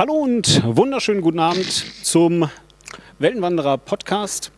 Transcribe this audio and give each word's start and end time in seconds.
Hallo 0.00 0.14
und 0.14 0.62
wunderschönen 0.64 1.20
guten 1.20 1.40
Abend 1.40 1.70
zum 2.02 2.48
Weltenwanderer 3.18 3.76
Podcast. 3.76 4.50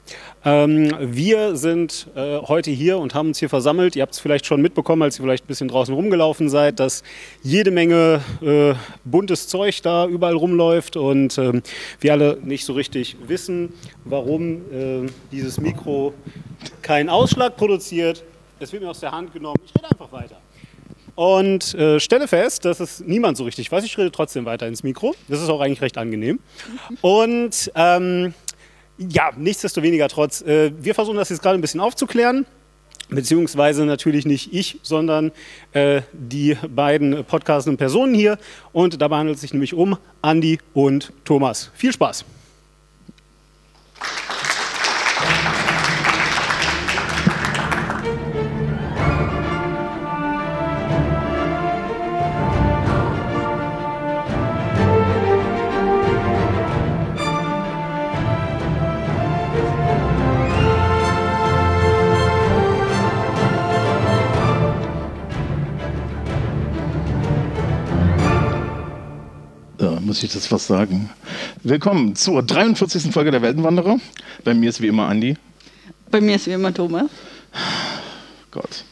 Ähm, 0.45 0.95
wir 1.01 1.57
sind 1.57 2.07
äh, 2.15 2.39
heute 2.39 2.71
hier 2.71 2.99
und 2.99 3.17
haben 3.17 3.27
uns 3.27 3.41
hier 3.41 3.49
versammelt. 3.49 3.97
Ihr 3.97 4.03
habt 4.03 4.13
es 4.13 4.21
vielleicht 4.21 4.47
schon 4.47 4.63
mitbekommen, 4.63 5.03
als 5.03 5.19
ihr 5.19 5.25
vielleicht 5.25 5.43
ein 5.43 5.49
bisschen 5.49 5.67
draußen 5.67 5.93
rumgelaufen 5.93 6.49
seid, 6.49 6.79
dass 6.79 7.03
jede 7.43 7.73
Menge 7.73 8.21
äh, 8.41 8.75
buntes 9.05 9.49
Zeug 9.49 9.83
da 9.83 10.07
überall 10.07 10.37
rumläuft 10.37 10.97
und 10.97 11.37
ähm, 11.39 11.65
wir 11.99 12.13
alle 12.13 12.39
nicht 12.45 12.65
so 12.65 12.75
richtig 12.75 13.17
wissen, 13.27 13.73
warum 14.05 14.59
äh, 14.73 15.11
dieses 15.33 15.59
Mikro 15.59 16.15
keinen 16.83 17.09
Ausschlag 17.09 17.57
produziert. 17.57 18.23
Es 18.61 18.73
wird 18.73 18.85
mir 18.85 18.91
aus 18.91 19.01
der 19.01 19.11
Hand 19.11 19.33
genommen. 19.33 19.59
Ich 19.67 19.75
rede 19.75 19.91
einfach 19.91 20.13
weiter. 20.13 20.37
Und 21.15 21.75
äh, 21.75 22.01
stelle 22.01 22.27
fest, 22.27 22.65
dass 22.65 22.81
es 22.81 23.01
niemand 23.01 23.37
so 23.37 23.45
richtig 23.45 23.71
weiß. 23.71 23.85
Ich 23.85 23.99
rede 23.99 24.11
trotzdem 24.11 24.45
weiter 24.45 24.67
ins 24.67 24.83
Mikro. 24.83 25.15
Das 25.29 25.43
ist 25.43 25.49
auch 25.49 25.61
eigentlich 25.61 25.83
recht 25.83 25.99
angenehm. 25.99 26.41
Und 27.01 27.71
ähm, 27.75 28.35
ja, 28.97 29.31
nichtsdestoweniger 29.37 30.09
trotz, 30.09 30.43
äh, 30.43 30.73
wir 30.79 30.95
versuchen 30.95 31.17
das 31.17 31.29
jetzt 31.29 31.43
gerade 31.43 31.59
ein 31.59 31.61
bisschen 31.61 31.81
aufzuklären. 31.81 32.47
Beziehungsweise 33.11 33.85
natürlich 33.85 34.25
nicht 34.25 34.55
ich, 34.55 34.79
sondern 34.83 35.33
äh, 35.73 36.01
die 36.13 36.57
beiden 36.67 37.25
podcastenden 37.25 37.77
Personen 37.77 38.15
hier. 38.15 38.39
Und 38.73 39.03
dabei 39.03 39.19
handelt 39.19 39.35
es 39.35 39.43
sich 39.43 39.53
nämlich 39.53 39.75
um 39.75 39.99
Andi 40.23 40.59
und 40.73 41.13
Thomas. 41.25 41.71
Viel 41.75 41.93
Spaß! 41.93 42.25
Muss 70.13 70.23
ich 70.23 70.31
das 70.31 70.53
was 70.53 70.67
sagen. 70.67 71.09
Willkommen 71.63 72.15
zur 72.17 72.43
43. 72.43 73.11
Folge 73.15 73.31
der 73.31 73.41
Weltenwanderer. 73.41 73.99
Bei 74.45 74.53
mir 74.53 74.69
ist 74.69 74.83
wie 74.83 74.89
immer 74.89 75.09
Andi. 75.09 75.39
Bei 76.11 76.21
mir 76.21 76.37
ist 76.37 76.47
wie 76.47 76.51
immer 76.51 76.75
Thomas. 76.75 77.07
Gott. 78.51 78.85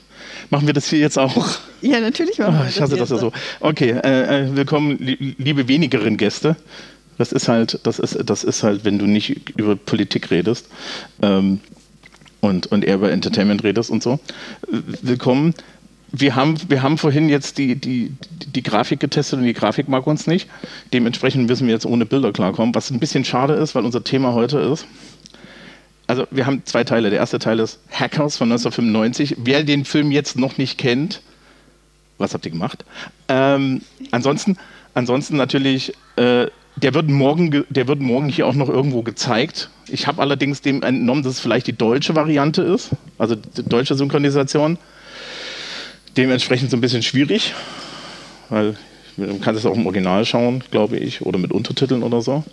Machen 0.49 0.67
wir 0.67 0.73
das 0.73 0.89
hier 0.89 0.99
jetzt 0.99 1.19
auch? 1.19 1.59
Ja, 1.83 2.01
natürlich 2.01 2.39
machen 2.39 2.55
wir 2.55 2.65
oh, 2.65 2.69
Ich 2.71 2.81
hasse 2.81 2.97
das, 2.97 3.11
das 3.11 3.21
ja 3.21 3.29
so. 3.29 3.33
Okay, 3.61 3.91
äh, 3.91 4.47
äh 4.47 4.57
willkommen, 4.57 4.97
liebe 4.99 5.69
wenigeren 5.69 6.17
Gäste. 6.17 6.57
Das 7.19 7.33
ist 7.33 7.49
halt, 7.49 7.81
das 7.83 7.99
ist, 7.99 8.19
das 8.25 8.43
ist 8.43 8.63
halt, 8.63 8.87
wenn 8.87 8.99
du 8.99 9.05
nicht 9.05 9.59
über 9.59 9.77
Politik 9.77 10.31
redest 10.31 10.69
ähm, 11.21 11.61
und, 12.41 12.69
und 12.69 12.83
eher 12.83 12.95
über 12.95 13.13
Entertainment 13.13 13.63
redest 13.63 13.91
und 13.91 14.03
so. 14.03 14.21
Willkommen 15.03 15.53
wir 16.13 16.35
haben, 16.35 16.57
wir 16.69 16.83
haben 16.83 16.99
vorhin 16.99 17.29
jetzt 17.29 17.59
die, 17.59 17.77
die, 17.77 18.13
die 18.31 18.63
Grafik 18.63 19.01
getestet 19.01 19.39
und 19.39 19.45
die 19.45 19.53
Grafik 19.53 19.89
mag 19.89 20.07
uns 20.07 20.27
nicht. 20.27 20.49
Dementsprechend 20.93 21.49
müssen 21.49 21.67
wir 21.67 21.75
jetzt 21.75 21.87
ohne 21.87 22.07
Bilder 22.07 22.33
klarkommen, 22.33 22.75
was 22.75 22.91
ein 22.91 22.99
bisschen 22.99 23.25
schade 23.25 23.55
ist, 23.55 23.75
weil 23.75 23.85
unser 23.85 24.03
Thema 24.03 24.33
heute 24.33 24.59
ist. 24.59 24.87
Also 26.07 26.27
wir 26.33 26.47
haben 26.47 26.63
zwei 26.65 26.83
Teile. 26.83 27.11
Der 27.11 27.21
erste 27.21 27.39
Teil 27.39 27.61
ist 27.61 27.79
Hackers 27.93 28.37
von 28.37 28.51
1995. 28.51 29.37
Wer 29.39 29.63
den 29.63 29.85
Film 29.85 30.11
jetzt 30.11 30.37
noch 30.37 30.59
nicht 30.59 30.77
kennt, 30.77 31.23
was 32.19 32.35
habt 32.35 32.45
ihr 32.45 32.51
gemacht? 32.51 32.85
Ähm, 33.29 33.83
ansonsten, 34.11 34.57
ansonsten 34.95 35.37
natürlich, 35.37 35.95
äh, 36.17 36.47
der, 36.75 36.95
wird 36.95 37.09
morgen, 37.09 37.65
der 37.69 37.87
wird 37.87 38.01
morgen 38.01 38.29
hier 38.29 38.49
auch 38.49 38.55
noch 38.55 38.69
irgendwo 38.69 39.03
gezeigt. 39.03 39.71
Ich 39.87 40.09
habe 40.09 40.21
allerdings 40.21 40.61
dem 40.61 40.83
entnommen, 40.83 41.23
dass 41.23 41.35
es 41.35 41.41
vielleicht 41.41 41.69
die 41.69 41.77
deutsche 41.77 42.17
Variante 42.17 42.63
ist, 42.63 42.91
also 43.17 43.37
die 43.37 43.63
deutsche 43.63 43.95
Synchronisation 43.95 44.79
dementsprechend 46.17 46.71
so 46.71 46.77
ein 46.77 46.81
bisschen 46.81 47.03
schwierig, 47.03 47.55
weil 48.49 48.77
man 49.17 49.41
kann 49.41 49.55
es 49.55 49.67
auch 49.67 49.75
im 49.75 49.87
Original 49.87 50.25
schauen, 50.25 50.63
glaube 50.71 50.97
ich, 50.97 51.23
oder 51.23 51.39
mit 51.39 51.53
Untertiteln 51.53 52.03
oder 52.03 52.23
so. 52.23 52.45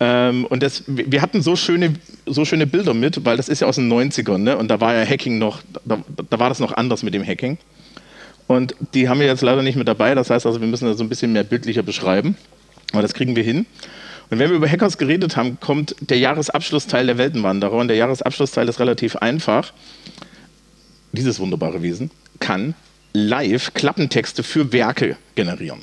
Ähm, 0.00 0.44
und 0.46 0.62
das, 0.62 0.84
wir 0.86 1.22
hatten 1.22 1.42
so 1.42 1.56
schöne, 1.56 1.94
so 2.26 2.44
schöne 2.44 2.66
Bilder 2.66 2.94
mit, 2.94 3.24
weil 3.24 3.36
das 3.36 3.48
ist 3.48 3.60
ja 3.60 3.66
aus 3.66 3.76
den 3.76 3.92
90ern, 3.92 4.38
ne? 4.38 4.56
und 4.56 4.68
da 4.68 4.80
war 4.80 4.94
ja 4.94 5.04
Hacking 5.04 5.38
noch, 5.38 5.60
da, 5.84 5.98
da 6.30 6.38
war 6.38 6.48
das 6.48 6.60
noch 6.60 6.72
anders 6.72 7.02
mit 7.02 7.14
dem 7.14 7.26
Hacking. 7.26 7.58
Und 8.46 8.74
die 8.94 9.08
haben 9.08 9.20
wir 9.20 9.26
jetzt 9.26 9.42
leider 9.42 9.62
nicht 9.62 9.76
mit 9.76 9.88
dabei, 9.88 10.14
das 10.14 10.30
heißt 10.30 10.46
also, 10.46 10.60
wir 10.60 10.68
müssen 10.68 10.86
das 10.86 10.98
so 10.98 11.04
ein 11.04 11.08
bisschen 11.08 11.32
mehr 11.32 11.44
bildlicher 11.44 11.82
beschreiben, 11.82 12.36
aber 12.92 13.02
das 13.02 13.12
kriegen 13.12 13.34
wir 13.34 13.42
hin. 13.42 13.66
Und 14.30 14.38
wenn 14.38 14.50
wir 14.50 14.56
über 14.56 14.68
Hackers 14.68 14.98
geredet 14.98 15.36
haben, 15.36 15.58
kommt 15.58 15.96
der 16.00 16.18
Jahresabschlussteil 16.18 17.06
der 17.06 17.18
Weltenwanderer 17.18 17.72
und 17.72 17.88
der 17.88 17.96
Jahresabschlussteil 17.96 18.68
ist 18.68 18.78
relativ 18.78 19.16
einfach. 19.16 19.72
Dieses 21.12 21.40
wunderbare 21.40 21.82
Wesen 21.82 22.10
kann 22.38 22.74
live 23.12 23.74
Klappentexte 23.74 24.42
für 24.42 24.72
Werke 24.72 25.16
generieren. 25.34 25.80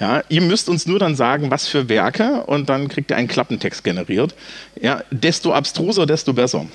Ja, 0.00 0.22
ihr 0.28 0.40
müsst 0.40 0.68
uns 0.68 0.86
nur 0.86 0.98
dann 0.98 1.14
sagen, 1.14 1.50
was 1.50 1.68
für 1.68 1.88
Werke 1.88 2.42
und 2.46 2.68
dann 2.68 2.88
kriegt 2.88 3.10
ihr 3.10 3.16
einen 3.16 3.28
Klappentext 3.28 3.84
generiert. 3.84 4.34
Ja, 4.80 5.04
desto 5.10 5.52
abstruser, 5.52 6.06
desto 6.06 6.32
besser. 6.32 6.66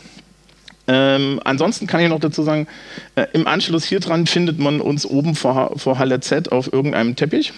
Ähm, 0.88 1.42
ansonsten 1.44 1.88
kann 1.88 2.00
ich 2.00 2.08
noch 2.08 2.22
dazu 2.22 2.44
sagen, 2.44 2.68
äh, 3.16 3.26
im 3.34 3.46
Anschluss 3.46 3.84
hier 3.84 4.00
dran 4.00 4.26
findet 4.26 4.60
man 4.60 4.80
uns 4.80 5.06
oben 5.06 5.36
vor, 5.36 5.78
vor 5.78 6.00
Halle 6.00 6.22
Z 6.22 6.54
auf 6.54 6.72
irgendeinem 6.72 7.18
Teppich. 7.18 7.52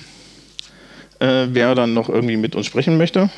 Äh, 1.20 1.48
wer 1.52 1.76
dann 1.76 1.94
noch 1.94 2.10
irgendwie 2.10 2.38
mit 2.38 2.56
uns 2.56 2.66
sprechen 2.66 2.98
möchte. 2.98 3.30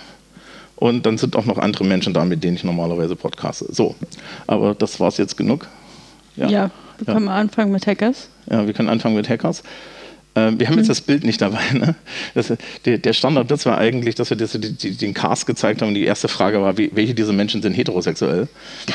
Und 0.78 1.06
dann 1.06 1.18
sind 1.18 1.36
auch 1.36 1.46
noch 1.46 1.58
andere 1.58 1.84
Menschen 1.84 2.14
da, 2.14 2.24
mit 2.24 2.44
denen 2.44 2.56
ich 2.56 2.64
normalerweise 2.64 3.16
podcaste. 3.16 3.66
So, 3.70 3.96
aber 4.48 4.74
das 4.74 5.00
war 5.00 5.10
es 5.10 5.18
jetzt 5.18 5.36
genug. 5.36 5.68
Ja, 6.38 6.48
ja 6.48 6.72
wir 7.02 7.14
können 7.14 7.28
ja. 7.28 7.34
anfangen 7.34 7.72
mit 7.72 7.88
Hackers. 7.88 8.30
Ja, 8.50 8.66
wir 8.66 8.74
können 8.74 8.90
anfangen 8.90 9.16
mit 9.16 9.30
Hackers. 9.30 9.64
Ähm, 10.34 10.60
wir 10.60 10.68
haben 10.68 10.78
jetzt 10.78 10.86
mhm. 10.86 10.92
das 10.92 11.02
Bild 11.02 11.24
nicht 11.24 11.42
dabei. 11.42 11.62
Ne? 11.74 11.96
Das, 12.34 12.54
der, 12.86 12.98
der 12.98 13.14
Standardwitz 13.14 13.66
war 13.66 13.78
eigentlich, 13.78 14.16
dass 14.16 14.30
wir 14.30 14.38
das, 14.38 14.58
die, 14.60 14.96
den 14.96 15.14
Cast 15.14 15.46
gezeigt 15.46 15.82
haben 15.82 15.90
und 15.90 15.96
die 15.96 16.06
erste 16.06 16.28
Frage 16.28 16.62
war, 16.62 16.78
wie, 16.78 16.92
welche 16.94 17.14
dieser 17.14 17.34
Menschen 17.34 17.62
sind 17.62 17.74
heterosexuell? 17.74 18.48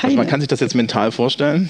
Also 0.03 0.17
man 0.17 0.27
kann 0.27 0.41
sich 0.41 0.49
das 0.49 0.61
jetzt 0.61 0.75
mental 0.75 1.13
vorstellen. 1.13 1.69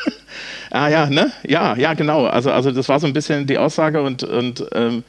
ah 0.70 0.88
ja, 0.88 1.10
ne? 1.10 1.32
Ja, 1.46 1.76
ja, 1.76 1.92
genau. 1.94 2.26
Also, 2.26 2.50
also 2.50 2.70
das 2.70 2.88
war 2.88 2.98
so 2.98 3.06
ein 3.06 3.12
bisschen 3.12 3.46
die 3.46 3.58
Aussage 3.58 4.02
und, 4.02 4.22
und 4.22 4.64
ähm, 4.72 5.04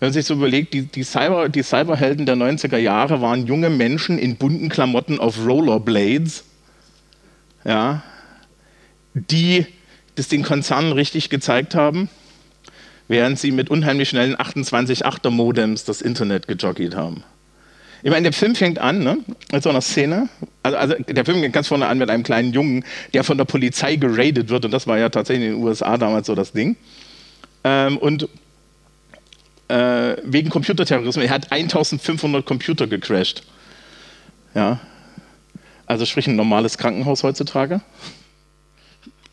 wenn 0.00 0.08
man 0.08 0.12
sich 0.12 0.24
so 0.24 0.34
überlegt, 0.34 0.74
die, 0.74 0.82
die, 0.82 1.04
Cyber, 1.04 1.48
die 1.48 1.62
Cyberhelden 1.62 2.26
der 2.26 2.34
90er 2.34 2.78
Jahre 2.78 3.20
waren 3.20 3.46
junge 3.46 3.70
Menschen 3.70 4.18
in 4.18 4.36
bunten 4.36 4.70
Klamotten 4.70 5.20
auf 5.20 5.46
Rollerblades, 5.46 6.42
ja, 7.64 8.02
die 9.14 9.66
das 10.20 10.28
den 10.28 10.42
Konzernen 10.42 10.92
richtig 10.92 11.30
gezeigt 11.30 11.74
haben, 11.74 12.10
während 13.08 13.38
sie 13.38 13.52
mit 13.52 13.70
unheimlich 13.70 14.10
schnellen 14.10 14.36
28-8er 14.36 15.30
Modems 15.30 15.84
das 15.84 16.02
Internet 16.02 16.46
gejoggt 16.46 16.94
haben. 16.94 17.24
Ich 18.02 18.10
meine, 18.10 18.24
der 18.24 18.32
Film 18.32 18.54
fängt 18.54 18.78
an 18.78 19.02
ne, 19.02 19.18
mit 19.50 19.62
so 19.62 19.70
einer 19.70 19.80
Szene. 19.80 20.28
Also, 20.62 20.76
also, 20.76 20.94
der 21.08 21.24
Film 21.24 21.40
fängt 21.40 21.54
ganz 21.54 21.68
vorne 21.68 21.86
an 21.86 21.96
mit 21.98 22.10
einem 22.10 22.22
kleinen 22.22 22.52
Jungen, 22.52 22.84
der 23.14 23.24
von 23.24 23.38
der 23.38 23.46
Polizei 23.46 23.96
geradet 23.96 24.50
wird. 24.50 24.64
Und 24.64 24.70
das 24.70 24.86
war 24.86 24.98
ja 24.98 25.08
tatsächlich 25.08 25.48
in 25.48 25.54
den 25.54 25.62
USA 25.62 25.96
damals 25.96 26.26
so 26.26 26.34
das 26.34 26.52
Ding. 26.52 26.76
Ähm, 27.64 27.96
und 27.98 28.28
äh, 29.68 30.16
wegen 30.24 30.50
Computerterrorismus. 30.50 31.24
Er 31.24 31.30
hat 31.30 31.50
1500 31.50 32.44
Computer 32.44 32.86
gecrashed. 32.86 33.42
Ja. 34.54 34.80
Also 35.86 36.04
sprich 36.04 36.26
ein 36.26 36.36
normales 36.36 36.76
Krankenhaus 36.76 37.22
heutzutage. 37.22 37.80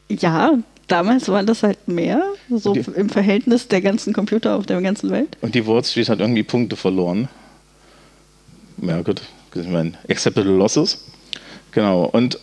Ja, 0.09 0.53
damals 0.87 1.29
war 1.29 1.43
das 1.43 1.63
halt 1.63 1.87
mehr, 1.87 2.21
so 2.49 2.73
die, 2.73 2.85
im 2.95 3.09
Verhältnis 3.09 3.67
der 3.67 3.81
ganzen 3.81 4.13
Computer 4.13 4.55
auf 4.55 4.65
der 4.65 4.81
ganzen 4.81 5.09
Welt. 5.11 5.37
Und 5.41 5.55
die 5.55 5.65
Wall 5.67 5.83
Street 5.83 6.09
hat 6.09 6.19
irgendwie 6.19 6.43
Punkte 6.43 6.75
verloren. 6.75 7.27
Ja, 8.81 9.01
gut. 9.01 9.21
Ich 9.55 9.67
meine, 9.67 9.93
acceptable 10.09 10.51
losses. 10.51 11.05
Genau. 11.71 12.05
Und 12.05 12.39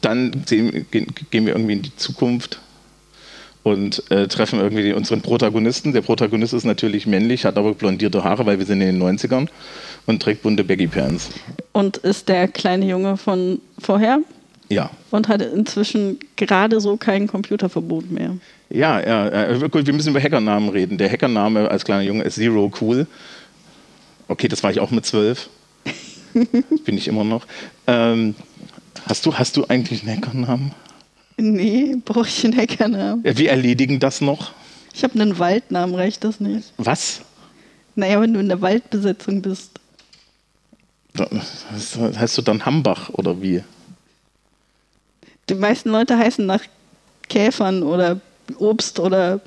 dann 0.00 0.44
gehen 0.48 1.46
wir 1.46 1.54
irgendwie 1.54 1.74
in 1.74 1.82
die 1.82 1.96
Zukunft 1.96 2.60
und 3.64 4.08
äh, 4.10 4.28
treffen 4.28 4.60
irgendwie 4.60 4.92
unseren 4.92 5.20
Protagonisten. 5.22 5.92
Der 5.92 6.02
Protagonist 6.02 6.52
ist 6.52 6.64
natürlich 6.64 7.06
männlich, 7.06 7.44
hat 7.44 7.56
aber 7.56 7.74
blondierte 7.74 8.22
Haare, 8.22 8.46
weil 8.46 8.58
wir 8.58 8.66
sind 8.66 8.80
in 8.80 8.98
den 8.98 9.02
90ern 9.02 9.48
und 10.06 10.22
trägt 10.22 10.42
bunte 10.42 10.64
Baggy 10.64 10.86
Pants. 10.86 11.30
Und 11.72 11.96
ist 11.96 12.28
der 12.28 12.46
kleine 12.46 12.86
Junge 12.86 13.16
von 13.16 13.60
vorher? 13.78 14.20
Ja. 14.68 14.90
Und 15.10 15.28
hat 15.28 15.42
inzwischen 15.42 16.18
gerade 16.36 16.80
so 16.80 16.96
kein 16.96 17.26
Computerverbot 17.26 18.10
mehr. 18.10 18.36
Ja, 18.70 19.00
ja. 19.00 19.50
Äh, 19.50 19.68
gut, 19.68 19.86
wir 19.86 19.92
müssen 19.92 20.10
über 20.10 20.20
Hackernamen 20.20 20.68
reden. 20.70 20.98
Der 20.98 21.10
Hackername 21.10 21.70
als 21.70 21.84
kleiner 21.84 22.02
Junge 22.02 22.24
ist 22.24 22.36
Zero 22.36 22.72
Cool. 22.80 23.06
Okay, 24.28 24.48
das 24.48 24.62
war 24.62 24.70
ich 24.70 24.80
auch 24.80 24.90
mit 24.90 25.04
zwölf. 25.04 25.50
Bin 26.84 26.96
ich 26.96 27.08
immer 27.08 27.24
noch. 27.24 27.46
Ähm, 27.86 28.34
hast, 29.06 29.26
du, 29.26 29.34
hast 29.34 29.56
du 29.56 29.66
eigentlich 29.68 30.02
einen 30.02 30.16
Hackernamen? 30.16 30.72
Nee, 31.36 31.96
brauche 32.04 32.28
ich 32.28 32.44
einen 32.44 32.56
Hackernamen. 32.56 33.24
Ja, 33.24 33.36
wir 33.36 33.50
erledigen 33.50 34.00
das 34.00 34.20
noch. 34.20 34.52
Ich 34.94 35.02
habe 35.02 35.20
einen 35.20 35.38
Waldnamen, 35.38 35.94
reicht 35.94 36.24
das 36.24 36.40
nicht? 36.40 36.72
Was? 36.78 37.20
Naja, 37.96 38.20
wenn 38.20 38.32
du 38.32 38.40
in 38.40 38.48
der 38.48 38.60
Waldbesetzung 38.60 39.42
bist. 39.42 39.72
Heißt 41.16 42.38
du 42.38 42.42
dann 42.42 42.64
Hambach 42.64 43.10
oder 43.10 43.40
wie? 43.40 43.62
Die 45.48 45.54
meisten 45.54 45.90
Leute 45.90 46.18
heißen 46.18 46.44
nach 46.44 46.60
Käfern 47.28 47.82
oder 47.82 48.20
Obst 48.58 49.00
oder 49.00 49.40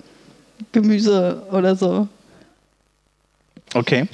Gemüse 0.72 1.44
oder 1.52 1.76
so. 1.76 2.08
Okay. 3.74 4.08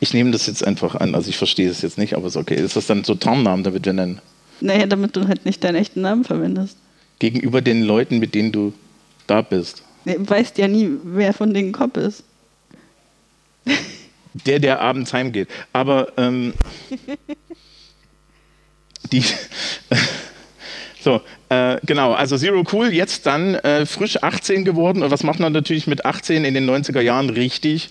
Ich 0.00 0.14
nehme 0.14 0.30
das 0.30 0.46
jetzt 0.46 0.66
einfach 0.66 0.94
an. 0.94 1.14
Also 1.14 1.28
ich 1.30 1.36
verstehe 1.36 1.68
es 1.68 1.82
jetzt 1.82 1.98
nicht, 1.98 2.14
aber 2.14 2.28
ist 2.28 2.36
okay. 2.36 2.54
Ist 2.54 2.76
das 2.76 2.86
dann 2.86 3.04
so 3.04 3.14
Tarnnamen, 3.14 3.64
damit 3.64 3.84
wir 3.84 3.92
dann 3.92 4.20
Naja, 4.60 4.86
damit 4.86 5.16
du 5.16 5.26
halt 5.26 5.44
nicht 5.44 5.62
deinen 5.64 5.76
echten 5.76 6.02
Namen 6.02 6.24
verwendest. 6.24 6.76
gegenüber 7.18 7.60
den 7.60 7.82
Leuten, 7.82 8.18
mit 8.18 8.34
denen 8.34 8.52
du 8.52 8.72
da 9.26 9.42
bist? 9.42 9.82
Du 10.04 10.28
weißt 10.28 10.56
ja 10.58 10.68
nie, 10.68 10.90
wer 11.02 11.34
von 11.34 11.52
denen 11.52 11.72
Kopf 11.72 11.96
ist. 11.96 12.22
Der, 14.46 14.60
der 14.60 14.80
abends 14.80 15.12
heimgeht. 15.12 15.48
Aber 15.72 16.12
ähm, 16.16 16.52
die. 19.12 19.24
So, 21.08 21.22
äh, 21.48 21.78
genau, 21.86 22.12
also 22.12 22.36
Zero 22.36 22.62
Cool, 22.70 22.92
jetzt 22.92 23.24
dann 23.24 23.54
äh, 23.54 23.86
frisch 23.86 24.22
18 24.22 24.66
geworden. 24.66 25.02
Und 25.02 25.10
was 25.10 25.22
macht 25.22 25.40
man 25.40 25.54
natürlich 25.54 25.86
mit 25.86 26.04
18 26.04 26.44
in 26.44 26.52
den 26.52 26.68
90er 26.68 27.00
Jahren 27.00 27.30
richtig? 27.30 27.88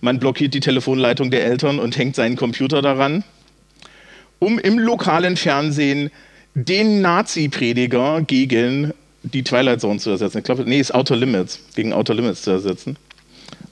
Man 0.00 0.20
blockiert 0.20 0.54
die 0.54 0.60
Telefonleitung 0.60 1.32
der 1.32 1.44
Eltern 1.44 1.80
und 1.80 1.98
hängt 1.98 2.14
seinen 2.14 2.36
Computer 2.36 2.80
daran, 2.80 3.24
um 4.38 4.60
im 4.60 4.78
lokalen 4.78 5.36
Fernsehen 5.36 6.12
den 6.54 7.00
Nazi-Prediger 7.00 8.22
gegen 8.22 8.94
die 9.24 9.42
Twilight 9.42 9.80
Zone 9.80 9.98
zu 9.98 10.10
ersetzen. 10.10 10.38
Ich 10.38 10.44
glaube, 10.44 10.62
nee, 10.64 10.78
ist 10.78 10.94
Outer 10.94 11.16
Limits, 11.16 11.58
gegen 11.74 11.92
Outer 11.92 12.14
Limits 12.14 12.42
zu 12.42 12.52
ersetzen. 12.52 12.96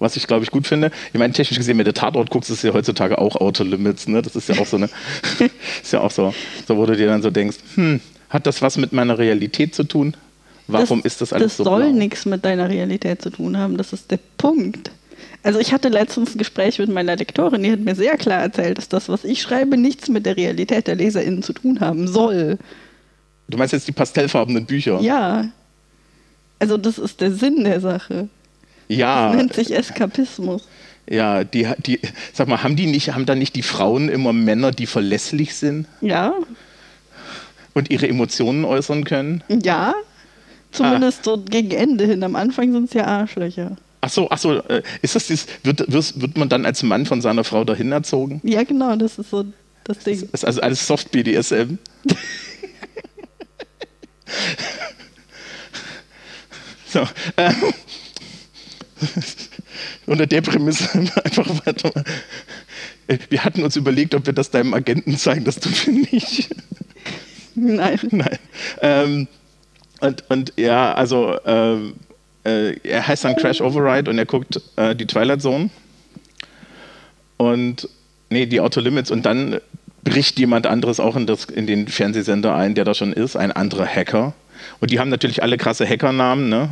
Was 0.00 0.16
ich, 0.16 0.26
glaube 0.26 0.42
ich, 0.42 0.50
gut 0.50 0.66
finde. 0.66 0.90
Ich 1.12 1.20
meine, 1.20 1.32
technisch 1.32 1.58
gesehen, 1.58 1.78
wenn 1.78 1.84
du 1.84 1.92
Tatort 1.92 2.30
guckst, 2.30 2.50
ist 2.50 2.64
ja 2.64 2.72
heutzutage 2.72 3.18
auch 3.18 3.36
Outer 3.36 3.64
Limits. 3.64 4.08
Ne? 4.08 4.22
Das 4.22 4.34
ist 4.34 4.48
ja 4.48 4.58
auch 4.58 4.66
so 4.66 4.76
eine, 4.76 4.88
ist 5.82 5.92
ja 5.92 6.00
auch 6.00 6.10
so, 6.10 6.34
so, 6.66 6.76
wo 6.76 6.84
du 6.84 6.96
dir 6.96 7.06
dann 7.06 7.22
so 7.22 7.30
denkst, 7.30 7.58
hm, 7.76 8.00
hat 8.32 8.46
das 8.46 8.62
was 8.62 8.76
mit 8.78 8.92
meiner 8.92 9.18
Realität 9.18 9.74
zu 9.74 9.84
tun? 9.84 10.16
Warum 10.68 11.02
ist 11.02 11.20
das 11.20 11.32
alles 11.32 11.52
das 11.52 11.56
so 11.58 11.64
soll 11.64 11.82
blau? 11.82 11.92
nichts 11.92 12.24
mit 12.24 12.44
deiner 12.44 12.68
Realität 12.68 13.20
zu 13.20 13.30
tun 13.30 13.58
haben. 13.58 13.76
Das 13.76 13.92
ist 13.92 14.10
der 14.10 14.18
Punkt. 14.38 14.90
Also 15.42 15.58
ich 15.58 15.72
hatte 15.72 15.88
letztens 15.88 16.34
ein 16.34 16.38
Gespräch 16.38 16.78
mit 16.78 16.88
meiner 16.88 17.16
Lektorin, 17.16 17.62
die 17.64 17.72
hat 17.72 17.80
mir 17.80 17.96
sehr 17.96 18.16
klar 18.16 18.40
erzählt, 18.40 18.78
dass 18.78 18.88
das, 18.88 19.08
was 19.08 19.24
ich 19.24 19.42
schreibe, 19.42 19.76
nichts 19.76 20.08
mit 20.08 20.24
der 20.24 20.36
Realität 20.36 20.86
der 20.86 20.94
LeserInnen 20.94 21.42
zu 21.42 21.52
tun 21.52 21.80
haben 21.80 22.06
soll. 22.06 22.58
Du 23.48 23.58
meinst 23.58 23.72
jetzt 23.72 23.88
die 23.88 23.92
pastellfarbenen 23.92 24.66
Bücher? 24.66 25.00
Ja. 25.00 25.46
Also 26.60 26.76
das 26.76 26.96
ist 26.98 27.20
der 27.20 27.32
Sinn 27.32 27.64
der 27.64 27.80
Sache. 27.80 28.28
Ja, 28.88 29.28
Das 29.28 29.36
nennt 29.36 29.52
sich 29.52 29.74
Eskapismus. 29.74 30.62
ja, 31.10 31.42
die, 31.42 31.66
die, 31.84 31.98
sag 32.32 32.46
mal, 32.46 32.62
haben 32.62 32.76
die 32.76 32.86
nicht, 32.86 33.12
haben 33.12 33.26
da 33.26 33.34
nicht 33.34 33.56
die 33.56 33.62
Frauen 33.62 34.08
immer 34.08 34.32
Männer, 34.32 34.70
die 34.70 34.86
verlässlich 34.86 35.56
sind 35.56 35.86
Ja, 36.00 36.34
und 37.74 37.90
ihre 37.90 38.08
Emotionen 38.08 38.64
äußern 38.64 39.04
können? 39.04 39.42
ja. 39.48 39.94
Zumindest 40.72 41.24
so 41.24 41.36
gegen 41.36 41.70
Ende 41.72 42.06
hin. 42.06 42.24
Am 42.24 42.34
Anfang 42.34 42.72
sind 42.72 42.84
es 42.84 42.94
ja 42.94 43.04
Arschlöcher. 43.04 43.76
Ach 44.00 44.08
so, 44.08 44.30
ach 44.30 44.38
so, 44.38 44.54
äh, 44.54 44.82
ist 45.02 45.14
das 45.14 45.26
dieses, 45.26 45.46
wird, 45.62 45.92
wird, 45.92 46.18
wird 46.18 46.38
man 46.38 46.48
dann 46.48 46.64
als 46.64 46.82
Mann 46.82 47.04
von 47.04 47.20
seiner 47.20 47.44
Frau 47.44 47.62
dahin 47.64 47.92
erzogen? 47.92 48.40
Ja, 48.42 48.62
genau, 48.64 48.96
das 48.96 49.18
ist 49.18 49.28
so 49.28 49.44
das 49.84 49.98
Ding. 49.98 50.18
Das 50.32 50.40
ist 50.40 50.44
also 50.46 50.62
alles 50.62 50.86
Soft 50.86 51.10
BDSM. 51.10 51.76
so, 56.88 57.06
ähm, 57.36 57.54
unter 60.06 60.26
der 60.26 60.40
Prämisse 60.40 60.88
einfach 61.24 61.66
weiter. 61.66 61.92
Äh, 63.08 63.18
Wir 63.28 63.44
hatten 63.44 63.62
uns 63.62 63.76
überlegt, 63.76 64.14
ob 64.14 64.24
wir 64.26 64.32
das 64.32 64.50
deinem 64.50 64.74
Agenten 64.74 65.16
zeigen, 65.18 65.44
das 65.44 65.56
tun 65.60 65.72
wir 65.84 65.92
nicht. 66.12 66.48
Nein. 67.76 67.98
Nein. 68.10 68.38
Ähm, 68.80 69.28
und, 70.00 70.24
und 70.30 70.52
ja, 70.56 70.94
also 70.94 71.36
ähm, 71.46 71.94
äh, 72.44 72.76
er 72.82 73.06
heißt 73.06 73.24
dann 73.24 73.36
Crash 73.36 73.60
Override 73.60 74.10
und 74.10 74.18
er 74.18 74.26
guckt 74.26 74.60
äh, 74.76 74.94
die 74.96 75.06
Twilight 75.06 75.42
Zone. 75.42 75.70
Und 77.36 77.88
nee, 78.30 78.46
die 78.46 78.60
Outer 78.60 78.80
Limits 78.82 79.10
und 79.10 79.24
dann 79.26 79.58
bricht 80.04 80.38
jemand 80.38 80.66
anderes 80.66 80.98
auch 81.00 81.16
in, 81.16 81.26
das, 81.26 81.44
in 81.44 81.66
den 81.66 81.88
Fernsehsender 81.88 82.54
ein, 82.54 82.74
der 82.74 82.84
da 82.84 82.94
schon 82.94 83.12
ist, 83.12 83.36
ein 83.36 83.52
anderer 83.52 83.86
Hacker. 83.86 84.34
Und 84.80 84.90
die 84.90 84.98
haben 84.98 85.10
natürlich 85.10 85.42
alle 85.42 85.56
krasse 85.56 85.86
Hackernamen. 85.88 86.48
Ne? 86.48 86.70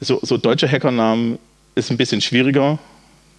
So, 0.00 0.20
so 0.22 0.36
deutsche 0.36 0.70
Hackernamen 0.70 1.38
ist 1.74 1.90
ein 1.90 1.96
bisschen 1.96 2.20
schwieriger. 2.20 2.78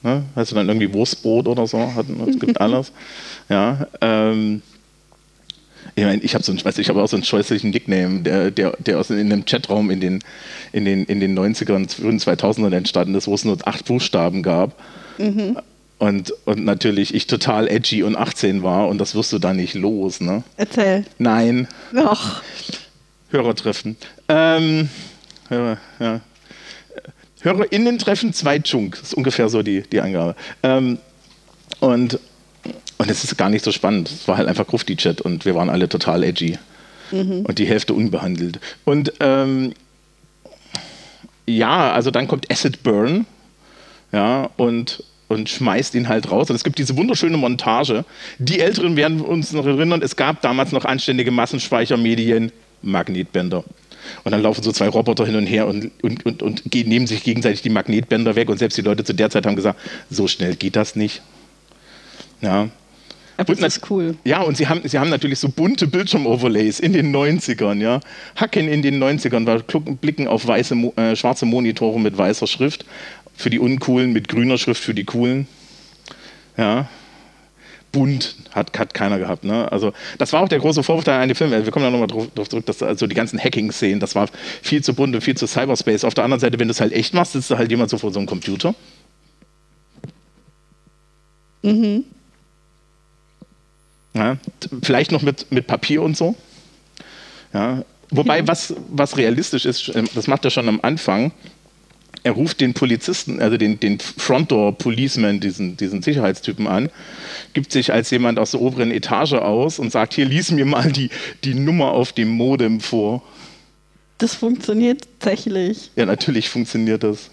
Ne? 0.04 0.24
Hast 0.36 0.52
du 0.52 0.56
dann 0.56 0.68
irgendwie 0.68 0.94
Wurstbrot 0.94 1.48
oder 1.48 1.66
so? 1.68 1.80
Hat- 1.96 2.06
Es 2.28 2.40
gibt 2.40 2.60
alles. 2.62 2.92
Ja. 3.50 3.88
Ähm, 4.02 4.62
ich 6.02 6.08
meine, 6.08 6.24
ich 6.24 6.34
habe 6.34 6.44
so 6.44 6.52
du, 6.52 6.82
ich 6.82 6.90
habe 6.90 7.02
auch 7.02 7.08
so 7.08 7.16
einen 7.16 7.24
scheußlichen 7.24 7.70
Nickname, 7.70 8.22
der, 8.22 8.50
der, 8.50 8.76
der 8.80 9.00
aus 9.00 9.12
in 9.12 9.20
einem 9.20 9.46
Chatraum 9.46 9.92
in 9.92 10.02
den, 10.02 10.24
in 10.72 10.84
den, 10.84 11.06
in 11.06 11.20
den 11.20 11.38
90ern, 11.38 11.90
frühen 11.94 12.20
2000ern 12.20 12.74
entstanden 12.74 13.14
ist, 13.14 13.28
wo 13.28 13.36
es 13.36 13.46
nur 13.46 13.58
acht 13.66 13.86
Buchstaben 13.86 14.42
gab. 14.42 14.76
Und, 16.00 16.34
und 16.46 16.66
natürlich 16.66 17.14
ich 17.14 17.28
total 17.28 17.68
edgy 17.68 18.02
und 18.02 18.16
18 18.16 18.64
war 18.64 18.88
und 18.88 18.98
das 18.98 19.14
wirst 19.14 19.32
du 19.32 19.38
da 19.38 19.54
nicht 19.54 19.76
los, 19.76 20.22
ne? 20.22 20.44
Erzähl. 20.58 21.06
Nein, 21.20 21.68
Ach, 21.96 22.42
Hörertreffen. 23.30 23.96
Ähm, 24.28 24.90
ja, 25.52 25.78
ja. 26.00 26.22
HörerInnen-Treffen, 27.42 28.34
zwei 28.34 28.58
Junk, 28.58 28.98
das 29.00 29.10
ist 29.10 29.14
ungefähr 29.14 29.50
so 29.50 29.62
die, 29.62 29.84
die 29.84 30.02
Angabe. 30.02 30.36
Ähm, 30.64 30.98
und, 31.80 32.20
und 33.02 33.10
es 33.10 33.24
ist 33.24 33.36
gar 33.36 33.50
nicht 33.50 33.66
so 33.66 33.72
spannend. 33.72 34.12
Es 34.12 34.28
war 34.28 34.38
halt 34.38 34.48
einfach 34.48 34.68
Grufti-Chat 34.68 35.22
und 35.22 35.44
wir 35.44 35.56
waren 35.56 35.72
alle 35.72 35.90
total 35.90 36.24
edgy. 36.24 36.60
Und 37.44 37.58
die 37.58 37.66
Hälfte 37.66 37.96
unbehandelt. 37.96 38.60
Und 38.86 39.12
ähm, 39.20 39.74
ja, 41.48 41.92
also 41.92 42.12
dann 42.12 42.28
kommt 42.28 42.52
Acid 42.52 42.84
Burn 42.84 43.26
ja, 44.12 44.52
und, 44.56 45.04
und 45.30 45.50
schmeißt 45.50 45.96
ihn 45.96 46.10
halt 46.10 46.30
raus. 46.30 46.52
Und 46.52 46.56
es 46.56 46.64
gibt 46.64 46.78
diese 46.78 46.96
wunderschöne 46.96 47.38
Montage. 47.38 48.06
Die 48.38 48.60
Älteren 48.60 48.96
werden 48.96 49.22
uns 49.22 49.52
noch 49.52 49.66
erinnern, 49.66 50.04
es 50.04 50.16
gab 50.16 50.44
damals 50.44 50.72
noch 50.72 50.86
anständige 50.86 51.32
Massenspeichermedien, 51.32 52.52
Magnetbänder. 52.84 53.64
Und 54.24 54.32
dann 54.32 54.44
laufen 54.44 54.62
so 54.62 54.72
zwei 54.72 54.90
Roboter 54.90 55.26
hin 55.26 55.38
und 55.38 55.48
her 55.48 55.66
und, 55.66 55.90
und, 56.04 56.24
und, 56.24 56.44
und 56.44 56.62
gehen, 56.70 56.88
nehmen 56.88 57.08
sich 57.08 57.24
gegenseitig 57.24 57.64
die 57.64 57.70
Magnetbänder 57.70 58.36
weg. 58.36 58.48
Und 58.48 58.60
selbst 58.60 58.78
die 58.78 58.84
Leute 58.84 59.04
zu 59.04 59.14
der 59.14 59.32
Zeit 59.32 59.48
haben 59.48 59.56
gesagt, 59.56 59.80
so 60.12 60.28
schnell 60.28 60.56
geht 60.56 60.76
das 60.76 60.96
nicht. 60.96 61.24
Ja. 62.42 62.70
Aber 63.42 63.54
Und 63.54 63.62
das 63.62 63.78
ist 63.78 63.90
cool. 63.90 64.16
Ja, 64.24 64.42
und 64.42 64.58
sie 64.58 64.68
haben, 64.68 64.82
sie 64.88 64.98
haben 64.98 65.10
natürlich 65.10 65.40
so 65.40 65.50
bunte 65.50 65.88
Bildschirmoverlays 65.88 66.80
in 66.80 66.94
den 66.94 67.16
90ern, 67.16 67.80
ja. 67.82 68.00
Hacken 68.36 68.68
in 68.68 68.82
den 68.82 69.02
90ern 69.04 69.46
war 69.46 69.62
Klucken- 69.62 69.98
Blicken 69.98 70.28
auf 70.28 70.48
weiße, 70.48 70.76
äh, 70.96 71.16
schwarze 71.16 71.46
Monitore 71.46 72.00
mit 72.00 72.18
weißer 72.18 72.48
Schrift. 72.48 72.86
Für 73.36 73.50
die 73.50 73.60
Uncoolen 73.60 74.14
mit 74.14 74.28
grüner 74.28 74.58
Schrift 74.58 74.84
für 74.84 74.94
die 74.94 75.04
Coolen. 75.06 75.48
Ja. 76.58 76.88
Bunt 77.92 78.36
hat, 78.52 78.78
hat 78.80 78.94
keiner 78.94 79.20
gehabt. 79.20 79.44
Ne? 79.44 79.70
Also, 79.70 79.92
das 80.18 80.32
war 80.32 80.42
auch 80.42 80.48
der 80.48 80.60
große 80.60 80.82
Vorurteil 80.82 81.22
an 81.22 81.28
die 81.28 81.36
Filme. 81.36 81.64
Wir 81.66 81.72
kommen 81.72 81.84
da 81.84 81.92
nochmal 81.92 82.08
drauf, 82.08 82.28
drauf 82.34 82.48
zurück, 82.48 82.66
dass 82.66 82.82
also 82.82 83.06
die 83.08 83.16
ganzen 83.16 83.38
Hacking-Szenen, 83.38 84.00
das 84.00 84.16
war 84.16 84.28
viel 84.62 84.82
zu 84.82 84.94
bunt 84.94 85.14
und 85.14 85.22
viel 85.22 85.36
zu 85.36 85.46
Cyberspace. 85.46 86.06
Auf 86.06 86.14
der 86.14 86.24
anderen 86.24 86.40
Seite, 86.40 86.58
wenn 86.60 86.68
du 86.70 86.72
es 86.72 86.80
halt 86.80 86.94
echt 86.94 87.14
machst, 87.14 87.34
sitzt 87.34 87.52
da 87.52 87.58
halt 87.58 87.70
jemand 87.70 87.90
so 87.90 87.98
vor 87.98 88.14
so 88.14 88.20
einem 88.20 88.28
Computer. 88.28 88.74
Ja, 94.14 94.38
vielleicht 94.82 95.12
noch 95.12 95.22
mit, 95.22 95.52
mit 95.52 95.68
Papier 95.68 96.02
und 96.02 96.18
so. 96.18 96.36
Ja, 97.54 97.84
wobei, 98.10 98.48
was, 98.48 98.74
was 98.90 99.18
realistisch 99.18 99.66
ist, 99.66 99.94
ähm, 99.96 100.08
das 100.16 100.28
macht 100.28 100.44
er 100.46 100.52
schon 100.52 100.68
am 100.68 100.80
Anfang. 100.82 101.32
Er 102.24 102.34
ruft 102.34 102.62
den 102.62 102.74
Polizisten, 102.74 103.42
also 103.42 103.58
den, 103.58 103.80
den 103.80 104.00
Frontdoor-Policeman, 104.00 105.40
diesen, 105.40 105.76
diesen 105.78 106.02
Sicherheitstypen 106.04 106.68
an, 106.68 106.90
gibt 107.54 107.72
sich 107.72 107.92
als 107.94 108.12
jemand 108.12 108.38
aus 108.38 108.52
der 108.52 108.62
oberen 108.62 108.92
Etage 108.92 109.34
aus 109.34 109.80
und 109.80 109.92
sagt: 109.92 110.14
Hier, 110.14 110.26
lies 110.26 110.52
mir 110.52 110.66
mal 110.66 110.92
die, 110.92 111.10
die 111.44 111.56
Nummer 111.56 111.92
auf 111.92 112.14
dem 112.14 112.30
Modem 112.30 112.80
vor. 112.80 113.24
Das 114.20 114.36
funktioniert 114.36 115.08
tatsächlich. 115.20 115.90
Ja, 115.96 116.06
natürlich 116.06 116.50
funktioniert 116.50 117.04
das. 117.04 117.32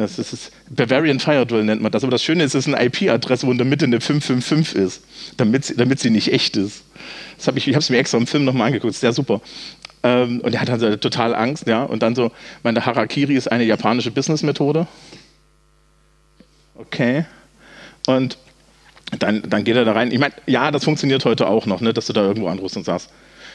Das 0.00 0.18
ist, 0.18 0.52
Bavarian 0.68 1.20
Fire 1.20 1.46
Drill 1.46 1.64
nennt 1.64 1.82
man 1.82 1.92
das. 1.92 2.02
Aber 2.02 2.10
das 2.10 2.22
Schöne 2.22 2.44
ist, 2.44 2.54
es 2.54 2.66
ist 2.66 2.74
eine 2.74 2.84
IP-Adresse, 2.86 3.46
wo 3.46 3.52
in 3.52 3.58
der 3.58 3.66
Mitte 3.66 3.84
eine 3.84 4.00
555 4.00 4.74
ist, 4.74 5.02
damit 5.36 5.64
sie, 5.64 5.76
damit 5.76 6.00
sie 6.00 6.10
nicht 6.10 6.32
echt 6.32 6.56
ist. 6.56 6.84
Das 7.36 7.46
hab 7.46 7.56
ich 7.56 7.66
ich 7.66 7.74
habe 7.74 7.82
es 7.82 7.90
mir 7.90 7.98
extra 7.98 8.18
im 8.18 8.26
Film 8.26 8.44
nochmal 8.44 8.68
angeguckt, 8.68 8.94
sehr 8.94 9.12
super. 9.12 9.40
Ähm, 10.02 10.40
und 10.40 10.54
er 10.54 10.60
hat 10.60 10.68
dann 10.68 11.00
total 11.00 11.34
Angst, 11.34 11.66
ja. 11.66 11.82
Und 11.82 12.02
dann 12.02 12.14
so, 12.14 12.30
meine 12.62 12.84
Harakiri 12.84 13.34
ist 13.34 13.50
eine 13.50 13.64
japanische 13.64 14.10
Businessmethode. 14.10 14.86
Okay. 16.74 17.24
Und 18.06 18.38
dann, 19.18 19.42
dann 19.48 19.64
geht 19.64 19.76
er 19.76 19.84
da 19.84 19.92
rein. 19.92 20.12
Ich 20.12 20.18
meine, 20.18 20.34
ja, 20.46 20.70
das 20.70 20.84
funktioniert 20.84 21.24
heute 21.24 21.46
auch 21.46 21.66
noch, 21.66 21.80
ne, 21.80 21.92
dass 21.92 22.06
du 22.06 22.12
da 22.12 22.22
irgendwo 22.22 22.48
anrufst 22.48 22.76
und 22.76 22.84
sagst, 22.84 23.10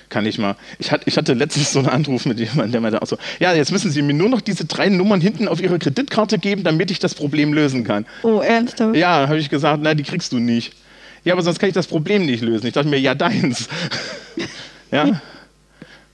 kann 0.10 0.26
ich 0.26 0.38
mal. 0.38 0.56
Ich, 0.80 0.92
hat, 0.92 1.02
ich 1.06 1.18
hatte 1.18 1.34
letztens 1.34 1.74
so 1.74 1.80
einen 1.80 1.90
Anruf 1.90 2.26
mit 2.26 2.40
jemandem, 2.40 2.72
der 2.72 2.82
meinte 2.82 3.02
auch 3.02 3.08
so, 3.08 3.18
ja, 3.40 3.54
jetzt 3.54 3.72
müssen 3.72 3.92
Sie 3.92 4.02
mir 4.02 4.14
nur 4.14 4.30
noch 4.30 4.42
diese 4.42 4.66
drei 4.66 4.90
Nummern 4.90 5.22
hinten 5.22 5.48
auf 5.48 5.62
Ihre 5.62 5.80
Kreditkarte 5.80 6.40
geben, 6.40 6.64
damit 6.64 6.92
ich 6.92 7.00
das 7.00 7.16
Problem 7.16 7.54
lösen 7.54 7.84
kann. 7.84 8.06
Oh, 8.24 8.40
ernsthaft? 8.40 8.96
Ja, 8.96 9.28
habe 9.28 9.38
ich 9.38 9.50
gesagt, 9.50 9.82
nein, 9.82 9.98
die 9.98 10.04
kriegst 10.04 10.32
du 10.32 10.40
nicht. 10.40 10.74
Ja, 11.24 11.34
aber 11.34 11.42
sonst 11.42 11.60
kann 11.60 11.70
ich 11.70 11.76
das 11.76 11.88
Problem 11.88 12.26
nicht 12.26 12.44
lösen. 12.44 12.68
Ich 12.68 12.74
dachte 12.74 12.88
mir, 12.88 13.00
ja, 13.00 13.16
deins. 13.16 13.68
ja. 14.92 15.20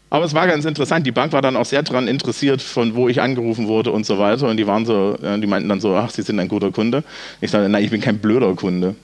Aber 0.10 0.26
es 0.26 0.34
war 0.34 0.48
ganz 0.48 0.66
interessant. 0.66 1.06
Die 1.06 1.12
Bank 1.12 1.32
war 1.34 1.42
dann 1.42 1.56
auch 1.56 1.66
sehr 1.66 1.84
daran 1.84 2.08
interessiert, 2.08 2.62
von 2.62 2.96
wo 2.96 3.08
ich 3.08 3.22
angerufen 3.22 3.68
wurde 3.68 3.92
und 3.92 4.06
so 4.06 4.20
weiter. 4.20 4.48
Und 4.48 4.58
die 4.58 4.68
waren 4.68 4.86
so, 4.86 5.18
die 5.18 5.48
meinten 5.48 5.70
dann 5.70 5.80
so, 5.80 5.96
ach, 5.96 6.10
Sie 6.10 6.22
sind 6.22 6.40
ein 6.40 6.50
guter 6.50 6.72
Kunde. 6.72 7.04
Ich 7.40 7.52
sagte, 7.52 7.70
nein, 7.70 7.84
ich 7.84 7.92
bin 7.92 8.02
kein 8.02 8.20
blöder 8.20 8.54
Kunde. 8.56 8.96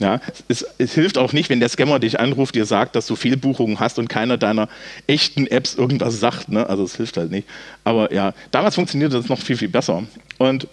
Ja, 0.00 0.18
es, 0.48 0.64
es, 0.78 0.94
hilft 0.94 1.18
auch 1.18 1.34
nicht, 1.34 1.50
wenn 1.50 1.60
der 1.60 1.68
Scammer 1.68 1.98
dich 1.98 2.18
anruft, 2.18 2.54
dir 2.54 2.64
sagt, 2.64 2.96
dass 2.96 3.06
du 3.06 3.16
Fehlbuchungen 3.16 3.80
hast 3.80 3.98
und 3.98 4.08
keiner 4.08 4.38
deiner 4.38 4.70
echten 5.06 5.46
Apps 5.46 5.74
irgendwas 5.74 6.18
sagt. 6.18 6.48
Ne? 6.48 6.66
Also 6.66 6.84
es 6.84 6.96
hilft 6.96 7.18
halt 7.18 7.30
nicht. 7.30 7.46
Aber 7.84 8.10
ja, 8.10 8.32
damals 8.50 8.76
funktionierte 8.76 9.18
das 9.18 9.28
noch 9.28 9.38
viel, 9.38 9.58
viel 9.58 9.68
besser. 9.68 10.04
Und 10.38 10.66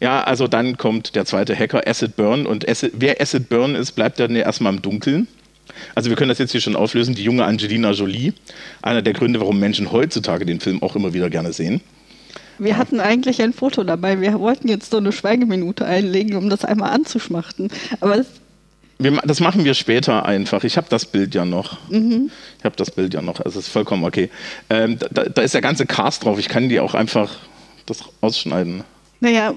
ja, 0.00 0.24
also 0.24 0.48
dann 0.48 0.78
kommt 0.78 1.14
der 1.14 1.26
zweite 1.26 1.54
Hacker, 1.54 1.86
Acid 1.86 2.16
Burn. 2.16 2.46
Und 2.46 2.66
Acid, 2.66 2.92
wer 2.94 3.20
Acid 3.20 3.50
Burn 3.50 3.74
ist, 3.74 3.92
bleibt 3.92 4.18
dann 4.18 4.34
erstmal 4.34 4.72
im 4.72 4.80
Dunkeln. 4.80 5.28
Also 5.94 6.08
wir 6.08 6.16
können 6.16 6.30
das 6.30 6.38
jetzt 6.38 6.52
hier 6.52 6.62
schon 6.62 6.74
auflösen. 6.74 7.14
Die 7.14 7.22
junge 7.24 7.44
Angelina 7.44 7.90
Jolie, 7.90 8.32
einer 8.80 9.02
der 9.02 9.12
Gründe, 9.12 9.40
warum 9.40 9.58
Menschen 9.58 9.92
heutzutage 9.92 10.46
den 10.46 10.60
Film 10.60 10.82
auch 10.82 10.96
immer 10.96 11.12
wieder 11.12 11.28
gerne 11.28 11.52
sehen. 11.52 11.82
Wir 12.58 12.76
hatten 12.76 13.00
eigentlich 13.00 13.40
ein 13.42 13.52
Foto 13.52 13.84
dabei. 13.84 14.20
Wir 14.20 14.38
wollten 14.38 14.68
jetzt 14.68 14.90
so 14.90 14.96
eine 14.96 15.12
Schweigeminute 15.12 15.84
einlegen, 15.84 16.36
um 16.36 16.50
das 16.50 16.64
einmal 16.64 16.90
anzuschmachten. 16.90 17.70
Aber 18.00 18.24
wir, 18.98 19.12
das 19.24 19.38
machen 19.38 19.64
wir 19.64 19.74
später 19.74 20.26
einfach. 20.26 20.64
Ich 20.64 20.76
habe 20.76 20.88
das 20.90 21.06
Bild 21.06 21.34
ja 21.34 21.44
noch. 21.44 21.78
Mhm. 21.88 22.30
Ich 22.58 22.64
habe 22.64 22.74
das 22.76 22.90
Bild 22.90 23.14
ja 23.14 23.22
noch. 23.22 23.40
Also 23.40 23.60
ist 23.60 23.68
vollkommen 23.68 24.04
okay. 24.04 24.28
Ähm, 24.70 24.98
da, 24.98 25.24
da, 25.24 25.42
ist 25.42 25.54
der 25.54 25.60
ganze 25.60 25.86
Cast 25.86 26.24
drauf. 26.24 26.38
Ich 26.38 26.48
kann 26.48 26.68
die 26.68 26.80
auch 26.80 26.94
einfach 26.94 27.36
das 27.86 28.02
ausschneiden. 28.20 28.82
Naja, 29.20 29.54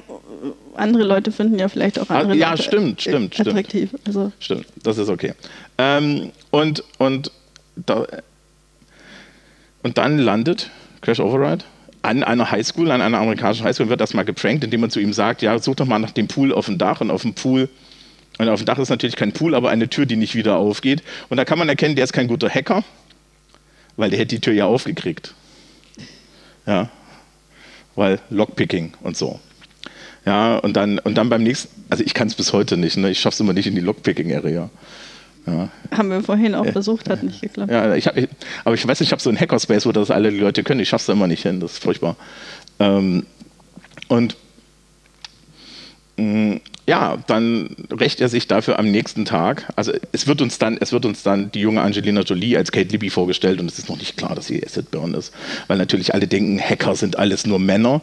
andere 0.75 1.03
Leute 1.03 1.31
finden 1.31 1.59
ja 1.59 1.69
vielleicht 1.69 1.99
auch 1.99 2.09
andere 2.09 2.33
ah, 2.33 2.35
ja, 2.35 2.51
Leute 2.51 2.63
stimmt, 2.63 3.01
stimmt, 3.01 3.39
attraktiv. 3.39 3.89
Stimmt. 3.89 4.07
Also. 4.07 4.31
stimmt, 4.39 4.65
das 4.83 4.97
ist 4.97 5.09
okay. 5.09 5.33
Ähm, 5.77 6.31
und, 6.49 6.83
und, 6.97 7.31
da, 7.75 8.07
und 9.83 9.97
dann 9.97 10.17
landet 10.17 10.71
Crash 11.01 11.19
Override 11.19 11.63
an 12.01 12.23
einer 12.23 12.49
Highschool, 12.49 12.91
an 12.91 13.01
einer 13.01 13.19
amerikanischen 13.19 13.65
Highschool, 13.65 13.89
wird 13.89 14.01
erstmal 14.01 14.25
geprankt, 14.25 14.63
indem 14.63 14.81
man 14.81 14.89
zu 14.89 14.99
ihm 14.99 15.13
sagt, 15.13 15.41
ja, 15.41 15.57
such 15.59 15.75
doch 15.75 15.85
mal 15.85 15.99
nach 15.99 16.11
dem 16.11 16.27
Pool 16.27 16.53
auf 16.53 16.65
dem 16.65 16.77
Dach 16.77 17.01
und 17.01 17.11
auf 17.11 17.21
dem 17.21 17.33
Pool 17.33 17.69
und 18.37 18.49
auf 18.49 18.61
dem 18.61 18.65
Dach 18.65 18.79
ist 18.79 18.89
natürlich 18.89 19.15
kein 19.15 19.33
Pool, 19.33 19.53
aber 19.53 19.69
eine 19.69 19.89
Tür, 19.89 20.05
die 20.05 20.15
nicht 20.15 20.35
wieder 20.35 20.57
aufgeht. 20.57 21.03
Und 21.29 21.37
da 21.37 21.45
kann 21.45 21.59
man 21.59 21.69
erkennen, 21.69 21.95
der 21.95 22.05
ist 22.05 22.13
kein 22.13 22.27
guter 22.27 22.49
Hacker, 22.49 22.83
weil 23.97 24.09
der 24.09 24.19
hätte 24.19 24.35
die 24.35 24.41
Tür 24.41 24.53
ja 24.53 24.65
aufgekriegt. 24.65 25.33
Ja, 26.65 26.89
weil 27.95 28.19
Lockpicking 28.29 28.93
und 29.01 29.17
so. 29.17 29.39
Ja, 30.25 30.57
und 30.57 30.73
dann, 30.75 30.99
und 30.99 31.15
dann 31.15 31.29
beim 31.29 31.43
nächsten, 31.43 31.69
also 31.89 32.03
ich 32.03 32.13
kann 32.13 32.27
es 32.27 32.35
bis 32.35 32.53
heute 32.53 32.77
nicht, 32.77 32.97
ne? 32.97 33.09
ich 33.09 33.19
schaffe 33.19 33.35
es 33.35 33.39
immer 33.39 33.53
nicht 33.53 33.67
in 33.67 33.75
die 33.75 33.81
Lockpicking-Area. 33.81 34.69
Ja. 35.47 35.69
Haben 35.91 36.09
wir 36.09 36.21
vorhin 36.21 36.55
auch 36.55 36.67
versucht, 36.67 37.09
hat 37.09 37.23
nicht 37.23 37.41
geklappt. 37.41 37.71
Ja, 37.71 37.95
ich 37.95 38.07
hab, 38.07 38.15
ich, 38.15 38.27
aber 38.63 38.75
ich 38.75 38.87
weiß 38.87 39.01
ich 39.01 39.11
habe 39.11 39.21
so 39.21 39.29
einen 39.29 39.39
Hackerspace, 39.39 39.85
wo 39.85 39.91
das 39.91 40.11
alle 40.11 40.29
Leute 40.29 40.63
können. 40.63 40.79
Ich 40.79 40.89
schaffe 40.89 41.11
es 41.11 41.15
immer 41.15 41.27
nicht 41.27 41.43
hin, 41.43 41.59
das 41.59 41.73
ist 41.73 41.83
furchtbar. 41.83 42.15
Ähm, 42.79 43.25
und 44.07 44.35
mh, 46.17 46.23
mm, 46.23 46.61
ja, 46.87 47.17
dann 47.27 47.75
rächt 47.91 48.21
er 48.21 48.29
sich 48.29 48.47
dafür 48.47 48.77
am 48.79 48.89
nächsten 48.91 49.23
Tag. 49.25 49.71
Also 49.75 49.93
es 50.11 50.27
wird 50.27 50.41
uns 50.41 50.57
dann, 50.57 50.77
es 50.79 50.91
wird 50.91 51.05
uns 51.05 51.23
dann 51.23 51.51
die 51.51 51.61
junge 51.61 51.81
Angelina 51.81 52.21
Jolie 52.21 52.57
als 52.57 52.71
Kate 52.71 52.89
Libby 52.89 53.09
vorgestellt 53.09 53.59
und 53.59 53.71
es 53.71 53.79
ist 53.79 53.87
noch 53.87 53.97
nicht 53.97 54.17
klar, 54.17 54.35
dass 54.35 54.47
sie 54.47 54.63
Acid 54.65 54.91
Burn 54.91 55.13
ist, 55.13 55.33
weil 55.67 55.77
natürlich 55.77 56.13
alle 56.13 56.27
denken, 56.27 56.59
Hacker 56.59 56.95
sind 56.95 57.17
alles 57.17 57.45
nur 57.45 57.59
Männer 57.59 58.01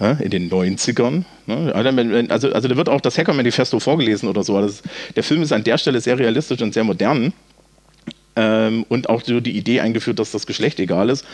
ja, 0.00 0.12
in 0.12 0.30
den 0.30 0.50
90ern. 0.50 1.24
Ne? 1.46 1.72
Also, 2.30 2.52
also 2.52 2.68
da 2.68 2.76
wird 2.76 2.88
auch 2.88 3.00
das 3.00 3.18
Hacker-Manifesto 3.18 3.78
vorgelesen 3.80 4.28
oder 4.28 4.42
so. 4.42 4.60
Das, 4.60 4.82
der 5.14 5.22
Film 5.22 5.42
ist 5.42 5.52
an 5.52 5.62
der 5.62 5.78
Stelle 5.78 6.00
sehr 6.00 6.18
realistisch 6.18 6.60
und 6.62 6.72
sehr 6.72 6.84
modern. 6.84 7.32
Ähm, 8.36 8.86
und 8.88 9.08
auch 9.08 9.22
so 9.22 9.40
die 9.40 9.56
Idee 9.56 9.80
eingeführt, 9.80 10.18
dass 10.18 10.30
das 10.30 10.46
Geschlecht 10.46 10.80
egal 10.80 11.10
ist. 11.10 11.24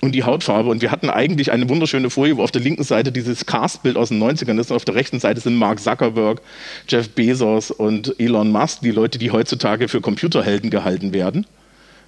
Und 0.00 0.16
die 0.16 0.24
Hautfarbe. 0.24 0.68
Und 0.68 0.82
wir 0.82 0.90
hatten 0.90 1.10
eigentlich 1.10 1.52
eine 1.52 1.68
wunderschöne 1.68 2.10
Folie, 2.10 2.36
wo 2.36 2.42
auf 2.42 2.50
der 2.50 2.62
linken 2.62 2.82
Seite 2.82 3.12
dieses 3.12 3.46
Cast-Bild 3.46 3.96
aus 3.96 4.08
den 4.08 4.20
90ern 4.20 4.58
ist 4.58 4.72
und 4.72 4.76
auf 4.76 4.84
der 4.84 4.96
rechten 4.96 5.20
Seite 5.20 5.40
sind 5.40 5.54
Mark 5.54 5.78
Zuckerberg, 5.78 6.42
Jeff 6.88 7.08
Bezos 7.10 7.70
und 7.70 8.18
Elon 8.18 8.50
Musk, 8.50 8.80
die 8.80 8.90
Leute, 8.90 9.18
die 9.18 9.30
heutzutage 9.30 9.86
für 9.86 10.00
Computerhelden 10.00 10.70
gehalten 10.70 11.12
werden. 11.12 11.46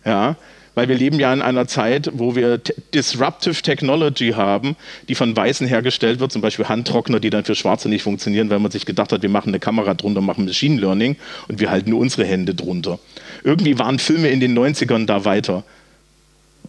Ja, 0.05 0.35
weil 0.75 0.88
wir 0.88 0.97
leben 0.97 1.19
ja 1.19 1.33
in 1.33 1.43
einer 1.43 1.66
Zeit, 1.66 2.11
wo 2.14 2.35
wir 2.35 2.59
Disruptive 2.93 3.62
Technology 3.62 4.33
haben, 4.33 4.76
die 5.09 5.14
von 5.14 5.37
Weißen 5.37 5.66
hergestellt 5.66 6.21
wird, 6.21 6.33
zum 6.33 6.43
Beispiel 6.43 6.69
Handtrockner, 6.69 7.21
die 7.21 7.31
dann 7.31 7.45
für 7.45 7.54
Schwarze 7.54 7.88
nicht 7.88 8.02
funktionieren, 8.02 8.50
weil 8.50 8.59
man 8.59 8.71
sich 8.71 8.87
gedacht 8.87 9.12
hat, 9.12 9.23
wir 9.23 9.28
machen 9.28 9.49
eine 9.50 9.61
Kamera 9.61 9.95
drunter, 9.95 10.21
machen 10.21 10.45
Machine 10.45 10.81
Learning 10.81 11.16
und 11.49 11.61
wir 11.61 11.71
halten 11.71 11.90
nur 11.90 12.00
unsere 12.00 12.25
Hände 12.25 12.54
drunter. 12.54 12.99
Irgendwie 13.43 13.78
waren 13.78 13.99
Filme 13.99 14.28
in 14.28 14.40
den 14.40 14.59
90ern 14.59 15.07
da 15.07 15.25
weiter. 15.25 15.64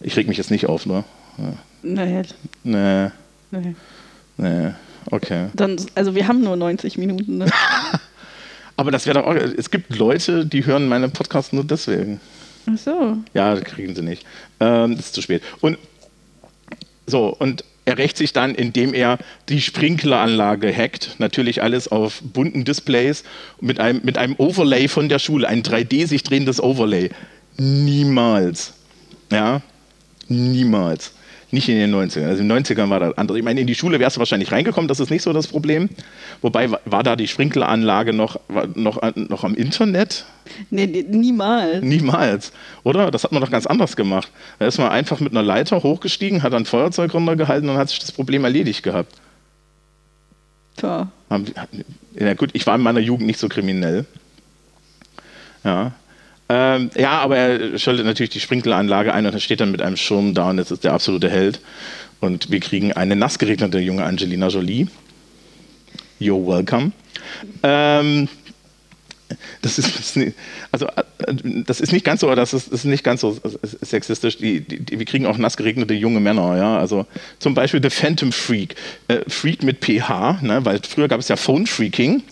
Ich 0.00 0.16
reg 0.16 0.28
mich 0.28 0.36
jetzt 0.36 0.50
nicht 0.50 0.66
auf, 0.66 0.86
ne? 0.86 1.04
Nee. 1.82 2.22
Nee. 2.62 3.10
Nee. 3.50 3.74
Nee. 4.36 4.70
Okay. 5.10 5.46
Dann, 5.54 5.76
also 5.94 6.14
wir 6.14 6.28
haben 6.28 6.42
nur 6.42 6.56
90 6.56 6.98
Minuten. 6.98 7.38
Ne? 7.38 7.46
Aber 8.76 8.90
das 8.90 9.06
wäre 9.06 9.20
doch 9.20 9.26
auch. 9.26 9.34
Es 9.34 9.70
gibt 9.70 9.96
Leute, 9.96 10.44
die 10.44 10.66
hören 10.66 10.88
meine 10.88 11.08
Podcasts 11.08 11.52
nur 11.52 11.64
deswegen. 11.64 12.20
Ach 12.66 12.78
so. 12.78 13.16
Ja, 13.34 13.58
kriegen 13.60 13.94
sie 13.94 14.02
nicht. 14.02 14.26
Ähm, 14.60 14.92
ist 14.92 15.14
zu 15.14 15.22
spät. 15.22 15.42
Und 15.60 15.78
so, 17.06 17.28
und 17.28 17.64
er 17.84 17.98
rächt 17.98 18.16
sich 18.16 18.32
dann, 18.32 18.54
indem 18.56 18.92
er 18.94 19.18
die 19.48 19.60
Sprinkleranlage 19.60 20.74
hackt. 20.76 21.14
Natürlich 21.18 21.62
alles 21.62 21.86
auf 21.86 22.20
bunten 22.20 22.64
Displays 22.64 23.22
mit 23.60 23.78
einem, 23.78 24.00
mit 24.02 24.18
einem 24.18 24.34
Overlay 24.38 24.88
von 24.88 25.08
der 25.08 25.20
Schule, 25.20 25.48
ein 25.48 25.62
3D 25.62 26.08
sich 26.08 26.24
drehendes 26.24 26.60
Overlay. 26.60 27.10
Niemals. 27.56 28.74
Ja, 29.30 29.62
niemals. 30.28 31.12
Nicht 31.56 31.70
in 31.70 31.78
den 31.78 31.94
90ern. 31.94 32.26
Also 32.26 32.42
in 32.42 32.50
den 32.50 32.64
90ern 32.64 32.90
war 32.90 33.00
das 33.00 33.16
anders. 33.16 33.34
Ich 33.38 33.42
meine, 33.42 33.62
in 33.62 33.66
die 33.66 33.74
Schule 33.74 33.98
wärst 33.98 34.16
du 34.16 34.18
wahrscheinlich 34.18 34.52
reingekommen, 34.52 34.88
das 34.88 35.00
ist 35.00 35.08
nicht 35.08 35.22
so 35.22 35.32
das 35.32 35.46
Problem. 35.46 35.88
Wobei, 36.42 36.68
war 36.84 37.02
da 37.02 37.16
die 37.16 37.28
Sprinkleranlage 37.28 38.12
noch, 38.12 38.38
noch, 38.74 39.00
noch 39.14 39.42
am 39.42 39.54
Internet? 39.54 40.26
Nee, 40.68 41.06
niemals. 41.08 41.82
Niemals, 41.82 42.52
oder? 42.82 43.10
Das 43.10 43.24
hat 43.24 43.32
man 43.32 43.40
doch 43.40 43.50
ganz 43.50 43.66
anders 43.66 43.96
gemacht. 43.96 44.30
Da 44.58 44.66
ist 44.66 44.76
man 44.76 44.90
einfach 44.90 45.18
mit 45.18 45.32
einer 45.32 45.42
Leiter 45.42 45.82
hochgestiegen, 45.82 46.42
hat 46.42 46.52
ein 46.52 46.66
Feuerzeug 46.66 47.14
runtergehalten 47.14 47.70
und 47.70 47.78
hat 47.78 47.88
sich 47.88 48.00
das 48.00 48.12
Problem 48.12 48.44
erledigt 48.44 48.82
gehabt. 48.82 49.14
Tja. 50.76 51.08
Ja, 52.20 52.34
gut, 52.34 52.50
ich 52.52 52.66
war 52.66 52.74
in 52.74 52.82
meiner 52.82 53.00
Jugend 53.00 53.28
nicht 53.28 53.38
so 53.40 53.48
kriminell. 53.48 54.04
Ja, 55.64 55.92
ähm, 56.48 56.90
ja, 56.96 57.18
aber 57.18 57.36
er 57.36 57.78
schaltet 57.78 58.06
natürlich 58.06 58.30
die 58.30 58.40
Sprinkleranlage 58.40 59.12
ein 59.12 59.26
und 59.26 59.34
er 59.34 59.40
steht 59.40 59.60
dann 59.60 59.72
mit 59.72 59.82
einem 59.82 59.96
Schirm 59.96 60.34
da 60.34 60.50
und 60.50 60.58
jetzt 60.58 60.70
ist 60.70 60.84
der 60.84 60.92
absolute 60.92 61.28
Held. 61.28 61.60
Und 62.20 62.50
wir 62.50 62.60
kriegen 62.60 62.92
eine 62.92 63.16
nass 63.16 63.38
geregnete 63.38 63.78
junge 63.78 64.04
Angelina 64.04 64.48
Jolie. 64.48 64.86
You're 66.20 66.46
welcome. 66.46 66.92
Ähm, 67.62 68.28
das 69.60 69.78
ist, 69.78 70.18
also, 70.70 70.86
das 71.42 71.80
ist 71.80 71.92
nicht 71.92 72.04
ganz 72.04 72.20
so, 72.20 72.32
das 72.34 72.54
ist, 72.54 72.68
ist 72.68 72.84
nicht 72.84 73.02
ganz 73.02 73.20
so 73.20 73.36
sexistisch. 73.62 74.38
Die, 74.38 74.60
die, 74.60 74.80
die, 74.80 74.98
wir 74.98 75.06
kriegen 75.06 75.26
auch 75.26 75.36
nass 75.38 75.56
geregnete 75.56 75.94
junge 75.94 76.20
Männer, 76.20 76.56
ja. 76.56 76.78
Also 76.78 77.06
zum 77.38 77.54
Beispiel 77.54 77.82
The 77.82 77.90
Phantom 77.90 78.32
Freak. 78.32 78.76
Äh, 79.08 79.20
Freak 79.26 79.62
mit 79.62 79.84
PH, 79.84 80.42
ne? 80.42 80.64
weil 80.64 80.80
früher 80.88 81.08
gab 81.08 81.20
es 81.20 81.28
ja 81.28 81.36
Phone 81.36 81.66
Freaking. 81.66 82.22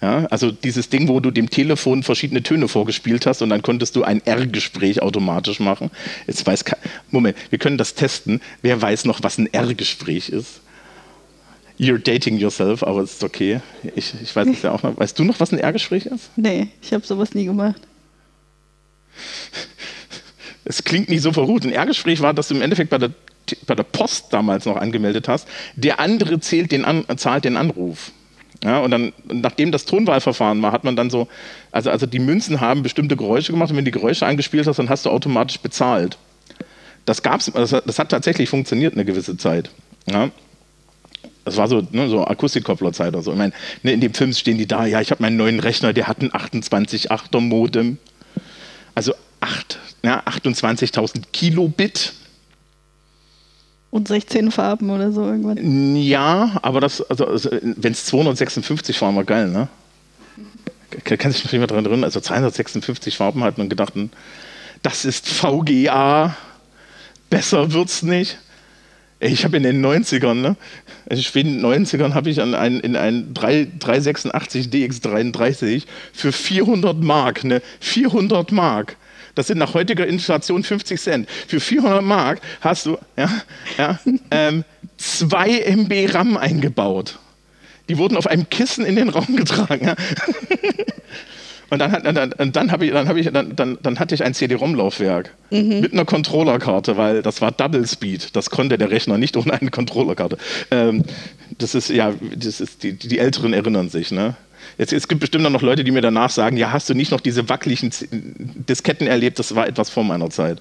Ja, 0.00 0.26
also 0.26 0.52
dieses 0.52 0.90
Ding, 0.90 1.08
wo 1.08 1.18
du 1.18 1.32
dem 1.32 1.50
Telefon 1.50 2.04
verschiedene 2.04 2.42
Töne 2.42 2.68
vorgespielt 2.68 3.26
hast 3.26 3.42
und 3.42 3.50
dann 3.50 3.62
konntest 3.62 3.96
du 3.96 4.04
ein 4.04 4.24
R-Gespräch 4.24 5.02
automatisch 5.02 5.58
machen. 5.58 5.90
Jetzt 6.28 6.46
weiß 6.46 6.64
Moment, 7.10 7.36
wir 7.50 7.58
können 7.58 7.78
das 7.78 7.94
testen. 7.94 8.40
Wer 8.62 8.80
weiß 8.80 9.06
noch, 9.06 9.24
was 9.24 9.38
ein 9.38 9.52
R-Gespräch 9.52 10.28
ist? 10.28 10.60
You're 11.80 11.98
dating 11.98 12.38
yourself, 12.38 12.82
aber 12.84 13.00
es 13.00 13.14
ist 13.14 13.24
okay. 13.24 13.60
Ich, 13.96 14.12
ich 14.22 14.34
weiß 14.34 14.46
es 14.48 14.62
ja 14.62 14.72
auch 14.72 14.82
noch. 14.82 14.96
Weißt 14.96 15.18
du 15.18 15.24
noch, 15.24 15.40
was 15.40 15.52
ein 15.52 15.58
R-Gespräch 15.58 16.06
ist? 16.06 16.30
Nee, 16.36 16.68
ich 16.80 16.92
habe 16.92 17.04
sowas 17.04 17.34
nie 17.34 17.44
gemacht. 17.44 17.80
Es 20.64 20.84
klingt 20.84 21.08
nicht 21.08 21.22
so 21.22 21.32
verruht. 21.32 21.64
Ein 21.64 21.72
R-Gespräch 21.72 22.20
war, 22.20 22.34
dass 22.34 22.48
du 22.48 22.54
im 22.54 22.60
Endeffekt 22.60 22.90
bei 22.90 22.98
der, 22.98 23.10
bei 23.66 23.74
der 23.74 23.84
Post 23.84 24.26
damals 24.34 24.66
noch 24.66 24.76
angemeldet 24.76 25.26
hast. 25.26 25.48
Der 25.76 25.98
andere 25.98 26.40
zählt 26.40 26.72
den 26.72 26.84
an, 26.84 27.06
zahlt 27.16 27.46
den 27.46 27.56
Anruf. 27.56 28.12
Ja, 28.64 28.80
und 28.80 28.90
dann, 28.90 29.12
nachdem 29.32 29.70
das 29.70 29.84
Tonwahlverfahren 29.84 30.60
war, 30.62 30.72
hat 30.72 30.82
man 30.82 30.96
dann 30.96 31.10
so, 31.10 31.28
also, 31.70 31.90
also 31.90 32.06
die 32.06 32.18
Münzen 32.18 32.60
haben 32.60 32.82
bestimmte 32.82 33.16
Geräusche 33.16 33.52
gemacht 33.52 33.70
und 33.70 33.76
wenn 33.76 33.84
die 33.84 33.92
Geräusche 33.92 34.26
angespielt 34.26 34.66
hast, 34.66 34.78
dann 34.78 34.88
hast 34.88 35.06
du 35.06 35.10
automatisch 35.10 35.60
bezahlt. 35.60 36.18
Das 37.04 37.22
gab's, 37.22 37.50
das, 37.54 37.70
das 37.70 37.98
hat 37.98 38.10
tatsächlich 38.10 38.48
funktioniert 38.48 38.94
eine 38.94 39.04
gewisse 39.04 39.36
Zeit. 39.36 39.70
Ja. 40.10 40.30
Das 41.44 41.56
war 41.56 41.68
so, 41.68 41.86
ne, 41.92 42.08
so 42.08 42.26
Akustikkopplerzeit 42.26 43.14
oder 43.14 43.22
so. 43.22 43.32
Ich 43.32 43.38
meine, 43.38 43.52
ne, 43.82 43.92
in 43.92 44.00
dem 44.00 44.12
Film 44.12 44.32
stehen 44.32 44.58
die 44.58 44.66
da, 44.66 44.84
ja, 44.86 45.00
ich 45.00 45.10
habe 45.10 45.22
meinen 45.22 45.36
neuen 45.36 45.60
Rechner, 45.60 45.92
der 45.92 46.08
hat 46.08 46.20
ein 46.20 46.30
28-8er 46.30 47.40
Modem. 47.40 47.96
Also 48.94 49.14
8, 49.40 49.78
ja, 50.04 50.22
28.000 50.24 51.22
Kilobit. 51.32 52.12
Und 53.90 54.08
16 54.08 54.50
Farben 54.50 54.90
oder 54.90 55.12
so 55.12 55.24
irgendwann. 55.24 55.96
Ja, 55.96 56.58
aber 56.62 56.80
das, 56.80 57.00
also, 57.02 57.26
also 57.26 57.50
wenn 57.62 57.92
es 57.92 58.04
256 58.04 59.00
waren, 59.00 59.16
war 59.16 59.24
geil, 59.24 59.48
ne? 59.48 59.68
Kann 61.04 61.32
sich 61.32 61.44
noch 61.44 61.52
jemand 61.52 61.70
daran 61.70 61.84
erinnern? 61.84 62.04
Also 62.04 62.20
256 62.20 63.16
Farben 63.16 63.42
hatten 63.44 63.60
und 63.60 63.68
gedachten, 63.68 64.10
das 64.82 65.04
ist 65.04 65.28
VGA, 65.28 66.36
besser 67.30 67.72
wird's 67.72 68.02
nicht. 68.02 68.38
Ich 69.20 69.44
habe 69.44 69.56
in 69.56 69.64
den 69.64 69.84
90ern, 69.84 70.34
ne? 70.34 70.56
Also 71.08 71.22
späten 71.22 71.64
90ern 71.64 72.14
habe 72.14 72.30
ich 72.30 72.40
an 72.40 72.54
ein, 72.54 72.80
in 72.80 72.94
ein 72.94 73.34
3, 73.34 73.66
386 73.78 74.66
DX33 74.66 75.84
für 76.12 76.30
400 76.30 77.00
Mark, 77.02 77.42
ne? 77.44 77.60
400 77.80 78.52
Mark. 78.52 78.96
Das 79.38 79.46
sind 79.46 79.58
nach 79.58 79.72
heutiger 79.72 80.04
Inflation 80.04 80.64
50 80.64 81.00
Cent. 81.00 81.28
Für 81.46 81.60
400 81.60 82.02
Mark 82.02 82.40
hast 82.60 82.86
du 82.86 82.98
ja, 83.16 83.30
ja, 83.78 84.00
ähm, 84.32 84.64
2 84.96 85.60
MB 85.60 86.12
RAM 86.12 86.36
eingebaut. 86.36 87.20
Die 87.88 87.98
wurden 87.98 88.16
auf 88.16 88.26
einem 88.26 88.50
Kissen 88.50 88.84
in 88.84 88.96
den 88.96 89.08
Raum 89.08 89.36
getragen. 89.36 89.86
Ja? 89.86 89.94
Und 91.70 91.78
dann, 91.78 92.02
dann, 92.02 92.14
dann, 92.14 92.52
dann, 92.52 92.82
ich, 92.82 92.90
dann, 92.90 93.16
ich, 93.16 93.30
dann, 93.30 93.54
dann, 93.54 93.78
dann 93.80 93.98
hatte 94.00 94.16
ich 94.16 94.24
ein 94.24 94.34
CD-ROM-Laufwerk 94.34 95.32
mhm. 95.50 95.82
mit 95.82 95.92
einer 95.92 96.04
Controllerkarte, 96.04 96.96
weil 96.96 97.22
das 97.22 97.40
war 97.40 97.52
Double 97.52 97.86
Speed. 97.86 98.34
Das 98.34 98.50
konnte 98.50 98.76
der 98.76 98.90
Rechner 98.90 99.18
nicht 99.18 99.36
ohne 99.36 99.52
eine 99.52 99.70
Controllerkarte. 99.70 100.36
Ähm, 100.72 101.04
das 101.58 101.76
ist, 101.76 101.90
ja, 101.90 102.12
das 102.34 102.60
ist, 102.60 102.82
die, 102.82 102.94
die 102.94 103.20
Älteren 103.20 103.52
erinnern 103.52 103.88
sich, 103.88 104.10
ne? 104.10 104.34
Jetzt, 104.76 104.92
es 104.92 105.08
gibt 105.08 105.20
bestimmt 105.20 105.44
noch 105.44 105.62
Leute, 105.62 105.84
die 105.84 105.90
mir 105.90 106.02
danach 106.02 106.30
sagen, 106.30 106.56
ja, 106.56 106.72
hast 106.72 106.88
du 106.88 106.94
nicht 106.94 107.10
noch 107.10 107.20
diese 107.20 107.48
wackeligen 107.48 107.92
Disketten 108.68 109.06
erlebt? 109.06 109.38
Das 109.38 109.54
war 109.54 109.66
etwas 109.66 109.90
vor 109.90 110.04
meiner 110.04 110.30
Zeit. 110.30 110.60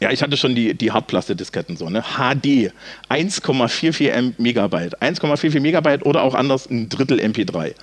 Ja, 0.00 0.10
ich 0.10 0.22
hatte 0.22 0.36
schon 0.36 0.54
die, 0.54 0.74
die 0.74 0.90
Hartplaste-Disketten 0.92 1.76
so, 1.76 1.88
ne? 1.88 2.02
HD, 2.02 2.72
1,44 3.08 4.34
Megabyte. 4.38 5.00
1,44 5.00 5.60
Megabyte 5.60 6.04
oder 6.04 6.22
auch 6.22 6.34
anders 6.34 6.68
ein 6.68 6.88
Drittel 6.88 7.20
MP3. 7.20 7.74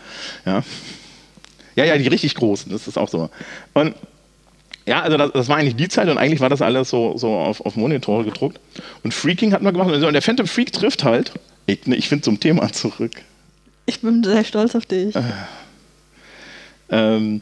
Ja. 0.46 0.64
Ja, 1.76 1.86
ja, 1.86 1.98
die 1.98 2.08
richtig 2.08 2.36
großen, 2.36 2.72
das 2.72 2.88
ist 2.88 2.98
auch 2.98 3.08
so. 3.08 3.30
Und 3.74 3.96
ja, 4.86 5.02
also 5.02 5.18
das, 5.18 5.32
das, 5.32 5.48
war 5.48 5.58
eigentlich 5.58 5.76
die 5.76 5.88
Zeit 5.88 6.10
und 6.10 6.18
eigentlich 6.18 6.42
war 6.42 6.50
das 6.50 6.62
alles 6.62 6.90
so, 6.90 7.18
so 7.18 7.34
auf, 7.34 7.62
auf 7.66 7.76
Monitore 7.76 8.26
gedruckt. 8.26 8.60
Und 9.04 9.14
Freaking 9.14 9.54
hat 9.54 9.62
man 9.62 9.74
gemacht. 9.74 9.90
Und 9.92 10.14
der 10.14 10.22
Phantom 10.22 10.48
Freak 10.48 10.74
trifft 10.74 11.04
halt, 11.04 11.32
ich, 11.66 11.86
ne, 11.86 11.96
ich 11.96 12.10
finde 12.10 12.24
zum 12.24 12.40
Thema 12.40 12.72
zurück. 12.74 13.12
Ich 13.92 14.00
bin 14.00 14.24
sehr 14.24 14.46
stolz 14.46 14.74
auf 14.74 14.86
dich. 14.86 15.14
Äh, 15.14 15.22
ähm, 16.92 17.42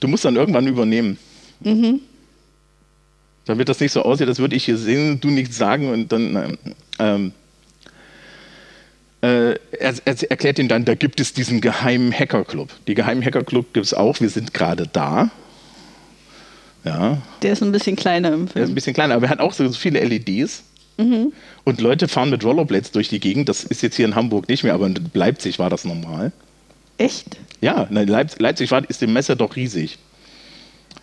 du 0.00 0.08
musst 0.08 0.24
dann 0.24 0.34
irgendwann 0.34 0.66
übernehmen. 0.66 1.18
Mhm. 1.60 2.00
Damit 3.44 3.68
das 3.68 3.80
nicht 3.80 3.92
so 3.92 4.02
aussieht, 4.02 4.26
als 4.26 4.38
würde 4.38 4.56
ich 4.56 4.64
hier 4.64 4.78
sehen, 4.78 5.20
du 5.20 5.28
nichts 5.28 5.58
sagen 5.58 5.90
und 5.90 6.10
dann. 6.10 6.56
Ähm, 6.98 7.32
äh, 9.20 9.50
er, 9.50 9.94
er, 10.06 10.30
erklärt 10.30 10.58
ihn 10.58 10.68
dann, 10.68 10.86
da 10.86 10.94
gibt 10.94 11.20
es 11.20 11.34
diesen 11.34 11.60
geheimen 11.60 12.18
Hackerclub. 12.18 12.70
Die 12.86 12.94
geheimen 12.94 13.22
Hackerclub 13.22 13.74
gibt 13.74 13.84
es 13.84 13.92
auch, 13.92 14.20
wir 14.20 14.30
sind 14.30 14.54
gerade 14.54 14.86
da. 14.86 15.30
Ja. 16.82 17.18
Der 17.42 17.52
ist 17.52 17.62
ein 17.62 17.72
bisschen 17.72 17.96
kleiner 17.96 18.28
im 18.28 18.48
Film. 18.48 18.54
Der 18.54 18.62
ist 18.62 18.70
ein 18.70 18.74
bisschen 18.74 18.94
kleiner, 18.94 19.16
aber 19.16 19.26
er 19.26 19.30
hat 19.32 19.40
auch 19.40 19.52
so 19.52 19.70
viele 19.72 20.02
LEDs. 20.02 20.62
Mhm. 21.00 21.32
Und 21.64 21.80
Leute 21.80 22.08
fahren 22.08 22.30
mit 22.30 22.44
Rollerblades 22.44 22.92
durch 22.92 23.08
die 23.08 23.20
Gegend. 23.20 23.48
Das 23.48 23.64
ist 23.64 23.82
jetzt 23.82 23.96
hier 23.96 24.04
in 24.04 24.14
Hamburg 24.14 24.48
nicht 24.48 24.64
mehr, 24.64 24.74
aber 24.74 24.86
in 24.86 24.98
Leipzig 25.14 25.58
war 25.58 25.70
das 25.70 25.84
normal. 25.84 26.32
Echt? 26.98 27.38
Ja, 27.60 27.84
in 27.84 28.06
Leipzig 28.06 28.70
war, 28.70 28.88
ist 28.88 29.00
die 29.00 29.06
Messe 29.06 29.36
doch 29.36 29.56
riesig. 29.56 29.98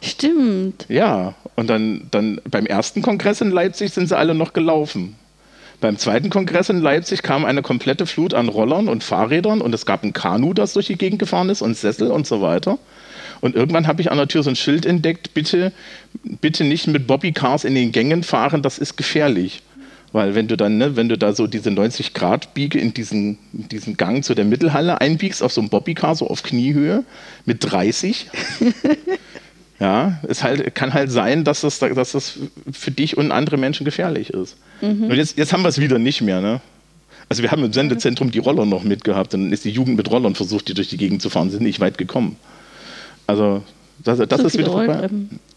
Stimmt. 0.02 0.86
Ja, 0.90 1.34
und 1.56 1.68
dann, 1.68 2.08
dann 2.12 2.40
beim 2.50 2.66
ersten 2.68 3.02
Kongress 3.02 3.42
in 3.42 3.50
Leipzig 3.52 3.92
sind 3.94 4.08
sie 4.08 4.18
alle 4.18 4.36
noch 4.36 4.54
gelaufen. 4.54 5.16
Beim 5.80 5.98
zweiten 5.98 6.30
Kongress 6.30 6.70
in 6.70 6.82
Leipzig 6.82 7.22
kam 7.22 7.46
eine 7.46 7.62
komplette 7.62 8.06
Flut 8.08 8.34
an 8.34 8.50
Rollern 8.50 8.88
und 8.88 9.04
Fahrrädern 9.04 9.62
und 9.62 9.74
es 9.74 9.86
gab 9.86 10.04
ein 10.04 10.14
Kanu, 10.14 10.54
das 10.54 10.74
durch 10.74 10.88
die 10.88 10.98
Gegend 10.98 11.20
gefahren 11.20 11.50
ist 11.50 11.62
und 11.62 11.78
Sessel 11.78 12.12
und 12.12 12.26
so 12.26 12.42
weiter. 12.42 12.80
Und 13.42 13.56
irgendwann 13.56 13.86
habe 13.88 14.02
ich 14.02 14.12
an 14.12 14.18
der 14.18 14.28
Tür 14.28 14.42
so 14.42 14.50
ein 14.50 14.56
Schild 14.56 14.86
entdeckt, 14.86 15.36
bitte, 15.36 15.72
bitte 16.24 16.64
nicht 16.64 16.88
mit 16.88 17.06
Bobbycars 17.06 17.64
in 17.64 17.76
den 17.76 17.92
Gängen 17.92 18.24
fahren, 18.24 18.64
das 18.64 18.80
ist 18.80 18.98
gefährlich. 18.98 19.62
Weil 20.14 20.36
wenn 20.36 20.48
du 20.48 20.56
dann, 20.56 20.78
ne, 20.78 20.96
wenn 20.96 21.10
du 21.10 21.18
da 21.18 21.34
so 21.34 21.48
diese 21.48 21.70
90 21.70 22.14
Grad 22.14 22.54
Biege 22.54 22.80
in 22.80 22.94
diesen, 22.94 23.38
diesen 23.52 23.98
Gang 23.98 24.24
zu 24.24 24.36
der 24.36 24.46
Mittelhalle 24.46 25.02
einbiegst, 25.02 25.44
auf 25.44 25.52
so 25.52 25.62
einem 25.62 25.70
Bobbycar, 25.70 26.16
so 26.16 26.28
auf 26.28 26.44
Kniehöhe, 26.44 27.04
mit 27.46 27.70
30, 27.70 28.30
ja, 29.80 30.20
es 30.28 30.44
halt, 30.44 30.74
kann 30.76 30.94
halt 30.94 31.12
sein, 31.12 31.44
dass 31.44 31.62
das, 31.62 31.80
dass 31.80 32.14
das 32.14 32.40
für 32.72 32.92
dich 32.92 33.18
und 33.18 33.32
andere 33.32 33.58
Menschen 33.58 33.84
gefährlich 33.84 34.30
ist. 34.30 34.56
Mhm. 34.82 35.06
Und 35.06 35.16
jetzt, 35.16 35.38
jetzt 35.38 35.52
haben 35.52 35.64
wir 35.64 35.70
es 35.70 35.80
wieder 35.80 36.00
nicht 36.00 36.22
mehr, 36.22 36.42
ne? 36.42 36.62
Also 37.30 37.44
wir 37.44 37.52
haben 37.52 37.64
im 37.64 37.74
Sendezentrum 37.74 38.32
die 38.32 38.40
Roller 38.40 38.66
noch 38.66 38.84
mitgehabt, 38.84 39.34
dann 39.34 39.52
ist 39.52 39.66
die 39.66 39.72
Jugend 39.72 39.98
mit 39.98 40.10
Rollern 40.10 40.34
versucht, 40.34 40.70
die 40.70 40.74
durch 40.74 40.88
die 40.88 40.96
Gegend 40.96 41.22
zu 41.22 41.30
fahren, 41.30 41.50
sind 41.50 41.64
nicht 41.64 41.82
weit 41.82 41.98
gekommen. 41.98 42.38
Also 43.28 43.64
das, 44.04 44.20
das 44.30 44.42
ist 44.42 44.58
wieder 44.58 44.72
vorbei. 44.72 45.10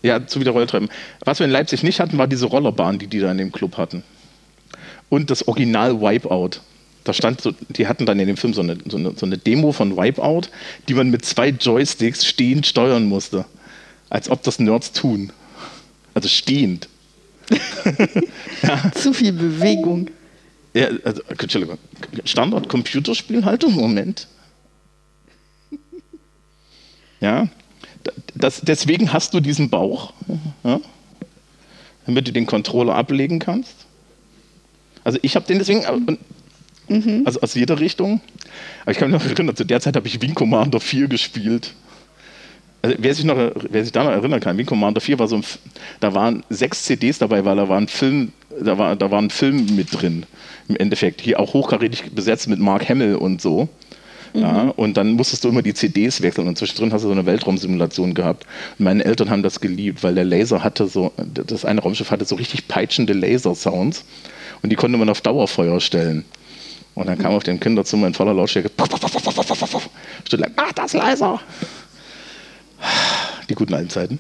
Ja, 0.03 0.27
zu 0.27 0.41
wieder 0.41 0.51
Rolltreppen. 0.51 0.89
Was 1.25 1.39
wir 1.39 1.47
in 1.47 1.53
Leipzig 1.53 1.85
nicht 1.85 2.01
hatten, 2.01 2.19
war 2.19 2.27
diese 2.27 2.47
Rollerbahn, 2.47 2.99
die 2.99 3.07
die 3.07 3.21
da 3.21 3.31
in 3.31 3.39
dem 3.39 3.53
Club 3.53 3.77
hatten. 3.77 4.03
Und 5.11 5.31
das 5.31 5.47
Original 5.47 6.01
Wipeout. 6.01 6.63
Da 7.05 7.13
stand 7.13 7.43
so, 7.43 7.53
die 7.69 7.87
hatten 7.87 8.07
dann 8.07 8.19
in 8.19 8.27
dem 8.27 8.37
Film 8.39 8.55
so 8.55 8.63
eine, 8.63 8.79
so 8.87 8.97
eine, 8.97 9.13
so 9.17 9.27
eine 9.27 9.37
Demo 9.37 9.73
von 9.73 9.97
Wipeout, 9.97 10.49
die 10.89 10.95
man 10.95 11.11
mit 11.11 11.25
zwei 11.25 11.49
Joysticks 11.49 12.25
stehend 12.25 12.67
steuern 12.67 13.07
musste. 13.07 13.45
Als 14.09 14.31
ob 14.31 14.43
das 14.43 14.59
Nerds 14.59 14.93
tun. 14.93 15.33
Also 16.15 16.29
stehend. 16.29 16.89
ja. 18.63 18.93
Zu 18.95 19.13
viel 19.13 19.33
Bewegung. 19.33 20.11
Ja, 20.73 20.89
also, 21.05 21.23
Entschuldigung. 21.29 21.79
Standard-Computerspielhaltung? 22.25 23.75
Moment. 23.75 24.29
Ja. 27.21 27.49
Das, 28.35 28.61
deswegen 28.63 29.13
hast 29.13 29.35
du 29.35 29.41
diesen 29.41 29.69
Bauch, 29.69 30.15
ja, 30.65 30.81
damit 32.07 32.27
du 32.29 32.33
den 32.33 32.47
Controller 32.47 32.95
ablegen 32.95 33.39
kannst. 33.39 33.75
Also 35.05 35.19
ich 35.23 35.35
habe 35.37 35.47
den 35.47 35.59
deswegen, 35.59 35.83
mhm. 36.89 37.23
also 37.25 37.41
aus 37.41 37.55
jeder 37.55 37.81
Richtung. 37.81 38.21
Aber 38.83 38.93
ich 38.93 38.99
kann 38.99 39.11
mich 39.11 39.21
noch 39.21 39.31
erinnern, 39.31 39.57
zu 39.57 39.65
der 39.65 39.81
Zeit 39.81 39.97
habe 39.97 40.07
ich 40.07 40.21
Wing 40.21 40.35
Commander 40.35 40.81
4 40.81 41.09
gespielt. 41.09 41.73
Also 42.83 42.97
wer 42.99 43.15
sich 43.15 43.25
noch, 43.25 43.37
wer 43.37 43.83
sich 43.83 43.93
da 43.93 44.05
noch 44.05 44.11
erinnern 44.11 44.41
kann, 44.41 44.57
Wing 44.57 44.67
Commander 44.67 45.01
4 45.01 45.19
war 45.19 45.29
so 45.29 45.37
ein, 45.37 45.45
da 46.01 46.15
waren 46.15 46.43
sechs 46.49 46.85
CDs 46.85 47.19
dabei, 47.19 47.45
weil 47.45 47.57
da 47.57 47.69
war 47.69 47.79
ein 47.79 47.89
Film, 47.89 48.33
da 48.59 48.79
war, 48.79 48.97
da 48.97 49.11
war 49.11 49.21
ein 49.21 49.31
Film 49.31 49.77
mit 49.77 49.89
drin. 49.93 50.25
Im 50.69 50.77
Endeffekt 50.77 51.21
hier 51.21 51.41
auch 51.41 51.53
hochkarätig 51.53 52.13
besetzt 52.13 52.49
mit 52.49 52.59
Mark 52.59 52.89
Hamill 52.89 53.17
und 53.17 53.43
so. 53.43 53.69
Mhm. 54.33 54.41
Ja, 54.41 54.73
und 54.77 54.97
dann 54.97 55.13
musstest 55.13 55.45
du 55.45 55.49
immer 55.49 55.63
die 55.63 55.75
CDs 55.75 56.23
wechseln 56.23 56.49
und 56.49 56.57
zwischendrin 56.57 56.93
hast 56.93 57.03
du 57.03 57.09
so 57.09 57.13
eine 57.13 57.27
Weltraumsimulation 57.27 58.15
gehabt. 58.15 58.47
Und 58.79 58.85
meine 58.85 59.05
Eltern 59.05 59.29
haben 59.31 59.43
das 59.43 59.61
geliebt, 59.61 60.03
weil 60.03 60.15
der 60.15 60.25
Laser 60.25 60.63
hatte 60.63 60.87
so, 60.87 61.13
das 61.17 61.65
eine 61.65 61.81
Raumschiff 61.81 62.11
hatte 62.11 62.25
so 62.25 62.37
richtig 62.37 62.69
peitschende 62.69 63.13
Laser-Sounds 63.13 64.05
und 64.63 64.71
die 64.71 64.77
konnte 64.77 64.99
man 64.99 65.09
auf 65.09 65.21
Dauerfeuer 65.21 65.81
stellen. 65.81 66.25
Und 66.95 67.07
dann 67.07 67.19
kam 67.19 67.33
auf 67.33 67.45
dem 67.45 67.61
Kinderzimmer 67.61 68.07
in 68.09 68.15
voller 68.15 68.35
Lautstärke, 68.35 68.71
Stille, 70.25 70.51
mach 70.57 70.73
das 70.73 70.93
leiser 70.93 71.41
die 73.51 73.55
guten 73.55 73.75
alten 73.75 73.91
Zeiten. 73.91 74.19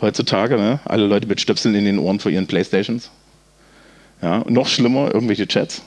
Heutzutage, 0.00 0.56
ne, 0.56 0.80
alle 0.84 1.06
Leute 1.06 1.28
mit 1.28 1.40
Stöpseln 1.40 1.74
in 1.74 1.84
den 1.84 1.98
Ohren 1.98 2.18
vor 2.18 2.32
ihren 2.32 2.46
Playstations. 2.46 3.10
Ja, 4.20 4.38
und 4.38 4.52
noch 4.52 4.66
schlimmer, 4.66 5.14
irgendwelche 5.14 5.46
Chats. 5.46 5.82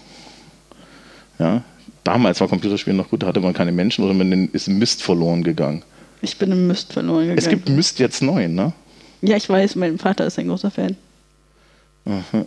Ja, 1.40 1.64
damals 2.04 2.40
war 2.40 2.48
Computerspielen 2.48 2.98
noch 2.98 3.10
gut, 3.10 3.24
da 3.24 3.28
hatte 3.28 3.40
man 3.40 3.54
keine 3.54 3.72
Menschen 3.72 4.06
oder 4.06 4.14
man 4.14 4.50
ist 4.50 4.70
Mist 4.70 5.04
verloren 5.04 5.44
gegangen. 5.44 5.84
Ich 6.22 6.38
bin 6.38 6.52
im 6.52 6.68
Mist 6.68 6.94
verloren 6.94 7.22
gegangen. 7.22 7.38
Es 7.38 7.50
gibt 7.50 7.70
Mist 7.70 8.00
jetzt 8.00 8.22
neu, 8.22 8.48
ne? 8.48 8.74
Ja, 9.22 9.36
ich 9.36 9.50
weiß, 9.50 9.76
mein 9.76 9.98
Vater 9.98 10.26
ist 10.26 10.40
ein 10.40 10.48
großer 10.48 10.72
Fan. 10.72 10.96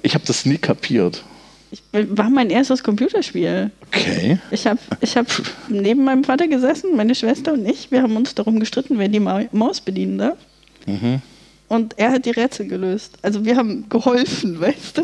Ich 0.02 0.14
habe 0.14 0.24
das 0.26 0.46
nie 0.46 0.58
kapiert. 0.58 1.22
Ich 1.70 1.82
war 1.92 2.30
mein 2.30 2.50
erstes 2.50 2.82
Computerspiel. 2.82 3.70
Okay. 3.86 4.38
Ich 4.50 4.66
habe 4.66 4.80
ich 5.00 5.16
hab 5.16 5.26
neben 5.68 6.04
meinem 6.04 6.24
Vater 6.24 6.48
gesessen, 6.48 6.96
meine 6.96 7.14
Schwester 7.14 7.52
und 7.52 7.64
ich. 7.66 7.90
Wir 7.90 8.02
haben 8.02 8.16
uns 8.16 8.34
darum 8.34 8.58
gestritten, 8.58 8.98
wer 8.98 9.08
die 9.08 9.20
Maus 9.20 9.80
bedienen 9.80 10.18
darf. 10.18 10.38
Mhm. 10.86 11.22
Und 11.68 11.96
er 11.98 12.10
hat 12.10 12.26
die 12.26 12.30
Rätsel 12.30 12.66
gelöst. 12.66 13.18
Also 13.22 13.44
wir 13.44 13.56
haben 13.56 13.88
geholfen, 13.88 14.60
weißt 14.60 14.98
du? 14.98 15.02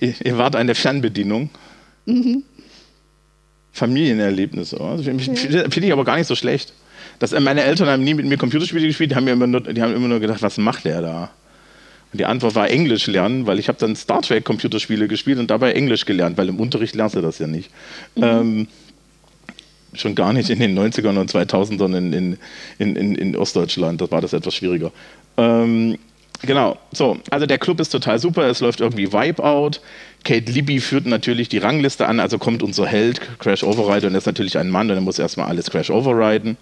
Ihr, 0.00 0.14
ihr 0.24 0.38
wart 0.38 0.56
eine 0.56 0.74
Fernbedienung. 0.74 1.50
Mhm. 2.06 2.42
Familienerlebnis. 3.72 4.74
Also 4.74 5.04
Finde 5.04 5.70
find 5.70 5.86
ich 5.86 5.92
aber 5.92 6.04
gar 6.04 6.16
nicht 6.16 6.26
so 6.26 6.34
schlecht. 6.34 6.72
Das, 7.20 7.30
meine 7.38 7.62
Eltern 7.62 7.88
haben 7.88 8.02
nie 8.02 8.14
mit 8.14 8.26
mir 8.26 8.36
Computerspiele 8.36 8.86
gespielt, 8.88 9.12
die 9.12 9.14
haben, 9.14 9.28
immer 9.28 9.46
nur, 9.46 9.60
die 9.60 9.80
haben 9.80 9.94
immer 9.94 10.08
nur 10.08 10.18
gedacht, 10.18 10.42
was 10.42 10.58
macht 10.58 10.84
der 10.84 11.02
da? 11.02 11.30
Und 12.12 12.18
die 12.18 12.26
Antwort 12.26 12.54
war 12.54 12.68
Englisch 12.68 13.06
lernen, 13.06 13.46
weil 13.46 13.58
ich 13.58 13.68
habe 13.68 13.78
dann 13.78 13.96
Star 13.96 14.20
Trek 14.20 14.44
Computerspiele 14.44 15.08
gespielt 15.08 15.38
und 15.38 15.50
dabei 15.50 15.72
Englisch 15.72 16.04
gelernt, 16.04 16.36
weil 16.36 16.48
im 16.48 16.60
Unterricht 16.60 16.94
lernst 16.94 17.16
du 17.16 17.20
das 17.20 17.38
ja 17.38 17.46
nicht. 17.46 17.70
Mhm. 18.16 18.22
Ähm, 18.22 18.68
schon 19.94 20.14
gar 20.14 20.32
nicht 20.32 20.50
in 20.50 20.58
den 20.58 20.78
90ern 20.78 21.18
und 21.18 21.30
2000ern 21.30 21.96
in, 21.96 22.12
in, 22.78 22.96
in, 22.96 23.14
in, 23.14 23.36
Ostdeutschland, 23.36 24.00
da 24.00 24.10
war 24.10 24.20
das 24.20 24.32
etwas 24.32 24.54
schwieriger. 24.54 24.90
Ähm, 25.36 25.98
Genau, 26.44 26.76
so, 26.90 27.18
also 27.30 27.46
der 27.46 27.58
Club 27.58 27.78
ist 27.78 27.90
total 27.90 28.18
super, 28.18 28.48
es 28.48 28.58
läuft 28.58 28.80
irgendwie 28.80 29.12
Wipeout. 29.12 29.78
Kate 30.24 30.50
Libby 30.50 30.80
führt 30.80 31.06
natürlich 31.06 31.48
die 31.48 31.58
Rangliste 31.58 32.08
an, 32.08 32.18
also 32.18 32.36
kommt 32.38 32.64
unser 32.64 32.84
Held, 32.86 33.20
Crash 33.38 33.62
Override, 33.62 34.08
und 34.08 34.14
er 34.14 34.18
ist 34.18 34.26
natürlich 34.26 34.58
ein 34.58 34.68
Mann, 34.68 34.90
und 34.90 34.96
er 34.96 35.02
muss 35.02 35.20
erstmal 35.20 35.46
alles 35.46 35.70
Crash 35.70 35.90
Overriden. 35.90 36.56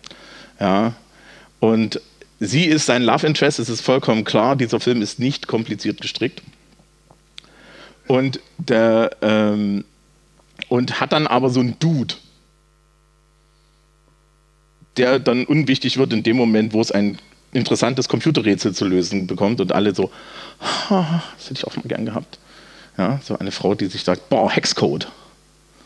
Ja. 0.61 0.93
Und 1.61 2.01
sie 2.41 2.65
ist 2.65 2.87
sein 2.87 3.03
Love 3.03 3.27
Interest, 3.27 3.59
es 3.59 3.69
ist 3.69 3.83
vollkommen 3.83 4.25
klar, 4.25 4.57
dieser 4.57 4.81
Film 4.81 5.03
ist 5.03 5.19
nicht 5.19 5.47
kompliziert 5.47 6.01
gestrickt. 6.01 6.43
Und, 8.09 8.41
der, 8.59 9.11
ähm, 9.23 9.85
und 10.69 11.01
hat 11.01 11.13
dann 11.13 11.27
aber 11.29 11.51
so 11.51 11.61
einen 11.61 11.79
Dude, 11.79 12.15
der 14.97 15.21
dann 15.21 15.45
unwichtig 15.45 15.97
wird 15.97 16.13
in 16.13 16.23
dem 16.25 16.37
Moment, 16.37 16.73
wo 16.73 16.81
es 16.81 16.91
ein 16.91 17.19
interessantes 17.53 18.09
Computerrätsel 18.09 18.75
zu 18.75 18.85
lösen 18.85 19.27
bekommt 19.27 19.61
und 19.61 19.73
alle 19.73 19.95
so, 19.95 20.11
"Ha, 20.61 21.23
das 21.37 21.47
hätte 21.47 21.55
ich 21.59 21.67
auch 21.67 21.77
mal 21.77 21.87
gern 21.87 22.05
gehabt. 22.05 22.39
Ja, 22.99 23.21
so 23.25 23.39
eine 23.39 23.51
Frau, 23.51 23.75
die 23.75 23.87
sich 23.87 24.03
sagt, 24.03 24.29
boah, 24.29 24.51
Hexcode. 24.51 25.09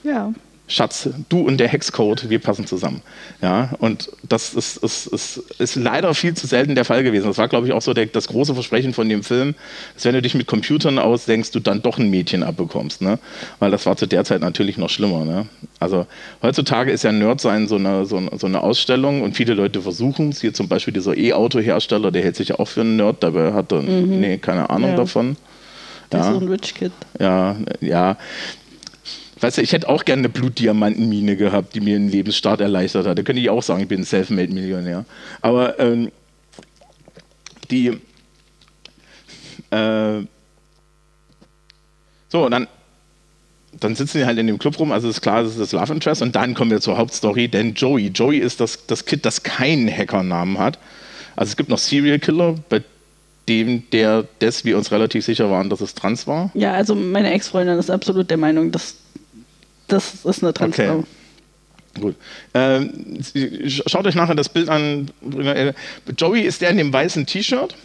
Ja. 0.03 0.33
Schatz, 0.67 1.11
du 1.29 1.41
und 1.41 1.59
der 1.59 1.69
Hexcode, 1.69 2.31
wir 2.31 2.39
passen 2.39 2.67
zusammen. 2.67 3.03
Ja, 3.43 3.75
und 3.81 4.11
das 4.27 4.55
ist, 4.55 4.79
ist, 4.79 5.07
ist, 5.09 5.37
ist 5.59 5.77
leider 5.77 6.15
viel 6.15 6.33
zu 6.35 6.47
selten 6.47 6.75
der 6.75 6.87
Fall 6.87 7.03
gewesen. 7.03 7.27
Das 7.27 7.37
war, 7.37 7.49
glaube 7.49 7.67
ich, 7.67 7.75
auch 7.75 7.83
so 7.83 7.93
der, 7.93 8.07
das 8.07 8.29
große 8.29 8.55
Versprechen 8.55 8.95
von 8.95 9.07
dem 9.11 9.23
Film, 9.23 9.55
dass 9.93 10.07
wenn 10.07 10.15
du 10.15 10.23
dich 10.23 10.35
mit 10.35 10.47
Computern 10.47 10.99
ausdenkst, 10.99 11.51
du 11.51 11.61
dann 11.61 11.83
doch 11.83 11.99
ein 11.99 12.09
Mädchen 12.09 12.43
abbekommst. 12.43 13.03
Ne? 13.03 13.19
Weil 13.59 13.71
das 13.73 13.85
war 13.85 13.97
zu 13.99 14.07
der 14.07 14.25
Zeit 14.25 14.41
natürlich 14.41 14.79
noch 14.79 14.89
schlimmer. 14.89 15.27
Ne? 15.27 15.47
Also 15.81 16.07
heutzutage 16.43 16.93
ist 16.93 17.05
ja 17.05 17.13
Nerdsein 17.13 17.69
so 17.69 17.77
eine, 17.77 18.07
so, 18.07 18.23
so 18.39 18.47
eine 18.47 18.63
Ausstellung 18.63 19.21
und 19.21 19.37
viele 19.37 19.53
Leute 19.53 19.83
versuchen 19.83 20.31
es. 20.31 20.41
Hier 20.41 20.55
zum 20.55 20.69
Beispiel 20.69 20.95
dieser 20.95 21.15
E-Auto-Hersteller, 21.15 22.11
der 22.11 22.23
hält 22.23 22.37
sich 22.37 22.49
ja 22.49 22.59
auch 22.59 22.69
für 22.69 22.81
einen 22.81 22.97
Nerd, 22.97 23.23
dabei 23.23 23.53
hat 23.53 23.71
er 23.71 23.83
nee, 23.83 24.39
keine 24.39 24.71
Ahnung 24.71 24.91
Ja. 24.93 24.97
davon. 24.97 25.37
Ja. 26.13 26.21
ist 26.21 26.35
so 26.35 26.41
ein 26.41 26.49
Rich 26.49 26.75
Kid. 26.75 26.93
Ja, 27.19 27.57
ja. 27.81 28.17
Weißt 29.41 29.59
du, 29.59 29.63
ich 29.63 29.73
hätte 29.73 29.89
auch 29.89 30.05
gerne 30.05 30.21
eine 30.21 30.29
Blutdiamantenmine 30.29 31.37
gehabt, 31.37 31.75
die 31.75 31.81
mir 31.81 31.99
den 31.99 32.09
Lebensstart 32.09 32.61
erleichtert 32.61 33.07
hat. 33.07 33.19
Da 33.19 33.23
könnte 33.23 33.41
ich 33.41 33.51
auch 33.51 33.63
sagen, 33.63 33.83
ich 33.83 33.89
bin 33.89 34.01
ein 34.01 34.05
Selfmade-Millionär. 34.05 35.05
Aber 35.41 35.79
ähm, 35.81 36.11
die. 37.71 37.99
Äh, 39.71 40.23
so, 42.29 42.45
und 42.45 42.51
dann, 42.51 42.69
dann 43.81 43.95
sitzen 43.95 44.19
die 44.19 44.25
halt 44.25 44.39
in 44.39 44.47
dem 44.47 44.59
Club 44.59 44.79
rum, 44.79 44.93
also 44.93 45.09
ist 45.09 45.21
klar, 45.21 45.43
das 45.43 45.53
ist 45.53 45.61
das 45.61 45.73
Love 45.73 45.93
Interest. 45.93 46.23
Und 46.23 46.37
dann 46.37 46.55
kommen 46.55 46.71
wir 46.71 46.81
zur 46.81 46.97
Hauptstory, 46.97 47.49
denn 47.49 47.75
Joey. 47.75 48.09
Joey 48.09 48.39
ist 48.39 48.61
das, 48.61 48.87
das 48.87 49.05
Kid, 49.05 49.25
das 49.25 49.43
keinen 49.43 49.89
Hackernamen 49.91 50.59
hat. 50.59 50.79
Also 51.37 51.51
es 51.51 51.57
gibt 51.57 51.69
noch 51.69 51.79
Serial 51.79 52.19
Killer, 52.19 52.55
bei 52.69 52.83
dem 53.49 53.89
der 53.91 54.25
des 54.41 54.65
wir 54.65 54.79
uns 54.79 54.91
relativ 54.91 55.25
sicher 55.25 55.51
waren, 55.51 55.69
dass 55.69 55.81
es 55.81 55.95
trans 55.95 56.27
war. 56.27 56.51
Ja, 56.55 56.73
also 56.73 56.95
meine 56.95 57.33
Ex-Freundin 57.33 57.79
ist 57.79 57.91
absolut 57.91 58.31
der 58.31 58.39
Meinung, 58.39 58.71
dass 58.73 58.97
das 59.89 60.25
ist 60.25 60.43
eine 60.43 60.53
Transfrau. 60.53 60.99
Okay. 60.99 61.05
Gut. 62.01 62.17
Ähm, 62.55 63.21
schaut 63.87 64.07
euch 64.07 64.15
nachher 64.15 64.35
das 64.35 64.49
Bild 64.49 64.69
an. 64.69 65.11
Joey 66.17 66.43
ist 66.43 66.61
der 66.61 66.71
in 66.71 66.77
dem 66.77 66.93
weißen 66.93 67.25
T-Shirt, 67.27 67.77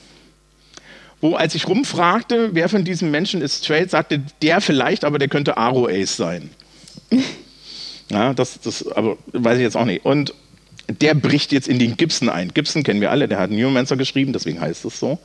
wo, 1.22 1.36
als 1.36 1.54
ich 1.54 1.68
rumfragte, 1.68 2.50
wer 2.54 2.70
von 2.70 2.84
diesen 2.84 3.12
Menschen 3.12 3.42
ist 3.42 3.64
straight, 3.64 3.92
sagte 3.92 4.24
der 4.42 4.62
vielleicht, 4.62 5.04
aber 5.04 5.20
der 5.20 5.28
könnte 5.28 5.58
Aro 5.58 5.88
Ace 5.88 6.16
sein. 6.16 6.50
Ja, 8.12 8.34
das, 8.34 8.60
das 8.60 8.88
aber 8.88 9.18
weiß 9.34 9.58
ich 9.58 9.62
jetzt 9.62 9.78
auch 9.78 9.86
nicht. 9.86 10.04
Und 10.04 10.34
der 10.88 11.14
bricht 11.14 11.52
jetzt 11.52 11.68
in 11.68 11.78
den 11.78 11.96
Gibson 11.96 12.28
ein. 12.28 12.52
Gibson 12.54 12.82
kennen 12.82 13.02
wir 13.02 13.12
alle, 13.12 13.28
der 13.28 13.38
hat 13.38 13.52
Neuromancer 13.52 13.98
geschrieben, 13.98 14.34
deswegen 14.34 14.60
heißt 14.60 14.84
es 14.86 15.00
so. 15.00 15.20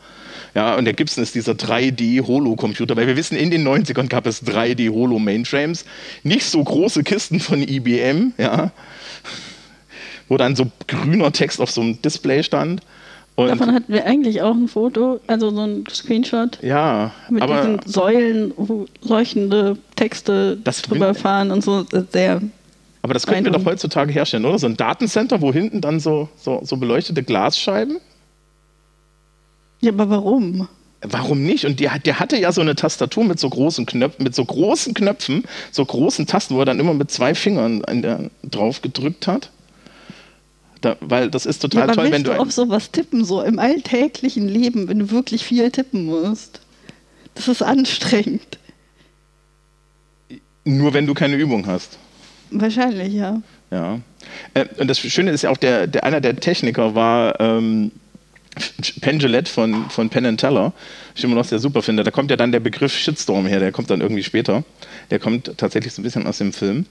Ja, 0.55 0.77
und 0.77 0.85
der 0.85 0.95
Gibson 0.95 1.23
ist 1.23 1.35
dieser 1.35 1.53
3D-Holo-Computer, 1.53 2.97
weil 2.97 3.09
wir 3.09 3.17
wissen, 3.17 3.37
in 3.37 3.51
den 3.51 3.67
90ern 3.67 4.09
gab 4.09 4.27
es 4.27 4.45
3D-Holo-Mainframes, 4.45 5.85
nicht 6.23 6.45
so 6.47 6.63
große 6.63 7.03
Kisten 7.03 7.41
von 7.41 7.61
IBM, 7.61 8.35
ja, 8.39 8.71
wo 10.29 10.37
dann 10.37 10.55
so 10.55 10.71
grüner 10.87 11.33
Text 11.33 11.61
auf 11.61 11.71
so 11.71 11.81
einem 11.81 12.01
Display 12.01 12.43
stand. 12.45 12.83
Und, 13.37 13.49
Davon 13.49 13.75
hatten 13.75 13.93
wir 13.93 14.07
eigentlich 14.07 14.43
auch 14.43 14.55
ein 14.55 14.69
Foto, 14.69 15.19
also 15.27 15.51
so 15.51 15.63
ein 15.63 15.85
Screenshot 15.91 16.61
ja, 16.63 17.11
mit 17.29 17.43
aber 17.43 17.57
diesen 17.57 17.81
Säulen, 17.85 18.53
wo 18.57 18.87
leuchtende 19.03 19.77
Texte 19.97 20.57
drüber 20.57 21.15
fahren 21.15 21.51
und 21.51 21.65
so. 21.65 21.85
Sehr. 22.13 22.41
Aber 23.03 23.13
das 23.13 23.27
könnten 23.27 23.47
wir 23.47 23.53
doch 23.53 23.65
heutzutage 23.65 24.13
herstellen, 24.13 24.45
oder? 24.45 24.61
So 24.61 24.69
ein 24.69 24.77
Datencenter, 24.77 25.41
wo 25.41 25.53
hinten 25.53 25.81
dann 25.81 25.99
so, 25.99 26.29
so, 26.37 26.61
so 26.65 26.77
beleuchtete 26.77 27.25
Glasscheiben. 27.25 27.99
Ja, 29.85 29.93
aber 29.93 30.09
warum? 30.09 30.67
Warum 31.03 31.45
nicht? 31.45 31.67
Und 31.67 31.79
der, 31.79 31.99
der 31.99 32.19
hatte 32.19 32.39
ja 32.39 32.51
so 32.53 32.63
eine 32.63 32.75
Tastatur 32.75 33.23
mit 33.25 33.39
so 33.39 33.51
großen 33.51 33.85
Knöpfen, 33.85 34.25
mit 34.25 34.35
so 34.35 34.43
großen 34.43 34.95
Knöpfen, 34.95 35.45
so 35.71 35.85
großen 35.85 36.27
Tasten, 36.27 36.55
wo 36.55 36.61
er 36.61 36.65
dann 36.65 36.81
immer 36.81 36.95
mit 36.95 37.11
zwei 37.11 37.35
Fingern 37.35 37.83
der, 37.91 38.31
drauf 38.43 38.81
gedrückt 38.81 39.27
hat. 39.27 39.51
Da, 40.81 40.97
weil 41.01 41.31
das 41.31 41.45
ist 41.45 41.63
Ja, 41.63 41.69
total 41.69 41.83
aber 41.91 41.95
toll, 41.97 42.13
wenn 42.13 42.25
du. 42.25 42.31
du 42.31 42.41
auf 42.41 42.51
sowas 42.51 42.91
tippen, 42.93 43.27
so 43.27 43.43
im 43.43 43.59
alltäglichen 43.59 44.49
Leben, 44.49 44.89
wenn 44.89 45.01
du 45.01 45.11
wirklich 45.11 45.45
viel 45.45 45.71
tippen 45.71 46.07
musst? 46.07 46.63
Das 47.35 47.49
ist 47.49 47.63
anstrengend. 47.63 48.59
nur 50.65 50.95
wenn 50.95 51.07
du 51.07 51.13
keine 51.13 51.37
Übung 51.37 51.67
hast. 51.67 51.99
Wahrscheinlich, 52.51 53.13
ja. 53.13 53.43
Ja. 53.71 54.01
Äh, 54.55 54.65
und 54.79 54.89
das 54.89 54.99
Schöne 54.99 55.31
ist 55.33 55.43
ja 55.43 55.51
auch, 55.51 55.59
der, 55.59 55.87
der, 55.87 56.05
einer 56.05 56.23
der 56.23 56.37
Techniker 56.37 56.95
war 56.95 57.39
ähm, 57.39 57.93
Penn 59.01 59.47
von, 59.47 59.91
von 59.91 60.09
Penn 60.09 60.27
and 60.27 60.41
Teller, 60.41 60.73
was 61.13 61.19
ich 61.19 61.25
immer 61.25 61.35
noch 61.35 61.45
sehr 61.45 61.59
super 61.59 61.83
finde. 61.83 62.05
Da 62.05 62.11
kommt 62.11 62.31
ja 62.31 62.37
dann 62.37 62.53
der 62.53 62.61
Begriff 62.61 62.97
Shitstorm 62.97 63.47
her, 63.47 63.61
der 63.61 63.73
kommt 63.73 63.91
dann 63.91 64.01
irgendwie 64.01 64.23
später. 64.23 64.65
Der 65.11 65.19
kommt 65.19 65.57
tatsächlich 65.57 65.93
so 65.93 66.01
ein 66.01 66.05
bisschen 66.05 66.27
aus 66.27 66.39
dem 66.39 66.53
Film. 66.53 66.87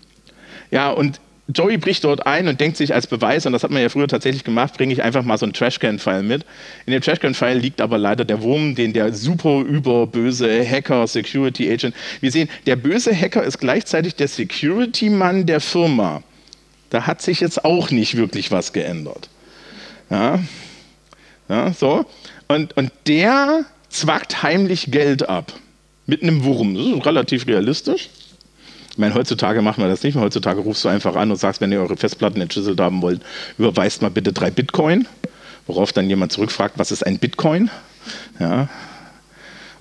Ja, 0.72 0.92
und 0.92 1.20
Joey 1.48 1.78
bricht 1.78 2.06
dort 2.06 2.26
ein 2.26 2.48
und 2.48 2.62
denkt 2.62 2.78
sich 2.78 2.94
als 2.94 3.06
Beweis, 3.06 3.46
und 3.46 3.52
das 3.52 3.64
hat 3.64 3.72
man 3.72 3.82
ja 3.82 3.90
früher 3.90 4.08
tatsächlich 4.08 4.46
gemacht, 4.46 4.78
bringe 4.78 4.94
ich 4.94 5.04
einfach 5.04 5.24
mal 5.24 5.38
so 5.38 5.46
einen 5.46 5.52
Trashcan-File 5.52 6.24
mit. 6.24 6.46
In 6.86 6.94
dem 6.94 7.02
Trashcan-File 7.02 7.60
liegt 7.60 7.82
aber 7.82 7.98
leider 7.98 8.24
der 8.24 8.42
Wurm, 8.42 8.76
den 8.76 8.94
der 8.94 9.14
super 9.14 9.60
überböse 9.62 10.66
Hacker, 10.66 11.06
Security 11.06 11.70
Agent. 11.70 11.96
Wir 12.22 12.32
sehen, 12.32 12.50
der 12.66 12.78
böse 12.78 13.14
Hacker 13.14 13.44
ist 13.44 13.58
gleichzeitig 13.58 14.16
der 14.16 14.30
Security-Mann 14.30 15.46
der 15.46 15.60
Firma. 15.60 16.24
Da 16.90 17.08
hat 17.08 17.22
sich 17.22 17.42
jetzt 17.42 17.66
auch 17.66 17.92
nicht 17.92 18.16
wirklich 18.16 18.52
was 18.52 18.72
geändert. 18.72 19.28
Ja, 20.10 20.40
ja 21.54 21.74
so. 21.74 22.06
Und, 22.48 22.76
und 22.76 22.92
der 23.08 23.66
zwackt 23.90 24.44
heimlich 24.44 24.92
Geld 24.92 25.28
ab. 25.30 25.54
Mit 26.06 26.22
einem 26.22 26.44
Wurm. 26.44 26.76
Das 26.76 26.86
ist 26.86 27.06
relativ 27.06 27.48
realistisch. 27.48 28.10
Ich 28.92 28.98
meine, 28.98 29.16
heutzutage 29.16 29.62
machen 29.62 29.82
wir 29.84 29.88
das 29.88 30.04
nicht 30.04 30.16
mehr. 30.16 30.24
Heutzutage 30.24 30.60
rufst 30.60 30.84
du 30.84 30.90
einfach 30.90 31.16
an 31.16 31.32
und 31.32 31.38
sagst, 31.38 31.62
wenn 31.62 31.72
ihr 31.72 31.80
eure 31.80 31.96
Festplatten 31.96 32.42
entschlüsselt 32.42 32.80
haben 32.80 33.02
wollt, 33.02 33.22
überweist 33.58 34.02
mal 34.02 34.12
bitte 34.12 34.34
drei 34.34 34.52
Bitcoin. 34.52 35.08
Worauf 35.66 35.94
dann 35.94 36.10
jemand 36.10 36.32
zurückfragt, 36.34 36.78
was 36.78 36.92
ist 36.92 37.06
ein 37.06 37.20
Bitcoin? 37.20 37.72
Ja. 38.40 38.68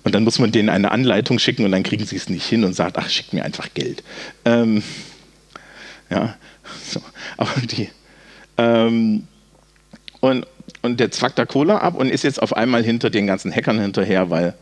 Und 0.04 0.14
dann 0.14 0.24
muss 0.24 0.38
man 0.38 0.52
denen 0.52 0.68
eine 0.68 0.92
Anleitung 0.92 1.38
schicken 1.38 1.64
und 1.64 1.72
dann 1.72 1.82
kriegen 1.82 2.06
sie 2.06 2.16
es 2.16 2.28
nicht 2.28 2.46
hin 2.46 2.64
und 2.64 2.74
sagt, 2.74 2.98
ach, 2.98 3.08
schickt 3.08 3.32
mir 3.32 3.44
einfach 3.44 3.68
Geld. 3.74 4.02
Ähm, 4.44 4.82
ja, 6.08 6.36
so. 6.88 7.00
Aber 7.36 7.50
die. 7.62 7.88
Ähm, 8.58 9.26
und, 10.20 10.46
und 10.82 11.00
der 11.00 11.10
zwackt 11.10 11.38
da 11.38 11.46
Cola 11.46 11.78
ab 11.78 11.94
und 11.94 12.10
ist 12.10 12.24
jetzt 12.24 12.42
auf 12.42 12.56
einmal 12.56 12.82
hinter 12.82 13.10
den 13.10 13.26
ganzen 13.26 13.52
Hackern 13.52 13.80
hinterher, 13.80 14.30
weil 14.30 14.54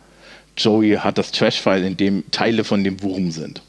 Joey 0.57 0.97
hat 0.97 1.19
das 1.19 1.33
Trash-File, 1.33 1.85
in 1.85 1.97
dem 1.97 2.31
Teile 2.31 2.65
von 2.65 2.85
dem 2.85 3.03
Wurm 3.03 3.31
sind. 3.31 3.63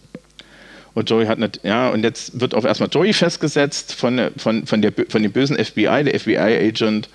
Und 0.94 1.10
Joey 1.10 1.26
hat 1.26 1.40
nicht, 1.40 1.62
ja, 1.64 1.90
und 1.90 2.04
jetzt 2.04 2.40
wird 2.40 2.54
auch 2.54 2.66
erstmal 2.66 2.90
Joey 2.90 3.14
festgesetzt 3.14 3.94
von, 3.94 4.32
von, 4.36 4.66
von, 4.66 4.82
der, 4.82 4.92
von 5.08 5.24
dem 5.24 5.32
bösen 5.32 5.58
FBI. 5.58 6.04
Der 6.04 6.20
FBI-Agent 6.20 7.08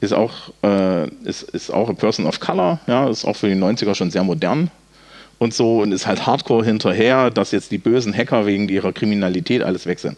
ist 0.00 0.12
auch, 0.12 0.52
äh, 0.62 1.08
ist, 1.24 1.42
ist 1.42 1.70
auch 1.70 1.88
a 1.88 1.92
person 1.92 2.26
of 2.26 2.38
color, 2.38 2.78
ja, 2.86 3.08
ist 3.08 3.24
auch 3.24 3.34
für 3.34 3.48
die 3.48 3.56
90er 3.56 3.94
schon 3.94 4.10
sehr 4.10 4.22
modern 4.22 4.70
und 5.38 5.52
so 5.52 5.82
und 5.82 5.92
ist 5.92 6.06
halt 6.06 6.26
hardcore 6.26 6.64
hinterher, 6.64 7.30
dass 7.30 7.52
jetzt 7.52 7.70
die 7.70 7.78
bösen 7.78 8.16
Hacker 8.16 8.46
wegen 8.46 8.68
ihrer 8.68 8.92
Kriminalität 8.92 9.62
alles 9.62 9.86
weg 9.86 9.98
sind. 9.98 10.16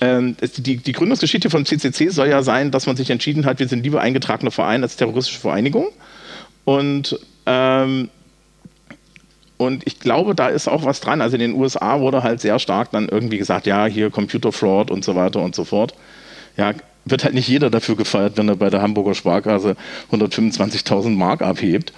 Ähm, 0.00 0.36
die, 0.56 0.78
die 0.78 0.92
Gründungsgeschichte 0.92 1.50
von 1.50 1.64
CCC 1.64 2.08
soll 2.08 2.28
ja 2.28 2.42
sein, 2.42 2.70
dass 2.70 2.86
man 2.86 2.96
sich 2.96 3.10
entschieden 3.10 3.46
hat, 3.46 3.60
wir 3.60 3.68
sind 3.68 3.84
lieber 3.84 4.00
eingetragener 4.00 4.50
Verein 4.50 4.82
als 4.82 4.96
terroristische 4.96 5.40
Vereinigung. 5.40 5.88
Und 6.64 7.18
ähm, 7.46 8.10
und 9.58 9.86
ich 9.86 10.00
glaube, 10.00 10.34
da 10.34 10.48
ist 10.48 10.68
auch 10.68 10.84
was 10.84 11.00
dran. 11.00 11.22
Also 11.22 11.36
in 11.36 11.40
den 11.40 11.54
USA 11.54 12.00
wurde 12.00 12.22
halt 12.22 12.40
sehr 12.40 12.58
stark 12.58 12.90
dann 12.90 13.08
irgendwie 13.08 13.38
gesagt, 13.38 13.66
ja, 13.66 13.86
hier 13.86 14.10
Computer 14.10 14.52
Fraud 14.52 14.90
und 14.90 15.04
so 15.04 15.14
weiter 15.14 15.40
und 15.40 15.54
so 15.54 15.64
fort. 15.64 15.94
Ja, 16.56 16.74
wird 17.06 17.24
halt 17.24 17.34
nicht 17.34 17.48
jeder 17.48 17.70
dafür 17.70 17.96
gefeiert, 17.96 18.36
wenn 18.36 18.48
er 18.48 18.56
bei 18.56 18.68
der 18.68 18.82
Hamburger 18.82 19.14
Sparkasse 19.14 19.76
125.000 20.12 21.10
Mark 21.10 21.40
abhebt. 21.40 21.92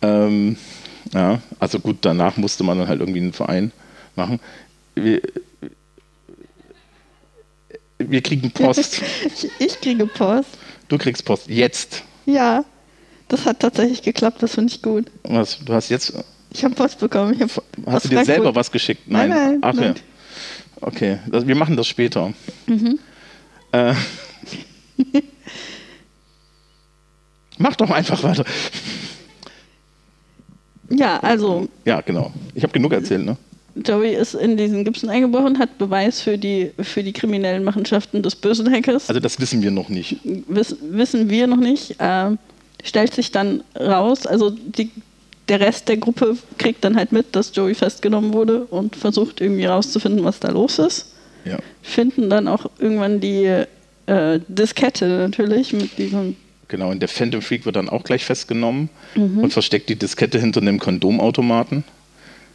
Ähm, 0.00 0.56
ja, 1.14 1.40
also 1.58 1.78
gut, 1.78 1.98
danach 2.02 2.36
musste 2.36 2.64
man 2.64 2.78
dann 2.78 2.88
halt 2.88 3.00
irgendwie 3.00 3.20
einen 3.20 3.32
Verein 3.32 3.72
machen. 4.16 4.40
Wir, 4.94 5.20
wir 7.98 8.22
kriegen 8.22 8.50
Post. 8.50 9.02
Ich, 9.58 9.80
kriege 9.80 10.06
Post. 10.06 10.58
Du 10.88 10.98
kriegst 10.98 11.24
Post. 11.24 11.48
Jetzt. 11.48 12.02
Ja. 12.26 12.64
Das 13.28 13.46
hat 13.46 13.60
tatsächlich 13.60 14.02
geklappt, 14.02 14.42
das 14.42 14.54
finde 14.54 14.72
ich 14.72 14.82
gut. 14.82 15.10
Was? 15.22 15.58
Du 15.64 15.72
hast 15.72 15.88
jetzt. 15.88 16.12
Ich 16.50 16.64
habe 16.64 16.74
Post 16.74 16.98
bekommen. 16.98 17.32
Ich 17.34 17.40
hab 17.40 17.50
Hast 17.86 18.04
du 18.04 18.08
dir 18.10 18.24
selber 18.24 18.54
was 18.54 18.70
geschickt? 18.70 19.02
Nein, 19.06 19.30
nein, 19.30 19.58
Ach, 19.62 19.72
nein. 19.72 19.94
Ja. 19.96 20.02
Okay, 20.82 21.18
das, 21.28 21.46
wir 21.46 21.54
machen 21.54 21.76
das 21.76 21.86
später. 21.86 22.34
Äh, 23.72 23.94
mach 27.58 27.76
doch 27.76 27.90
einfach 27.90 28.22
weiter. 28.22 28.44
Ja, 30.94 31.18
also 31.20 31.68
Ja, 31.84 32.00
genau. 32.00 32.32
Ich 32.54 32.62
habe 32.62 32.72
genug 32.72 32.92
erzählt, 32.92 33.24
ne? 33.24 33.36
Joey 33.74 34.14
ist 34.14 34.34
in 34.34 34.56
diesen 34.56 34.84
Gibson 34.84 35.08
eingebrochen, 35.08 35.58
hat 35.58 35.78
Beweis 35.78 36.20
für 36.20 36.36
die, 36.36 36.72
für 36.78 37.02
die 37.02 37.12
kriminellen 37.12 37.64
Machenschaften 37.64 38.22
des 38.22 38.36
bösen 38.36 38.70
Hackers. 38.70 39.08
Also 39.08 39.20
das 39.20 39.40
wissen 39.40 39.62
wir 39.62 39.70
noch 39.70 39.88
nicht. 39.88 40.18
Wiss, 40.48 40.76
wissen 40.82 41.30
wir 41.30 41.46
noch 41.46 41.56
nicht. 41.56 41.98
Äh, 41.98 42.36
stellt 42.84 43.14
sich 43.14 43.30
dann 43.30 43.64
raus, 43.78 44.26
also 44.26 44.50
die, 44.50 44.90
der 45.48 45.60
Rest 45.60 45.88
der 45.88 45.96
Gruppe 45.96 46.36
kriegt 46.58 46.84
dann 46.84 46.96
halt 46.96 47.12
mit, 47.12 47.34
dass 47.34 47.54
Joey 47.54 47.74
festgenommen 47.74 48.32
wurde 48.32 48.64
und 48.64 48.94
versucht 48.94 49.40
irgendwie 49.40 49.64
rauszufinden, 49.64 50.24
was 50.24 50.38
da 50.38 50.50
los 50.50 50.78
ist. 50.78 51.14
Ja. 51.44 51.58
Finden 51.82 52.28
dann 52.28 52.48
auch 52.48 52.66
irgendwann 52.78 53.20
die 53.20 53.64
äh, 54.06 54.40
Diskette 54.48 55.06
natürlich 55.06 55.72
mit 55.72 55.96
diesem. 55.98 56.36
Genau, 56.72 56.90
und 56.90 57.00
der 57.00 57.08
Phantom 57.10 57.42
Freak 57.42 57.66
wird 57.66 57.76
dann 57.76 57.90
auch 57.90 58.02
gleich 58.02 58.24
festgenommen 58.24 58.88
und 59.14 59.52
versteckt 59.52 59.90
die 59.90 59.94
Diskette 59.94 60.38
hinter 60.40 60.62
einem 60.62 60.78
Kondomautomaten, 60.78 61.84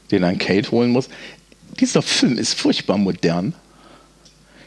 den 0.09 0.23
dann 0.23 0.39
Kate 0.39 0.71
holen 0.71 0.89
muss. 0.89 1.07
Dieser 1.79 2.01
Film 2.01 2.39
ist 2.39 2.55
furchtbar 2.55 2.97
modern. 2.97 3.53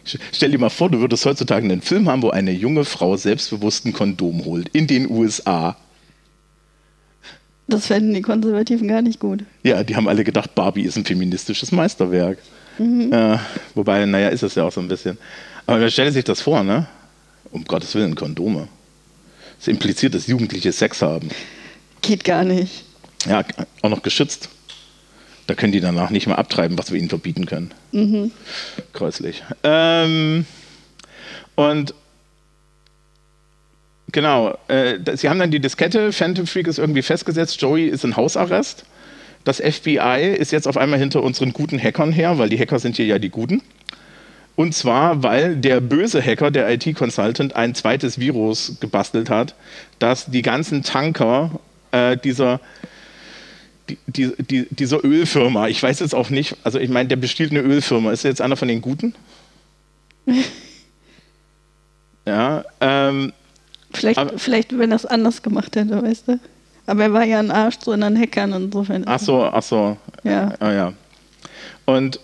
Stell 0.04 0.52
dir 0.52 0.58
mal 0.58 0.70
vor, 0.70 0.88
du 0.88 1.00
würdest 1.00 1.26
heutzutage 1.26 1.64
einen 1.64 1.82
Film 1.82 2.08
haben, 2.08 2.22
wo 2.22 2.30
eine 2.30 2.52
junge 2.52 2.84
Frau 2.84 3.16
selbstbewusst 3.16 3.86
ein 3.86 3.92
Kondom 3.92 4.44
holt. 4.44 4.68
In 4.68 4.86
den 4.86 5.10
USA. 5.10 5.76
Das 7.66 7.88
fänden 7.88 8.14
die 8.14 8.22
Konservativen 8.22 8.86
gar 8.86 9.02
nicht 9.02 9.18
gut. 9.18 9.42
Ja, 9.64 9.82
die 9.82 9.96
haben 9.96 10.06
alle 10.06 10.22
gedacht, 10.22 10.54
Barbie 10.54 10.82
ist 10.82 10.96
ein 10.96 11.04
feministisches 11.04 11.72
Meisterwerk. 11.72 12.38
Ja, 12.78 13.40
wobei, 13.74 14.06
naja, 14.06 14.28
ist 14.28 14.44
es 14.44 14.54
ja 14.54 14.62
auch 14.62 14.72
so 14.72 14.80
ein 14.80 14.86
bisschen. 14.86 15.18
Aber 15.66 15.80
wer 15.80 15.90
stellt 15.90 16.14
sich 16.14 16.22
das 16.22 16.40
vor, 16.40 16.62
ne? 16.62 16.86
Um 17.50 17.64
Gottes 17.64 17.96
Willen, 17.96 18.14
Kondome. 18.14 18.68
Das 19.60 19.68
impliziert, 19.68 20.14
dass 20.14 20.26
Jugendliche 20.26 20.72
Sex 20.72 21.02
haben. 21.02 21.28
Geht 22.00 22.24
gar 22.24 22.44
nicht. 22.44 22.84
Ja, 23.26 23.44
auch 23.82 23.90
noch 23.90 24.02
geschützt. 24.02 24.48
Da 25.46 25.54
können 25.54 25.72
die 25.72 25.80
danach 25.80 26.08
nicht 26.08 26.26
mehr 26.26 26.38
abtreiben, 26.38 26.78
was 26.78 26.90
wir 26.90 26.98
ihnen 26.98 27.10
verbieten 27.10 27.44
können. 27.44 27.72
Kreuzlich. 28.94 29.42
Ähm, 29.62 30.46
und 31.56 31.92
genau, 34.12 34.56
äh, 34.68 34.98
sie 35.14 35.28
haben 35.28 35.38
dann 35.38 35.50
die 35.50 35.60
Diskette, 35.60 36.10
Phantom 36.12 36.46
Freak 36.46 36.66
ist 36.66 36.78
irgendwie 36.78 37.02
festgesetzt, 37.02 37.60
Joey 37.60 37.88
ist 37.88 38.02
in 38.02 38.16
Hausarrest. 38.16 38.86
Das 39.44 39.58
FBI 39.58 40.36
ist 40.38 40.52
jetzt 40.52 40.68
auf 40.68 40.78
einmal 40.78 40.98
hinter 40.98 41.22
unseren 41.22 41.52
guten 41.52 41.78
Hackern 41.78 42.12
her, 42.12 42.38
weil 42.38 42.48
die 42.48 42.58
Hacker 42.58 42.78
sind 42.78 42.96
hier 42.96 43.06
ja 43.06 43.18
die 43.18 43.30
Guten. 43.30 43.60
Und 44.60 44.74
zwar, 44.74 45.22
weil 45.22 45.56
der 45.56 45.80
böse 45.80 46.20
Hacker, 46.22 46.50
der 46.50 46.68
IT-Consultant, 46.70 47.56
ein 47.56 47.74
zweites 47.74 48.18
Virus 48.18 48.76
gebastelt 48.78 49.30
hat, 49.30 49.54
das 49.98 50.26
die 50.26 50.42
ganzen 50.42 50.82
Tanker 50.82 51.52
äh, 51.92 52.18
dieser, 52.18 52.60
die, 53.88 53.96
die, 54.06 54.32
die, 54.38 54.66
dieser 54.68 55.02
Ölfirma, 55.02 55.68
ich 55.68 55.82
weiß 55.82 56.00
jetzt 56.00 56.14
auch 56.14 56.28
nicht, 56.28 56.56
also 56.62 56.78
ich 56.78 56.90
meine, 56.90 57.08
der 57.08 57.16
bestiehlt 57.16 57.52
eine 57.52 57.60
Ölfirma. 57.60 58.12
Ist 58.12 58.24
jetzt 58.24 58.42
einer 58.42 58.54
von 58.58 58.68
den 58.68 58.82
Guten? 58.82 59.14
ja, 62.26 62.62
ähm, 62.82 63.32
Vielleicht, 63.94 64.18
Aber- 64.18 64.38
vielleicht 64.38 64.78
wenn 64.78 64.92
er 64.92 64.96
es 64.96 65.06
anders 65.06 65.40
gemacht 65.42 65.74
hätte, 65.74 66.02
weißt 66.02 66.28
du? 66.28 66.38
Aber 66.84 67.04
er 67.04 67.12
war 67.14 67.24
ja 67.24 67.38
ein 67.38 67.50
Arsch 67.50 67.78
zu 67.78 67.92
anderen 67.92 68.20
Hackern 68.20 68.52
insofern. 68.52 69.04
ach 69.06 69.20
so, 69.20 69.42
ach 69.42 69.62
so, 69.62 69.96
Ja. 70.22 70.52
Ah, 70.60 70.70
ja. 70.70 70.92
Und, 71.86 72.20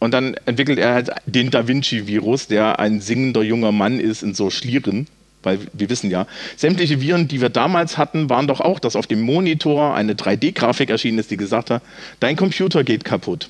und 0.00 0.12
dann 0.12 0.34
entwickelt 0.46 0.78
er 0.78 0.94
halt 0.94 1.10
den 1.26 1.50
Da 1.50 1.68
Vinci-Virus, 1.68 2.48
der 2.48 2.80
ein 2.80 3.00
singender 3.00 3.42
junger 3.42 3.70
Mann 3.70 4.00
ist 4.00 4.22
in 4.22 4.34
so 4.34 4.50
Schlieren. 4.50 5.06
Weil 5.42 5.58
wir 5.72 5.88
wissen 5.88 6.10
ja, 6.10 6.26
sämtliche 6.56 7.00
Viren, 7.00 7.26
die 7.28 7.40
wir 7.40 7.48
damals 7.48 7.96
hatten, 7.96 8.28
waren 8.28 8.46
doch 8.46 8.60
auch, 8.60 8.78
dass 8.78 8.94
auf 8.96 9.06
dem 9.06 9.22
Monitor 9.22 9.94
eine 9.94 10.12
3D-Grafik 10.12 10.90
erschienen 10.90 11.18
ist, 11.18 11.30
die 11.30 11.38
gesagt 11.38 11.70
hat, 11.70 11.82
dein 12.18 12.36
Computer 12.36 12.82
geht 12.84 13.04
kaputt. 13.04 13.48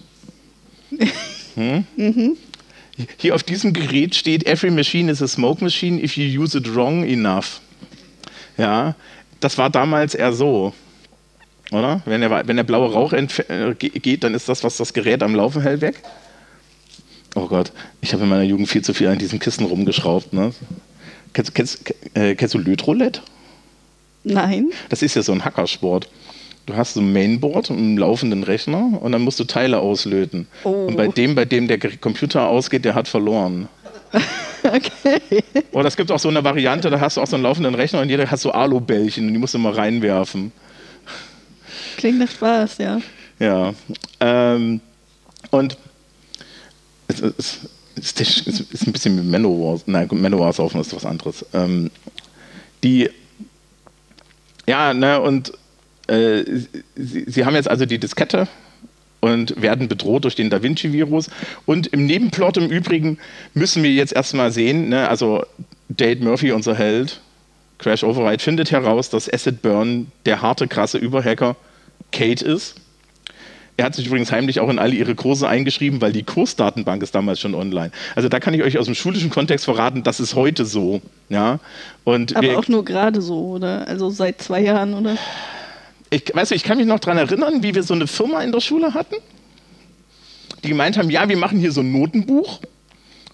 Hm? 1.56 1.84
Hier 3.16 3.34
auf 3.34 3.42
diesem 3.42 3.72
Gerät 3.72 4.14
steht, 4.14 4.46
every 4.46 4.70
machine 4.70 5.10
is 5.10 5.20
a 5.20 5.26
smoke 5.26 5.64
machine 5.64 6.00
if 6.00 6.16
you 6.16 6.42
use 6.42 6.56
it 6.56 6.72
wrong 6.74 7.04
enough. 7.04 7.60
Ja, 8.56 8.94
das 9.40 9.58
war 9.58 9.68
damals 9.68 10.14
eher 10.14 10.32
so. 10.32 10.72
Oder? 11.72 12.02
Wenn 12.04 12.20
der, 12.20 12.46
wenn 12.46 12.56
der 12.56 12.64
blaue 12.64 12.92
Rauch 12.92 13.12
äh, 13.12 13.26
ge- 13.78 13.90
geht, 13.90 14.22
dann 14.22 14.34
ist 14.34 14.48
das, 14.48 14.62
was 14.62 14.76
das 14.76 14.92
Gerät 14.92 15.22
am 15.24 15.34
Laufen 15.34 15.62
hält, 15.62 15.80
weg. 15.80 16.02
Oh 17.34 17.46
Gott, 17.46 17.72
ich 18.00 18.12
habe 18.12 18.24
in 18.24 18.28
meiner 18.28 18.42
Jugend 18.42 18.68
viel 18.68 18.82
zu 18.82 18.92
viel 18.92 19.08
an 19.08 19.18
diesen 19.18 19.38
Kisten 19.38 19.64
rumgeschraubt. 19.64 20.32
Ne? 20.32 20.52
Kennst, 21.32 21.54
kennst, 21.54 21.94
äh, 22.14 22.34
kennst 22.34 22.54
du 22.54 22.58
Lötroulette? 22.58 23.20
Nein. 24.24 24.70
Das 24.88 25.02
ist 25.02 25.14
ja 25.14 25.22
so 25.22 25.32
ein 25.32 25.44
Hackersport. 25.44 26.08
Du 26.66 26.76
hast 26.76 26.94
so 26.94 27.00
ein 27.00 27.12
Mainboard, 27.12 27.70
einen 27.70 27.96
laufenden 27.96 28.44
Rechner 28.44 29.00
und 29.00 29.12
dann 29.12 29.22
musst 29.22 29.40
du 29.40 29.44
Teile 29.44 29.78
auslöten. 29.78 30.46
Oh. 30.64 30.86
Und 30.86 30.96
bei 30.96 31.08
dem, 31.08 31.34
bei 31.34 31.44
dem 31.44 31.68
der 31.68 31.78
Computer 31.78 32.46
ausgeht, 32.48 32.84
der 32.84 32.94
hat 32.94 33.08
verloren. 33.08 33.68
Okay. 34.62 35.42
Oder 35.72 35.88
es 35.88 35.96
gibt 35.96 36.12
auch 36.12 36.18
so 36.18 36.28
eine 36.28 36.44
Variante, 36.44 36.90
da 36.90 37.00
hast 37.00 37.16
du 37.16 37.22
auch 37.22 37.26
so 37.26 37.34
einen 37.34 37.44
laufenden 37.44 37.74
Rechner 37.74 38.02
und 38.02 38.10
jeder 38.10 38.30
hat 38.30 38.38
so 38.38 38.52
Alubällchen 38.52 39.26
und 39.26 39.32
die 39.32 39.38
musst 39.38 39.54
du 39.54 39.58
mal 39.58 39.72
reinwerfen. 39.72 40.52
Klingt 41.96 42.18
nach 42.18 42.30
Spaß, 42.30 42.76
ja. 42.76 43.00
Ja. 43.38 43.72
Ähm, 44.20 44.82
und 45.50 45.78
es 47.10 47.20
ist, 47.20 47.68
es 47.96 48.12
ist, 48.12 48.48
es 48.48 48.60
ist 48.60 48.86
ein 48.86 48.92
bisschen 48.92 49.18
wie 49.18 49.28
Manowar. 49.28 49.80
Nein, 49.86 50.08
gut, 50.08 50.20
Manowar 50.20 50.52
saufen 50.52 50.80
ist 50.80 50.94
was 50.94 51.04
anderes. 51.04 51.44
Ähm, 51.52 51.90
die, 52.82 53.10
ja, 54.66 54.94
ne, 54.94 55.20
und 55.20 55.52
äh, 56.06 56.44
sie, 56.96 57.24
sie 57.26 57.44
haben 57.44 57.54
jetzt 57.54 57.68
also 57.68 57.86
die 57.86 57.98
Diskette 57.98 58.48
und 59.20 59.60
werden 59.60 59.88
bedroht 59.88 60.24
durch 60.24 60.34
den 60.34 60.50
Da 60.50 60.62
Vinci-Virus. 60.62 61.28
Und 61.66 61.88
im 61.88 62.06
Nebenplot 62.06 62.56
im 62.56 62.70
Übrigen 62.70 63.18
müssen 63.54 63.82
wir 63.82 63.90
jetzt 63.90 64.12
erstmal 64.12 64.50
sehen, 64.50 64.88
ne, 64.88 65.08
also 65.08 65.44
Dade 65.88 66.22
Murphy, 66.24 66.52
unser 66.52 66.74
Held, 66.74 67.20
Crash 67.78 68.04
Override, 68.04 68.42
findet 68.42 68.70
heraus, 68.70 69.10
dass 69.10 69.32
Acid 69.32 69.62
Burn 69.62 70.10
der 70.24 70.42
harte, 70.42 70.68
krasse 70.68 70.98
Überhacker 70.98 71.56
Kate 72.12 72.44
ist. 72.44 72.76
Er 73.80 73.86
hat 73.86 73.94
sich 73.94 74.08
übrigens 74.08 74.30
heimlich 74.30 74.60
auch 74.60 74.68
in 74.68 74.78
alle 74.78 74.94
ihre 74.94 75.14
Kurse 75.14 75.48
eingeschrieben, 75.48 76.02
weil 76.02 76.12
die 76.12 76.22
Kursdatenbank 76.22 77.02
ist 77.02 77.14
damals 77.14 77.40
schon 77.40 77.54
online. 77.54 77.92
Also 78.14 78.28
da 78.28 78.38
kann 78.38 78.52
ich 78.52 78.62
euch 78.62 78.76
aus 78.76 78.84
dem 78.84 78.94
schulischen 78.94 79.30
Kontext 79.30 79.64
verraten, 79.64 80.02
das 80.02 80.20
ist 80.20 80.34
heute 80.34 80.66
so. 80.66 81.00
Ja? 81.30 81.60
Und 82.04 82.36
Aber 82.36 82.58
auch 82.58 82.68
nur 82.68 82.84
gerade 82.84 83.22
so, 83.22 83.52
oder? 83.52 83.88
Also 83.88 84.10
seit 84.10 84.42
zwei 84.42 84.60
Jahren, 84.60 84.92
oder? 84.92 85.16
ich, 86.10 86.24
weißt 86.34 86.50
du, 86.50 86.56
ich 86.56 86.62
kann 86.62 86.76
mich 86.76 86.86
noch 86.86 86.98
daran 86.98 87.16
erinnern, 87.16 87.62
wie 87.62 87.74
wir 87.74 87.82
so 87.82 87.94
eine 87.94 88.06
Firma 88.06 88.42
in 88.42 88.52
der 88.52 88.60
Schule 88.60 88.92
hatten, 88.92 89.14
die 90.62 90.68
gemeint 90.68 90.98
haben, 90.98 91.08
ja, 91.08 91.26
wir 91.26 91.38
machen 91.38 91.58
hier 91.58 91.72
so 91.72 91.80
ein 91.80 91.90
Notenbuch 91.90 92.60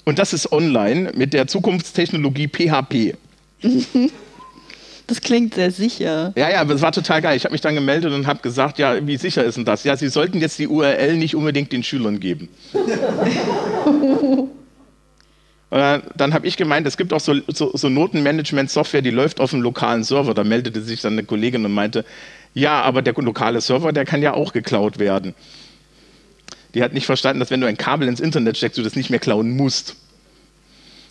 und 0.05 0.21
das 0.21 0.33
ist 0.33 0.53
online 0.53 1.11
mit 1.17 1.33
der 1.33 1.49
Zukunftstechnologie 1.49 2.47
PHP. 2.47 3.17
Das 5.07 5.21
klingt 5.21 5.55
sehr 5.55 5.71
sicher. 5.71 6.33
Ja, 6.37 6.51
ja, 6.51 6.61
aber 6.61 6.75
es 6.75 6.83
war 6.83 6.91
total 6.91 7.23
geil. 7.23 7.37
Ich 7.37 7.45
habe 7.45 7.53
mich 7.53 7.61
dann 7.61 7.77
gemeldet 7.77 8.13
und 8.13 8.27
habe 8.27 8.41
gesagt, 8.41 8.79
ja, 8.79 9.07
wie 9.07 9.17
sicher 9.17 9.45
ist 9.45 9.57
denn 9.57 9.65
das? 9.65 9.85
Ja, 9.85 9.97
Sie 9.97 10.09
sollten 10.09 10.41
jetzt 10.41 10.59
die 10.59 10.67
URL 10.67 11.17
nicht 11.17 11.37
unbedingt 11.37 11.71
den 11.71 11.85
Schülern 11.85 12.19
geben. 12.19 12.49
Dann, 15.69 16.05
dann 16.15 16.33
habe 16.33 16.47
ich 16.47 16.57
gemeint, 16.57 16.87
es 16.87 16.97
gibt 16.97 17.13
auch 17.13 17.21
so, 17.21 17.35
so, 17.49 17.73
so 17.77 17.89
Notenmanagement-Software, 17.89 19.03
die 19.03 19.11
läuft 19.11 19.41
auf 19.41 19.51
dem 19.51 19.63
lokalen 19.63 20.05
Server. 20.05 20.33
Da 20.33 20.45
meldete 20.45 20.81
sich 20.81 21.03
dann 21.03 21.15
eine 21.15 21.25
Kollegin 21.25 21.65
und 21.65 21.75
meinte, 21.75 22.05
ja, 22.55 22.83
aber 22.83 23.03
der 23.03 23.15
lokale 23.15 23.61
Server, 23.61 23.93
der 23.93 24.05
kann 24.05 24.23
ja 24.23 24.33
auch 24.33 24.53
geklaut 24.53 24.99
werden. 24.99 25.35
Die 26.75 26.83
hat 26.83 26.93
nicht 26.95 27.07
verstanden, 27.07 27.41
dass 27.41 27.51
wenn 27.51 27.61
du 27.61 27.67
ein 27.67 27.77
Kabel 27.77 28.07
ins 28.07 28.21
Internet 28.21 28.57
steckst, 28.57 28.79
du 28.79 28.83
das 28.83 28.97
nicht 28.97 29.11
mehr 29.11 29.19
klauen 29.19 29.57
musst. 29.57 29.97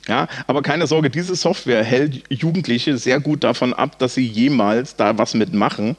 Ja, 0.07 0.27
aber 0.45 0.61
keine 0.61 0.85
Sorge, 0.85 1.09
diese 1.09 1.35
Software 1.35 1.83
hält 1.83 2.23
Jugendliche 2.29 2.97
sehr 2.97 3.19
gut 3.19 3.43
davon 3.43 3.73
ab, 3.73 3.97
dass 3.97 4.13
sie 4.13 4.25
jemals 4.25 4.95
da 4.95 5.17
was 5.17 5.33
mitmachen, 5.33 5.97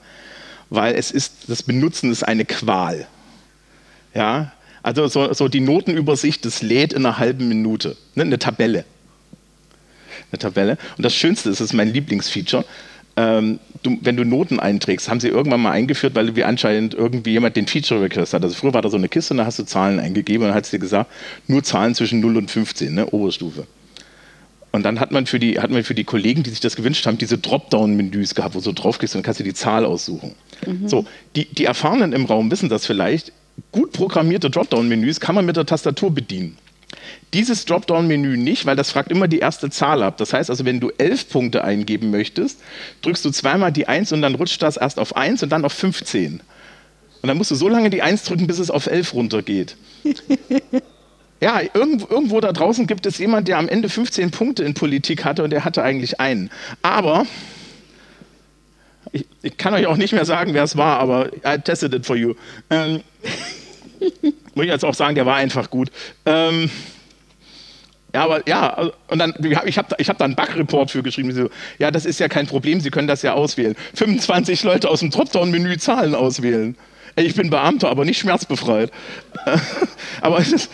weil 0.71 0.95
es 0.95 1.11
ist, 1.11 1.49
das 1.49 1.63
Benutzen 1.65 2.13
ist 2.13 2.23
eine 2.23 2.45
Qual. 2.45 3.07
Ja, 4.15 4.53
also 4.83 5.09
so, 5.09 5.33
so 5.33 5.49
die 5.49 5.61
Notenübersicht, 5.61 6.45
das 6.45 6.63
lädt 6.63 6.93
in 6.93 7.05
einer 7.05 7.19
halben 7.19 7.49
Minute. 7.49 7.97
Ne, 8.15 8.23
eine 8.23 8.39
Tabelle. 8.39 8.85
Eine 10.31 10.39
Tabelle. 10.39 10.79
Und 10.97 11.05
das 11.05 11.15
Schönste 11.15 11.51
ist, 11.51 11.61
das 11.61 11.71
ist 11.71 11.73
mein 11.73 11.93
Lieblingsfeature. 11.93 12.65
Ähm, 13.17 13.59
du, 13.83 13.99
wenn 14.03 14.17
du 14.17 14.25
Noten 14.25 14.61
einträgst, 14.61 15.09
haben 15.09 15.19
sie 15.19 15.29
irgendwann 15.29 15.61
mal 15.61 15.73
eingeführt, 15.73 16.15
weil 16.15 16.37
wie 16.37 16.45
anscheinend 16.45 16.95
irgendwie 16.95 17.33
jemand 17.33 17.57
den 17.57 17.67
Feature 17.67 18.03
Request 18.03 18.35
hat. 18.35 18.45
Also 18.45 18.55
früher 18.55 18.75
war 18.75 18.83
da 18.83 18.89
so 18.89 18.97
eine 18.97 19.09
Kiste 19.09 19.35
und 19.35 19.39
da 19.39 19.47
hast 19.47 19.59
du 19.59 19.65
Zahlen 19.65 19.99
eingegeben 19.99 20.43
und 20.43 20.49
dann 20.49 20.57
hat 20.57 20.67
sie 20.67 20.77
dir 20.77 20.81
gesagt, 20.81 21.11
nur 21.49 21.65
Zahlen 21.65 21.97
zwischen 21.97 22.21
0 22.21 22.37
und 22.37 22.51
15, 22.51 22.95
ne, 22.95 23.07
Oberstufe. 23.07 23.67
Und 24.77 24.83
Und 24.83 24.83
dann 24.83 25.01
hat 25.01 25.11
man, 25.11 25.25
für 25.25 25.39
die, 25.39 25.59
hat 25.59 25.71
man 25.71 25.85
für 25.85 25.95
die 25.95 26.05
Kollegen, 26.05 26.43
die 26.43 26.51
sich 26.51 26.61
das 26.61 26.77
gewünscht 26.77 27.07
haben, 27.07 27.17
diese 27.17 27.39
Dropdown-Menüs 27.39 28.35
gehabt, 28.35 28.55
wo 28.55 28.61
du 28.61 28.73
draufklickst 28.73 29.17
und 29.17 29.21
dann 29.21 29.25
kannst 29.25 29.41
du 29.41 29.45
die 29.45 29.55
Zahl 29.55 29.87
aussuchen. 29.87 30.35
So, 30.87 31.07
die, 31.35 31.47
die 31.47 31.65
Erfahrenen 31.65 32.13
im 32.13 32.27
Raum 32.27 32.51
wissen 32.51 32.69
das 32.69 32.85
vielleicht. 32.85 33.33
Gut 33.73 33.93
programmierte 33.93 34.51
Dropdown-Menüs 34.51 35.19
kann 35.19 35.35
man 35.35 35.47
mit 35.47 35.57
der 35.57 35.65
Tastatur 35.65 36.15
bedienen. 36.15 36.59
Dieses 37.33 37.65
Dropdown-Menü 37.65 38.37
nicht, 38.37 38.67
weil 38.67 38.77
das 38.77 38.91
fragt 38.91 39.11
immer 39.11 39.29
die 39.29 39.39
erste 39.39 39.71
Zahl 39.71 40.03
ab. 40.03 40.19
Das 40.19 40.35
heißt 40.35 40.51
also, 40.51 40.67
wenn 40.67 40.79
du 40.79 40.91
elf 40.99 41.31
Punkte 41.31 41.65
eingeben 41.65 42.11
möchtest, 42.11 42.61
drückst 43.01 43.25
du 43.25 43.31
zweimal 43.31 43.73
die 43.73 43.89
1 43.89 44.13
und 44.13 44.21
dann 44.21 44.35
rutscht 44.35 44.63
das 44.63 44.77
erst 44.77 44.99
auf 44.99 45.17
1 45.17 45.43
und 45.43 45.49
dann 45.49 45.65
auf 45.65 45.73
15. 45.73 46.43
Und 47.23 47.27
dann 47.27 47.39
musst 47.39 47.51
du 47.51 47.55
so 47.55 47.69
lange 47.69 47.89
die 47.89 48.03
1 48.03 48.25
drücken, 48.25 48.47
bis 48.47 48.59
es 48.59 48.71
auf 48.71 48.87
11 48.87 49.15
runtergeht. 49.15 49.77
Ja, 51.41 51.61
irgendwo, 51.75 52.07
irgendwo 52.09 52.41
da 52.41 52.53
draußen 52.53 52.87
gibt 52.87 53.05
es 53.05 53.19
jemand, 53.19 53.49
der 53.49 53.59
am 53.59 53.69
Ende 53.69 53.89
15 53.89 54.31
Punkte 54.31 54.65
in 54.65 54.75
Politik 54.75 55.25
hatte 55.25 55.45
und 55.45 55.51
der 55.51 55.65
hatte 55.65 55.83
eigentlich 55.83 56.19
einen. 56.19 56.51
Aber 56.83 57.27
ich, 59.13 59.27
ich 59.43 59.57
kann 59.57 59.75
euch 59.75 59.87
auch 59.87 59.99
nicht 59.99 60.13
mehr 60.13 60.25
sagen, 60.25 60.55
wer 60.55 60.65
es 60.65 60.77
war, 60.77 60.99
aber 60.99 61.31
I 61.45 61.59
tested 61.63 61.93
it 61.95 62.07
for 62.07 62.17
you. 62.17 62.35
Ähm, 62.71 63.03
muss 64.55 64.65
ich 64.65 64.71
jetzt 64.71 64.85
auch 64.85 64.95
sagen, 64.95 65.15
der 65.15 65.27
war 65.27 65.37
einfach 65.37 65.69
gut. 65.69 65.91
Ähm, 66.25 66.71
ja, 68.15 68.25
aber 68.25 68.49
ja, 68.49 68.73
also, 68.73 68.93
und 69.09 69.19
dann, 69.19 69.35
ich 69.43 69.57
habe 69.57 69.69
ich 69.69 70.09
hab 70.09 70.19
da 70.19 70.25
einen 70.25 70.37
Bug-Report 70.37 70.91
für 70.91 71.03
geschrieben. 71.03 71.33
So, 71.33 71.51
ja, 71.79 71.91
das 71.91 72.07
ist 72.07 72.19
ja 72.19 72.29
kein 72.29 72.47
Problem, 72.47 72.81
Sie 72.81 72.91
können 72.91 73.09
das 73.09 73.21
ja 73.21 73.35
auswählen. 73.35 73.77
25 73.95 74.63
Leute 74.63 74.89
aus 74.89 75.01
dem 75.01 75.11
Dropdown-Menü 75.11 75.77
Zahlen 75.77 76.15
auswählen. 76.15 76.77
Ich 77.17 77.35
bin 77.35 77.51
Beamter, 77.51 77.91
aber 77.91 78.07
nicht 78.07 78.19
schmerzbefreit. 78.19 78.91
aber 80.23 80.39
es 80.39 80.53
ist, 80.53 80.71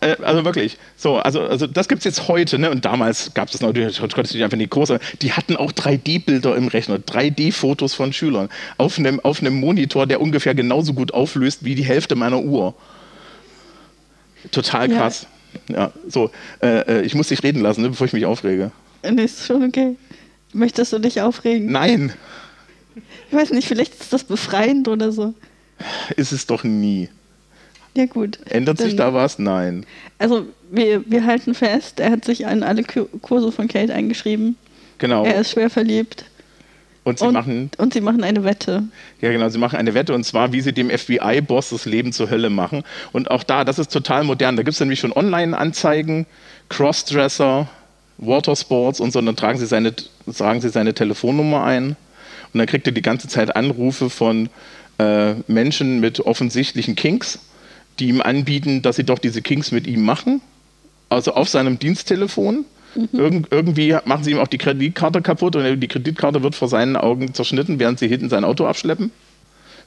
äh, 0.00 0.16
also 0.22 0.44
wirklich, 0.44 0.78
so, 0.96 1.16
also, 1.16 1.42
also 1.42 1.66
das 1.66 1.88
gibt 1.88 2.00
es 2.00 2.04
jetzt 2.04 2.28
heute, 2.28 2.58
ne? 2.58 2.70
Und 2.70 2.84
damals 2.84 3.34
gab 3.34 3.48
es 3.52 3.60
natürlich, 3.60 3.98
konntest 3.98 4.32
du 4.32 4.38
dich 4.38 4.44
einfach 4.44 4.54
in 4.54 4.60
die 4.60 4.68
Kurse. 4.68 5.00
Die 5.22 5.32
hatten 5.32 5.56
auch 5.56 5.72
3D-Bilder 5.72 6.54
im 6.56 6.68
Rechner, 6.68 6.96
3D-Fotos 6.98 7.94
von 7.94 8.12
Schülern 8.12 8.48
auf 8.76 8.98
einem, 8.98 9.20
auf 9.20 9.40
einem 9.40 9.54
Monitor, 9.58 10.06
der 10.06 10.20
ungefähr 10.20 10.54
genauso 10.54 10.92
gut 10.94 11.12
auflöst 11.14 11.64
wie 11.64 11.74
die 11.74 11.84
Hälfte 11.84 12.14
meiner 12.14 12.40
Uhr. 12.40 12.74
Total 14.52 14.90
Ja. 14.90 14.98
krass. 14.98 15.26
Ja, 15.68 15.92
so, 16.06 16.30
äh, 16.60 17.00
äh, 17.00 17.02
ich 17.02 17.14
muss 17.14 17.28
dich 17.28 17.42
reden 17.42 17.62
lassen, 17.62 17.82
ne, 17.82 17.88
bevor 17.88 18.06
ich 18.06 18.12
mich 18.12 18.26
aufrege. 18.26 18.70
Nee, 19.02 19.24
ist 19.24 19.46
schon 19.46 19.64
okay. 19.64 19.96
Möchtest 20.52 20.92
du 20.92 20.98
dich 20.98 21.20
aufregen? 21.20 21.70
Nein, 21.72 22.12
Ich 23.30 23.36
weiß 23.36 23.50
nicht, 23.50 23.66
vielleicht 23.68 24.00
ist 24.00 24.12
das 24.12 24.24
befreiend 24.24 24.88
oder 24.88 25.10
so. 25.12 25.34
ist 26.16 26.32
es 26.32 26.46
doch 26.46 26.64
nie. 26.64 27.08
Ja, 27.96 28.06
gut. 28.06 28.38
Ändert 28.48 28.78
sich 28.78 28.96
da 28.96 29.12
was? 29.14 29.38
Nein. 29.38 29.84
Also, 30.18 30.46
wir, 30.70 31.02
wir 31.10 31.24
halten 31.24 31.54
fest, 31.54 32.00
er 32.00 32.10
hat 32.12 32.24
sich 32.24 32.46
an 32.46 32.62
alle 32.62 32.84
Ku- 32.84 33.08
Kurse 33.22 33.50
von 33.50 33.66
Kate 33.68 33.92
eingeschrieben. 33.92 34.56
Genau. 34.98 35.24
Er 35.24 35.40
ist 35.40 35.52
schwer 35.52 35.70
verliebt. 35.70 36.24
Und 37.04 37.18
sie 37.20 37.26
und, 37.26 37.32
machen 37.32 37.70
und 37.78 37.94
sie 37.94 38.02
machen 38.02 38.22
eine 38.22 38.44
Wette. 38.44 38.82
Ja, 39.22 39.32
genau. 39.32 39.48
Sie 39.48 39.56
machen 39.58 39.76
eine 39.78 39.94
Wette 39.94 40.12
und 40.14 40.24
zwar, 40.24 40.52
wie 40.52 40.60
sie 40.60 40.74
dem 40.74 40.90
FBI-Boss 40.90 41.70
das 41.70 41.86
Leben 41.86 42.12
zur 42.12 42.28
Hölle 42.28 42.50
machen. 42.50 42.82
Und 43.12 43.30
auch 43.30 43.42
da, 43.44 43.64
das 43.64 43.78
ist 43.78 43.90
total 43.90 44.24
modern. 44.24 44.56
Da 44.56 44.62
gibt 44.62 44.74
es 44.74 44.80
nämlich 44.80 45.00
schon 45.00 45.12
Online-Anzeigen, 45.12 46.26
Crossdresser, 46.68 47.68
Watersports 48.18 49.00
und 49.00 49.12
so. 49.12 49.20
Und 49.20 49.26
dann 49.26 49.36
tragen 49.36 49.58
sie, 49.58 49.66
seine, 49.66 49.94
tragen 50.36 50.60
sie 50.60 50.68
seine 50.68 50.92
Telefonnummer 50.92 51.64
ein. 51.64 51.96
Und 52.52 52.58
dann 52.58 52.66
kriegt 52.66 52.86
er 52.86 52.92
die 52.92 53.02
ganze 53.02 53.28
Zeit 53.28 53.56
Anrufe 53.56 54.10
von 54.10 54.50
äh, 54.98 55.34
Menschen 55.46 56.00
mit 56.00 56.20
offensichtlichen 56.20 56.94
Kinks, 56.94 57.38
die 57.98 58.08
ihm 58.08 58.20
anbieten, 58.20 58.82
dass 58.82 58.96
sie 58.96 59.04
doch 59.04 59.18
diese 59.18 59.42
Kinks 59.42 59.72
mit 59.72 59.86
ihm 59.86 60.04
machen. 60.04 60.40
Also 61.08 61.34
auf 61.34 61.48
seinem 61.48 61.78
Diensttelefon. 61.78 62.64
Irgend, 63.12 63.48
irgendwie 63.50 63.96
machen 64.06 64.24
sie 64.24 64.32
ihm 64.32 64.38
auch 64.38 64.48
die 64.48 64.58
Kreditkarte 64.58 65.22
kaputt 65.22 65.54
und 65.56 65.80
die 65.80 65.88
Kreditkarte 65.88 66.42
wird 66.42 66.54
vor 66.54 66.68
seinen 66.68 66.96
Augen 66.96 67.34
zerschnitten, 67.34 67.78
während 67.78 67.98
sie 67.98 68.08
hinten 68.08 68.28
sein 68.28 68.44
Auto 68.44 68.66
abschleppen. 68.66 69.12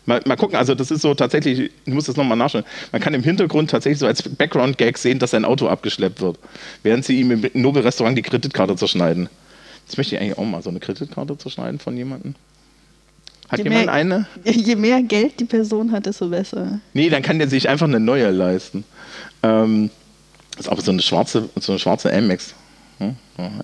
Mal, 0.05 0.21
mal 0.25 0.35
gucken, 0.35 0.55
also 0.55 0.73
das 0.75 0.89
ist 0.91 1.01
so 1.01 1.13
tatsächlich, 1.13 1.71
ich 1.85 1.93
muss 1.93 2.05
das 2.05 2.15
nochmal 2.15 2.37
nachschauen. 2.37 2.63
Man 2.91 3.01
kann 3.01 3.13
im 3.13 3.23
Hintergrund 3.23 3.69
tatsächlich 3.69 3.99
so 3.99 4.07
als 4.07 4.23
Background-Gag 4.23 4.97
sehen, 4.97 5.19
dass 5.19 5.31
sein 5.31 5.45
Auto 5.45 5.67
abgeschleppt 5.67 6.21
wird, 6.21 6.39
während 6.83 7.05
sie 7.05 7.19
ihm 7.19 7.31
im 7.31 7.49
Nobel-Restaurant 7.53 8.17
die 8.17 8.23
Kreditkarte 8.23 8.75
zerschneiden. 8.75 9.29
Jetzt 9.85 9.97
möchte 9.97 10.15
ich 10.15 10.21
eigentlich 10.21 10.37
auch 10.37 10.45
mal 10.45 10.61
so 10.63 10.69
eine 10.69 10.79
Kreditkarte 10.79 11.37
zerschneiden 11.37 11.79
von 11.79 11.95
jemandem. 11.97 12.35
Hat 13.51 13.59
Je 13.59 13.65
jemand 13.65 13.85
mehr- 13.87 13.93
eine? 13.93 14.25
Je 14.45 14.75
mehr 14.75 15.01
Geld 15.03 15.39
die 15.39 15.45
Person 15.45 15.91
hat, 15.91 16.05
desto 16.05 16.29
besser. 16.29 16.79
Nee, 16.93 17.09
dann 17.09 17.21
kann 17.21 17.37
der 17.37 17.49
sich 17.49 17.67
einfach 17.67 17.87
eine 17.87 17.99
neue 17.99 18.29
leisten. 18.31 18.85
Ähm, 19.43 19.89
das 20.55 20.67
ist 20.67 20.71
aber 20.71 20.81
so 20.81 20.91
eine 20.91 21.01
schwarze, 21.01 21.49
so 21.59 21.73
eine 21.73 21.79
schwarze 21.79 22.13
Amex. 22.13 22.53
Hm? 22.99 23.15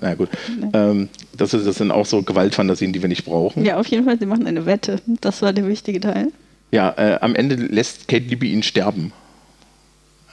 Na 0.02 0.16
gut. 0.16 0.30
Ähm, 0.74 1.10
das, 1.36 1.54
ist, 1.54 1.68
das 1.68 1.76
sind 1.78 1.92
auch 1.92 2.06
so 2.06 2.22
Gewaltfantasien, 2.24 2.92
die 2.92 3.02
wir 3.02 3.10
nicht 3.10 3.24
brauchen. 3.26 3.64
Ja, 3.64 3.78
auf 3.80 3.88
jeden 3.88 4.04
Fall, 4.06 4.18
sie 4.20 4.26
machen 4.26 4.48
eine 4.48 4.66
Wette. 4.66 5.00
Das 5.06 5.42
war 5.42 5.54
der 5.54 5.68
wichtige 5.68 6.00
Teil. 6.00 6.32
Ja, 6.72 6.94
äh, 6.98 7.20
am 7.22 7.36
Ende 7.36 7.56
lässt 7.56 8.08
Kate 8.08 8.26
Libby 8.26 8.52
ihn 8.52 8.64
sterben. 8.64 9.14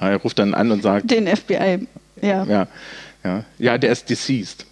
Ja, 0.01 0.11
er 0.11 0.17
ruft 0.17 0.39
dann 0.39 0.55
an 0.55 0.71
und 0.73 0.83
sagt, 0.83 1.11
Den 1.11 1.27
FBI, 1.29 1.87
ja. 2.23 2.45
ja, 2.45 2.67
ja, 3.23 3.45
ja, 3.59 3.79
der 3.79 3.93
ist 3.93 4.09
deceased. 4.11 4.67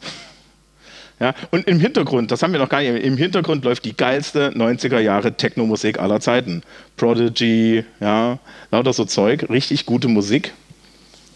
Ja, 1.22 1.36
und 1.52 1.68
im 1.68 1.78
Hintergrund, 1.78 2.32
das 2.32 2.42
haben 2.42 2.52
wir 2.52 2.58
noch 2.58 2.68
gar 2.68 2.80
nicht, 2.80 3.04
im 3.04 3.16
Hintergrund 3.16 3.64
läuft 3.64 3.84
die 3.84 3.96
geilste 3.96 4.50
90er 4.56 4.98
Jahre 4.98 5.36
Techno-Musik 5.36 6.00
aller 6.00 6.18
Zeiten. 6.18 6.64
Prodigy, 6.96 7.84
ja, 8.00 8.40
lauter 8.72 8.92
so 8.92 9.04
Zeug, 9.04 9.48
richtig 9.48 9.86
gute 9.86 10.08
Musik. 10.08 10.52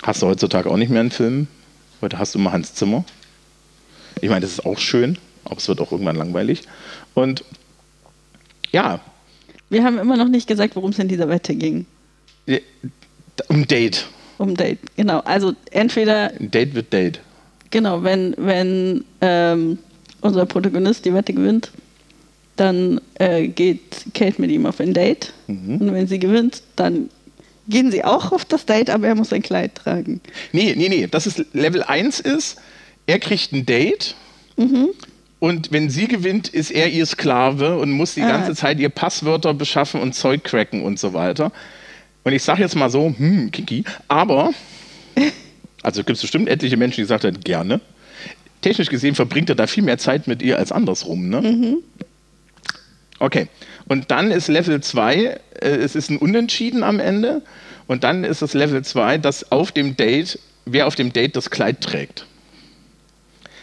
Hast 0.03 0.23
du 0.23 0.27
heutzutage 0.27 0.69
auch 0.69 0.77
nicht 0.77 0.89
mehr 0.91 0.99
einen 0.99 1.13
Film. 1.13 1.47
Heute 2.03 2.19
hast 2.19 2.35
du 2.35 2.41
immer 2.41 2.51
Hans 2.51 2.75
Zimmer. 2.75 3.05
Ich 4.21 4.29
meine, 4.29 4.41
das 4.41 4.51
ist 4.51 4.67
auch 4.67 4.81
schön, 4.81 5.19
aber 5.45 5.59
es 5.59 5.69
wird 5.69 5.81
auch 5.81 5.93
irgendwann 5.93 6.17
langweilig. 6.17 6.63
Und 7.15 7.45
ja, 8.73 8.99
Wir 9.71 9.85
haben 9.85 9.99
immer 9.99 10.17
noch 10.17 10.29
nicht 10.29 10.49
gesagt, 10.49 10.75
worum 10.75 10.91
es 10.91 10.99
in 10.99 11.07
dieser 11.07 11.29
Wette 11.29 11.55
ging. 11.55 11.87
um 13.47 13.65
Date. 13.69 14.09
Um 14.39 14.57
Date, 14.57 14.81
genau. 14.97 15.21
Also 15.21 15.53
entweder, 15.71 16.33
Date 16.41 16.75
wird 16.75 16.93
Date. 16.93 17.21
Genau, 17.71 18.03
wenn, 18.03 18.35
wenn 18.39 19.05
ähm, 19.21 19.79
unser 20.21 20.47
Protagonist 20.47 21.05
die 21.05 21.15
Wette 21.15 21.33
gewinnt, 21.33 21.71
dann 22.57 23.01
äh, 23.19 23.49
geht 23.49 24.07
Kate 24.15 24.41
mit 24.41 24.51
ihm 24.51 24.67
auf 24.67 24.81
ein 24.81 24.95
Date. 24.95 25.33
Mhm. 25.47 25.77
Und 25.77 25.93
wenn 25.93 26.07
sie 26.07 26.19
gewinnt, 26.19 26.63
dann 26.77 27.11
gehen 27.69 27.91
sie 27.91 28.05
auch 28.05 28.33
auf 28.33 28.45
das 28.45 28.65
Date, 28.65 28.91
aber 28.91 29.09
er 29.09 29.15
muss 29.15 29.33
ein 29.33 29.43
Kleid 29.43 29.75
tragen. 29.75 30.21
Nee, 30.53 30.75
nee, 30.77 30.89
nee. 30.89 31.07
Das 31.11 31.27
ist 31.27 31.45
Level 31.53 31.83
1 31.83 32.21
ist, 32.21 32.57
er 33.07 33.19
kriegt 33.19 33.53
ein 33.53 33.67
Date 33.67 34.15
und 35.39 35.71
wenn 35.71 35.91
sie 35.91 36.09
gewinnt, 36.09 36.49
ist 36.49 36.71
er 36.71 36.89
ihr 36.89 37.05
Sklave 37.07 37.79
und 37.79 37.91
muss 37.91 38.15
die 38.15 38.23
Ah. 38.23 38.29
ganze 38.29 38.55
Zeit 38.55 38.79
ihr 38.81 38.89
Passwörter 38.89 39.53
beschaffen 39.53 40.01
und 40.01 40.15
Zeug 40.15 40.45
cracken 40.45 40.83
und 40.83 40.99
so 40.99 41.13
weiter. 41.13 41.53
Und 42.25 42.33
ich 42.33 42.43
sage 42.43 42.63
jetzt 42.63 42.75
mal 42.75 42.91
so, 42.91 43.15
hm, 43.17 43.51
Kiki, 43.51 43.85
aber, 44.09 44.53
also 45.87 46.03
gibt 46.03 46.17
es 46.17 46.23
bestimmt 46.23 46.49
etliche 46.49 46.77
Menschen, 46.77 46.97
die 46.97 47.03
gesagt 47.03 47.23
haben, 47.23 47.39
gerne. 47.41 47.81
Technisch 48.61 48.89
gesehen 48.89 49.15
verbringt 49.15 49.49
er 49.51 49.55
da 49.55 49.69
viel 49.69 49.85
mehr 49.85 49.99
Zeit 49.99 50.27
mit 50.27 50.43
ihr 50.43 50.59
als 50.59 50.73
andersrum, 50.73 51.29
ne? 51.29 51.79
Okay. 53.21 53.47
Und 53.87 54.11
dann 54.11 54.33
ist 54.33 54.49
Level 54.49 54.81
2, 54.81 55.15
äh, 55.15 55.39
es 55.61 55.95
ist 55.95 56.11
ein 56.11 56.19
Unentschieden 56.19 56.83
am 56.83 56.99
Ende. 56.99 57.41
Und 57.87 58.03
dann 58.03 58.25
ist 58.25 58.43
das 58.43 58.53
Level 58.53 58.85
2, 58.85 59.19
dass 59.19 59.53
auf 59.53 59.71
dem 59.71 59.97
Date, 59.97 60.41
wer 60.65 60.89
auf 60.89 60.97
dem 60.97 61.13
Date 61.13 61.37
das 61.37 61.51
Kleid 61.51 61.83
trägt. 61.83 62.27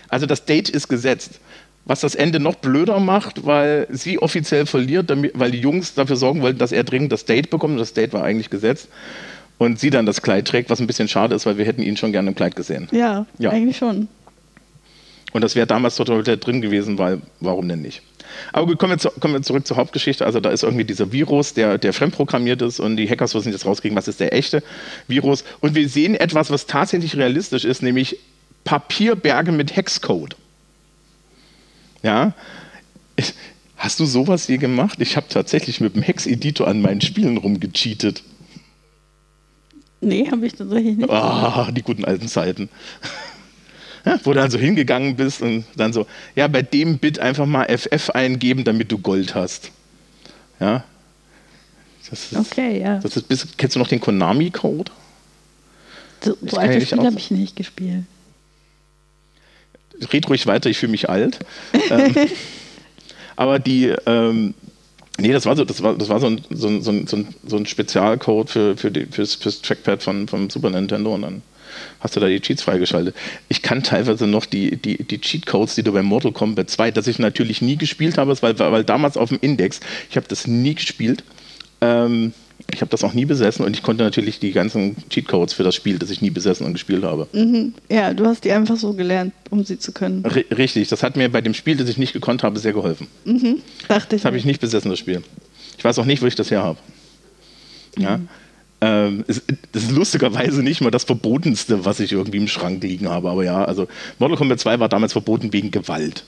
Also 0.07 0.25
das 0.25 0.45
Date 0.45 0.69
ist 0.69 0.87
gesetzt. 0.87 1.41
Was 1.83 1.99
das 1.99 2.15
Ende 2.15 2.39
noch 2.39 2.55
blöder 2.55 3.01
macht, 3.01 3.45
weil 3.45 3.85
sie 3.91 4.17
offiziell 4.17 4.65
verliert, 4.65 5.09
damit, 5.09 5.33
weil 5.35 5.51
die 5.51 5.59
Jungs 5.59 5.93
dafür 5.93 6.15
sorgen 6.15 6.41
wollten, 6.41 6.57
dass 6.57 6.71
er 6.71 6.85
dringend 6.85 7.11
das 7.11 7.25
Date 7.25 7.49
bekommt. 7.49 7.77
Das 7.77 7.91
Date 7.91 8.13
war 8.13 8.23
eigentlich 8.23 8.49
gesetzt. 8.49 8.87
Und 9.63 9.79
sie 9.79 9.89
dann 9.89 10.05
das 10.05 10.21
Kleid 10.21 10.45
trägt, 10.47 10.69
was 10.69 10.81
ein 10.81 10.87
bisschen 10.87 11.07
schade 11.07 11.35
ist, 11.35 11.45
weil 11.45 11.57
wir 11.57 11.63
hätten 11.65 11.81
ihn 11.81 11.95
schon 11.95 12.11
gerne 12.11 12.27
im 12.29 12.35
Kleid 12.35 12.55
gesehen. 12.55 12.89
Ja, 12.91 13.25
Ja. 13.39 13.51
eigentlich 13.51 13.77
schon. 13.77 14.09
Und 15.31 15.41
das 15.41 15.55
wäre 15.55 15.65
damals 15.65 15.95
total 15.95 16.21
drin 16.23 16.61
gewesen, 16.61 16.97
weil 16.97 17.21
warum 17.39 17.67
denn 17.69 17.81
nicht? 17.81 18.01
Aber 18.51 18.67
gut, 18.67 18.77
kommen 18.77 18.91
wir, 18.93 18.97
zu, 18.97 19.09
kommen 19.19 19.33
wir 19.35 19.41
zurück 19.41 19.65
zur 19.65 19.77
Hauptgeschichte. 19.77 20.25
Also 20.25 20.39
da 20.41 20.49
ist 20.49 20.63
irgendwie 20.63 20.83
dieser 20.83 21.11
Virus, 21.11 21.53
der, 21.53 21.77
der 21.77 21.93
fremdprogrammiert 21.93 22.61
ist 22.61 22.79
und 22.79 22.97
die 22.97 23.07
Hackers 23.09 23.33
müssen 23.33 23.51
jetzt 23.51 23.65
rauskriegen, 23.65 23.95
was 23.97 24.07
ist 24.07 24.19
der 24.19 24.33
echte 24.33 24.63
Virus. 25.07 25.43
Und 25.61 25.75
wir 25.75 25.87
sehen 25.87 26.15
etwas, 26.15 26.49
was 26.51 26.65
tatsächlich 26.65 27.15
realistisch 27.15 27.63
ist, 27.63 27.81
nämlich 27.81 28.17
Papierberge 28.65 29.51
mit 29.51 29.75
Hexcode. 29.75 30.35
Ja, 32.01 32.33
Ich- 33.15 33.33
hast 33.77 33.99
du 33.99 34.05
sowas 34.05 34.47
je 34.47 34.57
gemacht? 34.57 34.97
Ich 34.99 35.15
habe 35.15 35.27
tatsächlich 35.29 35.79
mit 35.79 35.95
dem 35.95 36.01
Hex-Editor 36.01 36.67
an 36.67 36.81
meinen 36.81 37.01
Spielen 37.01 37.37
rumgecheatet. 37.37 38.23
Nee, 40.03 40.29
habe 40.29 40.45
ich 40.45 40.53
tatsächlich 40.53 40.97
nicht. 40.97 41.09
Ah, 41.09 41.69
die 41.71 41.81
guten 41.81 42.05
alten 42.05 42.27
Zeiten. 42.27 42.69
Ja, 44.05 44.19
wo 44.23 44.33
du 44.33 44.39
dann 44.39 44.51
so 44.51 44.57
hingegangen 44.59 45.15
bist 45.15 45.41
und 45.41 45.63
dann 45.75 45.93
so, 45.93 46.05
ja, 46.35 46.47
bei 46.47 46.61
dem 46.61 46.97
Bit 46.97 47.19
einfach 47.19 47.45
mal 47.45 47.65
FF 47.65 48.09
eingeben, 48.09 48.65
damit 48.65 48.91
du 48.91 48.97
Gold 48.97 49.33
hast. 49.33 49.71
Ja. 50.59 50.83
Das 52.09 52.31
ist, 52.31 52.37
Okay, 52.37 52.81
ja. 52.81 52.99
Das 52.99 53.15
ist, 53.15 53.27
bis, 53.27 53.47
kennst 53.55 53.75
du 53.75 53.79
noch 53.79 53.87
den 53.87 54.01
Konami-Code? 54.01 54.91
So, 56.21 56.37
so 56.41 56.57
alte 56.57 56.85
Spiele 56.85 57.05
habe 57.05 57.17
ich 57.17 57.31
nicht 57.31 57.55
gespielt. 57.55 58.03
red 60.11 60.29
ruhig 60.29 60.47
weiter, 60.47 60.69
ich 60.69 60.77
fühle 60.77 60.91
mich 60.91 61.09
alt. 61.09 61.39
ähm, 61.89 62.13
aber 63.35 63.59
die, 63.59 63.93
ähm, 64.05 64.53
nee, 65.19 65.31
das 65.31 65.45
war 65.45 65.55
so, 65.55 65.65
das 65.65 65.81
war, 65.83 65.95
das 65.95 66.09
war 66.09 66.19
so 66.19 66.27
ein, 66.27 66.41
so 66.49 66.67
ein, 66.67 66.81
so 66.81 66.91
ein, 66.91 67.27
so 67.45 67.57
ein 67.57 67.65
Spezialcode 67.65 68.49
für, 68.49 68.77
für 68.77 68.91
die, 68.91 69.05
fürs, 69.05 69.35
fürs 69.35 69.61
Trackpad 69.61 70.03
von, 70.03 70.27
vom 70.27 70.49
Super 70.49 70.69
Nintendo 70.69 71.13
und 71.13 71.21
dann 71.21 71.41
hast 71.99 72.15
du 72.15 72.19
da 72.19 72.27
die 72.27 72.39
Cheats 72.39 72.63
freigeschaltet. 72.63 73.15
Ich 73.49 73.61
kann 73.61 73.83
teilweise 73.83 74.27
noch 74.27 74.45
die, 74.45 74.75
die, 74.77 75.03
die 75.03 75.19
Cheatcodes, 75.19 75.75
die 75.75 75.83
du 75.83 75.91
bei 75.91 76.03
Mortal 76.03 76.31
Kombat 76.31 76.69
2, 76.69 76.91
das 76.91 77.07
ich 77.07 77.19
natürlich 77.19 77.61
nie 77.61 77.77
gespielt 77.77 78.17
habe, 78.17 78.35
weil, 78.41 78.57
weil 78.59 78.83
damals 78.83 79.17
auf 79.17 79.29
dem 79.29 79.39
Index, 79.41 79.79
ich 80.09 80.15
habe 80.15 80.27
das 80.27 80.47
nie 80.47 80.75
gespielt. 80.75 81.23
Ähm, 81.81 82.33
ich 82.71 82.81
habe 82.81 82.89
das 82.89 83.03
auch 83.03 83.13
nie 83.13 83.25
besessen 83.25 83.65
und 83.65 83.75
ich 83.75 83.83
konnte 83.83 84.03
natürlich 84.03 84.39
die 84.39 84.51
ganzen 84.51 84.95
Cheatcodes 85.09 85.53
für 85.53 85.63
das 85.63 85.75
Spiel, 85.75 85.99
das 85.99 86.09
ich 86.09 86.21
nie 86.21 86.29
besessen 86.29 86.65
und 86.65 86.73
gespielt 86.73 87.03
habe. 87.03 87.27
Mhm. 87.33 87.73
Ja, 87.89 88.13
du 88.13 88.25
hast 88.25 88.43
die 88.43 88.51
einfach 88.51 88.77
so 88.77 88.93
gelernt, 88.93 89.33
um 89.49 89.63
sie 89.63 89.77
zu 89.77 89.91
können. 89.91 90.23
R 90.23 90.57
richtig, 90.57 90.87
das 90.87 91.03
hat 91.03 91.15
mir 91.15 91.29
bei 91.29 91.41
dem 91.41 91.53
Spiel, 91.53 91.77
das 91.77 91.89
ich 91.89 91.97
nicht 91.97 92.13
gekonnt 92.13 92.43
habe, 92.43 92.59
sehr 92.59 92.73
geholfen. 92.73 93.07
Mhm. 93.25 93.61
Dachte 93.87 94.15
ich. 94.15 94.21
Das 94.21 94.25
habe 94.25 94.37
ich 94.37 94.45
nicht 94.45 94.59
besessen, 94.59 94.89
das 94.89 94.99
Spiel. 94.99 95.21
Ich 95.77 95.83
weiß 95.83 95.99
auch 95.99 96.05
nicht, 96.05 96.21
wo 96.21 96.25
ich 96.25 96.35
das 96.35 96.51
her 96.51 96.63
habe. 96.63 96.79
Ja. 97.97 98.17
Mhm. 98.17 98.29
Ähm, 98.81 99.23
es, 99.27 99.41
das 99.71 99.83
ist 99.83 99.91
lustigerweise 99.91 100.61
nicht 100.61 100.81
mal 100.81 100.91
das 100.91 101.05
Verbotenste, 101.05 101.85
was 101.85 102.01
ich 102.01 102.11
irgendwie 102.11 102.39
im 102.39 102.49
Schrank 102.49 102.83
liegen 102.83 103.07
habe. 103.07 103.29
Aber 103.29 103.43
ja, 103.43 103.63
also 103.63 103.87
Mortal 104.19 104.37
Kombat 104.37 104.59
2 104.59 104.79
war 104.79 104.89
damals 104.89 105.13
verboten 105.13 105.53
wegen 105.53 105.71
Gewalt. 105.71 106.25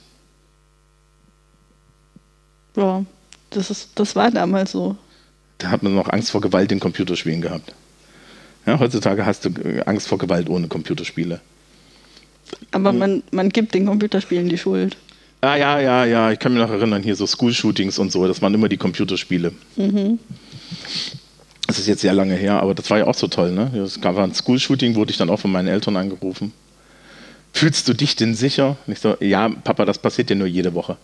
Ja, 2.76 3.04
das, 3.50 3.70
ist, 3.70 3.90
das 3.94 4.16
war 4.16 4.30
damals 4.30 4.72
so 4.72 4.96
da 5.58 5.70
hat 5.70 5.82
man 5.82 5.94
noch 5.94 6.08
Angst 6.08 6.30
vor 6.30 6.40
Gewalt 6.40 6.72
in 6.72 6.80
Computerspielen 6.80 7.40
gehabt. 7.40 7.74
Ja, 8.66 8.78
heutzutage 8.78 9.24
hast 9.24 9.44
du 9.44 9.50
Angst 9.86 10.08
vor 10.08 10.18
Gewalt 10.18 10.48
ohne 10.48 10.68
Computerspiele. 10.68 11.40
Aber 12.72 12.92
man, 12.92 13.22
man 13.30 13.48
gibt 13.48 13.74
den 13.74 13.86
Computerspielen 13.86 14.48
die 14.48 14.58
Schuld. 14.58 14.96
Ah, 15.40 15.56
ja, 15.56 15.80
ja, 15.80 16.04
ja, 16.04 16.32
ich 16.32 16.38
kann 16.38 16.52
mich 16.52 16.62
noch 16.62 16.70
erinnern, 16.70 17.02
hier 17.02 17.14
so 17.14 17.26
School-Shootings 17.26 17.98
und 17.98 18.10
so, 18.10 18.26
das 18.26 18.42
waren 18.42 18.54
immer 18.54 18.68
die 18.68 18.76
Computerspiele. 18.76 19.52
Mhm. 19.76 20.18
Das 21.66 21.78
ist 21.78 21.86
jetzt 21.86 22.00
sehr 22.00 22.14
lange 22.14 22.34
her, 22.34 22.60
aber 22.60 22.74
das 22.74 22.88
war 22.90 22.98
ja 22.98 23.06
auch 23.06 23.14
so 23.14 23.26
toll, 23.26 23.52
ne? 23.52 23.70
Es 23.78 24.00
gab 24.00 24.16
ein 24.16 24.34
School-Shooting, 24.34 24.94
wurde 24.94 25.10
ich 25.10 25.16
dann 25.16 25.30
auch 25.30 25.40
von 25.40 25.52
meinen 25.52 25.68
Eltern 25.68 25.96
angerufen. 25.96 26.52
Fühlst 27.52 27.88
du 27.88 27.94
dich 27.94 28.16
denn 28.16 28.34
sicher? 28.34 28.76
Und 28.86 28.92
ich 28.92 29.00
so, 29.00 29.16
ja, 29.20 29.48
Papa, 29.48 29.84
das 29.84 29.98
passiert 29.98 30.30
ja 30.30 30.36
nur 30.36 30.46
jede 30.46 30.74
Woche. 30.74 30.96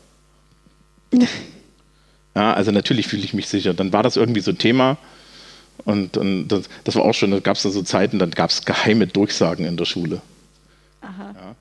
Ja, 2.35 2.55
also 2.55 2.70
natürlich 2.70 3.09
fühle 3.09 3.24
ich 3.24 3.35
mich 3.35 3.49
sicher. 3.49 3.74
Dann 3.74 3.93
war 3.93 4.03
das 4.03 4.16
irgendwie 4.16 4.41
so 4.41 4.53
ein 4.53 4.59
Thema. 4.59 4.97
Und, 5.85 6.16
und 6.16 6.49
das, 6.49 6.68
das, 6.85 6.95
war 6.95 7.05
auch 7.05 7.14
schon, 7.14 7.30
da 7.30 7.41
gab 7.41 7.57
es 7.57 7.62
da 7.62 7.70
so 7.70 7.83
Zeiten, 7.83 8.18
dann 8.18 8.30
gab 8.30 8.51
es 8.51 8.64
geheime 8.64 9.07
Durchsagen 9.07 9.64
in 9.66 9.76
der 9.76 9.85
Schule. 9.85 10.20
Aha. 11.01 11.57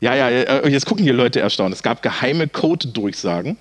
Ja. 0.00 0.14
ja, 0.14 0.30
ja, 0.30 0.60
äh, 0.60 0.68
jetzt 0.68 0.86
gucken 0.86 1.04
hier 1.04 1.12
Leute 1.12 1.40
erstaunt. 1.40 1.74
Es 1.74 1.82
gab 1.82 2.02
geheime 2.02 2.48
Code-Durchsagen. 2.48 3.56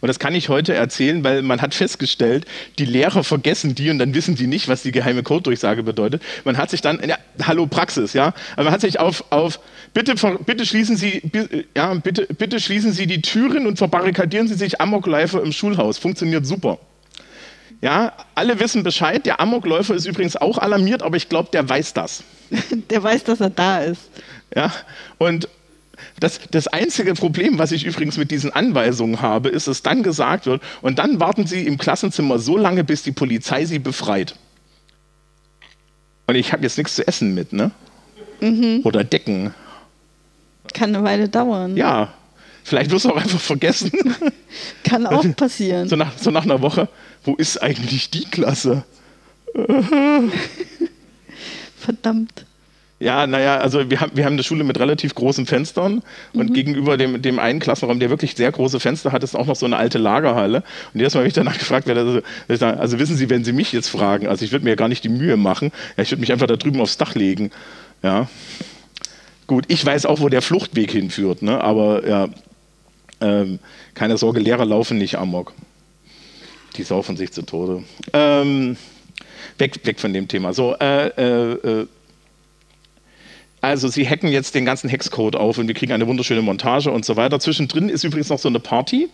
Und 0.00 0.08
das 0.08 0.18
kann 0.18 0.34
ich 0.34 0.48
heute 0.48 0.74
erzählen, 0.74 1.24
weil 1.24 1.42
man 1.42 1.60
hat 1.62 1.74
festgestellt, 1.74 2.46
die 2.78 2.84
Lehrer 2.84 3.24
vergessen 3.24 3.74
die 3.74 3.90
und 3.90 3.98
dann 3.98 4.14
wissen 4.14 4.34
die 4.34 4.46
nicht, 4.46 4.68
was 4.68 4.82
die 4.82 4.92
geheime 4.92 5.22
Codedurchsage 5.22 5.82
bedeutet. 5.82 6.22
Man 6.44 6.56
hat 6.58 6.70
sich 6.70 6.80
dann, 6.80 7.00
ja, 7.06 7.16
hallo 7.42 7.66
Praxis, 7.66 8.12
ja, 8.12 8.34
aber 8.54 8.64
man 8.64 8.72
hat 8.72 8.80
sich 8.80 8.98
auf, 8.98 9.24
auf 9.30 9.60
bitte, 9.94 10.14
bitte 10.44 10.66
schließen 10.66 10.96
Sie, 10.96 11.22
ja, 11.76 11.94
bitte, 11.94 12.26
bitte 12.26 12.60
schließen 12.60 12.92
Sie 12.92 13.06
die 13.06 13.22
Türen 13.22 13.66
und 13.66 13.78
verbarrikadieren 13.78 14.48
Sie 14.48 14.54
sich 14.54 14.80
Amokläufer 14.80 15.42
im 15.42 15.52
Schulhaus. 15.52 15.98
Funktioniert 15.98 16.46
super. 16.46 16.78
Ja, 17.80 18.12
alle 18.34 18.58
wissen 18.58 18.82
Bescheid. 18.82 19.26
Der 19.26 19.40
Amokläufer 19.40 19.94
ist 19.94 20.06
übrigens 20.06 20.36
auch 20.36 20.58
alarmiert, 20.58 21.02
aber 21.02 21.16
ich 21.16 21.28
glaube, 21.28 21.50
der 21.52 21.68
weiß 21.68 21.92
das. 21.92 22.22
Der 22.90 23.02
weiß, 23.02 23.24
dass 23.24 23.40
er 23.40 23.50
da 23.50 23.80
ist. 23.80 24.02
Ja, 24.54 24.72
und 25.18 25.48
das, 26.20 26.40
das 26.50 26.66
einzige 26.68 27.14
Problem, 27.14 27.58
was 27.58 27.72
ich 27.72 27.84
übrigens 27.84 28.16
mit 28.16 28.30
diesen 28.30 28.52
Anweisungen 28.52 29.20
habe, 29.20 29.48
ist, 29.48 29.68
dass 29.68 29.82
dann 29.82 30.02
gesagt 30.02 30.46
wird, 30.46 30.62
und 30.82 30.98
dann 30.98 31.20
warten 31.20 31.46
Sie 31.46 31.66
im 31.66 31.78
Klassenzimmer 31.78 32.38
so 32.38 32.56
lange, 32.56 32.84
bis 32.84 33.02
die 33.02 33.12
Polizei 33.12 33.64
Sie 33.66 33.78
befreit. 33.78 34.34
Und 36.26 36.34
ich 36.34 36.52
habe 36.52 36.62
jetzt 36.62 36.78
nichts 36.78 36.96
zu 36.96 37.06
essen 37.06 37.34
mit, 37.34 37.52
ne? 37.52 37.70
Mhm. 38.40 38.80
Oder 38.84 39.04
Decken. 39.04 39.54
Kann 40.74 40.94
eine 40.94 41.04
Weile 41.04 41.28
dauern. 41.28 41.76
Ja, 41.76 42.12
vielleicht 42.64 42.90
wirst 42.90 43.04
du 43.04 43.10
auch 43.10 43.16
einfach 43.16 43.40
vergessen. 43.40 43.92
Kann 44.84 45.06
auch 45.06 45.24
passieren. 45.36 45.88
So 45.88 45.96
nach, 45.96 46.16
so 46.18 46.30
nach 46.30 46.44
einer 46.44 46.60
Woche, 46.62 46.88
wo 47.24 47.34
ist 47.34 47.62
eigentlich 47.62 48.10
die 48.10 48.24
Klasse? 48.24 48.84
Verdammt. 51.78 52.44
Ja, 52.98 53.26
naja, 53.26 53.58
also 53.58 53.90
wir 53.90 54.00
haben, 54.00 54.12
wir 54.14 54.24
haben 54.24 54.32
eine 54.32 54.42
Schule 54.42 54.64
mit 54.64 54.80
relativ 54.80 55.14
großen 55.14 55.44
Fenstern 55.44 56.02
und 56.32 56.50
mhm. 56.50 56.54
gegenüber 56.54 56.96
dem, 56.96 57.20
dem 57.20 57.38
einen 57.38 57.60
Klassenraum, 57.60 58.00
der 58.00 58.08
wirklich 58.08 58.34
sehr 58.34 58.50
große 58.50 58.80
Fenster 58.80 59.12
hat, 59.12 59.22
ist 59.22 59.36
auch 59.36 59.44
noch 59.44 59.56
so 59.56 59.66
eine 59.66 59.76
alte 59.76 59.98
Lagerhalle. 59.98 60.62
Und 60.94 61.00
jedes 61.00 61.12
Mal, 61.12 61.20
wenn 61.20 61.28
ich 61.28 61.34
danach 61.34 61.58
gefragt 61.58 61.86
werde, 61.86 62.22
also, 62.48 62.66
also 62.66 62.98
wissen 62.98 63.16
Sie, 63.16 63.28
wenn 63.28 63.44
Sie 63.44 63.52
mich 63.52 63.72
jetzt 63.72 63.88
fragen, 63.88 64.28
also 64.28 64.46
ich 64.46 64.52
würde 64.52 64.64
mir 64.64 64.70
ja 64.70 64.76
gar 64.76 64.88
nicht 64.88 65.04
die 65.04 65.10
Mühe 65.10 65.36
machen, 65.36 65.72
ja, 65.98 66.04
ich 66.04 66.10
würde 66.10 66.20
mich 66.20 66.32
einfach 66.32 66.46
da 66.46 66.56
drüben 66.56 66.80
aufs 66.80 66.96
Dach 66.96 67.14
legen. 67.14 67.50
Ja. 68.02 68.30
Gut, 69.46 69.66
ich 69.68 69.84
weiß 69.84 70.06
auch, 70.06 70.20
wo 70.20 70.30
der 70.30 70.40
Fluchtweg 70.40 70.90
hinführt, 70.90 71.42
ne? 71.42 71.60
aber 71.60 72.08
ja, 72.08 72.28
ähm, 73.20 73.58
keine 73.94 74.16
Sorge, 74.16 74.40
Lehrer 74.40 74.64
laufen 74.64 74.96
nicht 74.96 75.18
amok. 75.18 75.52
Die 76.76 76.82
saufen 76.82 77.16
sich 77.18 77.30
zu 77.30 77.42
Tode. 77.42 77.84
Ähm, 78.14 78.76
weg, 79.58 79.80
weg 79.84 80.00
von 80.00 80.12
dem 80.14 80.28
Thema. 80.28 80.54
So, 80.54 80.74
äh, 80.80 81.08
äh, 81.08 81.52
äh 81.52 81.86
also 83.66 83.88
sie 83.88 84.08
hacken 84.08 84.30
jetzt 84.30 84.54
den 84.54 84.64
ganzen 84.64 84.88
Hexcode 84.88 85.34
auf 85.34 85.58
und 85.58 85.66
wir 85.66 85.74
kriegen 85.74 85.92
eine 85.92 86.06
wunderschöne 86.06 86.40
Montage 86.40 86.92
und 86.92 87.04
so 87.04 87.16
weiter. 87.16 87.40
Zwischendrin 87.40 87.88
ist 87.88 88.04
übrigens 88.04 88.28
noch 88.28 88.38
so 88.38 88.48
eine 88.48 88.60
Party. 88.60 89.08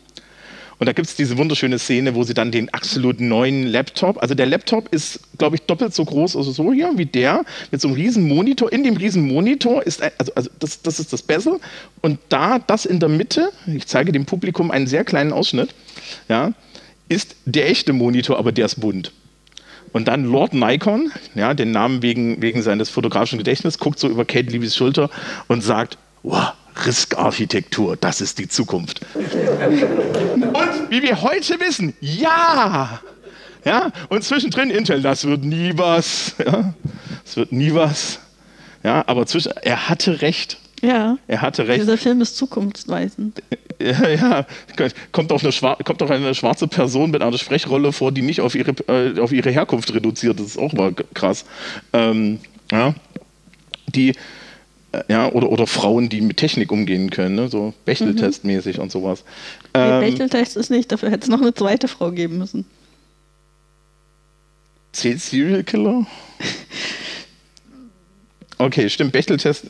Und 0.79 0.87
da 0.87 0.93
gibt 0.93 1.09
es 1.09 1.17
diese 1.17 1.39
wunderschöne 1.39 1.79
Szene, 1.79 2.15
wo 2.15 2.23
sie 2.25 2.35
dann 2.35 2.51
den 2.51 2.69
absolut 2.75 3.21
neuen 3.21 3.67
Laptop, 3.67 4.21
also 4.21 4.35
der 4.35 4.47
Laptop 4.47 4.89
ist, 4.93 5.21
glaube 5.39 5.57
ich, 5.57 5.63
doppelt 5.63 5.95
so 5.95 6.05
groß, 6.05 6.37
also 6.37 6.51
so 6.51 6.73
hier 6.73 6.91
wie 6.97 7.07
der, 7.07 7.45
mit 7.71 7.81
so 7.81 7.89
einem 7.89 7.95
riesen 7.95 8.27
Monitor. 8.29 8.73
In 8.73 8.83
dem 8.83 8.97
riesen 8.97 9.27
Monitor 9.27 9.85
ist, 9.85 10.03
also, 10.03 10.35
also 10.35 10.51
das, 10.59 10.83
das 10.83 11.01
ist 11.01 11.13
das 11.13 11.23
Bezel. 11.23 11.59
Und 12.03 12.19
da, 12.29 12.59
das 12.59 12.85
in 12.85 13.01
der 13.01 13.09
Mitte, 13.09 13.53
ich 13.67 13.87
zeige 13.87 14.13
dem 14.13 14.27
Publikum 14.27 14.71
einen 14.71 14.87
sehr 14.87 15.05
kleinen 15.05 15.33
Ausschnitt, 15.33 15.71
ja, 16.29 16.53
ist 17.09 17.37
der 17.47 17.71
echte 17.71 17.93
Monitor, 17.95 18.39
aber 18.39 18.53
der 18.53 18.67
ist 18.67 18.81
bunt. 18.81 19.13
Und 19.93 20.09
dann 20.09 20.25
Lord 20.25 20.55
Nikon, 20.55 21.13
ja, 21.35 21.55
den 21.55 21.71
Namen 21.71 22.03
wegen, 22.03 22.41
wegen 22.41 22.63
seines 22.63 22.89
fotografischen 22.89 23.39
Gedächtnisses, 23.39 23.79
guckt 23.79 23.99
so 23.99 24.09
über 24.09 24.25
Kate 24.25 24.51
Leavys 24.51 24.75
Schulter 24.75 25.11
und 25.49 25.63
sagt, 25.63 25.99
wow, 26.23 26.53
Risk-Architektur, 26.87 27.97
das 27.97 28.21
ist 28.21 28.39
die 28.39 28.49
Zukunft. 28.49 29.01
und 29.15 30.91
wie 30.91 31.03
wir 31.03 31.21
heute 31.23 31.61
wissen, 31.61 31.95
ja! 32.01 33.01
Ja, 33.65 33.93
und 34.09 34.25
zwischendrin 34.25 34.71
Intel, 34.71 35.03
das 35.03 35.25
wird 35.25 35.45
nie 35.45 35.73
was. 35.77 36.35
Ja, 36.45 36.75
das 37.25 37.37
wird 37.37 37.53
nie 37.53 37.73
was. 37.73 38.19
Ja, 38.83 39.05
aber 39.07 39.27
zwischen, 39.27 39.53
er 39.63 39.89
hatte 39.89 40.21
recht. 40.21 40.59
Ja. 40.83 41.17
Er 41.29 41.41
hatte 41.41 41.67
recht. 41.69 41.83
Dieser 41.83 41.97
Film 41.97 42.21
ist 42.21 42.37
zukunftsweisend. 42.37 43.43
Ja, 43.81 44.09
ja. 44.09 44.47
Kommt, 45.11 45.33
auch 45.33 45.43
eine 45.43 45.77
kommt 45.83 46.03
eine 46.03 46.35
schwarze 46.37 46.69
Person 46.69 47.11
mit 47.11 47.21
einer 47.21 47.37
Sprechrolle 47.37 47.93
vor, 47.93 48.13
die 48.13 48.23
nicht 48.23 48.41
auf 48.41 48.55
ihre, 48.55 48.71
äh, 48.87 49.19
auf 49.19 49.33
ihre 49.33 49.51
Herkunft 49.51 49.93
reduziert. 49.93 50.39
Das 50.39 50.47
ist 50.47 50.57
auch 50.57 50.73
mal 50.73 50.95
krass. 51.15 51.45
Ähm, 51.93 52.39
ja. 52.71 52.95
Die, 53.93 54.11
äh, 54.93 55.03
ja, 55.09 55.33
oder, 55.33 55.51
oder 55.51 55.67
Frauen, 55.67 56.09
die 56.09 56.21
mit 56.21 56.37
Technik 56.37 56.71
umgehen 56.71 57.11
können, 57.11 57.35
ne? 57.35 57.49
so 57.49 57.75
Bechteltest-mäßig 57.85 58.77
mhm. 58.77 58.85
und 58.85 58.93
sowas. 58.93 59.25
Ähm, 59.75 59.99
nee, 59.99 60.11
Bechteltest 60.11 60.57
ist 60.57 60.71
nicht, 60.71 60.93
dafür 60.93 61.11
hätte 61.11 61.25
es 61.25 61.29
noch 61.29 61.41
eine 61.41 61.53
zweite 61.53 61.89
Frau 61.89 62.13
geben 62.13 62.39
müssen. 62.39 62.65
Zählt 64.93 65.21
Serial 65.21 65.65
Killer? 65.65 66.07
Okay, 68.67 68.89
stimmt. 68.89 69.13
Bechteltest, 69.13 69.67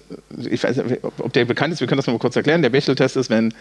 ich 0.51 0.62
weiß 0.62 0.76
nicht, 0.76 1.03
ob 1.03 1.32
der 1.32 1.45
bekannt 1.45 1.72
ist, 1.72 1.80
wir 1.80 1.86
können 1.86 1.99
das 1.99 2.07
mal 2.07 2.18
kurz 2.18 2.36
erklären. 2.36 2.62
Der 2.62 2.70
Bechteltest 2.70 3.16
ist, 3.16 3.30
wenn, 3.30 3.55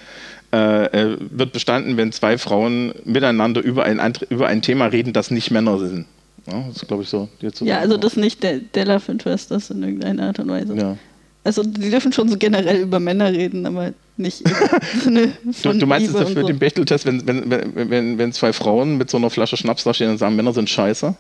äh, 0.52 0.86
äh, 0.86 1.18
wird 1.20 1.54
bestanden, 1.54 1.96
wenn 1.98 2.12
zwei 2.12 2.38
Frauen 2.38 2.94
miteinander 3.06 3.62
über 3.62 3.86
ein, 3.86 4.00
über 4.30 4.48
ein 4.48 4.62
Thema 4.62 4.88
reden, 4.88 5.14
das 5.14 5.32
nicht 5.32 5.52
Männer 5.52 5.80
sind. 5.80 6.06
Ja, 6.48 6.64
das 6.68 6.78
ist, 6.78 6.88
glaube 6.88 7.04
ich, 7.04 7.10
so. 7.10 7.30
so 7.54 7.66
ja, 7.66 7.80
also 7.80 7.98
das 7.98 8.16
nicht 8.18 8.44
der, 8.44 8.60
der 8.60 8.86
Love 8.86 9.12
Interest 9.12 9.52
ist 9.52 9.72
in 9.72 9.84
irgendeiner 9.84 10.28
Art 10.28 10.40
und 10.40 10.50
Weise. 10.50 10.76
Ja. 10.76 10.98
Also 11.44 11.64
die 11.64 11.90
dürfen 11.90 12.14
schon 12.14 12.30
so 12.30 12.38
generell 12.38 12.82
über 12.82 13.00
Männer 13.00 13.32
reden, 13.32 13.66
aber 13.66 13.94
nicht 14.18 14.42
über 15.06 15.32
du, 15.64 15.74
du 15.74 15.86
meinst 15.86 16.14
jetzt 16.14 16.30
für 16.30 16.42
so. 16.42 16.48
den 16.48 16.60
Bechteltest, 16.60 17.06
wenn, 17.06 17.26
wenn, 17.28 17.90
wenn, 17.90 18.18
wenn 18.18 18.34
zwei 18.34 18.54
Frauen 18.54 18.98
mit 18.98 19.10
so 19.10 19.18
einer 19.18 19.30
Flasche 19.30 19.58
Schnaps 19.58 19.84
da 19.84 19.94
stehen 19.94 20.12
und 20.12 20.18
sagen, 20.18 20.36
Männer 20.36 20.54
sind 20.54 20.70
scheiße? 20.70 21.16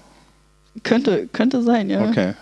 Könnte, 0.83 1.27
könnte 1.33 1.61
sein, 1.61 1.89
ja. 1.89 2.07
Okay. 2.07 2.33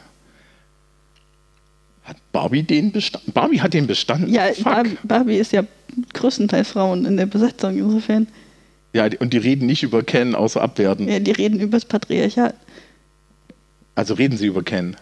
Hat 2.09 2.17
Barbie 2.31 2.63
den 2.63 2.91
bestanden? 2.91 3.31
Barbie 3.33 3.61
hat 3.61 3.75
den 3.75 3.85
bestanden? 3.85 4.33
Ja, 4.33 4.47
Barbie, 4.63 4.97
Barbie, 5.03 5.37
ist 5.37 5.51
ja 5.51 5.63
größtenteils 6.15 6.69
Frauen 6.69 7.05
in 7.05 7.17
der 7.17 7.27
Besetzung, 7.27 7.77
insofern. 7.77 8.27
Ja, 8.93 9.07
und 9.19 9.31
die 9.31 9.37
reden 9.37 9.67
nicht 9.67 9.83
über 9.83 10.01
Ken, 10.01 10.33
außer 10.33 10.59
abwerten. 10.59 11.07
Ja, 11.07 11.19
die 11.19 11.29
reden 11.29 11.59
über 11.59 11.77
das 11.77 11.85
Patriarchat. 11.85 12.55
Also 13.93 14.15
reden 14.15 14.37
sie 14.37 14.47
über 14.47 14.63
Ken? 14.63 14.95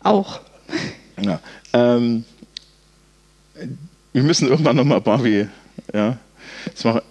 Auch. 0.00 0.40
Ja. 1.22 1.38
Ähm, 1.72 2.24
wir 4.12 4.22
müssen 4.24 4.48
irgendwann 4.48 4.74
nochmal 4.74 5.00
Barbie, 5.00 5.46
ja, 5.94 6.18
das 6.64 6.82
machen, 6.82 7.02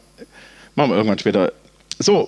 machen 0.75 0.89
wir 0.91 0.97
irgendwann 0.97 1.19
später. 1.19 1.53
So, 1.99 2.27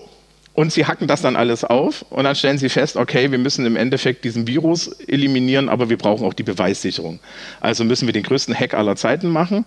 und 0.57 0.73
sie 0.73 0.87
hacken 0.87 1.07
das 1.07 1.21
dann 1.21 1.35
alles 1.35 1.63
auf 1.63 2.03
und 2.09 2.23
dann 2.23 2.33
stellen 2.33 2.57
sie 2.57 2.69
fest, 2.69 2.95
okay, 2.95 3.29
wir 3.29 3.37
müssen 3.37 3.63
im 3.67 3.75
Endeffekt 3.75 4.25
diesen 4.25 4.47
Virus 4.47 4.87
eliminieren, 5.07 5.69
aber 5.69 5.87
wir 5.87 5.99
brauchen 5.99 6.25
auch 6.25 6.33
die 6.33 6.41
Beweissicherung. 6.41 7.19
Also 7.61 7.83
müssen 7.83 8.07
wir 8.07 8.13
den 8.13 8.23
größten 8.23 8.55
Hack 8.55 8.73
aller 8.73 8.95
Zeiten 8.95 9.29
machen. 9.29 9.65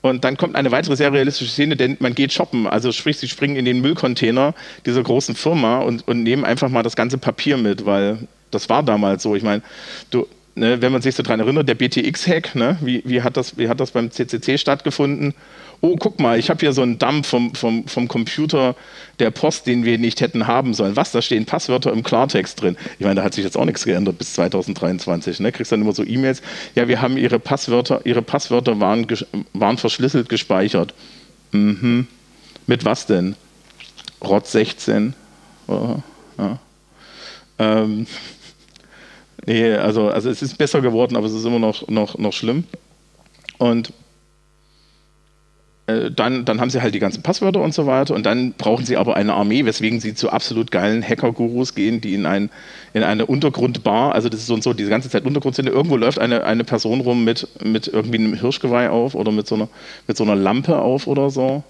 Und 0.00 0.24
dann 0.24 0.36
kommt 0.36 0.56
eine 0.56 0.72
weitere 0.72 0.96
sehr 0.96 1.12
realistische 1.12 1.52
Szene, 1.52 1.76
denn 1.76 1.96
man 2.00 2.16
geht 2.16 2.32
shoppen. 2.32 2.66
Also 2.66 2.90
sprich, 2.90 3.18
sie 3.18 3.28
springen 3.28 3.54
in 3.54 3.64
den 3.64 3.82
Müllcontainer 3.82 4.52
dieser 4.84 5.04
großen 5.04 5.36
Firma 5.36 5.78
und, 5.78 6.08
und 6.08 6.24
nehmen 6.24 6.44
einfach 6.44 6.70
mal 6.70 6.82
das 6.82 6.96
ganze 6.96 7.18
Papier 7.18 7.56
mit, 7.56 7.86
weil 7.86 8.26
das 8.50 8.68
war 8.68 8.82
damals 8.82 9.22
so. 9.22 9.36
Ich 9.36 9.44
meine, 9.44 9.62
du, 10.10 10.26
ne, 10.54 10.80
wenn 10.80 10.92
man 10.92 11.02
sich 11.02 11.14
so 11.14 11.22
daran 11.22 11.40
erinnert, 11.40 11.68
der 11.68 11.74
BTX-Hack, 11.74 12.54
ne, 12.54 12.78
wie, 12.80 13.02
wie, 13.04 13.22
hat 13.22 13.36
das, 13.36 13.58
wie 13.58 13.68
hat 13.68 13.80
das 13.80 13.90
beim 13.90 14.10
CCC 14.10 14.58
stattgefunden? 14.58 15.34
oh, 15.82 15.96
guck 15.96 16.20
mal, 16.20 16.38
ich 16.38 16.48
habe 16.48 16.60
hier 16.60 16.72
so 16.72 16.80
einen 16.82 16.98
Dump 16.98 17.26
vom, 17.26 17.54
vom, 17.54 17.86
vom 17.86 18.08
Computer 18.08 18.76
der 19.18 19.30
Post, 19.32 19.66
den 19.66 19.84
wir 19.84 19.98
nicht 19.98 20.20
hätten 20.20 20.46
haben 20.46 20.74
sollen. 20.74 20.96
Was, 20.96 21.10
da 21.10 21.20
stehen 21.20 21.44
Passwörter 21.44 21.92
im 21.92 22.04
Klartext 22.04 22.62
drin. 22.62 22.76
Ich 22.98 23.04
meine, 23.04 23.16
da 23.16 23.24
hat 23.24 23.34
sich 23.34 23.44
jetzt 23.44 23.56
auch 23.56 23.64
nichts 23.64 23.84
geändert 23.84 24.16
bis 24.16 24.32
2023. 24.34 25.40
Ne? 25.40 25.50
Kriegst 25.50 25.72
dann 25.72 25.82
immer 25.82 25.92
so 25.92 26.04
E-Mails, 26.04 26.40
ja, 26.76 26.86
wir 26.86 27.02
haben 27.02 27.16
ihre 27.16 27.40
Passwörter, 27.40 28.00
ihre 28.04 28.22
Passwörter 28.22 28.78
waren, 28.78 29.06
waren 29.52 29.76
verschlüsselt 29.76 30.28
gespeichert. 30.28 30.94
Mhm. 31.50 32.06
Mit 32.68 32.84
was 32.84 33.06
denn? 33.06 33.34
Rot 34.22 34.46
16. 34.46 35.14
Oh, 35.66 35.96
ja. 36.38 36.58
ähm, 37.58 38.06
nee, 39.46 39.72
also, 39.74 40.08
also 40.08 40.30
es 40.30 40.42
ist 40.42 40.58
besser 40.58 40.80
geworden, 40.80 41.16
aber 41.16 41.26
es 41.26 41.32
ist 41.32 41.44
immer 41.44 41.58
noch, 41.58 41.88
noch, 41.88 42.18
noch 42.18 42.32
schlimm. 42.32 42.64
Und 43.58 43.92
äh, 45.86 46.10
dann, 46.12 46.44
dann 46.44 46.60
haben 46.60 46.70
sie 46.70 46.80
halt 46.80 46.94
die 46.94 47.00
ganzen 47.00 47.22
Passwörter 47.22 47.60
und 47.60 47.74
so 47.74 47.86
weiter 47.86 48.14
und 48.14 48.24
dann 48.24 48.52
brauchen 48.52 48.86
sie 48.86 48.96
aber 48.96 49.16
eine 49.16 49.34
Armee, 49.34 49.64
weswegen 49.64 50.00
sie 50.00 50.14
zu 50.14 50.30
absolut 50.30 50.70
geilen 50.70 51.02
Hacker-Gurus 51.02 51.74
gehen, 51.74 52.00
die 52.00 52.14
in, 52.14 52.24
ein, 52.24 52.50
in 52.92 53.02
eine 53.02 53.26
Untergrundbar, 53.26 54.14
also 54.14 54.28
das 54.28 54.40
ist 54.40 54.46
so 54.46 54.54
und 54.54 54.62
so, 54.62 54.74
diese 54.74 54.90
ganze 54.90 55.10
Zeit 55.10 55.24
Untergrund 55.24 55.56
sind, 55.56 55.68
irgendwo 55.68 55.96
läuft 55.96 56.20
eine, 56.20 56.44
eine 56.44 56.62
Person 56.62 57.00
rum 57.00 57.24
mit, 57.24 57.48
mit 57.64 57.88
irgendwie 57.88 58.18
einem 58.18 58.34
Hirschgeweih 58.34 58.90
auf 58.90 59.16
oder 59.16 59.32
mit 59.32 59.48
so, 59.48 59.56
einer, 59.56 59.68
mit 60.06 60.16
so 60.16 60.22
einer 60.22 60.36
Lampe 60.36 60.78
auf 60.78 61.08
oder 61.08 61.30
so. 61.30 61.64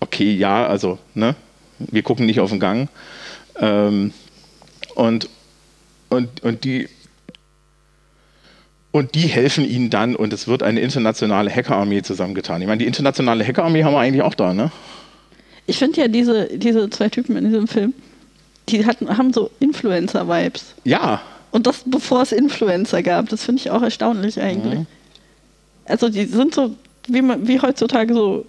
Okay, 0.00 0.32
ja, 0.32 0.66
also, 0.66 0.98
ne, 1.14 1.34
wir 1.78 2.02
gucken 2.02 2.24
nicht 2.24 2.40
auf 2.40 2.48
den 2.50 2.60
Gang. 2.60 2.88
Ähm, 3.58 4.14
und, 4.94 5.28
und, 6.10 6.42
und 6.42 6.64
die 6.64 6.88
und 8.92 9.14
die 9.14 9.28
helfen 9.28 9.64
ihnen 9.64 9.90
dann 9.90 10.16
und 10.16 10.32
es 10.32 10.48
wird 10.48 10.62
eine 10.62 10.80
internationale 10.80 11.50
Hackerarmee 11.54 12.02
zusammengetan. 12.02 12.60
Ich 12.60 12.66
meine, 12.66 12.78
die 12.78 12.86
internationale 12.86 13.46
Hackerarmee 13.46 13.84
haben 13.84 13.92
wir 13.92 14.00
eigentlich 14.00 14.22
auch 14.22 14.34
da, 14.34 14.52
ne? 14.52 14.72
Ich 15.66 15.78
finde 15.78 16.00
ja 16.00 16.08
diese, 16.08 16.48
diese 16.58 16.90
zwei 16.90 17.08
Typen 17.08 17.36
in 17.36 17.44
diesem 17.44 17.68
Film, 17.68 17.94
die 18.68 18.84
hatten, 18.84 19.16
haben 19.16 19.32
so 19.32 19.50
Influencer-Vibes. 19.60 20.74
Ja. 20.84 21.22
Und 21.52 21.66
das 21.66 21.84
bevor 21.86 22.22
es 22.22 22.32
Influencer 22.32 23.02
gab, 23.02 23.28
das 23.28 23.44
finde 23.44 23.60
ich 23.60 23.70
auch 23.70 23.82
erstaunlich 23.82 24.40
eigentlich. 24.40 24.80
Mhm. 24.80 24.86
Also 25.84 26.08
die 26.08 26.24
sind 26.24 26.54
so, 26.54 26.74
wie, 27.06 27.22
man, 27.22 27.46
wie 27.46 27.60
heutzutage 27.60 28.12
so 28.14 28.46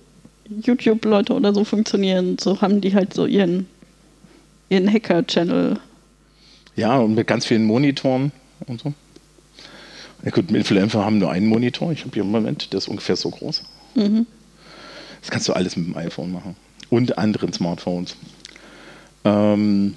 YouTube-Leute 0.50 1.34
oder 1.34 1.54
so 1.54 1.64
funktionieren, 1.64 2.38
so 2.40 2.62
haben 2.62 2.82
die 2.82 2.94
halt 2.94 3.14
so 3.14 3.26
ihren, 3.26 3.68
ihren 4.70 4.92
Hacker-Channel. 4.92 5.80
Ja, 6.76 6.98
und 6.98 7.16
mit 7.16 7.28
ganz 7.28 7.46
vielen 7.46 7.66
Monitoren 7.66 8.32
und 8.68 8.82
so. 8.82 8.94
Ja 10.24 10.32
gut, 10.32 10.52
Influencer 10.52 11.04
haben 11.04 11.18
nur 11.18 11.32
einen 11.32 11.48
Monitor. 11.48 11.92
Ich 11.92 12.02
habe 12.02 12.12
hier 12.14 12.24
einen 12.24 12.32
Moment, 12.32 12.72
der 12.72 12.78
ist 12.78 12.88
ungefähr 12.88 13.16
so 13.16 13.30
groß. 13.30 13.64
Mhm. 13.96 14.28
Das 15.22 15.32
kannst 15.32 15.48
du 15.48 15.54
alles 15.54 15.76
mit 15.76 15.88
dem 15.88 15.98
iPhone 15.98 16.32
machen. 16.32 16.56
Und 16.90 17.18
anderen 17.18 17.54
Smartphones. 17.54 18.16
Ähm, 19.24 19.96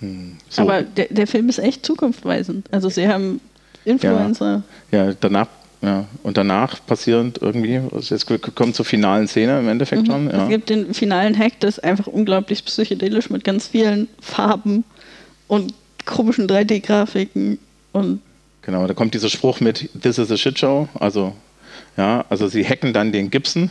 hm, 0.00 0.36
so. 0.48 0.62
Aber 0.62 0.82
der, 0.82 1.06
der 1.10 1.26
Film 1.26 1.48
ist 1.48 1.58
echt 1.58 1.84
zukunftsweisend. 1.86 2.72
Also 2.72 2.88
sie 2.88 3.08
haben 3.08 3.40
Influencer. 3.84 4.62
Ja, 4.90 5.06
ja 5.06 5.14
danach 5.18 5.48
ja, 5.82 6.06
und 6.22 6.38
danach 6.38 6.84
passierend 6.86 7.38
irgendwie, 7.40 7.80
also 7.92 8.14
jetzt 8.14 8.26
kommt 8.54 8.74
zur 8.74 8.84
finalen 8.84 9.28
Szene 9.28 9.58
im 9.58 9.68
Endeffekt 9.68 10.02
mhm. 10.02 10.06
schon. 10.06 10.30
Ja. 10.30 10.44
Es 10.44 10.48
gibt 10.48 10.70
den 10.70 10.94
finalen 10.94 11.38
Hack, 11.38 11.60
das 11.60 11.78
ist 11.78 11.84
einfach 11.84 12.06
unglaublich 12.06 12.64
psychedelisch 12.64 13.28
mit 13.28 13.44
ganz 13.44 13.68
vielen 13.68 14.08
Farben 14.20 14.84
und 15.48 15.74
komischen 16.04 16.46
3D-Grafiken 16.48 17.58
und 17.92 18.20
Genau, 18.66 18.84
da 18.88 18.94
kommt 18.94 19.14
dieser 19.14 19.28
Spruch 19.28 19.60
mit 19.60 19.88
This 20.02 20.18
is 20.18 20.32
a 20.32 20.36
shit 20.36 20.58
show. 20.58 20.88
Also, 20.98 21.36
ja, 21.96 22.24
also 22.28 22.48
sie 22.48 22.66
hacken 22.66 22.92
dann 22.92 23.12
den 23.12 23.30
Gibson, 23.30 23.70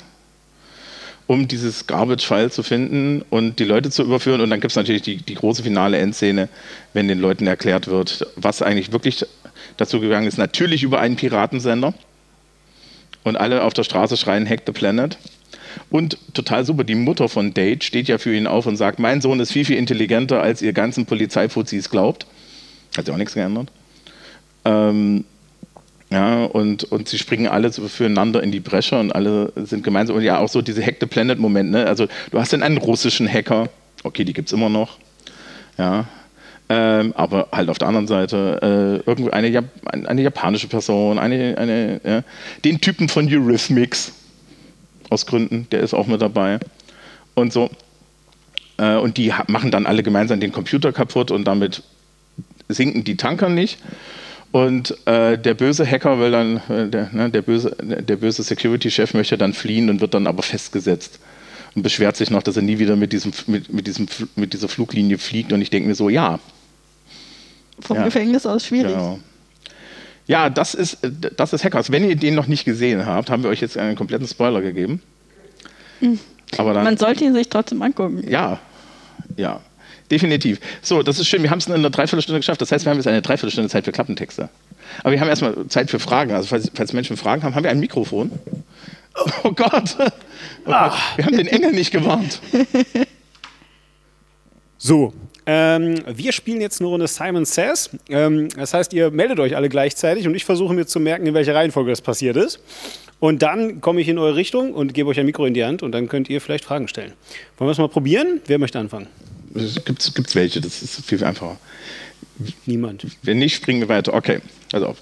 um 1.28 1.50
dieses 1.50 1.86
Garbage-File 1.86 2.50
zu 2.50 2.64
finden 2.64 3.22
und 3.30 3.60
die 3.60 3.66
Leute 3.66 3.90
zu 3.90 4.04
überführen. 4.04 4.40
Und 4.40 4.52
dann 4.52 4.62
gibt 4.62 4.72
es 4.72 4.78
natürlich 4.78 5.02
die, 5.02 5.18
die 5.18 5.36
große 5.36 5.64
finale 5.64 5.98
Endszene, 5.98 6.48
wenn 6.94 7.10
den 7.10 7.20
Leuten 7.20 7.46
erklärt 7.46 7.88
wird, 7.88 8.26
was 8.38 8.62
eigentlich 8.62 8.94
wirklich 8.94 9.26
dazu 9.76 10.00
gegangen 10.00 10.28
ist. 10.28 10.38
Natürlich 10.38 10.84
über 10.84 11.02
einen 11.02 11.18
Piratensender. 11.18 11.94
Und 13.26 13.36
alle 13.36 13.64
auf 13.64 13.74
der 13.74 13.84
Straße 13.84 14.16
schreien 14.16 14.48
Hack 14.48 14.62
the 14.66 14.72
Planet. 14.72 15.18
Und 15.90 16.18
total 16.34 16.66
super, 16.66 16.84
die 16.84 16.96
Mutter 16.96 17.30
von 17.30 17.54
Date 17.54 17.84
steht 17.84 18.08
ja 18.08 18.18
für 18.18 18.36
ihn 18.36 18.48
auf 18.48 18.66
und 18.66 18.78
sagt, 18.78 19.00
mein 19.00 19.22
Sohn 19.22 19.40
ist 19.40 19.52
viel, 19.52 19.66
viel 19.66 19.78
intelligenter, 19.78 20.42
als 20.42 20.62
ihr 20.62 20.74
ganzen 20.74 21.06
Polizeifuzis 21.06 21.90
glaubt. 21.90 22.26
Hat 22.98 23.06
sich 23.06 23.14
auch 23.14 23.18
nichts 23.18 23.34
geändert. 23.34 23.70
Ähm, 24.64 25.26
ja, 26.10 26.46
und, 26.46 26.84
und 26.86 27.10
sie 27.10 27.18
springen 27.18 27.48
alle 27.48 27.72
so 27.72 27.88
füreinander 27.88 28.42
in 28.44 28.52
die 28.52 28.60
Bresche 28.60 29.00
und 29.00 29.12
alle 29.12 29.52
sind 29.56 29.84
gemeinsam. 29.84 30.16
Und 30.16 30.24
ja, 30.24 30.40
auch 30.40 30.50
so 30.50 30.62
diese 30.62 30.86
Hack 30.86 30.98
the 31.00 31.08
Planet-Moment. 31.08 31.72
Ne? 31.72 31.86
Also, 31.86 32.08
du 32.32 32.40
hast 32.40 32.54
dann 32.54 32.64
einen 32.64 32.78
russischen 32.78 33.28
Hacker. 33.28 33.70
Okay, 34.04 34.24
die 34.24 34.34
gibt 34.34 34.50
es 34.50 34.54
immer 34.54 34.70
noch. 34.70 34.98
Ja. 35.78 36.06
Ähm, 36.68 37.14
aber 37.16 37.50
halt 37.52 37.70
auf 37.70 37.78
der 37.78 37.88
anderen 37.88 38.08
Seite 38.08 39.04
äh, 39.06 39.10
irgendwie 39.10 39.32
eine, 39.32 39.50
Jap 39.50 39.66
eine, 39.92 40.22
japanische 40.22 40.68
Person, 40.68 41.20
eine, 41.20 41.56
eine, 41.58 42.02
ja. 42.04 42.24
den 42.64 42.82
Typen 42.82 43.08
von 43.08 43.28
Eurythmics 43.28 44.14
aus 45.10 45.26
Gründen, 45.26 45.68
der 45.72 45.82
ist 45.82 45.94
auch 45.94 46.08
mit 46.08 46.22
dabei. 46.22 46.60
Und 47.34 47.54
so. 47.54 47.70
Äh, 48.78 48.96
und 48.96 49.18
die 49.18 49.34
machen 49.48 49.72
dann 49.72 49.86
alle 49.86 50.04
gemeinsam 50.04 50.40
den 50.40 50.52
Computer 50.52 50.92
kaputt 50.92 51.32
und 51.32 51.46
damit 51.46 51.84
sinken 52.68 53.04
die 53.04 53.18
Tanker 53.18 53.50
nicht. 53.50 53.80
Und 54.52 54.96
äh, 55.06 55.38
der 55.38 55.54
böse 55.54 55.86
Hacker 55.86 56.20
will 56.20 56.32
dann, 56.32 56.58
äh, 56.70 56.88
der, 56.88 57.10
ne, 57.12 57.30
der 57.30 57.42
böse, 57.42 57.76
der 57.82 58.16
böse 58.16 58.42
Security-Chef 58.42 59.14
möchte 59.14 59.38
dann 59.38 59.54
fliehen 59.54 59.90
und 59.90 60.00
wird 60.02 60.14
dann 60.14 60.28
aber 60.28 60.44
festgesetzt 60.44 61.20
und 61.76 61.84
beschwert 61.84 62.16
sich 62.16 62.30
noch, 62.30 62.42
dass 62.42 62.56
er 62.56 62.62
nie 62.62 62.80
wieder 62.80 62.96
mit, 62.96 63.12
diesem, 63.12 63.34
mit, 63.48 63.72
mit, 63.74 63.86
diesem, 63.86 64.08
mit 64.36 64.54
dieser 64.54 64.70
Fluglinie 64.70 65.18
fliegt. 65.18 65.52
Und 65.52 65.62
ich 65.62 65.70
denke 65.70 65.90
mir 65.90 65.96
so, 65.96 66.10
ja. 66.10 66.40
Vom 67.82 67.98
ja. 67.98 68.06
Gefängnis 68.06 68.46
aus 68.46 68.66
schwierig. 68.66 68.94
Genau. 68.94 69.20
Ja, 70.28 70.50
das 70.50 70.74
ist, 70.74 70.98
das 71.38 71.54
ist 71.54 71.64
Hackers. 71.64 71.92
Wenn 71.92 72.08
ihr 72.08 72.16
den 72.16 72.36
noch 72.36 72.48
nicht 72.48 72.66
gesehen 72.66 73.06
habt, 73.06 73.30
haben 73.30 73.44
wir 73.44 73.50
euch 73.50 73.62
jetzt 73.62 73.78
einen 73.78 73.96
kompletten 73.96 74.28
Spoiler 74.28 74.62
gegeben. 74.62 75.02
Mhm. 76.02 76.20
Aber 76.58 76.74
dann, 76.74 76.84
Man 76.84 76.98
sollte 76.98 77.24
ihn 77.24 77.34
sich 77.34 77.50
trotzdem 77.50 77.82
angucken. 77.82 78.24
Ja, 78.28 78.60
ja. 79.36 79.62
Definitiv. 80.12 80.60
So, 80.84 81.02
das 81.02 81.18
ist 81.18 81.28
schön. 81.28 81.42
Wir 81.42 81.50
haben 81.50 81.58
es 81.58 81.66
in 81.66 81.74
einer 81.74 81.90
Dreiviertelstunde 81.90 82.40
geschafft. 82.40 82.62
Das 82.62 82.72
heißt, 82.72 82.86
wir 82.86 82.92
haben 82.92 82.98
jetzt 82.98 83.08
eine 83.08 83.24
Dreiviertelstunde 83.24 83.70
Zeit 83.70 83.86
für 83.86 83.92
Klappentexte. 83.92 84.50
Aber 85.00 85.12
wir 85.12 85.20
haben 85.20 85.28
erstmal 85.28 85.68
Zeit 85.68 85.90
für 85.90 86.00
Fragen. 86.00 86.32
Also, 86.32 86.48
falls, 86.48 86.72
falls 86.74 86.94
Menschen 86.94 87.18
Fragen 87.18 87.42
haben, 87.42 87.56
haben 87.56 87.64
wir 87.64 87.72
ein 87.72 87.80
Mikrofon. 87.80 88.32
Oh 89.44 89.52
Gott. 89.52 89.96
Oh 89.98 90.06
Gott. 90.66 90.94
Wir 91.16 91.26
haben 91.26 91.38
den 91.38 91.48
Engel 91.48 91.72
nicht 91.72 91.92
gewarnt. 91.92 92.40
So, 94.78 95.14
ähm, 95.46 96.02
wir 96.08 96.32
spielen 96.32 96.62
jetzt 96.62 96.82
eine 96.82 96.90
Runde 96.90 97.08
Simon 97.08 97.46
Says. 97.46 97.90
Ähm, 98.10 98.50
das 98.50 98.74
heißt, 98.74 98.94
ihr 98.94 99.12
meldet 99.12 99.40
euch 99.40 99.56
alle 99.56 99.70
gleichzeitig 99.70 100.28
und 100.28 100.36
ich 100.36 100.46
versuche 100.46 100.74
mir 100.74 100.86
zu 100.86 101.00
merken, 101.00 101.26
in 101.28 101.34
welcher 101.34 101.56
Reihenfolge 101.56 101.92
das 101.92 102.02
passiert 102.02 102.36
ist. 102.36 102.60
Und 103.20 103.42
dann 103.42 103.82
komme 103.82 104.02
ich 104.02 104.08
in 104.08 104.18
eure 104.18 104.36
Richtung 104.36 104.74
und 104.74 104.94
gebe 104.94 105.10
euch 105.10 105.20
ein 105.20 105.26
Mikro 105.26 105.46
in 105.46 105.54
die 105.54 105.64
Hand 105.64 105.84
und 105.84 105.92
dann 105.92 106.08
könnt 106.08 106.30
ihr 106.30 106.42
vielleicht 106.42 106.66
Fragen 106.66 106.88
stellen. 106.88 107.14
Wollen 107.58 107.68
wir 107.68 107.72
es 107.72 107.78
mal 107.78 107.90
probieren? 107.90 108.42
Wer 108.46 108.60
möchte 108.60 108.80
anfangen? 108.80 109.08
Gibt 109.86 110.02
es 110.02 110.36
welche? 110.36 110.60
Das 110.62 110.82
ist 110.82 111.06
viel 111.06 111.24
einfacher. 111.24 111.58
Niemand. 112.66 113.06
Wenn 113.24 113.40
nicht, 113.40 113.56
springen 113.56 113.82
wir 113.82 113.90
weiter. 113.90 114.14
Okay, 114.14 114.42
also 114.74 114.88
auf. 114.88 114.98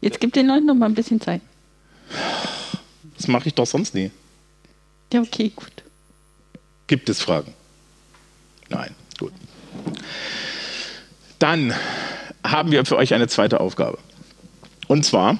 Jetzt 0.00 0.18
gib 0.20 0.32
den 0.32 0.46
Leuten 0.48 0.66
noch 0.66 0.74
mal 0.74 0.86
ein 0.86 0.94
bisschen 0.94 1.20
Zeit. 1.20 1.40
Das 3.16 3.28
mache 3.28 3.48
ich 3.48 3.54
doch 3.54 3.66
sonst 3.66 3.94
nie. 3.94 4.10
Ja, 5.12 5.20
okay, 5.20 5.52
gut. 5.54 5.70
Gibt 6.86 7.08
es 7.08 7.20
Fragen? 7.20 7.52
Nein, 8.68 8.94
gut. 9.18 9.32
Dann 11.38 11.74
haben 12.44 12.70
wir 12.70 12.84
für 12.84 12.96
euch 12.96 13.14
eine 13.14 13.28
zweite 13.28 13.60
Aufgabe. 13.60 13.98
Und 14.88 15.04
zwar, 15.04 15.38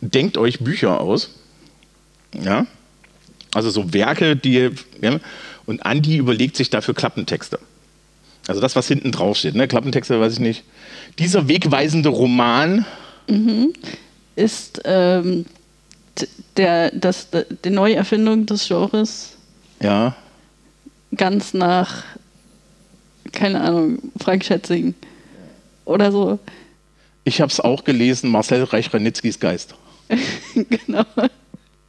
denkt 0.00 0.36
euch 0.36 0.60
Bücher 0.60 1.00
aus. 1.00 1.30
Ja? 2.34 2.66
Also 3.54 3.70
so 3.70 3.92
Werke, 3.92 4.36
die. 4.36 4.70
Ja, 5.00 5.18
und 5.66 5.84
Andi 5.84 6.16
überlegt 6.16 6.56
sich 6.56 6.70
dafür 6.70 6.94
Klappentexte. 6.94 7.58
Also 8.48 8.60
das, 8.60 8.74
was 8.74 8.88
hinten 8.88 9.12
drauf 9.12 9.36
steht, 9.36 9.54
ne? 9.54 9.68
Klappentexte, 9.68 10.20
weiß 10.20 10.34
ich 10.34 10.40
nicht. 10.40 10.64
Dieser 11.18 11.46
wegweisende 11.48 12.08
Roman 12.08 12.84
mhm. 13.28 13.72
ist 14.34 14.80
ähm, 14.84 15.46
der, 16.56 16.90
das, 16.90 17.28
die 17.64 17.70
Neuerfindung 17.70 18.46
des 18.46 18.66
Genres 18.66 19.36
Ja. 19.80 20.16
ganz 21.14 21.54
nach, 21.54 22.02
keine 23.32 23.60
Ahnung, 23.60 23.98
Frank 24.20 24.44
Schätzing 24.44 24.94
oder 25.84 26.12
so. 26.12 26.38
Ich 27.24 27.40
habe 27.40 27.50
es 27.50 27.60
auch 27.60 27.84
gelesen, 27.84 28.30
Marcel 28.30 28.64
Reich-Ranitzkis 28.64 29.38
Geist. 29.38 29.74
genau. 30.54 31.04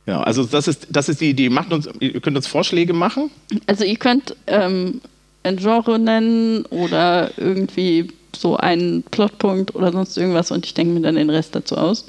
Ja, 0.05 0.21
also 0.21 0.43
das 0.43 0.67
ist, 0.67 0.87
das 0.89 1.09
ist 1.09 1.21
die 1.21 1.29
Idee. 1.29 1.49
Macht 1.49 1.71
uns, 1.71 1.89
ihr 1.99 2.19
könnt 2.19 2.35
uns 2.35 2.47
Vorschläge 2.47 2.93
machen. 2.93 3.31
Also 3.67 3.83
ihr 3.83 3.95
könnt 3.95 4.35
ähm, 4.47 5.01
ein 5.43 5.57
Genre 5.57 5.97
nennen 5.97 6.65
oder 6.65 7.31
irgendwie 7.37 8.09
so 8.35 8.57
einen 8.57 9.03
Plotpunkt 9.03 9.75
oder 9.75 9.91
sonst 9.91 10.17
irgendwas 10.17 10.51
und 10.51 10.65
ich 10.65 10.73
denke 10.73 10.93
mir 10.93 11.01
dann 11.01 11.15
den 11.15 11.29
Rest 11.29 11.55
dazu 11.55 11.77
aus. 11.77 12.05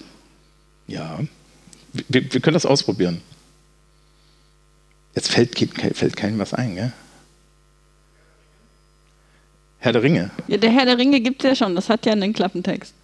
Ja. 0.87 1.21
Wir, 2.09 2.33
wir 2.33 2.41
können 2.41 2.55
das 2.55 2.67
ausprobieren. 2.67 3.21
Jetzt 5.15 5.31
fällt, 5.31 5.57
fällt 5.57 6.17
keinem 6.17 6.39
was 6.39 6.55
ein, 6.55 6.75
gell? 6.75 6.93
Herr 9.85 9.93
der 9.93 10.03
Ringe. 10.03 10.31
Ja, 10.49 10.57
der 10.57 10.71
Herr 10.71 10.87
der 10.87 10.97
Ringe 10.97 11.21
gibt 11.21 11.45
es 11.45 11.51
ja 11.51 11.55
schon, 11.55 11.75
das 11.75 11.91
hat 11.91 12.07
ja 12.07 12.13
einen 12.13 12.33
Klappentext. 12.33 12.95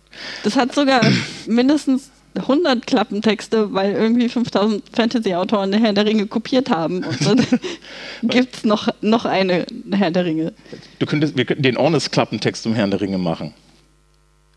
Das 0.45 0.57
hat 0.57 0.75
sogar 0.75 1.03
mindestens 1.47 2.11
100 2.35 2.87
Klappentexte, 2.87 3.75
weil 3.75 3.93
irgendwie 3.93 4.31
5000 4.31 4.85
Fantasy-Autoren 4.91 5.73
der 5.73 5.81
Herr 5.81 5.93
der 5.93 6.07
Ringe 6.07 6.27
kopiert 6.27 6.71
haben. 6.71 7.05
Und 7.05 7.27
dann 7.27 7.47
gibt 8.23 8.57
es 8.57 8.65
noch, 8.65 8.89
noch 9.03 9.27
eine 9.27 9.67
Herr 9.93 10.11
der 10.11 10.25
Ringe. 10.25 10.55
Du 10.99 11.05
könntest 11.05 11.37
wir 11.37 11.45
könnten 11.45 11.65
den 11.65 11.77
Ornes-Klappentext 11.77 12.63
zum 12.63 12.75
Herrn 12.75 12.91
der 12.91 13.03
Ringe 13.03 13.19
machen. 13.19 13.53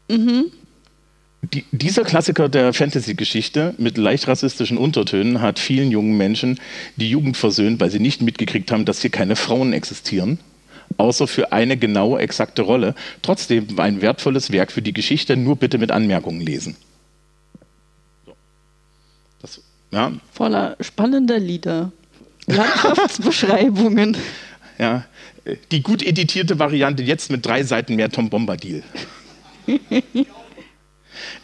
Mhm. 0.09 0.45
Die, 1.53 1.65
dieser 1.74 2.03
Klassiker 2.03 2.47
der 2.47 2.71
Fantasy-Geschichte 2.71 3.76
mit 3.78 3.97
leicht 3.97 4.30
rassistischen 4.30 4.78
Untertönen 4.78 5.41
hat 5.41 5.59
vielen 5.59 5.91
jungen 5.91 6.15
Menschen 6.15 6.57
die 6.95 7.09
Jugend 7.09 7.36
versöhnt, 7.36 7.82
weil 7.82 7.91
sie 7.91 7.99
nicht 7.99 8.21
mitgekriegt 8.21 8.71
haben, 8.71 8.86
dass 8.86 9.01
hier 9.01 9.11
keine 9.11 9.36
Frauen 9.36 9.74
existieren, 9.74 10.39
außer 10.98 11.28
für 11.28 11.52
eine 11.52 11.78
genaue, 11.78 12.20
exakte 12.20 12.62
Rolle. 12.62 12.96
Trotzdem 13.22 13.80
ein 13.80 14.02
wertvolles 14.02 14.52
Werk 14.52 14.72
für 14.72 14.82
die 14.82 14.94
Geschichte, 14.94 15.36
nur 15.36 15.56
bitte 15.56 15.78
mit 15.78 15.92
Anmerkungen 15.92 16.42
lesen. 16.42 16.76
Das, 19.42 19.62
ja, 19.92 20.12
Voller 20.32 20.78
spannender 20.80 21.40
Lieder. 21.40 21.92
Landschaftsbeschreibungen. 22.48 24.18
ja, 24.78 25.06
die 25.72 25.82
gut 25.82 26.04
editierte 26.04 26.60
Variante 26.60 27.04
jetzt 27.04 27.32
mit 27.32 27.46
drei 27.46 27.64
Seiten 27.64 27.96
mehr 27.96 28.10
Tom 28.10 28.30
Bombadil. 28.30 28.84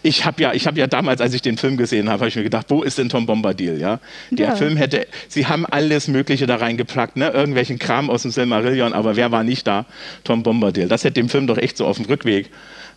Ich 0.02 0.26
habe 0.26 0.42
ja, 0.42 0.54
ich 0.54 0.66
hab 0.68 0.78
ja 0.78 0.88
damals, 0.88 1.22
als 1.22 1.34
ich 1.34 1.42
den 1.42 1.58
Film 1.58 1.78
gesehen 1.78 2.10
habe, 2.10 2.20
habe 2.20 2.28
ich 2.30 2.36
mir 2.36 2.44
gedacht, 2.44 2.68
wo 2.70 2.82
ist 2.84 2.98
denn 2.98 3.10
Tom 3.10 3.26
Bombadil? 3.26 3.80
Ja? 3.80 4.00
Der 4.32 4.50
Ja. 4.50 4.56
Film 4.56 4.78
hätte, 4.78 5.08
sie 5.28 5.48
haben 5.48 5.66
alles 5.66 6.08
Mögliche 6.08 6.48
da 6.48 6.56
reingepackt, 6.58 7.18
ne? 7.18 7.30
irgendwelchen 7.30 7.80
Kram 7.80 8.10
aus 8.10 8.22
dem 8.22 8.32
Silmarillion, 8.32 8.94
aber 8.94 9.16
wer 9.16 9.32
war 9.32 9.44
nicht 9.44 9.68
da? 9.68 9.86
Tom 10.24 10.44
Bombadil. 10.44 10.88
Das 10.88 11.04
hätte 11.04 11.16
dem 11.16 11.30
Film 11.30 11.48
doch 11.48 11.58
echt 11.58 11.78
so 11.78 11.86
auf 11.86 11.98
dem 11.98 12.06
Rückweg, 12.06 12.50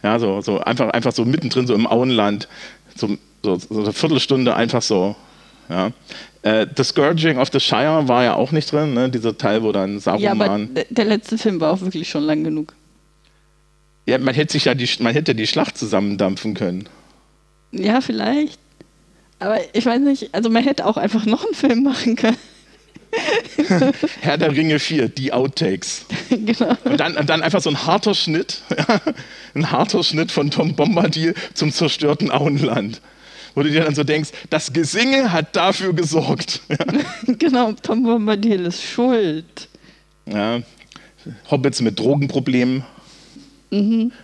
ja, 0.02 0.18
so, 0.18 0.40
so 0.40 0.60
einfach, 0.60 0.90
einfach 0.90 1.12
so 1.12 1.24
mittendrin, 1.24 1.66
so 1.66 1.74
im 1.74 1.86
Auenland, 1.86 2.48
so, 2.96 3.08
so, 3.42 3.56
so 3.56 3.80
eine 3.82 3.92
Viertelstunde 3.92 4.54
einfach 4.54 4.82
so. 4.82 5.16
Ja. 5.68 5.90
Äh, 6.42 6.66
the 6.76 6.82
Scourging 6.84 7.38
of 7.38 7.48
the 7.52 7.60
Shire 7.60 8.06
war 8.08 8.24
ja 8.24 8.34
auch 8.34 8.50
nicht 8.52 8.70
drin, 8.72 8.94
ne? 8.94 9.08
dieser 9.08 9.38
Teil, 9.38 9.62
wo 9.62 9.70
dann 9.72 10.00
Ja, 10.18 10.32
aber 10.32 10.46
Saruman. 10.46 10.70
der 10.90 11.04
letzte 11.04 11.38
Film 11.38 11.60
war 11.60 11.72
auch 11.72 11.80
wirklich 11.80 12.08
schon 12.08 12.24
lang 12.24 12.42
genug. 12.44 12.74
Ja, 14.06 14.18
man 14.18 14.34
hätte 14.34 14.52
sich 14.52 14.64
ja 14.64 14.74
die, 14.74 14.88
man 15.00 15.12
hätte 15.12 15.34
die 15.34 15.46
Schlacht 15.46 15.78
zusammendampfen 15.78 16.54
können. 16.54 16.88
Ja, 17.70 18.00
vielleicht. 18.00 18.58
Aber 19.38 19.58
ich 19.72 19.86
weiß 19.86 20.00
nicht, 20.00 20.34
also 20.34 20.50
man 20.50 20.62
hätte 20.62 20.86
auch 20.86 20.96
einfach 20.96 21.26
noch 21.26 21.44
einen 21.44 21.54
Film 21.54 21.82
machen 21.82 22.16
können. 22.16 22.36
Herr 24.20 24.38
der 24.38 24.56
Ringe 24.56 24.78
4, 24.78 25.08
die 25.08 25.32
Outtakes. 25.32 26.06
genau. 26.30 26.76
Und 26.84 26.98
dann, 26.98 27.16
und 27.16 27.28
dann 27.28 27.42
einfach 27.42 27.60
so 27.60 27.70
ein 27.70 27.86
harter 27.86 28.14
Schnitt, 28.14 28.62
ein 29.54 29.70
harter 29.70 30.02
Schnitt 30.02 30.32
von 30.32 30.50
Tom 30.50 30.74
Bombadil 30.74 31.34
zum 31.54 31.72
zerstörten 31.72 32.30
Auenland. 32.30 33.00
Wo 33.54 33.62
du 33.62 33.70
dir 33.70 33.84
dann 33.84 33.94
so 33.94 34.02
denkst, 34.02 34.30
das 34.48 34.72
Gesinge 34.72 35.30
hat 35.30 35.54
dafür 35.54 35.92
gesorgt. 35.92 36.62
genau, 37.26 37.72
Tom 37.72 38.02
Bombadil 38.02 38.64
ist 38.64 38.82
schuld. 38.82 39.68
Ja. 40.24 40.62
Hobbits 41.50 41.82
mit 41.82 41.98
Drogenproblemen. 41.98 42.84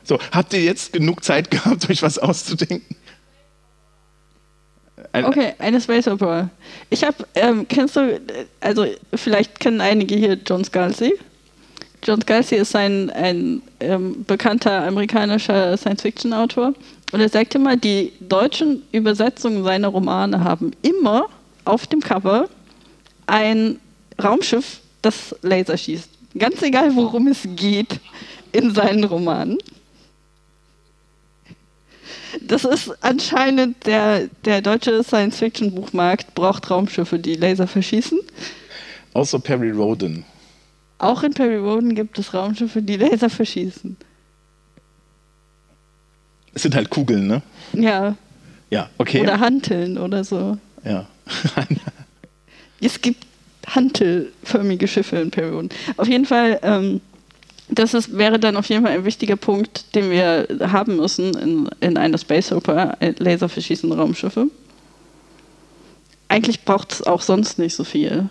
So, 0.05 0.19
habt 0.31 0.53
ihr 0.53 0.63
jetzt 0.63 0.93
genug 0.93 1.25
Zeit 1.25 1.51
gehabt, 1.51 1.89
euch 1.89 2.03
was 2.03 2.19
auszudenken? 2.19 2.97
Ein, 5.13 5.25
Okay, 5.25 5.55
eine 5.59 5.81
Space 5.81 6.07
Opera. 6.07 6.51
Ich 6.91 7.03
habe, 7.03 7.27
ähm, 7.35 7.67
kennst 7.67 7.97
du, 7.97 8.21
also 8.61 8.85
vielleicht 9.15 9.59
kennen 9.59 9.81
einige 9.81 10.15
hier 10.17 10.39
John 10.47 10.65
Scalzi. 10.65 11.15
John 12.05 12.21
Scalzi 12.21 12.57
ist 12.57 12.77
ein, 12.77 13.11
ein 13.11 13.63
ähm, 13.81 14.25
bekannter 14.27 14.85
amerikanischer 14.85 15.77
Science-Fiction-Autor. 15.77 16.75
Und 17.13 17.21
er 17.21 17.29
sagt 17.29 17.55
immer, 17.55 17.77
die 17.77 18.13
deutschen 18.21 18.83
Übersetzungen 18.93 19.65
seiner 19.65 19.89
Romane 19.89 20.45
haben 20.45 20.73
immer 20.83 21.27
auf 21.65 21.87
dem 21.87 22.01
Cover 22.01 22.49
ein 23.27 23.81
Raumschiff, 24.23 24.81
das 25.01 25.35
Laser 25.43 25.77
schießt. 25.77 26.11
Ganz 26.39 26.61
egal, 26.63 26.95
worum 26.95 27.29
es 27.29 27.41
geht 27.57 27.99
in 28.53 28.75
seinen 28.75 29.05
Romanen. 29.05 29.59
Das 32.43 32.65
ist 32.65 32.93
anscheinend 33.03 33.87
der, 33.87 34.29
der 34.45 34.61
deutsche 34.61 35.03
Science-Fiction-Buchmarkt 35.03 36.35
braucht 36.35 36.71
Raumschiffe, 36.71 37.19
die 37.19 37.35
Laser 37.35 37.67
verschießen. 37.67 38.19
außer 39.15 39.39
Perry 39.41 39.71
Roden. 39.71 40.25
Auch 40.99 41.23
in 41.23 41.33
Perry 41.33 41.57
Roden 41.57 41.95
gibt 41.95 42.19
es 42.19 42.35
Raumschiffe, 42.35 42.83
die 42.83 42.97
Laser 42.97 43.31
verschießen. 43.31 43.97
Es 46.55 46.63
sind 46.63 46.75
halt 46.75 46.91
Kugeln, 46.91 47.27
ne? 47.27 47.43
Ja, 47.73 48.17
Ja, 48.71 48.91
okay. 48.99 49.21
oder 49.23 49.39
Hanteln 49.41 49.97
oder 49.99 50.25
so. 50.25 50.59
ja. 50.85 51.07
Es 52.81 53.01
gibt 53.01 53.27
hantelförmige 53.67 54.87
Schiffe 54.87 55.17
in 55.17 55.31
Perry 55.33 55.51
Roden. 55.51 55.69
Auf 55.97 56.07
jeden 56.07 56.25
Fall, 56.27 56.61
ähm, 56.63 57.01
das 57.71 57.95
ist, 57.95 58.17
wäre 58.17 58.39
dann 58.39 58.57
auf 58.57 58.69
jeden 58.69 58.85
Fall 58.85 58.93
ein 58.95 59.05
wichtiger 59.05 59.37
Punkt, 59.37 59.95
den 59.95 60.11
wir 60.11 60.49
haben 60.73 60.97
müssen 60.97 61.37
in, 61.37 61.69
in 61.81 61.97
einer 61.99 62.19
Space 62.19 62.53
Opera, 62.53 62.97
äh, 63.01 63.15
Laser 63.19 63.49
verschießende 63.49 63.97
Raumschiffe. 63.97 64.47
Eigentlich 66.29 66.65
braucht 66.65 66.93
es 66.93 67.03
auch 67.03 67.23
sonst 67.23 67.59
nicht 67.59 67.75
so 67.75 67.85
viel. 67.85 68.29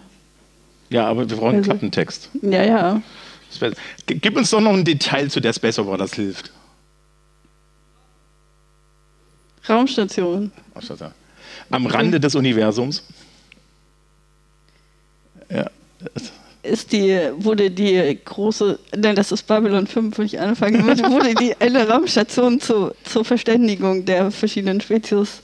ja, 0.90 1.08
aber 1.08 1.30
wir 1.30 1.36
brauchen 1.38 1.50
einen 1.50 1.58
Also- 1.60 1.72
Klappentext. 1.72 2.30
Ja, 2.42 2.64
ja. 2.64 3.02
Gib 4.06 4.36
uns 4.36 4.50
doch 4.50 4.60
noch 4.60 4.74
ein 4.74 4.84
Detail 4.84 5.30
zu 5.30 5.40
der 5.40 5.54
Space 5.54 5.80
Opera, 5.80 5.98
das 5.98 6.14
hilft. 6.14 6.52
Raumstation. 9.68 10.52
Am 11.70 11.86
Rande 11.86 12.20
des 12.20 12.36
Universums. 12.36 13.04
Ja. 15.50 15.70
Ist 16.70 16.92
die, 16.92 17.18
wurde 17.38 17.72
die 17.72 18.18
große, 18.24 18.80
nein, 18.96 19.16
das 19.16 19.32
ist 19.32 19.44
Babylon 19.48 19.88
5, 19.88 20.18
wo 20.18 20.22
ich 20.22 20.40
anfangen 20.40 20.86
würde, 20.86 21.04
wurde 21.12 21.34
die 21.36 21.56
eine 21.60 21.88
Raumstation 21.88 22.60
zu, 22.60 22.92
zur 23.04 23.26
Verständigung 23.26 24.06
der 24.06 24.32
verschiedenen 24.32 24.82
Spezies. 24.82 25.42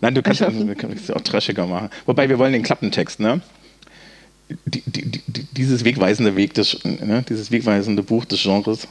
Nein, 0.00 0.14
du 0.14 0.22
kannst, 0.22 0.40
du 0.40 0.74
kannst 0.74 1.04
es 1.04 1.10
auch 1.10 1.20
trashiger 1.20 1.66
machen. 1.66 1.88
Wobei 2.06 2.28
wir 2.28 2.38
wollen 2.38 2.52
den 2.52 2.62
Klappentext, 2.62 3.20
ne? 3.20 3.40
Die, 4.66 4.82
die, 4.82 5.02
die, 5.02 5.22
die- 5.26 5.46
dieses 5.52 5.84
wegweisende 5.84 6.34
Weg 6.36 6.54
des, 6.54 6.82
ne? 6.84 7.24
dieses 7.28 7.50
wegweisende 7.50 8.02
Buch 8.02 8.24
des 8.24 8.42
Genres, 8.42 8.86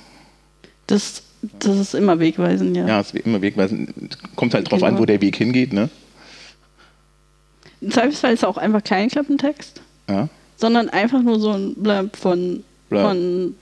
Das, 0.88 1.22
das 1.60 1.78
ist 1.78 1.94
immer 1.96 2.20
wegweisend, 2.20 2.76
ja. 2.78 2.88
ja, 2.88 3.00
ist 3.02 3.14
wie 3.14 3.20
immer 3.20 3.42
wegweisend. 3.42 4.18
Kommt 4.36 4.54
halt 4.54 4.72
drauf 4.72 4.82
an, 4.84 4.90
Genau. 4.92 5.02
wo 5.02 5.06
der 5.06 5.22
Weg 5.22 5.36
hingeht, 5.36 5.74
ne? 5.74 5.90
Im 7.82 7.92
Zweifelsfall 7.92 8.34
ist 8.34 8.46
auch 8.46 8.58
einfach 8.58 8.84
kein 8.84 9.10
Klappentext, 9.10 9.82
Ja. 10.10 10.30
Sondern 10.62 10.90
einfach 10.90 11.22
nur 11.22 11.40
so 11.40 11.52
ein 11.52 11.74
Blurb 11.76 12.16
von, 12.16 12.64
Blurb. 12.90 13.08
von 13.08 13.56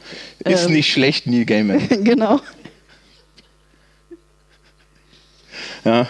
Ist 0.44 0.68
ähm, 0.68 0.74
nicht 0.74 0.92
schlecht, 0.92 1.26
Neil 1.26 1.46
Gaiman. 1.46 1.88
genau, 2.04 2.40
Ja. 5.86 6.08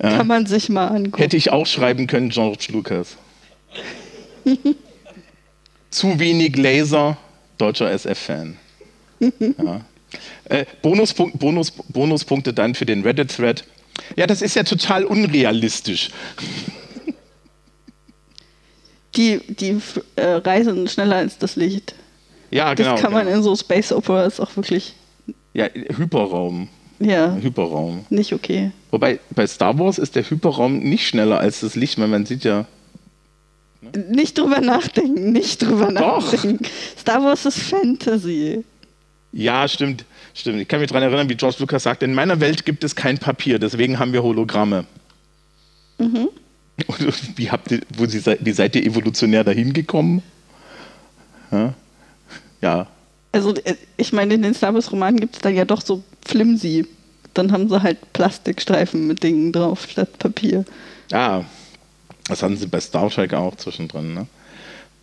Ja. 0.00 0.16
kann 0.16 0.26
man 0.26 0.46
sich 0.46 0.68
mal 0.68 0.88
angucken. 0.88 1.18
Hätte 1.22 1.36
ich 1.36 1.52
auch 1.52 1.66
schreiben 1.66 2.08
können, 2.08 2.30
George 2.30 2.66
Lucas. 2.70 3.16
Zu 5.90 6.18
wenig 6.18 6.56
Laser, 6.56 7.16
deutscher 7.58 7.90
SF-Fan. 7.90 8.56
Ja. 9.20 9.84
Äh, 10.46 10.64
Bonuspunkt, 10.82 11.38
Bonus, 11.38 11.70
Bonuspunkte 11.70 12.52
dann 12.52 12.74
für 12.74 12.84
den 12.86 13.02
Reddit-Thread. 13.02 13.64
Ja, 14.16 14.26
das 14.26 14.42
ist 14.42 14.56
ja 14.56 14.64
total 14.64 15.04
unrealistisch. 15.04 16.10
Die, 19.16 19.40
die 19.48 19.78
äh, 20.16 20.24
reisen 20.36 20.88
schneller 20.88 21.16
als 21.16 21.38
das 21.38 21.56
Licht. 21.56 21.94
Ja, 22.50 22.74
Das 22.74 22.86
genau. 22.86 22.98
kann 23.00 23.12
man 23.12 23.26
genau. 23.26 23.38
in 23.38 23.42
so 23.42 23.54
Space 23.56 23.92
Operas 23.92 24.40
auch 24.40 24.54
wirklich, 24.56 24.94
Ja, 25.54 25.66
Hyperraum. 25.66 26.68
Ja, 26.98 27.34
Hyperraum. 27.34 28.04
nicht 28.10 28.32
okay. 28.32 28.70
Wobei 28.90 29.18
bei 29.30 29.46
Star 29.46 29.78
Wars 29.78 29.98
ist 29.98 30.14
der 30.14 30.28
Hyperraum 30.28 30.78
nicht 30.78 31.06
schneller 31.06 31.38
als 31.40 31.60
das 31.60 31.74
Licht, 31.74 31.98
weil 31.98 32.08
man 32.08 32.26
sieht 32.26 32.44
ja. 32.44 32.66
Nicht 34.10 34.38
drüber 34.38 34.60
nachdenken, 34.60 35.32
nicht 35.32 35.60
drüber 35.62 35.86
Doch. 35.92 36.22
nachdenken. 36.32 36.64
Star 36.96 37.22
Wars 37.24 37.44
ist 37.44 37.58
Fantasy. 37.58 38.64
Ja, 39.32 39.66
stimmt, 39.66 40.04
stimmt. 40.34 40.60
Ich 40.60 40.68
kann 40.68 40.78
mich 40.80 40.88
daran 40.90 41.02
erinnern, 41.02 41.28
wie 41.28 41.34
George 41.34 41.56
Lucas 41.58 41.82
sagt: 41.82 42.02
In 42.02 42.14
meiner 42.14 42.38
Welt 42.38 42.64
gibt 42.64 42.84
es 42.84 42.94
kein 42.94 43.18
Papier, 43.18 43.58
deswegen 43.58 43.98
haben 43.98 44.12
wir 44.12 44.22
Hologramme. 44.22 44.84
Mhm. 45.98 46.28
Und 46.86 47.38
wie 47.38 47.50
habt 47.50 47.70
ihr, 47.70 47.80
wo 47.96 48.06
sie, 48.06 48.24
wie 48.40 48.52
seid 48.52 48.76
ihr 48.76 48.84
evolutionär 48.84 49.44
dahin 49.44 49.72
gekommen? 49.72 50.22
Ja. 51.50 51.74
ja. 52.60 52.86
Also, 53.32 53.54
äh, 53.54 53.74
ich 53.96 54.12
meine, 54.12 54.34
in 54.34 54.42
den 54.42 54.54
Star 54.54 54.74
Wars-Romanen 54.74 55.20
gibt 55.20 55.36
es 55.36 55.42
dann 55.42 55.54
ja 55.54 55.64
doch 55.64 55.80
so 55.80 56.02
flimsy. 56.24 56.86
Dann 57.34 57.52
haben 57.52 57.68
sie 57.68 57.82
halt 57.82 58.12
Plastikstreifen 58.12 59.06
mit 59.06 59.22
Dingen 59.22 59.52
drauf 59.52 59.86
statt 59.88 60.18
Papier. 60.18 60.64
Ah, 61.12 61.42
das 62.28 62.42
hatten 62.42 62.56
sie 62.56 62.66
bei 62.66 62.80
Star 62.80 63.10
Trek 63.10 63.34
auch 63.34 63.56
zwischendrin, 63.56 64.14
ne? 64.14 64.26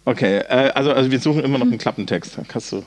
Okay, 0.05 0.37
äh, 0.37 0.71
also, 0.73 0.91
also 0.91 1.11
wir 1.11 1.19
suchen 1.19 1.43
immer 1.43 1.57
noch 1.57 1.67
einen 1.67 1.77
Klappentext. 1.77 2.37
Kannst 2.47 2.71
du, 2.71 2.83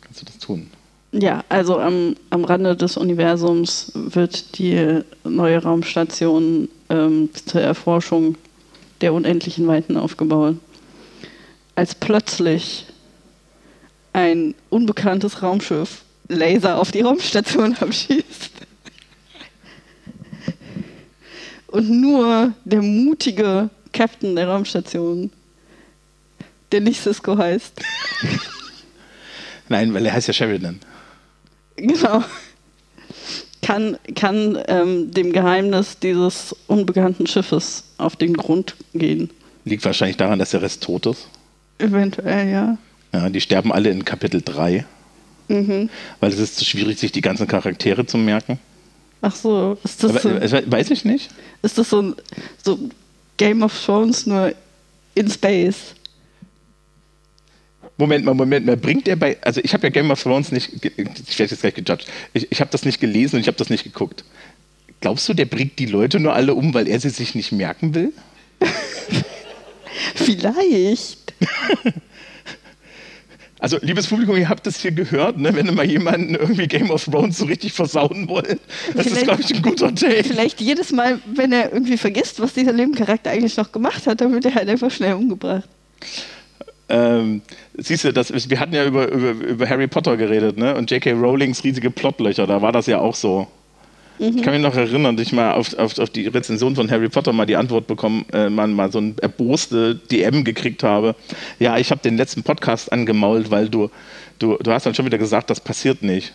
kannst 0.00 0.22
du 0.22 0.26
das 0.26 0.38
tun? 0.38 0.70
Ja, 1.12 1.42
also 1.48 1.78
am, 1.80 2.14
am 2.30 2.44
Rande 2.44 2.76
des 2.76 2.96
Universums 2.96 3.90
wird 3.94 4.58
die 4.58 5.00
neue 5.24 5.60
Raumstation 5.60 6.68
ähm, 6.90 7.30
zur 7.46 7.62
Erforschung 7.62 8.36
der 9.00 9.14
unendlichen 9.14 9.66
Weiten 9.66 9.96
aufgebaut. 9.96 10.56
Als 11.74 11.94
plötzlich 11.94 12.86
ein 14.12 14.54
unbekanntes 14.68 15.42
Raumschiff 15.42 16.02
Laser 16.28 16.78
auf 16.78 16.92
die 16.92 17.00
Raumstation 17.00 17.74
abschießt. 17.80 18.50
Und 21.68 21.88
nur 21.88 22.52
der 22.64 22.82
mutige 22.82 23.70
Captain 23.92 24.36
der 24.36 24.48
Raumstation, 24.48 25.30
der 26.72 26.80
nicht 26.80 27.00
Cisco 27.00 27.38
heißt, 27.38 27.80
Nein, 29.70 29.94
weil 29.94 30.04
er 30.04 30.12
heißt 30.12 30.26
ja 30.26 30.34
Sheridan. 30.34 30.80
Genau. 31.76 32.24
Kann, 33.62 33.98
kann 34.14 34.58
ähm, 34.68 35.10
dem 35.10 35.32
Geheimnis 35.32 35.98
dieses 35.98 36.56
unbekannten 36.66 37.26
Schiffes 37.26 37.84
auf 37.98 38.16
den 38.16 38.34
Grund 38.34 38.74
gehen. 38.94 39.30
Liegt 39.66 39.84
wahrscheinlich 39.84 40.16
daran, 40.16 40.38
dass 40.38 40.50
der 40.50 40.62
Rest 40.62 40.82
tot 40.82 41.04
ist. 41.06 41.28
Eventuell, 41.78 42.48
ja. 42.50 42.78
Ja, 43.12 43.28
die 43.28 43.40
sterben 43.40 43.72
alle 43.72 43.90
in 43.90 44.04
Kapitel 44.04 44.40
3, 44.42 44.86
Mhm. 45.48 45.90
weil 46.20 46.32
es 46.32 46.38
ist 46.38 46.56
zu 46.56 46.64
schwierig, 46.64 46.98
sich 46.98 47.12
die 47.12 47.20
ganzen 47.20 47.46
Charaktere 47.46 48.06
zu 48.06 48.16
merken. 48.18 48.58
Ach 49.20 49.34
so, 49.34 49.76
ist 49.84 50.02
das, 50.02 50.10
Aber, 50.24 50.48
so, 50.48 50.56
äh, 50.56 50.62
weiß 50.66 50.90
ich 50.90 51.04
nicht. 51.04 51.28
ist 51.62 51.76
das 51.76 51.90
so, 51.90 52.00
ein- 52.00 52.14
so 52.62 52.78
Game 53.36 53.62
of 53.62 53.78
Thrones 53.84 54.26
nur 54.26 54.54
in 55.14 55.28
Space? 55.30 55.94
Moment 58.00 58.24
mal, 58.24 58.34
Moment 58.34 58.66
mal. 58.66 58.76
Bringt 58.76 59.06
er 59.06 59.16
bei. 59.16 59.36
Also, 59.42 59.60
ich 59.62 59.72
habe 59.74 59.84
ja 59.86 59.90
Game 59.90 60.10
of 60.10 60.22
Thrones 60.22 60.50
nicht. 60.50 60.72
Ich 60.84 61.38
werde 61.38 61.52
jetzt 61.54 61.60
gleich 61.60 61.74
gejudged. 61.74 62.06
Ich, 62.32 62.50
ich 62.50 62.60
habe 62.60 62.70
das 62.70 62.84
nicht 62.84 63.00
gelesen 63.00 63.36
und 63.36 63.42
ich 63.42 63.46
habe 63.46 63.56
das 63.58 63.70
nicht 63.70 63.84
geguckt. 63.84 64.24
Glaubst 65.00 65.28
du, 65.28 65.34
der 65.34 65.46
bringt 65.46 65.78
die 65.78 65.86
Leute 65.86 66.18
nur 66.20 66.34
alle 66.34 66.54
um, 66.54 66.74
weil 66.74 66.88
er 66.88 66.98
sie 67.00 67.10
sich 67.10 67.34
nicht 67.34 67.52
merken 67.52 67.94
will? 67.94 68.12
Vielleicht. 70.14 71.34
Also, 73.62 73.76
liebes 73.82 74.06
Publikum, 74.06 74.38
ihr 74.38 74.48
habt 74.48 74.66
das 74.66 74.80
hier 74.80 74.90
gehört, 74.90 75.36
ne? 75.36 75.54
wenn 75.54 75.66
ihr 75.66 75.72
mal 75.72 75.84
jemanden 75.84 76.34
irgendwie 76.34 76.66
Game 76.66 76.90
of 76.90 77.04
Thrones 77.04 77.36
so 77.36 77.44
richtig 77.44 77.74
versauen 77.74 78.26
wollt. 78.26 78.58
Das 78.94 79.04
ist, 79.04 79.12
Vielleicht- 79.12 79.24
glaube 79.26 79.42
ich, 79.42 79.54
ein 79.54 79.60
guter 79.60 79.94
Take. 79.94 80.24
Vielleicht 80.24 80.62
jedes 80.62 80.92
Mal, 80.92 81.18
wenn 81.26 81.52
er 81.52 81.70
irgendwie 81.70 81.98
vergisst, 81.98 82.40
was 82.40 82.54
dieser 82.54 82.72
Nebencharakter 82.72 83.28
eigentlich 83.28 83.58
noch 83.58 83.70
gemacht 83.70 84.06
hat, 84.06 84.22
dann 84.22 84.32
wird 84.32 84.46
er 84.46 84.54
halt 84.54 84.66
einfach 84.70 84.90
schnell 84.90 85.12
umgebracht. 85.12 85.68
Ähm, 86.90 87.42
siehst 87.76 88.04
du, 88.04 88.12
das, 88.12 88.50
wir 88.50 88.60
hatten 88.60 88.74
ja 88.74 88.84
über, 88.84 89.10
über, 89.10 89.30
über 89.30 89.68
Harry 89.68 89.86
Potter 89.86 90.16
geredet, 90.16 90.58
ne? 90.58 90.74
Und 90.74 90.90
J.K. 90.90 91.12
Rowlings 91.12 91.62
riesige 91.64 91.90
Plotlöcher, 91.90 92.46
da 92.46 92.60
war 92.60 92.72
das 92.72 92.86
ja 92.86 92.98
auch 92.98 93.14
so. 93.14 93.46
Ich 94.22 94.42
kann 94.42 94.52
mich 94.52 94.62
noch 94.62 94.74
erinnern, 94.74 95.16
dass 95.16 95.26
ich 95.26 95.32
mal 95.32 95.52
auf, 95.54 95.72
auf, 95.78 95.98
auf 95.98 96.10
die 96.10 96.26
Rezension 96.26 96.76
von 96.76 96.90
Harry 96.90 97.08
Potter 97.08 97.32
mal 97.32 97.46
die 97.46 97.56
Antwort 97.56 97.86
bekommen, 97.86 98.26
äh, 98.34 98.50
mal, 98.50 98.68
mal 98.68 98.92
so 98.92 98.98
ein 98.98 99.16
erboste 99.18 99.94
DM 99.94 100.44
gekriegt 100.44 100.82
habe. 100.82 101.16
Ja, 101.58 101.78
ich 101.78 101.90
habe 101.90 102.02
den 102.02 102.18
letzten 102.18 102.42
Podcast 102.42 102.92
angemault, 102.92 103.50
weil 103.50 103.70
du, 103.70 103.88
du, 104.38 104.58
du 104.58 104.72
hast 104.72 104.84
dann 104.84 104.94
schon 104.94 105.06
wieder 105.06 105.16
gesagt, 105.16 105.48
das 105.48 105.58
passiert 105.58 106.02
nicht. 106.02 106.34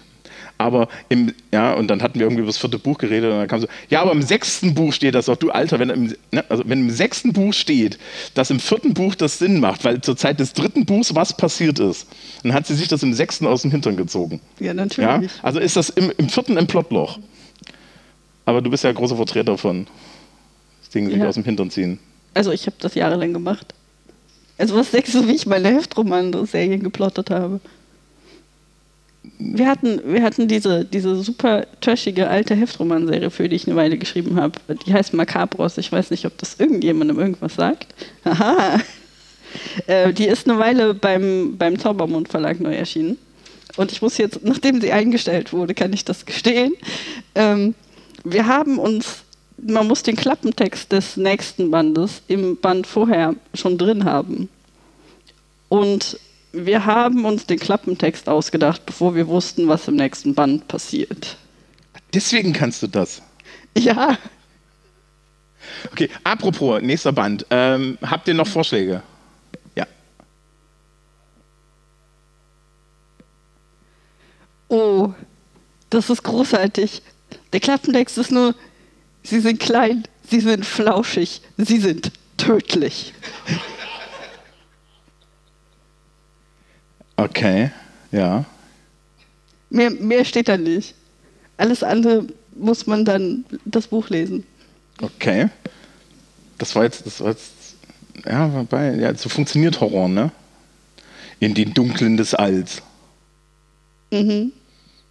Aber 0.58 0.88
im, 1.10 1.34
ja, 1.52 1.74
und 1.74 1.88
dann 1.90 2.02
hatten 2.02 2.16
wir 2.18 2.26
irgendwie 2.26 2.40
über 2.42 2.48
das 2.50 2.58
vierte 2.58 2.80
Buch 2.80 2.98
geredet 2.98 3.30
und 3.32 3.38
dann 3.40 3.48
kam 3.48 3.60
so, 3.60 3.68
ja, 3.90 4.02
aber 4.02 4.14
im 4.14 4.22
sechsten 4.22 4.74
Buch 4.74 4.94
steht 4.94 5.14
das 5.14 5.26
doch, 5.26 5.36
du 5.36 5.52
Alter, 5.52 5.80
wenn 5.80 5.90
im, 5.90 6.16
ne, 6.32 6.46
also 6.48 6.64
wenn 6.66 6.80
im 6.80 6.90
sechsten 6.92 7.34
Buch 7.34 7.54
steht, 7.54 7.98
dass 8.36 8.50
im 8.52 8.62
vierten 8.62 8.94
Buch 8.94 9.16
das 9.16 9.38
Sinn 9.38 9.60
macht, 9.60 9.84
weil 9.84 10.00
zur 10.00 10.16
Zeit 10.16 10.40
des 10.40 10.54
dritten 10.54 10.86
Buchs 10.86 11.14
was 11.14 11.36
passiert 11.36 11.80
ist, 11.80 12.08
dann 12.44 12.54
hat 12.54 12.68
sie 12.68 12.74
sich 12.76 12.88
das 12.88 13.04
im 13.04 13.14
sechsten 13.14 13.46
aus 13.48 13.64
dem 13.64 13.72
Hintern 13.72 13.98
gezogen. 13.98 14.40
Ja, 14.60 14.68
Ja? 14.68 14.74
natürlich. 14.76 15.30
Also 15.42 15.60
ist 15.60 15.76
das 15.76 15.90
im, 15.90 16.12
im 16.18 16.30
vierten 16.30 16.56
im 16.56 16.68
Plotloch. 16.68 17.20
Aber 18.46 18.62
du 18.62 18.70
bist 18.70 18.84
ja 18.86 18.92
großer 18.94 19.18
Vertreter 19.18 19.58
von 19.58 19.88
das 20.82 20.90
Ding 20.92 21.10
sich 21.10 21.18
Ja. 21.18 21.28
aus 21.28 21.36
dem 21.36 21.44
Hintern 21.44 21.70
ziehen. 21.70 22.00
Also 22.34 22.52
ich 22.52 22.66
habe 22.68 22.76
das 22.80 22.96
jahrelang 22.96 23.34
gemacht. 23.34 23.74
Also 24.58 24.76
was 24.76 24.92
denkst 24.92 25.12
du, 25.12 25.28
wie 25.28 25.34
ich 25.34 25.46
meine 25.48 25.68
Heftroman-Serien 25.76 26.82
geplottet 26.82 27.30
habe? 27.30 27.60
Wir 29.40 29.68
hatten, 29.68 30.02
wir 30.06 30.24
hatten 30.24 30.48
diese, 30.48 30.86
diese 30.86 31.16
super 31.22 31.66
trashige 31.82 32.28
alte 32.28 32.56
Heftroman-Serie, 32.56 33.30
für 33.30 33.50
die 33.50 33.56
ich 33.56 33.68
eine 33.68 33.76
Weile 33.76 33.98
geschrieben 33.98 34.40
habe. 34.40 34.60
Die 34.86 34.94
heißt 34.94 35.14
Macabros. 35.14 35.78
Ich 35.78 35.92
weiß 35.92 36.12
nicht, 36.12 36.26
ob 36.26 36.38
das 36.38 36.60
irgendjemandem 36.60 37.20
irgendwas 37.20 37.56
sagt. 37.56 37.88
Aha. 38.24 38.80
Äh, 39.88 40.14
die 40.14 40.26
ist 40.26 40.50
eine 40.50 40.60
Weile 40.60 40.94
beim, 40.94 41.56
beim 41.58 41.80
Zaubermond 41.80 42.30
Verlag 42.30 42.60
neu 42.60 42.76
erschienen. 42.76 43.18
Und 43.78 43.92
ich 43.92 44.02
muss 44.02 44.18
jetzt, 44.18 44.44
nachdem 44.44 44.82
sie 44.82 44.92
eingestellt 44.92 45.54
wurde, 45.54 45.74
kann 45.74 45.94
ich 45.94 46.06
das 46.06 46.26
gestehen. 46.26 46.74
Ähm, 47.36 47.76
wir 48.24 48.48
haben 48.48 48.80
uns, 48.80 49.24
man 49.58 49.88
muss 49.88 50.04
den 50.04 50.16
Klappentext 50.16 50.92
des 50.92 51.18
nächsten 51.18 51.72
Bandes 51.72 52.22
im 52.28 52.58
Band 52.58 52.88
vorher 52.88 53.36
schon 53.54 53.78
drin 53.78 54.06
haben. 54.06 54.50
Und 55.70 56.20
wir 56.56 56.86
haben 56.86 57.26
uns 57.26 57.46
den 57.46 57.60
Klappentext 57.60 58.30
ausgedacht, 58.30 58.86
bevor 58.86 59.16
wir 59.16 59.28
wussten, 59.28 59.68
was 59.68 59.88
im 59.88 59.96
nächsten 59.96 60.34
Band 60.34 60.68
passiert. 60.68 61.38
Deswegen 62.14 62.54
kannst 62.54 62.82
du 62.82 62.88
das. 62.88 63.22
Ja, 63.78 64.18
Okay, 65.92 66.10
apropos, 66.24 66.82
nächster 66.82 67.12
Band. 67.12 67.46
Ähm, 67.50 67.98
habt 68.02 68.28
ihr 68.28 68.34
noch 68.34 68.48
Vorschläge? 68.48 69.02
Ja. 69.76 69.86
oh, 74.70 75.14
das 75.90 76.10
ist 76.10 76.24
großartig. 76.24 77.02
Der 77.54 77.60
Klappentext 77.60 78.18
ist 78.18 78.32
nur, 78.32 78.56
sie 79.24 79.40
sind 79.40 79.60
klein, 79.60 80.04
sie 80.30 80.40
sind 80.40 80.66
flauschig, 80.66 81.42
sie 81.58 81.80
sind 81.80 82.12
tödlich. 82.38 83.14
Okay, 87.18 87.72
ja. 88.12 88.46
Mehr, 89.70 89.92
mehr 89.92 90.26
steht 90.26 90.48
da 90.48 90.58
nicht. 90.58 90.96
Alles 91.58 91.84
andere 91.84 92.26
muss 92.56 92.88
man 92.88 93.06
dann 93.06 93.46
das 93.66 93.88
Buch 93.88 94.10
lesen. 94.10 94.46
Okay. 95.02 95.50
Das 96.58 96.76
war 96.76 96.84
jetzt, 96.84 97.06
das 97.06 97.22
war 97.22 97.30
jetzt, 97.32 97.76
ja, 98.26 98.54
wobei, 98.54 98.96
ja, 98.96 99.14
so 99.16 99.30
funktioniert 99.30 99.82
Horror, 99.82 100.08
ne? 100.08 100.32
In 101.40 101.54
den 101.54 101.74
Dunklen 101.74 102.16
des 102.18 102.34
Alls. 102.34 102.82
Mhm. 104.12 104.54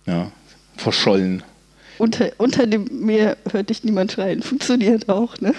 Ja, 0.07 0.31
verschollen. 0.77 1.43
Unter, 1.99 2.33
unter 2.39 2.67
dem 2.67 2.89
Meer 2.91 3.37
hört 3.51 3.71
dich 3.71 3.85
niemand 3.85 4.13
schreien. 4.13 4.43
Funktioniert 4.43 5.09
auch, 5.09 5.39
ne? 5.41 5.55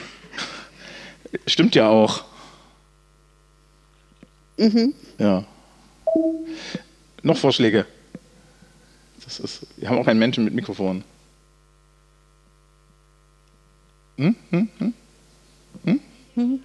Stimmt 1.48 1.76
ja 1.76 1.88
auch. 1.88 2.24
Mhm. 4.58 4.94
Ja. 5.18 5.46
Noch 7.26 7.38
Vorschläge? 7.38 7.88
Das 9.24 9.40
ist, 9.40 9.66
wir 9.78 9.90
haben 9.90 9.98
auch 9.98 10.06
einen 10.06 10.20
Menschen 10.20 10.44
mit 10.44 10.54
Mikrofon. 10.54 11.04
Hm? 14.18 14.36
Hm? 14.52 14.94
Hm? 16.36 16.60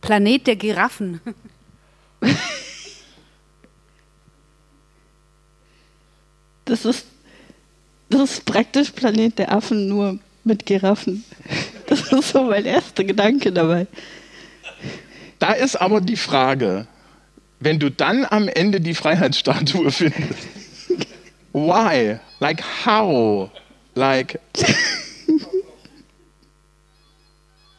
Planet 0.00 0.46
der 0.46 0.54
Giraffen. 0.56 1.20
Das 6.64 6.84
ist, 6.84 7.06
das 8.08 8.30
ist 8.30 8.44
praktisch 8.44 8.92
Planet 8.92 9.40
der 9.40 9.52
Affen, 9.52 9.88
nur 9.88 10.20
mit 10.44 10.64
Giraffen. 10.64 11.24
Das 11.88 12.12
ist 12.12 12.28
so 12.28 12.44
mein 12.44 12.64
erster 12.64 13.02
Gedanke 13.02 13.52
dabei. 13.52 13.88
Da 15.40 15.52
ist 15.52 15.74
aber 15.74 16.00
die 16.00 16.16
Frage, 16.16 16.86
wenn 17.64 17.78
du 17.78 17.90
dann 17.90 18.24
am 18.24 18.48
Ende 18.48 18.80
die 18.80 18.94
Freiheitsstatue 18.94 19.90
findest, 19.92 20.48
Why? 21.52 22.18
Like 22.40 22.62
how? 22.86 23.50
Like. 23.94 24.40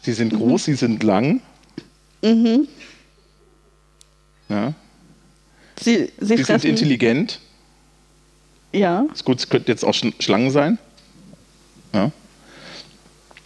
sie 0.02 0.14
sind 0.14 0.34
groß, 0.34 0.66
sie 0.66 0.76
sind 0.76 1.02
lang. 1.04 1.42
Mhm. 2.22 2.68
Ja. 4.50 4.74
Sie, 5.80 6.12
sie, 6.20 6.38
Sie 6.38 6.44
sind 6.44 6.64
intelligent. 6.66 7.40
Ja. 8.72 9.06
Ist 9.12 9.26
gut, 9.26 9.40
es 9.40 9.50
könnten 9.50 9.72
jetzt 9.72 9.84
auch 9.84 9.94
Sch- 9.94 10.14
Schlangen 10.22 10.52
sein. 10.52 10.78
Ja. 11.94 12.12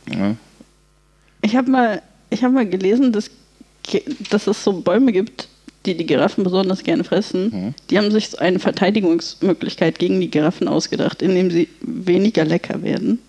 ja. 0.10 0.36
Ich 1.42 1.56
habe 1.56 1.72
mal, 1.72 2.02
ich 2.30 2.44
hab 2.44 2.52
mal 2.52 2.68
gelesen, 2.68 3.14
dass, 3.14 3.32
dass 4.30 4.48
es 4.48 4.64
so 4.64 4.74
Bäume 4.82 5.12
gibt, 5.14 5.48
die 5.88 5.96
die 5.96 6.06
Giraffen 6.06 6.44
besonders 6.44 6.84
gerne 6.84 7.04
fressen. 7.04 7.50
Mhm. 7.50 7.74
Die 7.90 7.98
haben 7.98 8.12
sich 8.12 8.40
eine 8.40 8.60
Verteidigungsmöglichkeit 8.60 9.98
gegen 9.98 10.20
die 10.20 10.30
Giraffen 10.30 10.68
ausgedacht, 10.68 11.22
indem 11.22 11.50
sie 11.50 11.70
weniger 11.82 12.46
lecker 12.46 12.84
werden, 12.84 13.20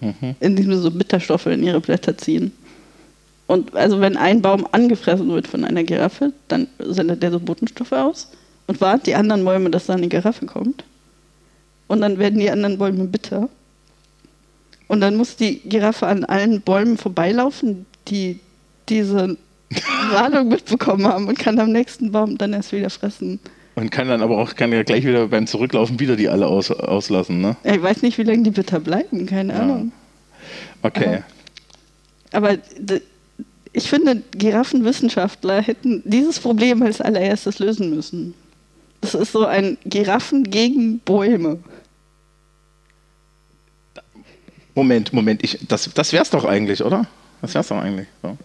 Mhm. 0.00 0.36
indem 0.40 0.70
sie 0.72 0.78
so 0.78 0.90
Bitterstoffe 0.90 1.46
in 1.46 1.62
ihre 1.62 1.80
Blätter 1.80 2.16
ziehen. 2.16 2.52
Und 3.46 3.74
also 3.74 4.00
wenn 4.00 4.16
ein 4.16 4.40
Baum 4.40 4.66
angefressen 4.72 5.28
wird 5.28 5.48
von 5.48 5.64
einer 5.64 5.84
Giraffe, 5.84 6.32
dann 6.48 6.68
sendet 6.78 7.22
der 7.22 7.30
so 7.32 7.40
Botenstoffe 7.40 7.92
aus 7.92 8.30
und 8.66 8.80
warnt 8.80 9.06
die 9.06 9.14
anderen 9.14 9.44
Bäume, 9.44 9.70
dass 9.70 9.86
da 9.86 9.94
eine 9.94 10.08
Giraffe 10.08 10.46
kommt. 10.46 10.84
Und 11.88 12.00
dann 12.00 12.18
werden 12.18 12.38
die 12.40 12.50
anderen 12.50 12.78
Bäume 12.78 13.04
bitter. 13.04 13.48
Und 14.88 15.00
dann 15.00 15.16
muss 15.16 15.36
die 15.36 15.60
Giraffe 15.60 16.06
an 16.06 16.24
allen 16.24 16.60
Bäumen 16.60 16.96
vorbeilaufen, 16.96 17.84
die 18.08 18.40
diese 18.88 19.36
Warnung 20.10 20.48
mitbekommen 20.48 21.06
haben 21.06 21.26
und 21.28 21.38
kann 21.38 21.58
am 21.58 21.72
nächsten 21.72 22.12
Baum 22.12 22.38
dann 22.38 22.52
erst 22.52 22.72
wieder 22.72 22.90
fressen. 22.90 23.40
Und 23.76 23.90
kann 23.90 24.06
dann 24.08 24.22
aber 24.22 24.38
auch 24.38 24.54
kann 24.54 24.72
ja 24.72 24.82
gleich 24.84 25.04
wieder 25.04 25.26
beim 25.26 25.46
Zurücklaufen 25.48 25.98
wieder 25.98 26.14
die 26.16 26.28
alle 26.28 26.46
aus, 26.46 26.70
auslassen, 26.70 27.40
ne? 27.40 27.56
Ich 27.64 27.82
weiß 27.82 28.02
nicht, 28.02 28.18
wie 28.18 28.22
lange 28.22 28.44
die 28.44 28.50
bitter 28.50 28.78
bleiben, 28.78 29.26
keine 29.26 29.52
Ja. 29.52 29.60
Ahnung. 29.60 29.92
Okay. 30.82 31.22
Aber 32.32 32.56
d- 32.56 33.00
ich 33.72 33.88
finde, 33.88 34.22
Giraffenwissenschaftler 34.32 35.60
hätten 35.60 36.02
dieses 36.04 36.38
Problem 36.38 36.82
als 36.82 37.00
allererstes 37.00 37.58
lösen 37.58 37.90
müssen. 37.90 38.34
Das 39.00 39.14
ist 39.14 39.32
so 39.32 39.44
ein 39.44 39.76
Giraffen 39.84 40.44
gegen 40.44 41.00
Bäume. 41.00 41.58
Moment, 44.74 45.12
Moment, 45.12 45.42
ich, 45.44 45.58
das, 45.68 45.90
das 45.94 46.12
wär's 46.12 46.30
doch 46.30 46.44
eigentlich, 46.44 46.82
oder? 46.84 47.06
Das 47.40 47.54
wär's 47.54 47.68
doch 47.68 47.78
eigentlich. 47.78 48.06
So. 48.22 48.36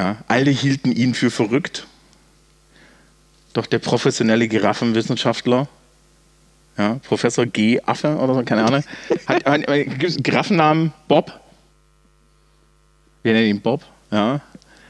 Ja, 0.00 0.16
alle 0.28 0.50
hielten 0.50 0.92
ihn 0.92 1.12
für 1.12 1.30
verrückt. 1.30 1.86
Doch 3.52 3.66
der 3.66 3.80
professionelle 3.80 4.48
Giraffenwissenschaftler, 4.48 5.68
ja, 6.78 6.94
Professor 7.06 7.44
G. 7.44 7.82
Affe 7.84 8.16
oder 8.16 8.34
so, 8.34 8.42
keine 8.42 8.64
Ahnung, 8.64 8.82
hat 9.26 9.44
einen 9.68 9.98
Giraffennamen 10.22 10.94
Bob. 11.06 11.38
Wir 13.22 13.34
nennen 13.34 13.48
ihn 13.48 13.60
Bob, 13.60 13.84
ja, 14.10 14.40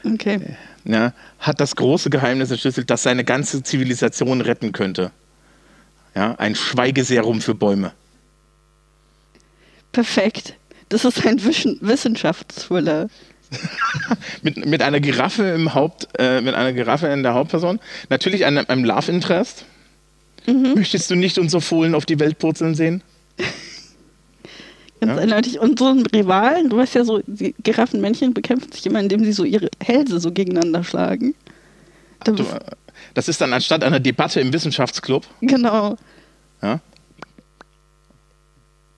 Okay. 0.05 0.55
ja, 0.85 1.11
hat 1.39 1.59
das 1.59 1.75
große 1.75 2.09
Geheimnis 2.09 2.49
entschlüsselt, 2.49 2.89
das 2.89 3.03
seine 3.03 3.25
ganze 3.25 3.63
Zivilisation 3.63 4.39
retten 4.39 4.71
könnte. 4.71 5.11
Ja, 6.15 6.35
ein 6.35 6.55
Schweigeserum 6.55 7.41
für 7.41 7.53
Bäume. 7.55 7.91
Perfekt. 9.91 10.53
Das 10.87 11.03
ist 11.03 11.25
ein 11.25 11.43
Wischen- 11.43 11.79
Wissenschaftsthriller. 11.81 13.09
mit, 14.41 14.65
mit 14.65 14.81
einer 14.81 14.99
Giraffe 14.99 15.43
im 15.43 15.73
Haupt, 15.73 16.07
äh, 16.17 16.41
mit 16.41 16.55
einer 16.55 16.73
Giraffe 16.73 17.07
in 17.07 17.23
der 17.23 17.33
Hauptperson. 17.33 17.79
Natürlich 18.09 18.45
einem, 18.45 18.65
einem 18.67 18.83
Love 18.85 19.11
Interest. 19.11 19.65
Möchtest 20.47 21.09
du 21.11 21.15
nicht 21.15 21.37
unser 21.37 21.61
Fohlen 21.61 21.93
auf 21.93 22.05
die 22.05 22.19
Welt 22.19 22.39
purzeln 22.39 22.73
sehen? 22.75 23.03
Ganz 24.99 25.13
Ja. 25.13 25.17
eindeutig. 25.17 25.59
Und 25.59 25.79
so 25.79 25.87
ein 25.87 26.05
Rivalen, 26.07 26.69
du 26.69 26.77
weißt 26.77 26.95
ja 26.95 27.03
so, 27.03 27.21
die 27.25 27.53
Giraffenmännchen 27.63 28.33
bekämpfen 28.33 28.71
sich 28.71 28.85
immer, 28.85 28.99
indem 28.99 29.23
sie 29.23 29.33
so 29.33 29.43
ihre 29.43 29.69
Hälse 29.83 30.19
so 30.19 30.31
gegeneinander 30.31 30.83
schlagen. 30.83 31.35
Da- 32.23 32.31
Du, 32.33 32.43
äh, 32.43 32.59
das 33.15 33.27
ist 33.27 33.41
dann 33.41 33.51
anstatt 33.53 33.83
einer 33.83 33.99
Debatte 33.99 34.39
im 34.41 34.53
Wissenschaftsclub. 34.53 35.25
genau. 35.41 35.97
Ja, 36.61 36.79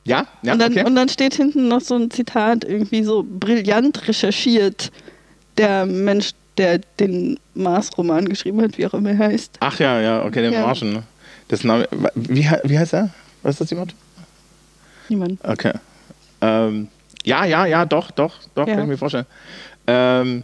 ja, 0.05 0.27
ja 0.41 0.53
und, 0.53 0.59
dann, 0.59 0.71
okay. 0.71 0.85
und 0.85 0.95
dann 0.95 1.09
steht 1.09 1.35
hinten 1.35 1.67
noch 1.67 1.81
so 1.81 1.95
ein 1.95 2.11
Zitat, 2.11 2.63
irgendwie 2.63 3.03
so 3.03 3.23
brillant 3.27 4.07
recherchiert, 4.07 4.91
der 5.57 5.85
Mensch, 5.85 6.31
der 6.57 6.79
den 6.99 7.39
Mars-Roman 7.53 8.27
geschrieben 8.27 8.61
hat, 8.61 8.77
wie 8.77 8.85
auch 8.85 8.93
immer 8.93 9.11
er 9.11 9.17
heißt. 9.19 9.57
Ach 9.59 9.79
ja, 9.79 9.99
ja, 10.01 10.23
okay, 10.25 10.41
der 10.41 10.51
Ja. 10.51 10.61
Marschen. 10.65 10.93
ne? 10.93 11.03
Das 11.47 11.63
Name, 11.63 11.87
wie, 12.15 12.49
wie 12.63 12.79
heißt 12.79 12.93
er? 12.93 13.09
Weiß 13.43 13.57
das 13.57 13.69
jemand? 13.69 13.93
Niemand. 15.09 15.39
Okay. 15.43 15.73
Ähm, 16.41 16.87
ja, 17.25 17.45
ja, 17.45 17.65
ja, 17.65 17.85
doch, 17.85 18.11
doch, 18.11 18.35
doch, 18.55 18.67
Ja. 18.67 18.75
kann 18.75 18.83
ich 18.83 18.89
mir 18.89 18.97
vorstellen. 18.97 19.25
Ähm, 19.87 20.43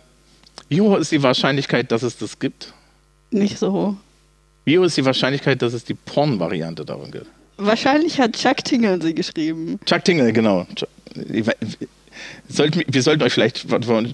wie 0.67 0.81
hoch 0.81 0.97
ist 0.97 1.11
die 1.11 1.23
Wahrscheinlichkeit, 1.23 1.91
dass 1.91 2.03
es 2.03 2.17
das 2.17 2.37
gibt? 2.39 2.73
Nicht 3.31 3.57
so 3.57 3.71
hoch. 3.71 3.93
Wie 4.65 4.77
hoch 4.77 4.83
ist 4.83 4.97
die 4.97 5.05
Wahrscheinlichkeit, 5.05 5.61
dass 5.61 5.73
es 5.73 5.83
die 5.83 5.93
Porn-Variante 5.95 6.85
davon 6.85 7.11
gibt? 7.11 7.27
Wahrscheinlich 7.61 8.19
hat 8.21 8.37
Chuck 8.37 8.63
Tingle 8.63 9.01
sie 9.01 9.13
geschrieben. 9.13 9.79
Chuck 9.85 10.05
Tingle, 10.05 10.31
genau. 10.31 10.65
Sollten, 12.47 12.83
wir 12.87 13.03
sollten 13.03 13.21
euch 13.23 13.33
vielleicht 13.33 13.67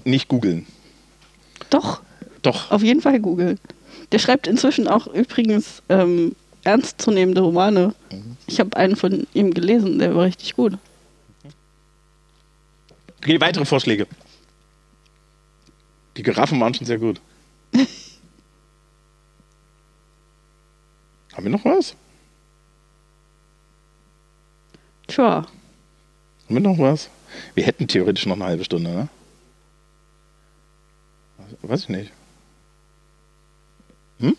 nicht 0.04 0.26
googeln. 0.26 0.66
Doch, 1.70 2.02
Doch. 2.42 2.72
auf 2.72 2.82
jeden 2.82 3.00
Fall 3.00 3.20
googeln. 3.20 3.60
Der 4.10 4.18
schreibt 4.18 4.48
inzwischen 4.48 4.88
auch 4.88 5.06
übrigens 5.06 5.82
ähm, 5.88 6.34
ernstzunehmende 6.64 7.40
Romane. 7.40 7.94
Ich 8.48 8.58
habe 8.58 8.76
einen 8.76 8.96
von 8.96 9.28
ihm 9.32 9.54
gelesen, 9.54 10.00
der 10.00 10.16
war 10.16 10.24
richtig 10.24 10.56
gut. 10.56 10.76
Okay, 13.18 13.40
weitere 13.40 13.64
Vorschläge. 13.64 14.08
Die 16.16 16.24
Giraffen 16.24 16.58
waren 16.60 16.74
schon 16.74 16.86
sehr 16.86 16.98
gut. 16.98 17.20
Haben 21.32 21.44
wir 21.44 21.50
noch 21.50 21.64
was? 21.64 21.94
Tja, 25.06 25.46
Haben 26.46 26.54
wir 26.54 26.60
noch 26.60 26.78
was? 26.78 27.10
Wir 27.54 27.64
hätten 27.64 27.88
theoretisch 27.88 28.26
noch 28.26 28.36
eine 28.36 28.44
halbe 28.44 28.64
Stunde, 28.64 28.90
ne? 28.90 29.08
Weiß 31.62 31.82
ich 31.82 31.88
nicht. 31.88 32.12
Hm? 34.20 34.36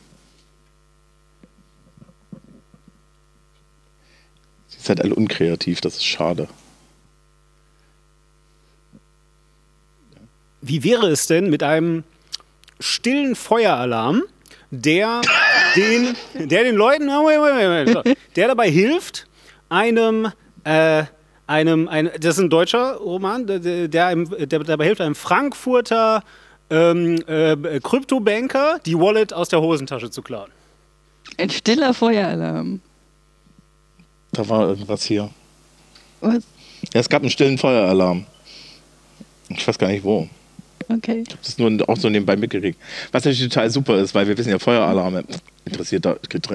Sie 4.67 4.79
seid 4.79 5.01
alle 5.01 5.15
unkreativ, 5.15 5.81
das 5.81 5.95
ist 5.95 6.05
schade. 6.05 6.47
Wie 10.61 10.83
wäre 10.83 11.07
es 11.07 11.27
denn 11.27 11.49
mit 11.49 11.63
einem 11.63 12.03
stillen 12.79 13.35
Feueralarm, 13.35 14.23
der 14.71 15.21
den, 15.75 16.15
der 16.33 16.63
den 16.63 16.75
Leuten, 16.75 17.07
der 18.35 18.47
dabei 18.47 18.69
hilft, 18.69 19.27
einem, 19.69 20.31
äh, 20.67 21.05
einem, 21.47 21.87
ein, 21.87 22.11
das 22.19 22.37
ist 22.37 22.43
ein 22.43 22.49
deutscher 22.49 22.95
Roman, 22.97 23.47
der, 23.47 23.87
der, 23.87 24.05
einem, 24.07 24.29
der 24.29 24.59
dabei 24.59 24.85
hilft, 24.85 25.01
einem 25.01 25.15
Frankfurter 25.15 26.23
ähm, 26.69 27.23
äh, 27.27 27.79
Kryptobanker 27.81 28.79
die 28.85 28.97
Wallet 28.97 29.33
aus 29.33 29.47
der 29.49 29.61
Hosentasche 29.61 30.11
zu 30.11 30.21
klauen. 30.21 30.51
ein 31.37 31.49
stiller 31.49 31.93
Feueralarm. 31.93 32.81
Da 34.33 34.47
war 34.49 34.67
irgendwas 34.67 35.03
hier. 35.03 35.29
Was? 36.19 36.43
Ja, 36.93 36.99
es 36.99 37.07
gab 37.07 37.21
einen 37.21 37.31
stillen 37.31 37.57
Feueralarm. 37.57 38.25
Ich 39.49 39.65
weiß 39.65 39.77
gar 39.77 39.87
nicht 39.87 40.03
wo. 40.03 40.27
Okay. 40.89 41.23
Das 41.29 41.49
ist 41.49 41.59
nur 41.59 41.89
auch 41.89 41.97
so 41.97 42.09
nebenbei 42.09 42.35
mitgekriegt. 42.35 42.79
Was 43.11 43.23
natürlich 43.23 43.47
total 43.49 43.69
super 43.69 43.97
ist, 43.97 44.13
weil 44.13 44.27
wir 44.27 44.37
wissen 44.37 44.49
ja, 44.49 44.59
Feueralarme 44.59 45.23
interessiert, 45.65 46.05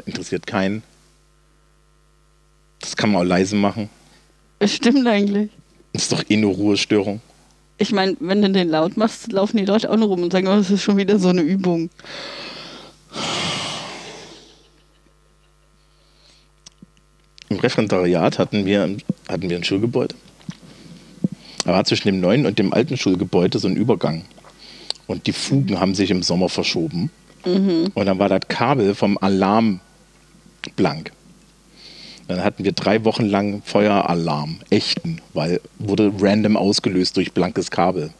interessiert 0.06 0.46
keinen. 0.46 0.82
Das 2.80 2.96
kann 2.96 3.12
man 3.12 3.22
auch 3.22 3.26
leise 3.26 3.56
machen. 3.56 3.88
Das 4.62 4.74
stimmt 4.74 5.04
eigentlich. 5.08 5.50
Das 5.92 6.04
ist 6.04 6.12
doch 6.12 6.22
eh 6.28 6.36
nur 6.36 6.54
Ruhestörung. 6.54 7.20
Ich 7.78 7.90
meine, 7.90 8.16
wenn 8.20 8.42
du 8.42 8.48
den 8.48 8.68
laut 8.68 8.96
machst, 8.96 9.32
laufen 9.32 9.56
die 9.56 9.64
Leute 9.64 9.90
auch 9.90 9.96
nur 9.96 10.06
rum 10.06 10.22
und 10.22 10.30
sagen, 10.30 10.46
oh, 10.46 10.54
das 10.54 10.70
ist 10.70 10.82
schon 10.82 10.96
wieder 10.96 11.18
so 11.18 11.30
eine 11.30 11.40
Übung. 11.40 11.90
Im 17.48 17.56
Referendariat 17.58 18.38
hatten 18.38 18.64
wir, 18.64 18.98
hatten 19.28 19.50
wir 19.50 19.56
ein 19.56 19.64
Schulgebäude. 19.64 20.14
Da 21.64 21.72
war 21.72 21.84
zwischen 21.84 22.06
dem 22.06 22.20
neuen 22.20 22.46
und 22.46 22.56
dem 22.60 22.72
alten 22.72 22.96
Schulgebäude 22.96 23.58
so 23.58 23.66
ein 23.66 23.74
Übergang. 23.74 24.24
Und 25.08 25.26
die 25.26 25.32
Fugen 25.32 25.80
haben 25.80 25.96
sich 25.96 26.12
im 26.12 26.22
Sommer 26.22 26.48
verschoben. 26.48 27.10
Und 27.44 28.06
dann 28.06 28.20
war 28.20 28.28
das 28.28 28.42
Kabel 28.46 28.94
vom 28.94 29.18
Alarm 29.18 29.80
blank. 30.76 31.10
Dann 32.32 32.44
hatten 32.44 32.64
wir 32.64 32.72
drei 32.72 33.04
Wochen 33.04 33.26
lang 33.26 33.60
Feueralarm, 33.62 34.60
echten, 34.70 35.20
weil 35.34 35.60
wurde 35.78 36.10
random 36.18 36.56
ausgelöst 36.56 37.18
durch 37.18 37.32
blankes 37.32 37.70
Kabel. 37.70 38.10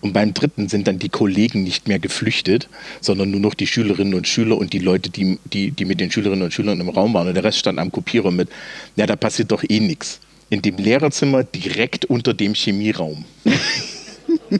Und 0.00 0.12
beim 0.12 0.34
dritten 0.34 0.68
sind 0.68 0.88
dann 0.88 0.98
die 0.98 1.08
Kollegen 1.08 1.62
nicht 1.62 1.86
mehr 1.86 2.00
geflüchtet, 2.00 2.68
sondern 3.00 3.30
nur 3.30 3.38
noch 3.38 3.54
die 3.54 3.68
Schülerinnen 3.68 4.14
und 4.14 4.26
Schüler 4.26 4.58
und 4.58 4.72
die 4.72 4.80
Leute, 4.80 5.10
die, 5.10 5.38
die, 5.44 5.70
die 5.70 5.84
mit 5.84 6.00
den 6.00 6.10
Schülerinnen 6.10 6.42
und 6.42 6.52
Schülern 6.52 6.80
im 6.80 6.88
Raum 6.88 7.14
waren. 7.14 7.28
Und 7.28 7.34
der 7.34 7.44
Rest 7.44 7.58
stand 7.58 7.78
am 7.78 7.92
Kopierer 7.92 8.32
mit, 8.32 8.48
ja, 8.96 9.06
da 9.06 9.14
passiert 9.14 9.52
doch 9.52 9.62
eh 9.68 9.78
nichts. 9.78 10.18
In 10.50 10.62
dem 10.62 10.76
Lehrerzimmer 10.76 11.44
direkt 11.44 12.06
unter 12.06 12.34
dem 12.34 12.54
Chemieraum. 12.54 13.24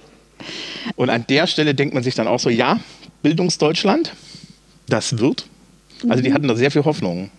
und 0.97 1.11
an 1.11 1.25
der 1.29 1.49
Stelle 1.49 1.75
denkt 1.75 1.95
man 1.95 2.05
sich 2.05 2.15
dann 2.15 2.29
auch 2.29 2.39
so, 2.39 2.49
ja, 2.49 2.79
Bildungsdeutschland, 3.23 4.13
das 4.89 5.19
wird. 5.19 5.47
Also 6.09 6.23
die 6.23 6.33
hatten 6.33 6.47
da 6.47 6.55
sehr 6.55 6.71
viel 6.71 6.85
Hoffnung. 6.85 7.31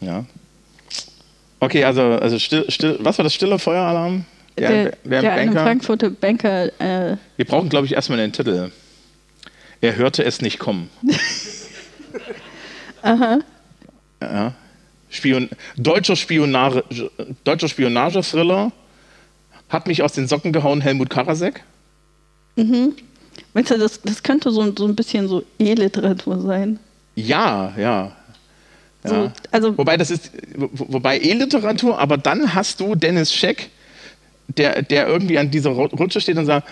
Ja. 0.00 0.24
Okay, 1.60 1.84
also, 1.84 2.02
also 2.02 2.38
still, 2.38 2.70
still, 2.70 2.98
was 3.00 3.18
war 3.18 3.24
das 3.24 3.34
stille 3.34 3.58
Feueralarm? 3.58 4.24
Der, 4.56 4.92
der, 5.04 5.22
der 5.22 5.32
eine 5.32 5.52
Frankfurter 5.52 6.10
Banker. 6.10 6.66
Äh, 6.80 7.16
Wir 7.36 7.44
brauchen, 7.44 7.68
glaube 7.68 7.86
ich, 7.86 7.94
erstmal 7.94 8.18
einen 8.18 8.32
Titel. 8.32 8.70
Er 9.80 9.96
hörte 9.96 10.24
es 10.24 10.40
nicht 10.40 10.58
kommen. 10.58 10.90
aha. 13.02 13.38
Ja. 14.20 14.54
Spion 15.10 15.48
deutscher, 15.76 16.16
Spionage, 16.16 16.84
deutscher 17.44 17.68
Spionage-Thriller 17.68 18.72
hat 19.68 19.86
mich 19.86 20.02
aus 20.02 20.12
den 20.12 20.26
Socken 20.26 20.52
gehauen, 20.52 20.80
Helmut 20.80 21.10
Karasek. 21.10 21.62
Mhm. 22.56 22.94
Meinst 23.54 23.70
du, 23.70 23.78
das, 23.78 24.00
das 24.02 24.22
könnte 24.22 24.50
so, 24.50 24.74
so 24.76 24.86
ein 24.86 24.96
bisschen 24.96 25.28
so 25.28 25.44
E-Literatur 25.58 26.40
sein? 26.40 26.78
Ja, 27.14 27.72
ja. 27.76 28.12
Ja. 29.14 29.22
So, 29.24 29.32
also, 29.50 29.78
wobei 29.78 29.96
das 29.96 30.10
ist, 30.10 30.30
wo- 30.56 30.70
wobei 30.72 31.18
E-Literatur, 31.18 31.98
aber 31.98 32.16
dann 32.18 32.54
hast 32.54 32.80
du 32.80 32.94
Dennis 32.94 33.32
Scheck, 33.32 33.68
der, 34.48 34.82
der 34.82 35.06
irgendwie 35.06 35.38
an 35.38 35.50
dieser 35.50 35.70
Ru- 35.70 35.94
Rutsche 35.96 36.20
steht 36.20 36.36
und 36.36 36.46
sagt, 36.46 36.66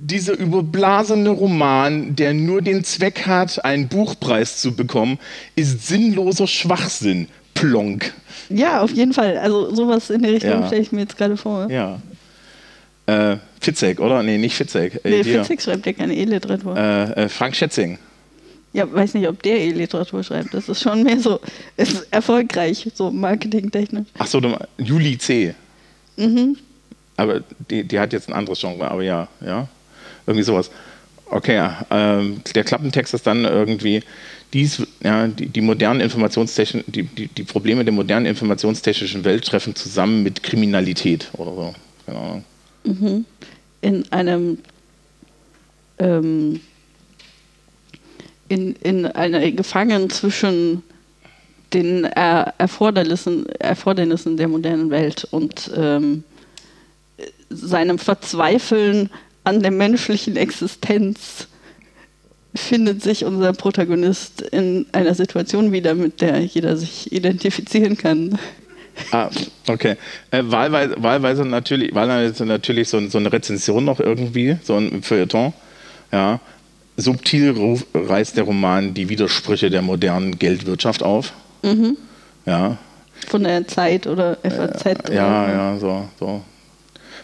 dieser 0.00 0.32
überblasene 0.36 1.30
Roman, 1.30 2.16
der 2.16 2.34
nur 2.34 2.60
den 2.62 2.82
Zweck 2.84 3.26
hat, 3.26 3.64
einen 3.64 3.88
Buchpreis 3.88 4.60
zu 4.60 4.74
bekommen, 4.74 5.18
ist 5.56 5.86
sinnloser 5.86 6.46
Schwachsinn. 6.46 7.28
Plonk. 7.54 8.12
ja, 8.48 8.80
auf 8.80 8.90
jeden 8.90 9.12
Fall. 9.12 9.38
Also 9.38 9.72
sowas 9.72 10.10
in 10.10 10.22
der 10.22 10.32
Richtung 10.32 10.50
Ja. 10.50 10.66
stelle 10.66 10.82
ich 10.82 10.90
mir 10.90 11.02
jetzt 11.02 11.16
gerade 11.16 11.36
vor. 11.36 11.70
Ja. 11.70 12.00
Äh, 13.06 13.36
Fitzek, 13.60 14.00
oder? 14.00 14.24
Nee, 14.24 14.38
nicht 14.38 14.56
Fitzek. 14.56 15.00
Äh, 15.04 15.10
Nee. 15.10 15.22
Fitzek 15.22 15.62
schreibt 15.62 15.86
ja 15.86 15.92
keine 15.92 16.16
E-Literatur. 16.16 16.76
Äh, 16.76 17.12
äh, 17.24 17.28
Frank 17.28 17.54
Schätzing. 17.54 17.98
Ja, 18.74 18.92
weiß 18.92 19.14
nicht, 19.14 19.28
ob 19.28 19.40
der 19.42 19.60
E-Literatur 19.60 20.24
schreibt. 20.24 20.52
Das 20.52 20.68
ist 20.68 20.82
schon 20.82 21.04
mehr 21.04 21.20
so, 21.20 21.38
ist 21.76 22.08
erfolgreich, 22.10 22.90
so 22.92 23.08
marketingtechnisch. 23.10 24.08
Achso, 24.18 24.42
Juli 24.78 25.16
C. 25.16 25.54
Mhm. 26.16 26.56
Aber 27.16 27.40
die, 27.70 27.84
die 27.84 28.00
hat 28.00 28.12
jetzt 28.12 28.28
ein 28.28 28.34
anderes 28.34 28.60
Genre, 28.60 28.90
aber 28.90 29.02
ja, 29.02 29.28
ja. 29.40 29.68
Irgendwie 30.26 30.42
sowas. 30.42 30.72
Okay, 31.26 31.54
ja, 31.54 31.86
ähm, 31.90 32.40
der 32.52 32.64
Klappentext 32.64 33.14
ist 33.14 33.26
dann 33.28 33.44
irgendwie, 33.44 34.02
dies, 34.52 34.82
ja, 35.02 35.28
die, 35.28 35.46
die 35.46 35.60
modernen 35.60 36.00
Informationstechn 36.00 36.82
die, 36.88 37.04
die, 37.04 37.28
die 37.28 37.44
Probleme 37.44 37.84
der 37.84 37.94
modernen 37.94 38.26
informationstechnischen 38.26 39.24
Welt 39.24 39.44
treffen 39.44 39.76
zusammen 39.76 40.24
mit 40.24 40.42
Kriminalität 40.42 41.28
oder 41.34 41.54
so. 41.54 41.74
Keine 42.06 42.18
Ahnung. 42.18 43.24
In 43.82 44.12
einem 44.12 44.58
ähm, 45.98 46.60
in, 48.48 48.74
in 48.76 49.06
einer 49.06 49.50
Gefangen 49.50 50.10
zwischen 50.10 50.82
den 51.72 52.04
er 52.04 52.54
Erfordernissen, 52.58 53.46
Erfordernissen 53.58 54.36
der 54.36 54.48
modernen 54.48 54.90
Welt 54.90 55.26
und 55.30 55.70
ähm, 55.76 56.22
seinem 57.50 57.98
Verzweifeln 57.98 59.10
an 59.42 59.60
der 59.60 59.70
menschlichen 59.70 60.36
Existenz 60.36 61.48
findet 62.54 63.02
sich 63.02 63.24
unser 63.24 63.52
Protagonist 63.52 64.40
in 64.40 64.86
einer 64.92 65.14
Situation 65.14 65.72
wieder, 65.72 65.94
mit 65.94 66.20
der 66.20 66.38
jeder 66.40 66.76
sich 66.76 67.12
identifizieren 67.12 67.96
kann. 67.98 68.38
Ah, 69.10 69.28
okay. 69.66 69.96
Äh, 70.30 70.42
wahlweise, 70.44 70.94
wahlweise 70.98 71.44
natürlich, 71.44 71.92
wahlweise 71.94 72.46
natürlich 72.46 72.88
so, 72.88 73.08
so 73.08 73.18
eine 73.18 73.32
Rezension 73.32 73.84
noch 73.84 73.98
irgendwie, 73.98 74.56
so 74.62 74.76
ein 74.76 75.02
Feuilleton. 75.02 75.52
Ja. 76.12 76.40
Subtil 76.96 77.80
reißt 77.92 78.36
der 78.36 78.44
Roman 78.44 78.94
die 78.94 79.08
Widersprüche 79.08 79.68
der 79.70 79.82
modernen 79.82 80.38
Geldwirtschaft 80.38 81.02
auf. 81.02 81.32
Ja. 82.46 82.78
Von 83.26 83.44
der 83.44 83.66
Zeit 83.66 84.06
oder 84.06 84.36
FAZ. 84.42 84.86
oder 84.86 85.10
Äh, 85.10 85.16
Ja, 85.16 85.50
ja, 85.50 85.78
so, 85.78 86.08
so. 86.20 86.42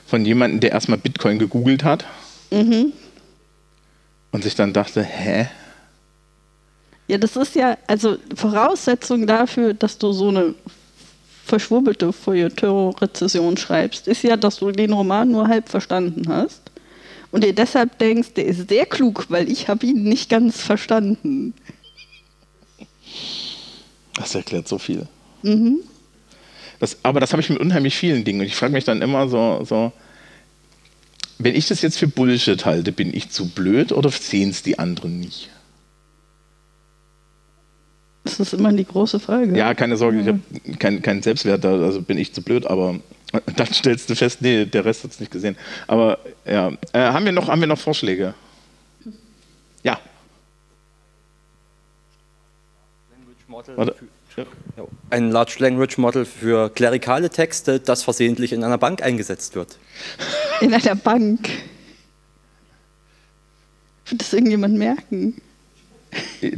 Von 0.06 0.24
jemandem, 0.24 0.60
der 0.60 0.72
erstmal 0.72 0.98
Bitcoin 0.98 1.38
gegoogelt 1.38 1.84
hat 1.84 2.04
und 4.32 4.42
sich 4.42 4.54
dann 4.56 4.72
dachte, 4.72 5.02
hä? 5.02 5.48
Ja, 7.06 7.18
das 7.18 7.36
ist 7.36 7.54
ja, 7.54 7.76
also 7.86 8.16
Voraussetzung 8.34 9.26
dafür, 9.26 9.74
dass 9.74 9.98
du 9.98 10.12
so 10.12 10.28
eine 10.28 10.54
verschwurbelte 11.44 12.12
Feuilleton-Rezession 12.12 13.56
schreibst, 13.56 14.08
ist 14.08 14.22
ja, 14.22 14.36
dass 14.36 14.58
du 14.58 14.70
den 14.70 14.92
Roman 14.92 15.30
nur 15.30 15.48
halb 15.48 15.68
verstanden 15.68 16.28
hast 16.28 16.69
und 17.30 17.44
dir 17.44 17.54
deshalb 17.54 17.98
denkst, 17.98 18.34
der 18.34 18.46
ist 18.46 18.68
sehr 18.68 18.86
klug, 18.86 19.26
weil 19.28 19.50
ich 19.50 19.68
habe 19.68 19.86
ihn 19.86 20.02
nicht 20.02 20.28
ganz 20.28 20.60
verstanden. 20.60 21.54
Das 24.14 24.34
erklärt 24.34 24.68
so 24.68 24.78
viel. 24.78 25.06
Das, 26.78 26.98
aber 27.02 27.20
das 27.20 27.32
habe 27.32 27.42
ich 27.42 27.50
mit 27.50 27.60
unheimlich 27.60 27.96
vielen 27.96 28.24
Dingen. 28.24 28.40
Und 28.40 28.46
ich 28.46 28.56
frage 28.56 28.72
mich 28.72 28.84
dann 28.84 29.02
immer 29.02 29.28
so, 29.28 29.64
so, 29.64 29.92
wenn 31.38 31.54
ich 31.54 31.68
das 31.68 31.82
jetzt 31.82 31.98
für 31.98 32.08
Bullshit 32.08 32.64
halte, 32.64 32.92
bin 32.92 33.14
ich 33.14 33.30
zu 33.30 33.48
blöd 33.48 33.92
oder 33.92 34.10
sehen 34.10 34.50
es 34.50 34.62
die 34.62 34.78
anderen 34.78 35.20
nicht? 35.20 35.50
Das 38.24 38.38
ist 38.38 38.52
immer 38.52 38.72
die 38.72 38.84
große 38.84 39.18
Frage. 39.18 39.56
Ja, 39.56 39.74
keine 39.74 39.96
Sorge, 39.96 40.20
ich 40.20 40.26
habe 40.26 40.40
keinen 40.78 41.00
kein 41.00 41.22
Selbstwert, 41.22 41.64
also 41.64 42.02
bin 42.02 42.18
ich 42.18 42.34
zu 42.34 42.42
blöd, 42.42 42.66
aber 42.66 43.00
dann 43.56 43.66
stellst 43.72 44.10
du 44.10 44.16
fest, 44.16 44.42
nee, 44.42 44.64
der 44.64 44.84
Rest 44.84 45.04
hat 45.04 45.12
es 45.12 45.20
nicht 45.20 45.30
gesehen. 45.30 45.56
Aber 45.86 46.18
ja, 46.44 46.72
äh, 46.92 46.98
haben, 46.98 47.24
wir 47.24 47.32
noch, 47.32 47.48
haben 47.48 47.60
wir 47.60 47.68
noch 47.68 47.78
Vorschläge? 47.78 48.34
Ja, 49.82 50.00
Warte. 53.76 53.94
Ein 55.10 55.30
Large 55.30 55.56
Language 55.58 55.98
Model 55.98 56.24
für 56.24 56.70
klerikale 56.70 57.30
Texte, 57.30 57.80
das 57.80 58.02
versehentlich 58.02 58.52
in 58.52 58.64
einer 58.64 58.78
Bank 58.78 59.02
eingesetzt 59.02 59.54
wird. 59.54 59.76
In 60.60 60.72
einer 60.72 60.94
Bank. 60.94 61.48
Wird 64.06 64.20
das 64.20 64.32
irgendjemand 64.32 64.78
merken? 64.78 65.40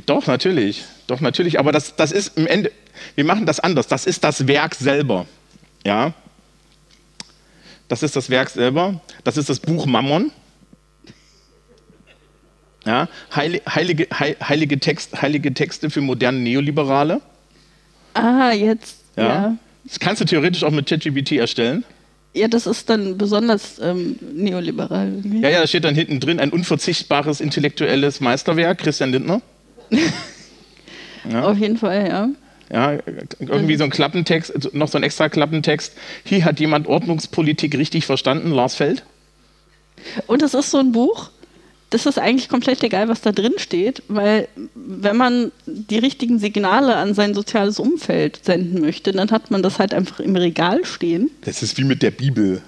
Doch, 0.07 0.27
natürlich. 0.27 0.85
Doch, 1.07 1.20
natürlich. 1.20 1.59
Aber 1.59 1.73
das, 1.73 1.97
das 1.97 2.12
ist 2.12 2.37
im 2.37 2.47
Ende, 2.47 2.70
wir 3.14 3.25
machen 3.25 3.47
das 3.47 3.59
anders. 3.59 3.89
Das 3.89 4.07
ist 4.07 4.23
das 4.23 4.47
Werk 4.47 4.75
selber. 4.75 5.27
Ja. 5.85 6.14
Das 7.93 8.03
ist 8.03 8.16
das 8.16 8.30
Werk 8.30 8.49
selber. 8.49 9.03
Das 9.22 9.36
ist 9.36 9.51
das 9.51 9.61
Buch 9.61 9.84
Mammon. 9.84 10.30
Ja. 12.86 13.07
Heilige, 13.36 13.62
heilige, 13.68 14.07
hei- 14.18 14.34
heilige, 14.43 14.80
Text, 14.80 15.20
heilige 15.20 15.53
Texte 15.53 15.90
für 15.90 16.01
moderne 16.01 16.38
Neoliberale. 16.38 17.20
Ah, 18.14 18.51
jetzt. 18.53 18.97
Ja. 19.14 19.22
Ja. 19.24 19.57
Das 19.84 20.01
kannst 20.01 20.22
du 20.22 20.24
theoretisch 20.24 20.64
auch 20.64 20.70
mit 20.70 20.88
ChatGPT 20.88 21.32
erstellen. 21.32 21.84
Ja, 22.32 22.49
das 22.49 22.66
ist 22.66 22.88
dann 22.88 23.18
besonders 23.18 23.78
ähm, 23.78 24.16
neoliberal. 24.32 25.09
irgendwie. 25.09 25.43
Ja, 25.43 25.51
ja, 25.51 25.61
da 25.61 25.66
steht 25.66 25.84
dann 25.84 25.95
hinten 25.95 26.18
drin 26.18 26.40
ein 26.40 26.49
unverzichtbares 26.51 27.43
intellektuelles 27.43 28.20
Meisterwerk, 28.20 28.78
Christian 28.78 29.12
Lindner. 29.12 29.43
Auf 31.43 31.59
jeden 31.59 31.76
Fall, 31.76 32.09
ja. 32.09 32.28
Ja, 32.73 32.99
irgendwie 33.39 33.77
so 33.77 33.85
ein 33.85 33.91
Klappentext, 33.91 34.73
noch 34.73 34.89
so 34.89 34.97
ein 34.97 35.05
extra 35.05 35.29
Klappentext. 35.29 35.93
Hier 36.25 36.47
hat 36.47 36.59
jemand 36.59 36.87
Ordnungspolitik 36.87 37.77
richtig 37.77 38.07
verstanden, 38.07 38.51
Lars 38.51 38.77
Feld. 38.77 39.05
Und 40.27 40.43
es 40.43 40.55
ist 40.55 40.70
so 40.70 40.79
ein 40.79 40.91
Buch, 40.91 41.31
das 41.91 42.07
ist 42.07 42.18
eigentlich 42.18 42.49
komplett 42.49 42.83
egal, 42.83 43.09
was 43.09 43.20
da 43.20 43.31
drin 43.33 43.53
steht, 43.59 44.03
weil 44.09 44.49
wenn 44.75 45.18
man 45.18 45.53
die 45.66 45.99
richtigen 45.99 46.39
Signale 46.39 46.97
an 46.97 47.12
sein 47.12 47.35
soziales 47.35 47.79
Umfeld 47.79 48.41
senden 48.43 48.81
möchte, 48.81 49.12
dann 49.12 49.31
hat 49.31 49.51
man 49.51 49.62
das 49.62 49.79
halt 49.79 49.93
einfach 49.93 50.18
im 50.18 50.35
Regal 50.35 50.87
stehen. 50.87 51.31
Das 51.43 51.62
ist 51.62 51.77
wie 51.77 51.85
mit 51.85 52.03
der 52.03 52.11
Bibel. 52.11 52.62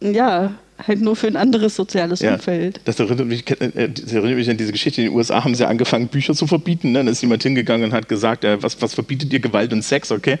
Ja, 0.00 0.52
halt 0.78 1.00
nur 1.00 1.14
für 1.16 1.26
ein 1.26 1.36
anderes 1.36 1.76
soziales 1.76 2.20
Ja, 2.20 2.34
Umfeld. 2.34 2.80
das, 2.84 2.98
erinnert 2.98 3.26
mich, 3.26 3.48
äh, 3.48 3.88
das 3.88 4.12
erinnert 4.12 4.36
mich 4.36 4.50
an 4.50 4.56
diese 4.56 4.72
Geschichte. 4.72 5.00
In 5.02 5.08
den 5.08 5.16
USA 5.16 5.44
haben 5.44 5.54
sie 5.54 5.66
angefangen, 5.66 6.08
Bücher 6.08 6.34
zu 6.34 6.46
verbieten. 6.46 6.92
Ne? 6.92 6.98
Dann 6.98 7.08
ist 7.08 7.22
jemand 7.22 7.42
hingegangen 7.42 7.86
und 7.86 7.92
hat 7.92 8.08
gesagt, 8.08 8.44
äh, 8.44 8.62
was, 8.62 8.80
was 8.82 8.94
verbietet 8.94 9.32
ihr 9.32 9.40
Gewalt 9.40 9.72
und 9.72 9.82
Sex? 9.82 10.10
Okay, 10.10 10.38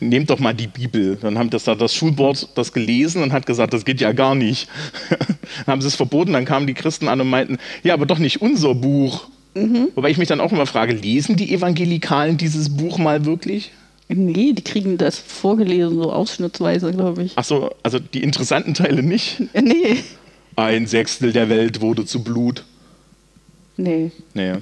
nehmt 0.00 0.30
doch 0.30 0.38
mal 0.38 0.54
die 0.54 0.66
Bibel. 0.66 1.16
Dann 1.20 1.38
haben 1.38 1.50
das, 1.50 1.64
da 1.64 1.74
das 1.74 1.94
Schulboard 1.94 2.48
das 2.56 2.72
gelesen 2.72 3.22
und 3.22 3.32
hat 3.32 3.46
gesagt, 3.46 3.72
das 3.72 3.84
geht 3.84 4.00
ja 4.00 4.12
gar 4.12 4.34
nicht. 4.34 4.68
dann 5.10 5.66
haben 5.66 5.80
sie 5.80 5.88
es 5.88 5.94
verboten. 5.94 6.32
Dann 6.32 6.44
kamen 6.44 6.66
die 6.66 6.74
Christen 6.74 7.08
an 7.08 7.20
und 7.20 7.30
meinten, 7.30 7.58
ja, 7.82 7.94
aber 7.94 8.06
doch 8.06 8.18
nicht 8.18 8.42
unser 8.42 8.74
Buch. 8.74 9.28
Wobei 9.94 10.10
ich 10.10 10.18
mich 10.18 10.28
dann 10.28 10.40
auch 10.40 10.52
immer 10.52 10.66
frage, 10.66 10.92
lesen 10.92 11.36
die 11.36 11.54
Evangelikalen 11.54 12.36
dieses 12.36 12.76
Buch 12.76 12.98
mal 12.98 13.24
wirklich? 13.24 13.70
Nee, 14.08 14.52
die 14.52 14.62
kriegen 14.62 14.98
das 14.98 15.18
vorgelesen, 15.18 15.96
so 16.00 16.12
ausschnittsweise, 16.12 16.92
glaube 16.92 17.24
ich. 17.24 17.32
Ach 17.36 17.44
so, 17.44 17.74
also 17.82 17.98
die 17.98 18.22
interessanten 18.22 18.74
Teile 18.74 19.02
nicht. 19.02 19.40
Äh, 19.52 19.62
Nee. 19.62 20.04
Ein 20.54 20.86
Sechstel 20.86 21.32
der 21.32 21.50
Welt 21.50 21.82
wurde 21.82 22.06
zu 22.06 22.24
Blut. 22.24 22.64
Nee. 23.76 24.10
Nee. 24.32 24.54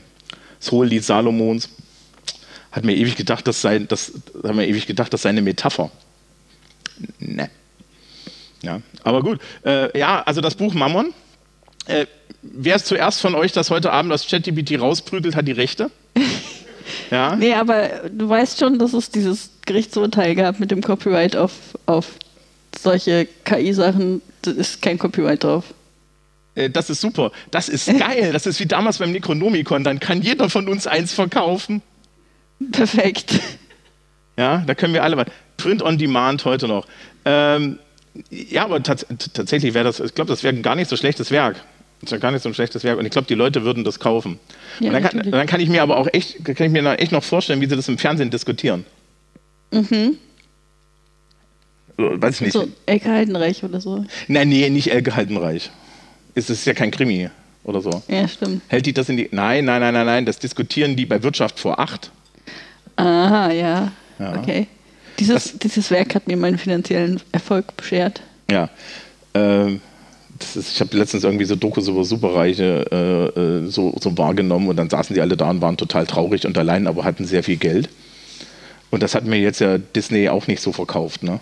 Das 0.58 0.72
Hohelied 0.72 1.04
Salomons. 1.04 1.68
Hat 2.72 2.84
mir 2.84 2.96
ewig 2.96 3.14
gedacht, 3.14 3.46
das 3.46 3.60
sei, 3.60 3.78
das, 3.78 4.12
hat 4.42 4.54
mir 4.56 4.66
ewig 4.66 4.86
gedacht, 4.86 5.12
das 5.12 5.22
sei 5.22 5.28
eine 5.28 5.42
Metapher. 5.42 5.92
Ne. 7.20 7.48
Ja, 8.62 8.80
aber 9.04 9.22
gut. 9.22 9.40
Äh, 9.64 9.96
ja, 9.96 10.22
also 10.22 10.40
das 10.40 10.56
Buch 10.56 10.74
Mammon. 10.74 11.12
Äh, 11.86 12.06
wer 12.42 12.76
ist 12.76 12.86
zuerst 12.86 13.20
von 13.20 13.34
euch, 13.36 13.52
das 13.52 13.70
heute 13.70 13.92
Abend 13.92 14.10
das 14.10 14.26
ChatGPT 14.26 14.80
rausprügelt, 14.80 15.36
hat 15.36 15.46
die 15.46 15.52
Rechte? 15.52 15.90
Ja. 17.10 17.36
Nee, 17.36 17.54
aber 17.54 17.88
du 18.10 18.28
weißt 18.28 18.58
schon, 18.58 18.78
dass 18.78 18.92
es 18.92 19.10
dieses 19.10 19.50
Gerichtsurteil 19.66 20.34
gab 20.34 20.60
mit 20.60 20.70
dem 20.70 20.82
Copyright 20.82 21.36
auf, 21.36 21.52
auf 21.86 22.12
solche 22.78 23.26
KI-Sachen. 23.44 24.20
Da 24.42 24.50
ist 24.50 24.82
kein 24.82 24.98
Copyright 24.98 25.44
drauf. 25.44 25.64
Äh, 26.54 26.70
Das 26.70 26.90
ist 26.90 27.00
super. 27.00 27.32
Das 27.50 27.68
ist 27.68 27.86
geil. 27.98 28.32
Das 28.32 28.46
ist 28.46 28.60
wie 28.60 28.66
damals 28.66 28.98
beim 28.98 29.12
Necronomicon. 29.12 29.84
Dann 29.84 30.00
kann 30.00 30.22
jeder 30.22 30.50
von 30.50 30.68
uns 30.68 30.86
eins 30.86 31.12
verkaufen. 31.12 31.82
Perfekt. 32.72 33.40
Ja, 34.36 34.62
da 34.66 34.74
können 34.74 34.94
wir 34.94 35.02
alle 35.02 35.16
was. 35.16 35.26
Print 35.56 35.82
on 35.82 35.98
Demand 35.98 36.44
heute 36.44 36.66
noch. 36.68 36.86
Ähm, 37.24 37.78
ja, 38.30 38.64
aber 38.64 38.82
tats 38.82 39.06
tatsächlich 39.32 39.74
wäre 39.74 39.84
das, 39.84 40.00
ich 40.00 40.14
glaube, 40.14 40.28
das 40.28 40.42
wäre 40.42 40.54
ein 40.54 40.62
gar 40.62 40.76
nicht 40.76 40.88
so 40.90 40.96
schlechtes 40.96 41.30
Werk. 41.30 41.62
Das 42.04 42.12
wäre 42.12 42.20
gar 42.20 42.30
nicht 42.30 42.42
so 42.42 42.48
ein 42.48 42.54
schlechtes 42.54 42.84
Werk. 42.84 42.98
Und 42.98 43.04
ich 43.04 43.10
glaube, 43.10 43.26
die 43.26 43.34
Leute 43.34 43.64
würden 43.64 43.84
das 43.84 43.98
kaufen. 43.98 44.38
Ja, 44.80 44.88
und 44.88 44.92
dann, 44.94 45.02
kann, 45.02 45.30
dann 45.30 45.46
kann 45.46 45.60
ich 45.60 45.68
mir 45.68 45.82
aber 45.82 45.96
auch 45.96 46.08
echt, 46.12 46.44
kann 46.44 46.66
ich 46.66 46.72
mir 46.72 46.98
echt 46.98 47.12
noch 47.12 47.24
vorstellen, 47.24 47.60
wie 47.60 47.66
sie 47.66 47.76
das 47.76 47.88
im 47.88 47.98
Fernsehen 47.98 48.30
diskutieren. 48.30 48.84
Mhm. 49.72 50.18
Weiß 51.96 52.36
ich 52.36 52.40
nicht. 52.42 52.52
So, 52.52 52.68
Elke 52.86 53.10
Heidenreich 53.10 53.62
oder 53.62 53.80
so. 53.80 54.04
Nein, 54.26 54.48
nee, 54.48 54.68
nicht 54.68 54.90
Elke 54.90 55.14
Haltenreich. 55.14 55.70
Es 56.34 56.50
ist 56.50 56.64
ja 56.64 56.74
kein 56.74 56.90
Krimi 56.90 57.30
oder 57.62 57.80
so. 57.80 58.02
Ja, 58.08 58.26
stimmt. 58.26 58.62
Hält 58.68 58.86
die 58.86 58.92
das 58.92 59.08
in 59.08 59.16
die. 59.16 59.28
Nein, 59.30 59.64
nein, 59.64 59.80
nein, 59.80 59.94
nein, 59.94 60.06
nein. 60.06 60.26
Das 60.26 60.38
diskutieren 60.38 60.96
die 60.96 61.06
bei 61.06 61.22
Wirtschaft 61.22 61.58
vor 61.58 61.78
acht. 61.78 62.10
Aha, 62.96 63.52
ja. 63.52 63.92
Ja. 64.18 64.38
Okay. 64.38 64.66
Dieses, 65.18 65.58
dieses 65.58 65.90
Werk 65.90 66.14
hat 66.14 66.26
mir 66.26 66.36
meinen 66.36 66.58
finanziellen 66.58 67.20
Erfolg 67.32 67.76
beschert. 67.76 68.20
Ja. 68.50 68.68
Ähm, 69.34 69.80
das 69.80 69.93
ist, 70.56 70.72
ich 70.72 70.80
habe 70.80 70.96
letztens 70.96 71.24
irgendwie 71.24 71.44
so 71.44 71.56
Dokus 71.56 71.88
über 71.88 72.04
Superreiche 72.04 72.84
äh, 72.90 73.40
äh, 73.40 73.66
so, 73.68 73.94
so 74.00 74.16
wahrgenommen 74.18 74.68
und 74.68 74.76
dann 74.76 74.90
saßen 74.90 75.14
die 75.14 75.20
alle 75.20 75.36
da 75.36 75.50
und 75.50 75.60
waren 75.60 75.76
total 75.76 76.06
traurig 76.06 76.46
und 76.46 76.56
allein, 76.58 76.86
aber 76.86 77.04
hatten 77.04 77.24
sehr 77.24 77.42
viel 77.44 77.56
Geld. 77.56 77.88
Und 78.90 79.02
das 79.02 79.14
hat 79.14 79.24
mir 79.24 79.38
jetzt 79.38 79.60
ja 79.60 79.78
Disney 79.78 80.28
auch 80.28 80.46
nicht 80.46 80.60
so 80.60 80.72
verkauft, 80.72 81.22
ne? 81.22 81.40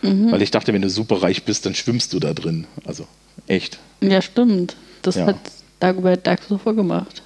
Weil 0.00 0.42
ich 0.42 0.52
dachte, 0.52 0.72
wenn 0.72 0.82
du 0.82 0.88
superreich 0.88 1.42
bist, 1.42 1.66
dann 1.66 1.74
schwimmst 1.74 2.12
du 2.12 2.20
da 2.20 2.32
drin. 2.32 2.68
Also 2.84 3.04
echt. 3.48 3.80
Ja, 4.00 4.22
stimmt. 4.22 4.76
Das 5.02 5.16
Ja. 5.16 5.26
hat 5.26 5.36
Dagobert 5.80 6.24
Duck 6.24 6.38
so 6.48 6.56
vorgemacht. 6.56 7.22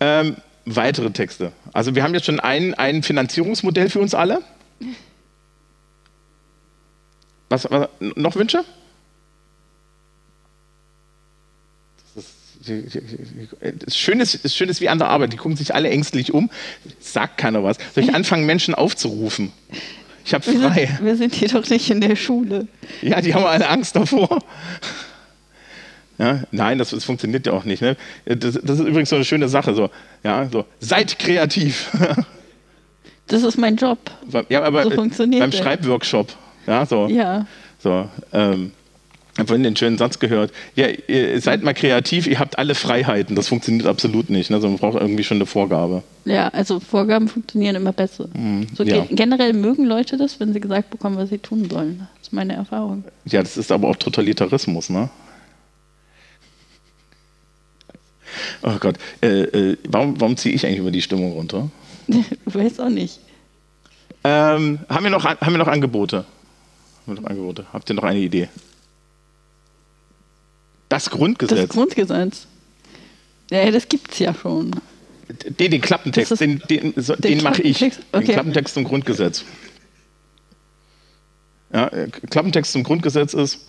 Ähm, 0.00 0.36
weitere 0.66 1.10
Texte. 1.10 1.52
Also 1.72 1.94
wir 1.94 2.02
haben 2.02 2.12
jetzt 2.12 2.26
schon 2.26 2.40
ein, 2.40 2.74
ein 2.74 3.02
Finanzierungsmodell 3.02 3.88
für 3.88 4.00
uns 4.00 4.14
alle. 4.14 4.42
Was, 7.48 7.66
was 7.70 7.88
noch 8.00 8.36
Wünsche? 8.36 8.64
Das 13.84 13.96
Schöne 13.96 14.22
ist, 14.22 14.44
das 14.44 14.54
Schöne 14.56 14.70
ist 14.70 14.80
wie 14.80 14.88
an 14.88 14.98
der 14.98 15.08
Arbeit, 15.08 15.32
die 15.32 15.36
gucken 15.36 15.56
sich 15.56 15.74
alle 15.74 15.90
ängstlich 15.90 16.32
um. 16.32 16.50
Sagt 17.00 17.38
keiner 17.38 17.62
was. 17.64 17.76
Soll 17.94 18.04
ich 18.04 18.14
anfangen, 18.14 18.46
Menschen 18.46 18.74
aufzurufen? 18.74 19.52
Ich 20.24 20.32
habe 20.34 20.46
Wir 20.46 20.60
frei. 20.70 20.86
sind, 20.86 21.04
wir 21.04 21.16
sind 21.16 21.34
hier 21.34 21.48
doch 21.48 21.68
nicht 21.68 21.90
in 21.90 22.00
der 22.00 22.16
Schule. 22.16 22.66
Ja, 23.02 23.20
die 23.20 23.34
haben 23.34 23.44
alle 23.44 23.68
Angst 23.68 23.94
davor. 23.96 24.38
Ja, 26.18 26.44
nein, 26.52 26.78
das, 26.78 26.90
das 26.90 27.04
funktioniert 27.04 27.46
ja 27.46 27.52
auch 27.52 27.64
nicht. 27.64 27.82
Ne? 27.82 27.96
Das, 28.24 28.58
das 28.62 28.78
ist 28.78 28.86
übrigens 28.86 29.08
so 29.10 29.16
eine 29.16 29.24
schöne 29.24 29.48
Sache. 29.48 29.74
So, 29.74 29.90
ja, 30.22 30.48
so, 30.50 30.64
seid 30.80 31.18
kreativ. 31.18 31.90
Das 33.26 33.42
ist 33.42 33.56
mein 33.56 33.76
Job. 33.76 33.98
ja, 34.50 34.62
aber 34.62 34.82
So 34.84 34.90
funktioniert 34.90 35.40
beim 35.40 35.50
der. 35.50 35.56
Schreibworkshop. 35.56 36.30
Ja, 36.66 36.84
so. 36.84 37.06
Ja. 37.08 37.46
so 37.78 38.06
ähm, 38.34 38.72
ich 39.34 39.40
habe 39.40 39.48
vorhin 39.48 39.64
den 39.64 39.74
schönen 39.74 39.98
Satz 39.98 40.20
gehört. 40.20 40.52
Ja, 40.76 40.86
ihr 40.86 41.40
seid 41.40 41.64
mal 41.64 41.74
kreativ, 41.74 42.28
ihr 42.28 42.38
habt 42.38 42.56
alle 42.56 42.76
Freiheiten. 42.76 43.34
Das 43.34 43.48
funktioniert 43.48 43.88
absolut 43.88 44.30
nicht. 44.30 44.48
Ne? 44.48 44.56
Also 44.56 44.68
man 44.68 44.78
braucht 44.78 44.94
irgendwie 44.94 45.24
schon 45.24 45.38
eine 45.38 45.46
Vorgabe. 45.46 46.04
Ja, 46.24 46.48
also 46.50 46.78
Vorgaben 46.78 47.26
funktionieren 47.26 47.74
immer 47.74 47.92
besser. 47.92 48.28
so 48.32 48.38
Mhm, 48.38 48.68
ja. 48.78 49.00
ge 49.00 49.06
generell 49.10 49.52
mögen 49.52 49.86
Leute 49.86 50.16
das, 50.16 50.38
wenn 50.38 50.52
sie 50.52 50.60
gesagt 50.60 50.90
bekommen, 50.90 51.16
was 51.16 51.30
sie 51.30 51.38
tun 51.38 51.68
sollen. 51.68 52.06
Das 52.18 52.28
ist 52.28 52.32
meine 52.32 52.52
Erfahrung. 52.54 53.02
Ja, 53.24 53.42
das 53.42 53.56
ist 53.56 53.72
aber 53.72 53.88
auch 53.88 53.96
Totalitarismus, 53.96 54.88
ne? 54.88 55.10
Oh 58.62 58.76
Gott, 58.78 58.98
äh, 59.20 59.42
äh, 59.42 59.76
warum, 59.88 60.20
warum 60.20 60.36
ziehe 60.36 60.54
ich 60.54 60.64
eigentlich 60.64 60.78
über 60.78 60.92
die 60.92 61.02
Stimmung 61.02 61.32
runter? 61.32 61.70
Weiß 62.44 62.78
auch 62.78 62.88
nicht. 62.88 63.18
Ähm, 64.22 64.78
haben, 64.88 65.02
wir 65.04 65.10
noch, 65.10 65.24
haben 65.24 65.52
wir 65.52 65.58
noch 65.58 65.66
Angebote? 65.66 66.18
Haben 66.18 67.16
wir 67.16 67.20
noch 67.20 67.28
Angebote? 67.28 67.66
Habt 67.72 67.90
ihr 67.90 67.96
noch 67.96 68.04
eine 68.04 68.20
Idee? 68.20 68.48
Das 70.94 71.04
Das 71.04 71.12
Grundgesetz. 71.12 71.68
Grundgesetz. 71.70 72.46
Ja, 73.50 73.70
das 73.70 73.88
gibt's 73.88 74.18
ja 74.18 74.34
schon. 74.34 74.70
den, 75.58 75.70
den 75.70 75.80
Klappentext, 75.80 76.32
ist- 76.32 76.40
den, 76.40 76.62
den, 76.70 76.94
so, 76.96 77.14
den 77.16 77.38
den 77.38 77.42
mache 77.42 77.62
ich. 77.62 77.78
Klappentext? 77.78 78.12
Den 78.12 78.20
Okay. 78.22 78.32
Klappentext 78.32 78.74
zum 78.74 78.84
Grundgesetz. 78.84 79.44
Ja, 81.72 81.88
äh, 81.88 82.08
Klappentext 82.30 82.72
zum 82.72 82.84
Grundgesetz 82.84 83.34
ist. 83.34 83.66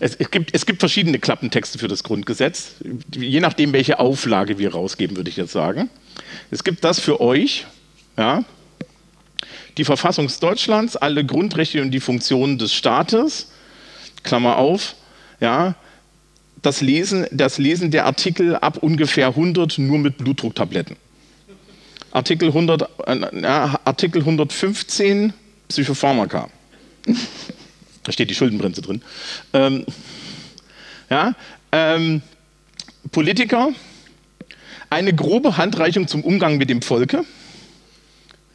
Es, 0.00 0.14
es, 0.16 0.30
gibt, 0.30 0.54
es 0.54 0.66
gibt 0.66 0.80
verschiedene 0.80 1.18
Klappentexte 1.18 1.78
für 1.78 1.86
das 1.86 2.02
Grundgesetz, 2.02 2.72
je 3.14 3.38
nachdem, 3.40 3.72
welche 3.72 4.00
Auflage 4.00 4.58
wir 4.58 4.72
rausgeben, 4.72 5.16
würde 5.16 5.30
ich 5.30 5.36
jetzt 5.36 5.52
sagen. 5.52 5.88
Es 6.50 6.64
gibt 6.64 6.82
das 6.82 6.98
für 6.98 7.20
euch, 7.20 7.64
ja, 8.16 8.44
die 9.76 9.84
Verfassung 9.84 10.28
Deutschlands, 10.40 10.96
alle 10.96 11.24
Grundrechte 11.24 11.80
und 11.80 11.92
die 11.92 12.00
Funktionen 12.00 12.58
des 12.58 12.74
Staates, 12.74 13.52
Klammer 14.24 14.56
auf, 14.56 14.96
ja, 15.40 15.76
das 16.62 16.80
Lesen, 16.80 17.26
das 17.30 17.58
Lesen 17.58 17.90
der 17.90 18.06
Artikel 18.06 18.56
ab 18.56 18.78
ungefähr 18.78 19.28
100 19.28 19.78
nur 19.78 19.98
mit 19.98 20.18
Blutdrucktabletten. 20.18 20.96
Artikel, 22.10 22.48
100, 22.48 22.82
äh, 23.06 23.46
Artikel 23.46 24.20
115 24.22 25.32
Psychopharmaka. 25.68 26.48
Da 28.04 28.12
steht 28.12 28.30
die 28.30 28.34
Schuldenbremse 28.34 28.80
drin. 28.80 29.02
Ähm, 29.52 29.84
ja, 31.10 31.34
ähm, 31.72 32.22
Politiker, 33.12 33.68
eine 34.88 35.12
grobe 35.12 35.58
Handreichung 35.58 36.08
zum 36.08 36.24
Umgang 36.24 36.56
mit 36.56 36.70
dem 36.70 36.80
Volke. 36.80 37.26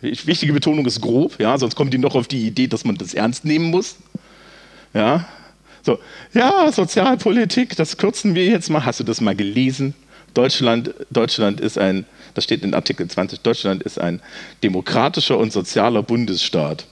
Wichtige 0.01 0.53
Betonung 0.53 0.87
ist 0.87 1.01
grob, 1.01 1.39
ja, 1.39 1.55
sonst 1.59 1.75
kommen 1.75 1.91
die 1.91 1.99
noch 1.99 2.15
auf 2.15 2.27
die 2.27 2.47
Idee, 2.47 2.65
dass 2.65 2.83
man 2.83 2.97
das 2.97 3.13
ernst 3.13 3.45
nehmen 3.45 3.69
muss. 3.69 3.97
Ja, 4.95 5.27
so, 5.83 5.99
ja, 6.33 6.71
Sozialpolitik, 6.71 7.75
das 7.75 7.97
kürzen 7.97 8.35
wir 8.35 8.45
jetzt 8.45 8.69
mal. 8.69 8.85
Hast 8.85 8.99
du 8.99 9.03
das 9.03 9.21
mal 9.21 9.35
gelesen? 9.35 9.93
Deutschland, 10.33 10.93
Deutschland 11.11 11.59
ist 11.59 11.77
ein, 11.77 12.05
das 12.33 12.45
steht 12.45 12.63
in 12.63 12.73
Artikel 12.73 13.07
20, 13.07 13.41
Deutschland 13.41 13.83
ist 13.83 13.99
ein 13.99 14.21
demokratischer 14.63 15.37
und 15.37 15.51
sozialer 15.51 16.01
Bundesstaat. 16.01 16.85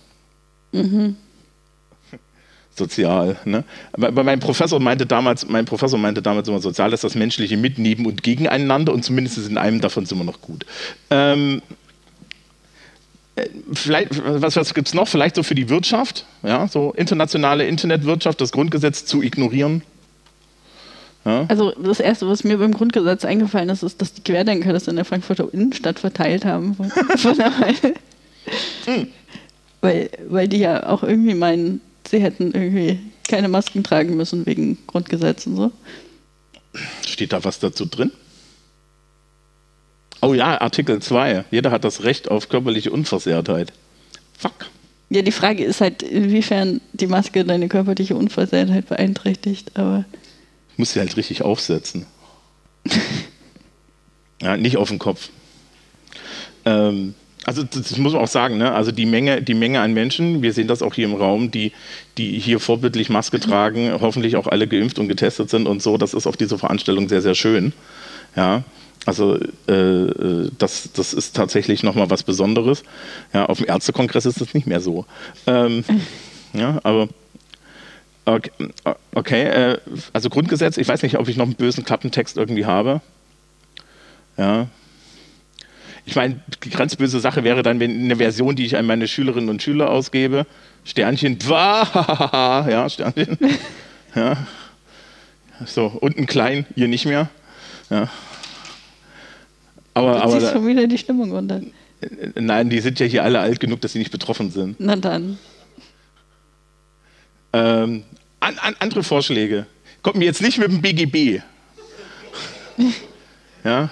Sozial. 2.74 3.38
Ne? 3.46 3.64
Aber 3.94 4.24
mein 4.24 4.40
Professor 4.40 4.80
meinte 4.80 5.06
damals, 5.06 5.48
mein 5.48 5.66
Professor 5.66 6.00
meinte 6.00 6.22
damals 6.22 6.48
immer, 6.48 6.60
sozial 6.60 6.94
ist 6.94 7.04
das 7.04 7.16
menschliche 7.16 7.58
Mit, 7.58 7.78
neben 7.78 8.06
und 8.06 8.24
gegeneinander 8.24 8.94
und 8.94 9.04
zumindest 9.04 9.38
in 9.38 9.58
einem 9.58 9.82
davon 9.82 10.06
sind 10.06 10.18
wir 10.18 10.24
noch 10.24 10.42
gut. 10.42 10.66
Ähm, 11.10 11.62
äh, 11.62 11.81
vielleicht, 13.74 14.10
was, 14.24 14.56
was 14.56 14.74
gibt 14.74 14.88
es 14.88 14.94
noch? 14.94 15.08
Vielleicht 15.08 15.36
so 15.36 15.44
für 15.44 15.56
die 15.56 15.70
Wirtschaft, 15.70 16.26
ja, 16.44 16.68
so 16.68 16.94
internationale 16.94 17.66
Internetwirtschaft, 17.66 18.42
das 18.42 18.52
Grundgesetz 18.52 19.06
zu 19.06 19.22
ignorieren. 19.22 19.84
Also 21.24 21.72
das 21.72 22.00
Erste, 22.00 22.28
was 22.28 22.44
mir 22.44 22.58
beim 22.58 22.74
Grundgesetz 22.74 23.26
eingefallen 23.26 23.70
ist, 23.70 23.84
ist, 23.84 24.02
dass 24.02 24.14
die 24.14 24.24
Querdenker 24.24 24.74
das 24.74 24.88
in 24.88 24.96
der 24.96 25.06
Frankfurter 25.06 25.54
Innenstadt 25.54 26.00
verteilt 26.00 26.46
haben. 26.46 26.76
Von, 27.18 27.38
der 27.38 27.52
Weile. 27.60 27.94
Hm. 28.86 29.08
weil, 29.82 30.10
weil 30.28 30.48
die 30.48 30.58
ja 30.58 30.88
auch 30.88 31.04
irgendwie 31.04 31.36
meinen, 31.36 31.80
sie 32.10 32.20
hätten 32.20 32.54
irgendwie 32.54 33.00
keine 33.30 33.50
Masken 33.50 33.84
tragen 33.84 34.18
müssen 34.18 34.48
wegen 34.48 34.80
Grundgesetz 34.88 35.46
und 35.46 35.58
so. 35.58 35.72
Steht 37.06 37.34
da 37.34 37.44
was 37.44 37.60
dazu 37.60 37.86
drin? 37.86 38.12
Oh 40.22 40.34
ja, 40.34 40.62
Artikel 40.62 41.02
2. 41.02 41.46
Jeder 41.50 41.72
hat 41.72 41.84
das 41.84 42.04
Recht 42.04 42.30
auf 42.30 42.48
körperliche 42.48 42.92
Unversehrtheit. 42.92 43.74
Fuck. 44.38 44.70
Ja, 45.10 45.24
die 45.24 45.32
Frage 45.32 45.64
ist 45.64 45.82
halt, 45.82 46.04
inwiefern 46.04 46.80
die 46.94 47.08
Maske 47.08 47.44
deine 47.44 47.68
körperliche 47.68 48.16
Unversehrtheit 48.16 48.88
beeinträchtigt, 48.88 49.72
aber 49.74 50.06
Ich 50.72 50.78
muss 50.78 50.94
sie 50.94 51.00
halt 51.00 51.18
richtig 51.18 51.42
aufsetzen. 51.42 52.06
ja, 54.42 54.56
nicht 54.56 54.78
auf 54.78 54.90
den 54.90 55.00
Kopf. 55.00 55.30
Ähm, 56.66 57.16
also 57.44 57.64
das 57.64 57.98
muss 57.98 58.14
man 58.14 58.22
auch 58.22 58.28
sagen, 58.28 58.58
ne? 58.58 58.72
also 58.72 58.92
die 58.92 59.06
Menge, 59.08 59.42
die 59.42 59.56
Menge 59.56 59.82
an 59.82 59.94
Menschen, 59.94 60.44
wir 60.44 60.54
sehen 60.54 60.68
das 60.68 60.82
auch 60.82 60.94
hier 60.94 61.06
im 61.06 61.16
Raum, 61.16 61.50
die, 61.50 61.72
die 62.18 62.40
hier 62.40 62.60
vorbildlich 62.60 63.10
Maske 63.10 63.40
tragen, 63.42 63.92
hoffentlich 64.00 64.36
auch 64.36 64.48
alle 64.48 64.68
geimpft 64.68 65.00
und 65.00 65.08
getestet 65.08 65.50
sind 65.50 65.68
und 65.68 65.82
so, 65.82 65.98
das 65.98 66.14
ist 66.14 66.28
auf 66.28 66.38
dieser 66.38 66.60
Veranstaltung 66.60 67.10
sehr, 67.10 67.22
sehr 67.22 67.36
schön. 67.36 67.74
Ja, 68.36 68.64
also 69.06 69.36
äh, 69.68 70.50
das, 70.58 70.92
das 70.94 71.14
ist 71.14 71.36
tatsächlich 71.36 71.84
nochmal 71.84 72.10
was 72.10 72.24
Besonderes. 72.24 72.84
Ja, 73.34 73.46
auf 73.48 73.58
dem 73.58 73.68
Ärztekongress 73.68 74.26
ist 74.26 74.42
das 74.42 74.54
nicht 74.54 74.68
mehr 74.68 74.80
so. 74.80 75.06
Ähm, 75.48 75.84
ja, 76.54 76.80
aber 76.84 77.08
okay, 78.26 78.52
okay 79.16 79.44
äh, 79.44 79.78
also 80.14 80.30
Grundgesetz, 80.30 80.78
ich 80.78 80.88
weiß 80.88 81.02
nicht, 81.04 81.18
ob 81.18 81.28
ich 81.28 81.38
noch 81.38 81.46
einen 81.46 81.56
bösen 81.56 81.84
Klappentext 81.84 82.38
irgendwie 82.38 82.66
habe. 82.66 83.02
Ja, 84.38 84.68
ich 86.06 86.16
meine, 86.16 86.40
die 86.64 86.70
ganz 86.70 86.96
böse 86.96 87.20
Sache 87.20 87.44
wäre 87.44 87.64
dann, 87.64 87.80
wenn 87.80 87.92
eine 87.92 88.16
Version, 88.16 88.56
die 88.56 88.66
ich 88.66 88.76
an 88.76 88.86
meine 88.86 89.08
Schülerinnen 89.08 89.50
und 89.50 89.62
Schüler 89.62 89.90
ausgebe, 89.90 90.46
Sternchen, 90.84 91.38
ja, 91.50 92.88
Sternchen, 92.90 93.38
ja, 94.16 94.38
so, 95.66 95.86
unten 95.86 96.26
klein, 96.26 96.66
hier 96.76 96.88
nicht 96.88 97.06
mehr, 97.06 97.30
ja. 97.90 98.10
Aber, 99.94 100.22
aber 100.22 100.40
schon 100.40 100.68
wieder 100.68 100.88
die 100.88 100.98
Stimmung 100.98 101.32
runter. 101.32 101.62
Nein, 102.36 102.70
die 102.70 102.80
sind 102.80 103.00
ja 103.00 103.06
hier 103.06 103.24
alle 103.24 103.40
alt 103.40 103.60
genug, 103.60 103.82
dass 103.82 103.94
sie 103.94 104.00
nicht 104.00 104.12
betroffen 104.12 104.52
sind. 104.52 104.80
Na 104.80 104.96
dann. 104.96 105.38
Ähm, 107.54 108.04
an, 108.40 108.58
an, 108.58 108.76
andere 108.80 109.04
Vorschläge. 109.04 109.68
Kommt 110.02 110.18
mir 110.18 110.26
jetzt 110.26 110.42
nicht 110.42 110.58
mit 110.58 110.72
dem 110.72 110.82
BGB. 110.82 111.42
ja. 113.64 113.90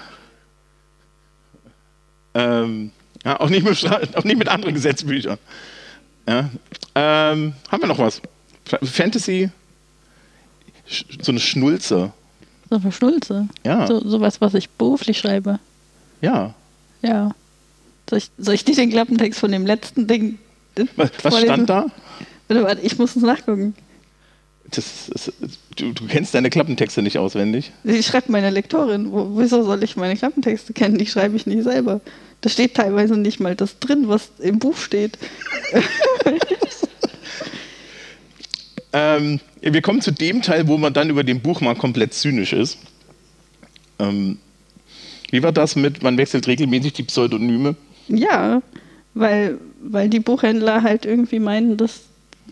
Ähm, 2.34 2.90
ja, 3.24 3.38
auch, 3.38 3.48
nicht 3.48 3.64
mit, 3.64 4.16
auch 4.16 4.24
nicht 4.24 4.38
mit 4.38 4.48
anderen 4.48 4.74
Gesetzbüchern. 4.74 5.38
Ja. 6.26 6.50
Ähm, 6.94 7.54
haben 7.70 7.82
wir 7.82 7.86
noch 7.86 7.98
was? 7.98 8.20
Fantasy? 8.82 9.50
So 11.20 11.30
eine 11.30 11.40
Schnulze. 11.40 12.12
So 12.70 12.76
eine 12.76 12.92
Schnulze? 12.92 13.48
Ja. 13.64 13.86
So, 13.86 14.00
sowas, 14.08 14.40
was 14.40 14.54
ich 14.54 14.68
beruflich 14.70 15.18
schreibe. 15.18 15.60
Ja. 16.20 16.54
Ja. 17.02 17.34
Soll 18.08 18.18
ich, 18.18 18.30
soll 18.38 18.54
ich 18.54 18.64
dir 18.64 18.74
den 18.74 18.90
Klappentext 18.90 19.38
von 19.38 19.52
dem 19.52 19.66
letzten 19.66 20.06
Ding. 20.06 20.38
Was, 20.96 21.10
was 21.22 21.40
stand 21.40 21.68
da? 21.70 21.86
Warte, 22.48 22.64
warte, 22.64 22.82
ich 22.82 22.98
muss 22.98 23.16
es 23.16 23.22
nachgucken. 23.22 23.74
Das, 24.70 25.10
das, 25.12 25.32
du, 25.76 25.92
du, 25.92 26.06
kennst 26.06 26.34
deine 26.34 26.50
Klappentexte 26.50 27.02
nicht 27.02 27.18
auswendig? 27.18 27.72
Die 27.84 28.02
schreibt 28.02 28.28
meine 28.28 28.50
Lektorin. 28.50 29.10
Wo, 29.12 29.38
wieso 29.38 29.62
soll 29.62 29.82
ich 29.82 29.96
meine 29.96 30.16
Klappentexte 30.16 30.72
kennen? 30.72 30.98
Die 30.98 31.06
schreibe 31.06 31.36
ich 31.36 31.46
nicht 31.46 31.64
selber. 31.64 32.00
Da 32.40 32.48
steht 32.48 32.74
teilweise 32.74 33.16
nicht 33.16 33.40
mal 33.40 33.56
das 33.56 33.78
drin, 33.78 34.08
was 34.08 34.30
im 34.38 34.58
Buch 34.58 34.76
steht. 34.76 35.18
ähm, 38.92 39.40
wir 39.60 39.82
kommen 39.82 40.00
zu 40.00 40.12
dem 40.12 40.42
Teil, 40.42 40.68
wo 40.68 40.78
man 40.78 40.92
dann 40.92 41.10
über 41.10 41.24
dem 41.24 41.40
Buch 41.40 41.60
mal 41.60 41.74
komplett 41.74 42.14
zynisch 42.14 42.52
ist. 42.52 42.78
Ähm, 43.98 44.38
wie 45.30 45.42
war 45.42 45.52
das 45.52 45.76
mit, 45.76 46.02
man 46.02 46.18
wechselt 46.18 46.46
regelmäßig 46.46 46.92
die 46.94 47.02
Pseudonyme? 47.04 47.76
Ja, 48.08 48.62
weil, 49.14 49.58
weil 49.82 50.08
die 50.08 50.20
Buchhändler 50.20 50.82
halt 50.82 51.06
irgendwie 51.06 51.38
meinen, 51.38 51.76
dass 51.76 52.02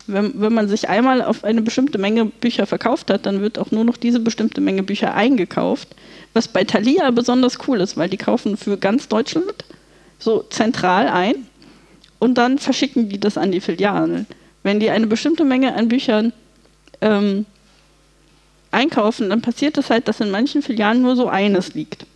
wenn, 0.07 0.41
wenn 0.41 0.55
man 0.55 0.69
sich 0.69 0.89
einmal 0.89 1.23
auf 1.23 1.45
eine 1.45 1.63
bestimmte 1.63 1.99
Menge 1.99 2.25
Bücher 2.25 2.67
verkauft 2.67 3.11
hat, 3.11 3.27
dann 3.27 3.41
wird 3.41 3.59
auch 3.59 3.71
nur 3.71 3.85
noch 3.85 3.97
diese 3.97 4.21
bestimmte 4.21 4.61
Menge 4.61 4.83
Bücher 4.83 5.15
eingekauft. 5.15 5.89
Was 6.33 6.49
bei 6.49 6.65
Thalia 6.65 7.11
besonders 7.11 7.59
cool 7.67 7.81
ist, 7.81 7.97
weil 7.97 8.09
die 8.09 8.17
kaufen 8.17 8.57
für 8.57 8.77
ganz 8.79 9.09
Deutschland 9.09 9.65
so 10.19 10.45
zentral 10.51 11.09
ein 11.09 11.47
und 12.19 12.39
dann 12.39 12.59
verschicken 12.59 13.09
die 13.09 13.21
das 13.21 13.39
an 13.39 13.53
die 13.53 13.61
Filialen. 13.61 14.27
Wenn 14.63 14.81
die 14.81 14.91
eine 14.91 15.07
bestimmte 15.07 15.45
Menge 15.45 15.75
an 15.75 15.89
Büchern 15.89 16.33
ähm, 17.01 17.47
einkaufen, 18.71 19.31
dann 19.31 19.41
passiert 19.41 19.79
es 19.79 19.91
halt, 19.91 20.09
dass 20.09 20.21
in 20.21 20.31
manchen 20.31 20.63
Filialen 20.63 21.03
nur 21.03 21.17
so 21.17 21.29
eines 21.29 21.75
liegt. 21.75 22.07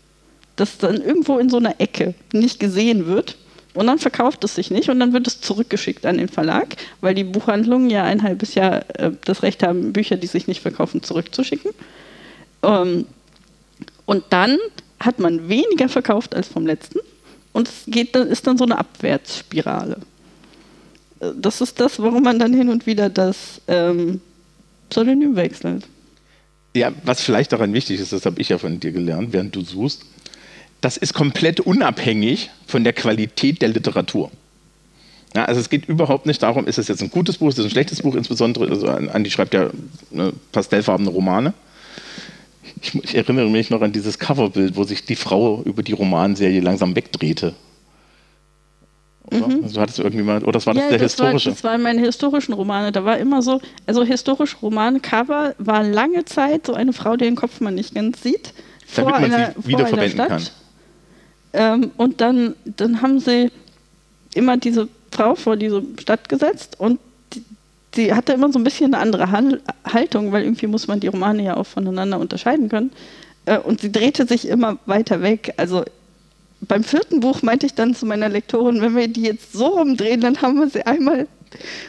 Das 0.62 0.78
dann 0.78 1.02
irgendwo 1.02 1.38
in 1.38 1.48
so 1.48 1.56
einer 1.56 1.80
Ecke 1.80 2.14
nicht 2.32 2.60
gesehen 2.60 3.06
wird 3.06 3.36
und 3.74 3.88
dann 3.88 3.98
verkauft 3.98 4.44
es 4.44 4.54
sich 4.54 4.70
nicht 4.70 4.88
und 4.88 5.00
dann 5.00 5.12
wird 5.12 5.26
es 5.26 5.40
zurückgeschickt 5.40 6.06
an 6.06 6.18
den 6.18 6.28
Verlag, 6.28 6.76
weil 7.00 7.16
die 7.16 7.24
Buchhandlungen 7.24 7.90
ja 7.90 8.04
ein 8.04 8.22
halbes 8.22 8.54
Jahr 8.54 8.84
äh, 8.96 9.10
das 9.24 9.42
Recht 9.42 9.64
haben, 9.64 9.92
Bücher, 9.92 10.16
die 10.16 10.28
sich 10.28 10.46
nicht 10.46 10.60
verkaufen, 10.60 11.02
zurückzuschicken. 11.02 11.72
Ähm, 12.62 13.06
und 14.06 14.22
dann 14.30 14.56
hat 15.00 15.18
man 15.18 15.48
weniger 15.48 15.88
verkauft 15.88 16.32
als 16.32 16.46
vom 16.46 16.64
letzten 16.64 17.00
und 17.52 17.66
es 17.66 17.82
geht, 17.88 18.14
ist 18.14 18.46
dann 18.46 18.56
so 18.56 18.62
eine 18.62 18.78
Abwärtsspirale. 18.78 19.96
Äh, 21.18 21.30
das 21.36 21.60
ist 21.60 21.80
das, 21.80 21.98
warum 21.98 22.22
man 22.22 22.38
dann 22.38 22.54
hin 22.54 22.68
und 22.68 22.86
wieder 22.86 23.10
das 23.10 23.60
ähm, 23.66 24.20
Pseudonym 24.90 25.34
wechselt. 25.34 25.88
Ja, 26.76 26.92
was 27.02 27.20
vielleicht 27.20 27.50
daran 27.50 27.72
wichtig 27.72 27.98
ist, 27.98 28.12
das 28.12 28.24
habe 28.26 28.40
ich 28.40 28.50
ja 28.50 28.58
von 28.58 28.78
dir 28.78 28.92
gelernt, 28.92 29.32
während 29.32 29.56
du 29.56 29.62
suchst, 29.62 30.04
das 30.82 30.96
ist 30.96 31.14
komplett 31.14 31.60
unabhängig 31.60 32.50
von 32.66 32.84
der 32.84 32.92
Qualität 32.92 33.62
der 33.62 33.70
Literatur. 33.70 34.30
Ja, 35.34 35.46
also 35.46 35.60
es 35.60 35.70
geht 35.70 35.88
überhaupt 35.88 36.26
nicht 36.26 36.42
darum, 36.42 36.66
ist 36.66 36.76
es 36.76 36.88
jetzt 36.88 37.02
ein 37.02 37.10
gutes 37.10 37.38
Buch, 37.38 37.48
ist 37.48 37.58
es 37.58 37.64
ein 37.64 37.70
schlechtes 37.70 38.02
Buch, 38.02 38.14
insbesondere, 38.16 38.68
also 38.68 38.86
Andi 38.88 39.30
schreibt 39.30 39.54
ja 39.54 39.70
ne, 40.10 40.32
pastellfarbene 40.50 41.08
Romane. 41.08 41.54
Ich, 42.82 42.94
ich, 42.96 43.14
erinnere 43.14 43.48
mich 43.48 43.70
noch 43.70 43.80
an 43.80 43.92
dieses 43.92 44.18
Coverbild, 44.18 44.76
wo 44.76 44.84
sich 44.84 45.04
die 45.04 45.14
Frau 45.14 45.62
über 45.64 45.82
die 45.82 45.92
Romanserie 45.92 46.60
langsam 46.60 46.96
wegdrehte. 46.96 47.54
Oder? 49.26 49.48
Mhm. 49.48 49.64
Also 49.64 49.80
hattest 49.80 49.98
du 49.98 50.02
irgendwie 50.02 50.24
mal, 50.24 50.42
oder 50.42 50.52
das 50.52 50.66
war 50.66 50.74
ja, 50.74 50.82
das 50.82 50.90
der 50.90 50.98
das 50.98 51.12
historische? 51.12 51.50
War, 51.50 51.54
das 51.54 51.64
waren 51.64 51.82
meine 51.82 52.00
historischen 52.00 52.52
Romane. 52.52 52.90
Da 52.90 53.04
war 53.04 53.18
immer 53.18 53.40
so, 53.40 53.60
also 53.86 54.02
historische 54.02 54.56
Romane-Cover 54.58 55.54
war 55.58 55.82
lange 55.84 56.24
Zeit 56.24 56.66
so 56.66 56.74
eine 56.74 56.92
Frau, 56.92 57.16
deren 57.16 57.36
Kopf 57.36 57.60
man 57.60 57.76
nicht 57.76 57.94
ganz 57.94 58.22
sieht. 58.22 58.52
Damit 58.96 59.12
man 59.12 59.24
einer, 59.32 59.54
sie 59.56 59.68
wiederverwenden 59.68 60.26
kann. 60.28 60.42
Ähm, 61.52 61.90
und 61.96 62.20
dann, 62.20 62.54
dann 62.64 63.02
haben 63.02 63.20
sie 63.20 63.50
immer 64.34 64.56
diese 64.56 64.88
Frau 65.10 65.34
vor 65.34 65.56
diese 65.56 65.82
Stadt 66.00 66.28
gesetzt 66.28 66.76
und 66.78 66.98
die, 67.34 67.44
die 67.94 68.14
hatte 68.14 68.32
immer 68.32 68.50
so 68.50 68.58
ein 68.58 68.64
bisschen 68.64 68.94
eine 68.94 69.02
andere 69.02 69.30
Han 69.30 69.60
Haltung, 69.84 70.32
weil 70.32 70.44
irgendwie 70.44 70.66
muss 70.66 70.86
man 70.86 71.00
die 71.00 71.08
Romane 71.08 71.44
ja 71.44 71.56
auch 71.56 71.66
voneinander 71.66 72.18
unterscheiden 72.18 72.68
können. 72.68 72.92
Äh, 73.44 73.58
und 73.58 73.80
sie 73.80 73.92
drehte 73.92 74.26
sich 74.26 74.48
immer 74.48 74.78
weiter 74.86 75.22
weg. 75.22 75.54
Also 75.56 75.84
beim 76.62 76.84
vierten 76.84 77.20
Buch 77.20 77.42
meinte 77.42 77.66
ich 77.66 77.74
dann 77.74 77.94
zu 77.94 78.06
meiner 78.06 78.28
Lektorin, 78.28 78.80
wenn 78.80 78.96
wir 78.96 79.08
die 79.08 79.22
jetzt 79.22 79.52
so 79.52 79.66
rumdrehen, 79.66 80.20
dann 80.20 80.40
haben 80.40 80.58
wir 80.58 80.70
sie 80.70 80.86
einmal 80.86 81.26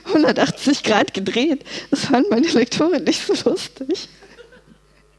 180 0.08 0.84
Grad 0.84 1.14
gedreht. 1.14 1.64
Das 1.92 2.06
fand 2.06 2.30
meine 2.30 2.48
Lektorin 2.48 3.04
nicht 3.04 3.26
so 3.26 3.50
lustig. 3.50 4.10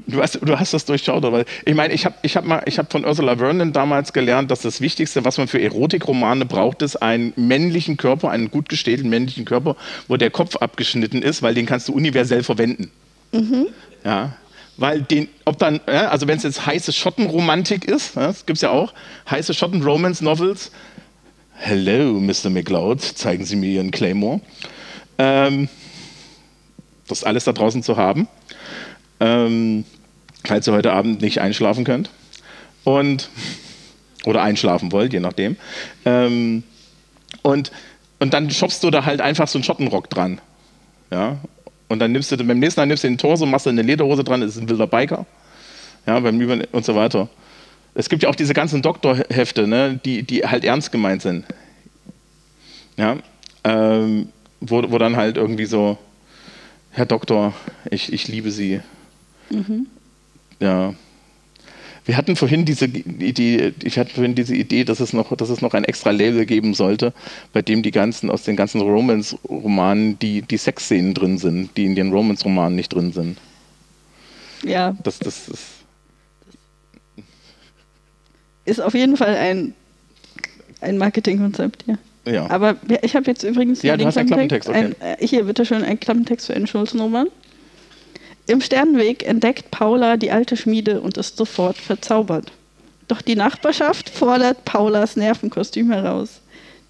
Du 0.07 0.21
hast, 0.21 0.39
du 0.43 0.59
hast 0.59 0.75
das 0.75 0.85
durchschaut, 0.85 1.25
aber 1.25 1.45
ich 1.65 1.75
meine, 1.75 1.95
ich 1.95 2.05
habe 2.05 2.15
ich 2.23 2.37
hab 2.37 2.47
hab 2.47 2.93
von 2.93 3.07
Ursula 3.07 3.37
Vernon 3.37 3.73
damals 3.73 4.13
gelernt, 4.13 4.51
dass 4.51 4.61
das 4.61 4.83
Wichtigste, 4.83 5.25
was 5.25 5.39
man 5.39 5.49
für 5.49 5.61
Erotikromane 5.63 6.45
braucht, 6.45 6.83
ist 6.83 6.97
einen 6.97 7.33
männlichen 7.37 7.97
Körper, 7.97 8.31
einen 8.31 8.51
gut 8.51 8.69
gestählten 8.69 9.09
männlichen 9.09 9.47
Körper, 9.47 9.77
wo 10.07 10.17
der 10.17 10.31
Kopf 10.31 10.57
abgeschnitten 10.57 11.23
ist, 11.23 11.43
weil 11.43 11.55
den 11.55 11.65
kannst 11.65 11.89
du 11.89 11.95
universell 11.95 12.43
verwenden. 12.43 12.91
Mhm. 13.33 13.69
Ja, 14.05 14.37
weil 14.77 15.03
den, 15.03 15.29
ob 15.45 15.59
dann, 15.59 15.81
also 15.87 16.27
wenn 16.27 16.37
es 16.37 16.43
jetzt 16.43 16.67
heiße 16.67 16.93
Schottenromantik 16.93 17.85
ist, 17.85 18.17
das 18.17 18.45
gibt 18.45 18.57
es 18.57 18.63
ja 18.63 18.71
auch, 18.71 18.93
heiße 19.31 19.55
Schotten-Romance-Novels. 19.55 20.71
Hello, 21.55 22.21
Mr. 22.21 22.51
McLeod, 22.51 23.01
zeigen 23.01 23.45
Sie 23.45 23.57
mir 23.57 23.71
Ihren 23.71 23.91
Claymore. 23.91 24.41
Ähm, 25.19 25.69
das 27.07 27.19
ist 27.19 27.25
alles 27.25 27.45
da 27.45 27.53
draußen 27.53 27.83
zu 27.83 27.97
haben. 27.97 28.27
Ähm, 29.25 29.85
falls 30.47 30.67
ihr 30.69 30.75
heute 30.75 30.93
Abend 30.93 31.23
nicht 31.23 31.41
einschlafen 31.41 31.85
könnt. 31.85 32.11
Und, 32.85 33.31
oder 34.27 34.43
einschlafen 34.43 34.93
wollt, 34.93 35.15
je 35.15 35.21
nachdem. 35.21 35.57
Ähm, 36.05 36.63
und, 37.43 37.73
und 38.19 38.35
dann 38.35 38.51
shoppst 38.51 38.83
du 38.85 38.91
da 38.91 39.07
halt 39.07 39.23
einfach 39.23 39.49
so 39.49 39.59
einen 39.59 39.65
Schottenrock 39.65 40.11
dran. 40.11 40.41
Ja? 41.11 41.39
Und 41.89 41.99
dann 42.01 42.13
nimmst 42.13 42.31
du, 42.31 42.37
beim 42.37 42.59
nächsten 42.59 42.81
Mal 42.81 42.87
nimmst 42.87 43.05
du 43.05 43.09
den 43.09 43.17
Torso, 43.17 43.47
machst 43.47 43.65
du 43.65 43.71
eine 43.71 43.83
Lederhose 43.83 44.25
dran, 44.25 44.43
ist 44.43 44.57
ein 44.59 44.69
wilder 44.69 44.87
Biker. 44.87 45.25
Ja, 46.07 46.21
beim 46.21 46.39
Über 46.39 46.59
und 46.73 46.85
so 46.85 46.95
weiter. 46.95 47.29
Es 47.95 48.09
gibt 48.11 48.23
ja 48.23 48.29
auch 48.29 48.35
diese 48.35 48.53
ganzen 48.53 48.83
Doktorhefte, 48.83 49.67
ne, 49.67 49.99
die, 50.05 50.23
die 50.23 50.45
halt 50.45 50.65
ernst 50.65 50.93
gemeint 50.93 51.23
sind. 51.23 51.47
Ja, 52.99 53.17
ähm, 53.63 54.29
wo, 54.61 54.83
wo 54.91 54.99
dann 54.99 55.17
halt 55.17 55.37
irgendwie 55.39 55.65
so, 55.65 55.97
Herr 56.91 57.07
Doktor, 57.07 57.55
ich, 57.91 58.13
ich 58.13 58.29
liebe 58.29 58.51
Sie. 58.51 58.81
Mhm. 59.51 59.87
Ja. 60.61 60.95
Wir 62.07 62.19
hatten 62.19 62.37
vorhin 62.37 62.67
diese 62.67 62.85
Idee, 62.85 63.73
ich 63.83 63.99
hatte 63.99 64.13
vorhin 64.13 64.35
diese 64.35 64.55
Idee, 64.55 64.85
dass 64.85 65.01
es 65.01 65.15
noch, 65.15 65.35
dass 65.37 65.49
es 65.49 65.63
noch 65.63 65.73
ein 65.73 65.85
extra 65.85 66.11
Label 66.11 66.45
geben 66.45 66.75
sollte, 66.75 67.15
bei 67.55 67.63
dem 67.63 67.83
die 67.83 67.93
ganzen, 67.93 68.31
aus 68.31 68.43
den 68.43 68.57
ganzen 68.57 68.83
Romance-Romanen 68.83 70.19
die, 70.19 70.43
die 70.43 70.59
Sexszenen 70.59 71.15
drin 71.15 71.39
sind, 71.39 71.75
die 71.79 71.87
in 71.87 71.95
den 71.95 72.13
Romance-Romanen 72.13 72.77
nicht 72.77 72.93
drin 72.93 73.13
sind. 73.13 73.39
Ja. 74.63 74.95
Das, 75.03 75.19
das 75.19 75.49
ist. 75.49 75.65
Ist 78.67 78.81
auf 78.81 78.95
jeden 78.95 79.17
Fall 79.17 79.37
ein, 79.37 79.75
ein 80.81 80.99
Marketingkonzept, 80.99 81.85
ja. 81.87 81.99
Ja. 82.27 82.49
Aber 82.51 82.77
ich 83.03 83.15
habe 83.17 83.27
jetzt 83.27 83.43
übrigens 83.43 83.83
Ja, 83.83 83.93
hier 83.93 83.99
du 83.99 84.07
hast 84.07 84.17
einen 84.17 84.29
Klappentext, 84.29 84.71
Ein, 84.71 84.95
äh, 85.01 85.27
hier, 85.27 85.45
bitteschön, 85.45 85.83
ein 85.83 86.01
Klappentext 86.01 86.47
für 86.47 86.55
einen 86.55 86.67
Schulzenroman. 86.67 87.29
Im 88.47 88.61
Sternenweg 88.61 89.27
entdeckt 89.27 89.71
Paula 89.71 90.19
die 90.19 90.31
alte 90.31 90.57
Schmiede 90.57 91.01
und 91.01 91.17
ist 91.17 91.37
sofort 91.39 91.79
verzaubert. 91.79 92.53
Doch 93.09 93.23
die 93.23 93.37
Nachbarschaft 93.37 94.11
fordert 94.11 94.65
Paulas 94.67 95.17
Nervenkostüm 95.17 95.91
heraus. 95.91 96.41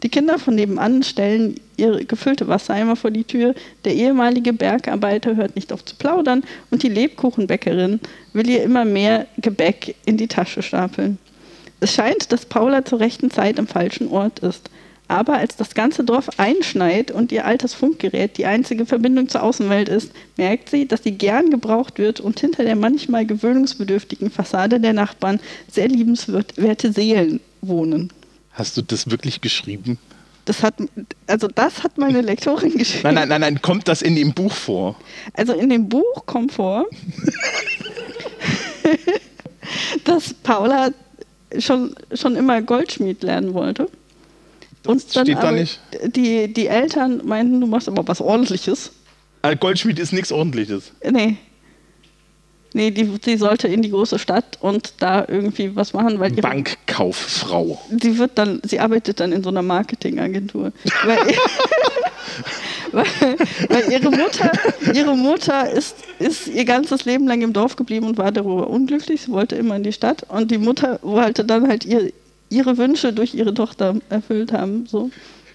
Die 0.02 0.08
Kinder 0.08 0.38
von 0.38 0.56
nebenan 0.56 1.02
stellen 1.02 1.58
ihre 1.76 2.04
gefüllte 2.04 2.48
Wassereimer 2.48 2.96
vor 2.96 3.10
die 3.10 3.24
Tür. 3.24 3.54
Der 3.84 3.94
ehemalige 3.94 4.52
Bergarbeiter 4.52 5.36
hört 5.36 5.54
nicht 5.54 5.72
auf 5.72 5.84
zu 5.84 5.94
plaudern 5.96 6.42
und 6.70 6.82
die 6.82 6.88
Lebkuchenbäckerin 6.88 8.00
will 8.32 8.50
ihr 8.50 8.62
immer 8.62 8.84
mehr 8.84 9.26
Gebäck 9.38 9.94
in 10.04 10.16
die 10.16 10.28
Tasche 10.28 10.62
stapeln. 10.62 11.18
Es 11.80 11.94
scheint, 11.94 12.32
dass 12.32 12.46
Paula 12.46 12.84
zur 12.84 13.00
rechten 13.00 13.30
Zeit 13.30 13.58
am 13.58 13.66
falschen 13.66 14.08
Ort 14.08 14.40
ist. 14.40 14.70
Aber 15.06 15.34
als 15.34 15.56
das 15.56 15.74
ganze 15.74 16.02
Dorf 16.02 16.28
einschneit 16.38 17.10
und 17.10 17.30
ihr 17.30 17.44
altes 17.44 17.74
Funkgerät 17.74 18.38
die 18.38 18.46
einzige 18.46 18.86
Verbindung 18.86 19.28
zur 19.28 19.42
Außenwelt 19.42 19.88
ist, 19.88 20.12
merkt 20.36 20.70
sie, 20.70 20.88
dass 20.88 21.02
sie 21.02 21.12
gern 21.12 21.50
gebraucht 21.50 21.98
wird 21.98 22.20
und 22.20 22.40
hinter 22.40 22.64
der 22.64 22.74
manchmal 22.74 23.26
gewöhnungsbedürftigen 23.26 24.30
Fassade 24.30 24.80
der 24.80 24.94
Nachbarn 24.94 25.40
sehr 25.70 25.88
liebenswerte 25.88 26.92
Seelen 26.92 27.40
wohnen. 27.60 28.12
Hast 28.52 28.76
du 28.76 28.82
das 28.82 29.10
wirklich 29.10 29.40
geschrieben? 29.40 29.98
Das 30.46 30.62
hat, 30.62 30.74
also 31.26 31.48
das 31.48 31.82
hat 31.82 31.98
meine 31.98 32.20
Lektorin 32.20 32.76
geschrieben. 32.76 33.02
Nein, 33.02 33.14
nein, 33.14 33.28
nein, 33.28 33.40
nein, 33.40 33.62
kommt 33.62 33.88
das 33.88 34.02
in 34.02 34.14
dem 34.14 34.32
Buch 34.32 34.52
vor? 34.52 34.96
Also 35.34 35.54
in 35.54 35.70
dem 35.70 35.88
Buch 35.88 36.26
kommt 36.26 36.52
vor, 36.52 36.86
dass 40.04 40.34
Paula 40.34 40.90
schon, 41.58 41.94
schon 42.12 42.36
immer 42.36 42.62
Goldschmied 42.62 43.22
lernen 43.22 43.54
wollte. 43.54 43.88
Und 44.86 45.16
dann 45.16 45.24
steht 45.24 45.38
da 45.38 45.50
nicht. 45.50 45.80
Die, 46.14 46.52
die 46.52 46.66
Eltern 46.66 47.22
meinten, 47.24 47.60
du 47.60 47.66
machst 47.66 47.88
aber 47.88 48.06
was 48.06 48.20
ordentliches. 48.20 48.92
Äh, 49.42 49.56
Goldschmied 49.56 49.98
ist 49.98 50.12
nichts 50.12 50.32
ordentliches. 50.32 50.92
Nee. 51.08 51.36
Nee, 52.76 52.90
die, 52.90 53.04
die 53.04 53.36
sollte 53.36 53.68
in 53.68 53.82
die 53.82 53.90
große 53.90 54.18
Stadt 54.18 54.58
und 54.60 54.94
da 54.98 55.24
irgendwie 55.28 55.76
was 55.76 55.92
machen, 55.92 56.18
weil 56.18 56.32
ihre, 56.32 56.42
Bankkauffrau. 56.42 57.80
sie 58.00 58.18
wird 58.18 58.32
dann, 58.34 58.60
sie 58.64 58.80
arbeitet 58.80 59.20
dann 59.20 59.30
in 59.30 59.44
so 59.44 59.50
einer 59.50 59.62
Marketingagentur. 59.62 60.72
weil, 61.04 61.18
weil, 62.90 63.06
weil 63.68 63.92
ihre 63.92 64.10
Mutter, 64.10 64.50
ihre 64.92 65.16
Mutter 65.16 65.70
ist, 65.70 65.98
ist 66.18 66.48
ihr 66.48 66.64
ganzes 66.64 67.04
Leben 67.04 67.28
lang 67.28 67.42
im 67.42 67.52
Dorf 67.52 67.76
geblieben 67.76 68.06
und 68.08 68.18
war 68.18 68.32
darüber 68.32 68.68
unglücklich. 68.68 69.22
Sie 69.22 69.30
wollte 69.30 69.54
immer 69.54 69.76
in 69.76 69.84
die 69.84 69.92
Stadt 69.92 70.24
und 70.28 70.50
die 70.50 70.58
Mutter 70.58 70.98
wollte 71.02 71.44
dann 71.44 71.68
halt 71.68 71.84
ihr, 71.84 72.12
ihre 72.54 72.78
Wünsche 72.78 73.12
durch 73.12 73.34
ihre 73.34 73.52
Tochter 73.54 73.96
erfüllt 74.08 74.52
haben. 74.52 74.86
So. 74.86 75.10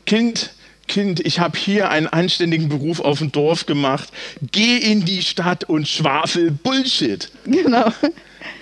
Kind, 0.05 0.51
Kind, 0.87 1.19
ich 1.25 1.39
habe 1.39 1.57
hier 1.57 1.89
einen 1.89 2.07
anständigen 2.07 2.67
Beruf 2.69 2.99
auf 2.99 3.19
dem 3.19 3.31
Dorf 3.31 3.65
gemacht. 3.65 4.09
Geh 4.51 4.77
in 4.77 5.05
die 5.05 5.21
Stadt 5.21 5.63
und 5.63 5.87
schwafel 5.87 6.51
Bullshit. 6.51 7.29
Genau. 7.45 7.91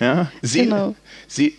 Ja, 0.00 0.30
sie, 0.42 0.64
Genau. 0.64 0.94
sie, 1.26 1.54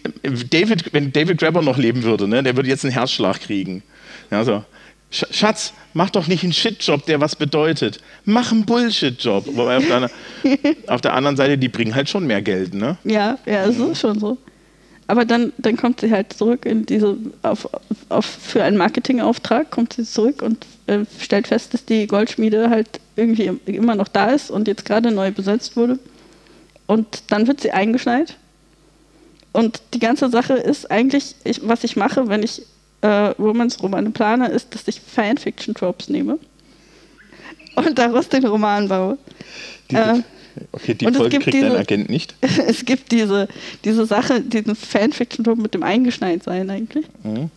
David, 0.50 0.94
wenn 0.94 1.12
David 1.12 1.40
Grabber 1.40 1.62
noch 1.62 1.78
leben 1.78 2.04
würde, 2.04 2.28
ne, 2.28 2.44
der 2.44 2.56
würde 2.56 2.70
jetzt 2.70 2.86
einen 2.86 2.94
Herzschlag 2.94 3.40
kriegen. 3.42 3.84
Ja, 4.32 4.44
so. 4.44 4.64
Sch- 5.12 5.34
Schatz, 5.34 5.74
mach 5.94 6.12
doch 6.12 6.28
nicht 6.28 6.44
einen 6.44 6.54
Shitjob, 6.54 7.04
der 7.08 7.20
was 7.20 7.36
bedeutet. 7.36 8.00
Mach 8.26 8.52
einen 8.52 8.66
Bullshit-Job. 8.66 9.48
Wobei 9.54 9.78
auf 9.78 9.88
der, 9.88 9.96
anderen- 9.96 10.14
auf 10.88 11.02
der 11.02 11.14
anderen 11.16 11.36
Seite, 11.36 11.58
die 11.58 11.68
bringen 11.68 11.96
halt 11.96 12.08
schon 12.10 12.28
mehr 12.28 12.44
Geld, 12.44 12.76
ne? 12.76 12.96
Ja, 13.04 13.40
ja, 13.48 13.66
es 13.66 13.78
ist 13.80 14.00
schon 14.02 14.20
so. 14.20 14.38
Aber 15.10 15.26
dann, 15.26 15.54
dann 15.58 15.76
kommt 15.76 16.02
sie 16.02 16.12
halt 16.12 16.34
zurück 16.34 16.68
in 16.68 16.86
diese, 16.86 17.18
auf, 17.42 17.68
auf, 18.10 18.26
für 18.26 18.64
einen 18.64 18.78
Marketingauftrag 18.78 19.72
kommt 19.72 19.94
sie 19.94 20.04
zurück 20.04 20.44
und 20.44 20.68
äh, 20.86 21.00
stellt 21.20 21.48
fest, 21.48 21.74
dass 21.74 21.84
die 21.84 22.06
Goldschmiede 22.06 22.70
halt 22.70 22.88
irgendwie 23.16 23.52
immer 23.66 23.96
noch 23.96 24.08
da 24.08 24.28
ist 24.28 24.52
und 24.52 24.68
jetzt 24.68 24.86
gerade 24.86 25.10
neu 25.10 25.32
besetzt 25.32 25.76
wurde. 25.76 25.98
Und 26.86 27.24
dann 27.32 27.48
wird 27.48 27.60
sie 27.60 27.72
eingeschneit. 27.72 28.36
Und 29.52 29.82
die 29.96 30.00
ganze 30.00 30.30
Sache 30.30 30.54
ist 30.54 30.92
eigentlich, 30.92 31.34
ich, 31.44 31.68
was 31.68 31.84
ich 31.84 31.96
mache, 31.96 32.28
wenn 32.28 32.44
ich 32.44 32.62
äh, 33.02 33.08
Romance-Romane 33.08 34.12
plane, 34.12 34.50
ist, 34.50 34.76
dass 34.76 34.88
ich 34.88 35.02
Fanfiction-Tropes 35.02 36.10
nehme 36.10 36.38
und 37.74 37.98
daraus 37.98 38.30
den 38.30 38.46
Roman 38.46 38.88
baue. 38.88 39.18
Äh, 39.88 40.20
Okay, 40.72 40.94
die 40.94 41.06
Folge 41.06 41.30
gibt 41.30 41.44
kriegt 41.44 41.56
dein 41.58 41.64
diese- 41.66 41.80
Agent 41.80 42.10
nicht. 42.10 42.36
es 42.68 42.86
gibt 42.86 43.12
diese, 43.12 43.48
diese 43.86 44.06
Sache, 44.06 44.42
diesen 44.42 44.76
Fanfiction 44.76 45.46
mit 45.62 45.74
dem 45.74 45.84
Eingeschneitsein 45.84 46.70
eigentlich. 46.70 47.06
Mhm. 47.24 47.50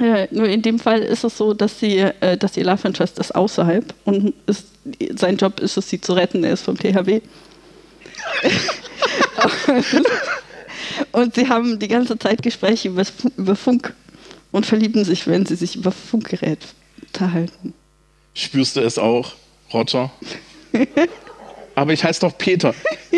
Äh, 0.00 0.28
nur 0.30 0.48
in 0.48 0.62
dem 0.62 0.78
Fall 0.78 1.00
ist 1.00 1.24
es 1.24 1.36
so, 1.36 1.54
dass 1.54 1.80
sie, 1.80 1.98
äh, 1.98 2.36
dass 2.36 2.56
ihr 2.56 2.64
Love 2.64 2.86
Interest 2.86 3.18
ist 3.18 3.34
außerhalb 3.34 3.94
und 4.04 4.32
ist, 4.46 4.66
sein 5.16 5.36
Job 5.36 5.58
ist 5.60 5.76
es, 5.76 5.90
sie 5.90 6.00
zu 6.00 6.12
retten. 6.12 6.44
Er 6.44 6.52
ist 6.52 6.62
vom 6.62 6.78
THW. 6.78 7.20
und 11.12 11.34
sie 11.34 11.48
haben 11.48 11.78
die 11.78 11.88
ganze 11.88 12.18
Zeit 12.18 12.42
Gespräche 12.42 12.88
über, 12.88 13.02
über 13.36 13.56
Funk 13.56 13.92
und 14.52 14.66
verlieben 14.66 15.04
sich, 15.04 15.26
wenn 15.26 15.46
sie 15.46 15.56
sich 15.56 15.76
über 15.76 15.90
Funkgerät 15.90 16.60
unterhalten. 17.06 17.74
Spürst 18.34 18.76
du 18.76 18.80
es 18.80 18.98
auch, 18.98 19.32
Roger? 19.72 20.12
Aber 21.78 21.92
ich 21.92 22.02
heiße 22.02 22.22
doch 22.22 22.36
Peter. 22.36 22.74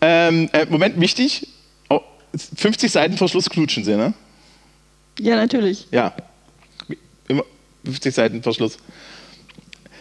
ähm, 0.00 0.48
äh, 0.54 0.64
Moment, 0.64 0.98
wichtig. 0.98 1.46
Oh, 1.90 2.00
50 2.56 2.90
Seiten 2.90 3.18
vor 3.18 3.28
Schluss 3.28 3.50
knutschen 3.50 3.84
sie, 3.84 3.98
ne? 3.98 4.14
Ja, 5.18 5.36
natürlich. 5.36 5.88
Ja. 5.90 6.14
Immer 7.28 7.44
50 7.84 8.14
Seiten 8.14 8.42
vor 8.42 8.54
Schluss. 8.54 8.78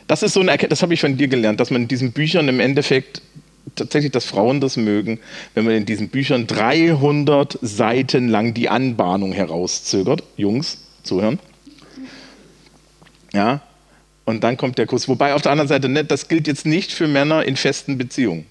Das 0.07 0.23
ist 0.23 0.31
so 0.31 0.39
eine 0.39 0.51
Erkenntnis, 0.51 0.79
das 0.79 0.83
habe 0.83 0.93
ich 0.93 1.01
von 1.01 1.17
dir 1.17 1.27
gelernt, 1.27 1.59
dass 1.59 1.71
man 1.71 1.81
in 1.81 1.89
diesen 1.89 2.13
Büchern 2.13 2.47
im 2.47 2.61
Endeffekt 2.61 3.21
tatsächlich, 3.75 4.13
dass 4.13 4.23
Frauen 4.23 4.61
das 4.61 4.77
mögen, 4.77 5.19
wenn 5.53 5.65
man 5.65 5.73
in 5.73 5.85
diesen 5.85 6.07
Büchern 6.07 6.47
300 6.47 7.59
Seiten 7.61 8.29
lang 8.29 8.53
die 8.53 8.69
Anbahnung 8.69 9.33
herauszögert. 9.33 10.23
Jungs, 10.37 10.77
zuhören. 11.03 11.39
Ja. 13.33 13.61
Und 14.25 14.43
dann 14.43 14.57
kommt 14.57 14.77
der 14.77 14.85
Kuss. 14.85 15.07
Wobei 15.07 15.33
auf 15.33 15.41
der 15.41 15.51
anderen 15.51 15.67
Seite, 15.67 15.89
ne, 15.89 16.03
das 16.05 16.27
gilt 16.27 16.47
jetzt 16.47 16.65
nicht 16.65 16.91
für 16.91 17.07
Männer 17.07 17.45
in 17.45 17.55
festen 17.55 17.97
Beziehungen. 17.97 18.45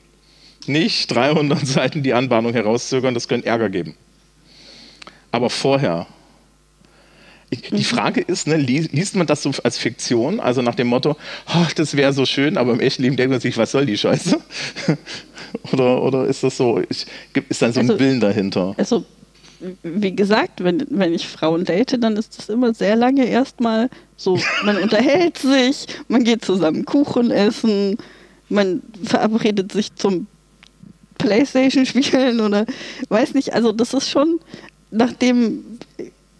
Nicht 0.66 1.14
300 1.14 1.58
Seiten 1.66 2.02
die 2.02 2.14
Anbahnung 2.14 2.52
herauszögern, 2.52 3.14
das 3.14 3.28
könnte 3.28 3.46
Ärger 3.46 3.70
geben. 3.70 3.94
Aber 5.30 5.50
vorher. 5.50 6.06
Ich, 7.50 7.62
die 7.62 7.84
Frage 7.84 8.20
ist, 8.20 8.46
ne, 8.46 8.56
liest, 8.56 9.16
man 9.16 9.26
das 9.26 9.42
so 9.42 9.52
als 9.64 9.78
Fiktion, 9.78 10.38
also 10.38 10.60
nach 10.60 10.74
dem 10.74 10.88
Motto, 10.88 11.16
ach, 11.46 11.72
das 11.72 11.96
wäre 11.96 12.12
so 12.12 12.26
schön, 12.26 12.58
aber 12.58 12.72
im 12.72 12.80
echten 12.80 13.02
Leben 13.02 13.16
denkt 13.16 13.30
man 13.30 13.40
sich, 13.40 13.56
was 13.56 13.70
soll 13.70 13.86
die 13.86 13.96
Scheiße? 13.96 14.38
oder, 15.72 16.02
oder 16.02 16.26
ist 16.26 16.42
das 16.42 16.58
so, 16.58 16.82
ich, 16.90 17.06
ist 17.48 17.62
dann 17.62 17.72
so 17.72 17.80
ein 17.80 17.88
Also- 17.88 18.00
Willen 18.00 18.20
dahinter? 18.20 18.74
Also, 18.76 19.04
wie 19.82 20.14
gesagt, 20.14 20.62
wenn, 20.62 20.86
wenn 20.90 21.12
ich 21.12 21.26
Frauen 21.26 21.64
date, 21.64 22.02
dann 22.02 22.16
ist 22.16 22.38
das 22.38 22.48
immer 22.48 22.74
sehr 22.74 22.96
lange 22.96 23.26
erstmal 23.26 23.88
so, 24.16 24.38
man 24.64 24.76
unterhält 24.82 25.38
sich, 25.38 25.86
man 26.08 26.24
geht 26.24 26.44
zusammen 26.44 26.84
Kuchen 26.84 27.30
essen, 27.30 27.98
man 28.48 28.82
verabredet 29.02 29.72
sich 29.72 29.94
zum 29.94 30.26
Playstation 31.18 31.84
spielen 31.86 32.40
oder 32.40 32.64
weiß 33.08 33.34
nicht, 33.34 33.52
also 33.52 33.72
das 33.72 33.94
ist 33.94 34.08
schon, 34.08 34.40
nachdem 34.90 35.64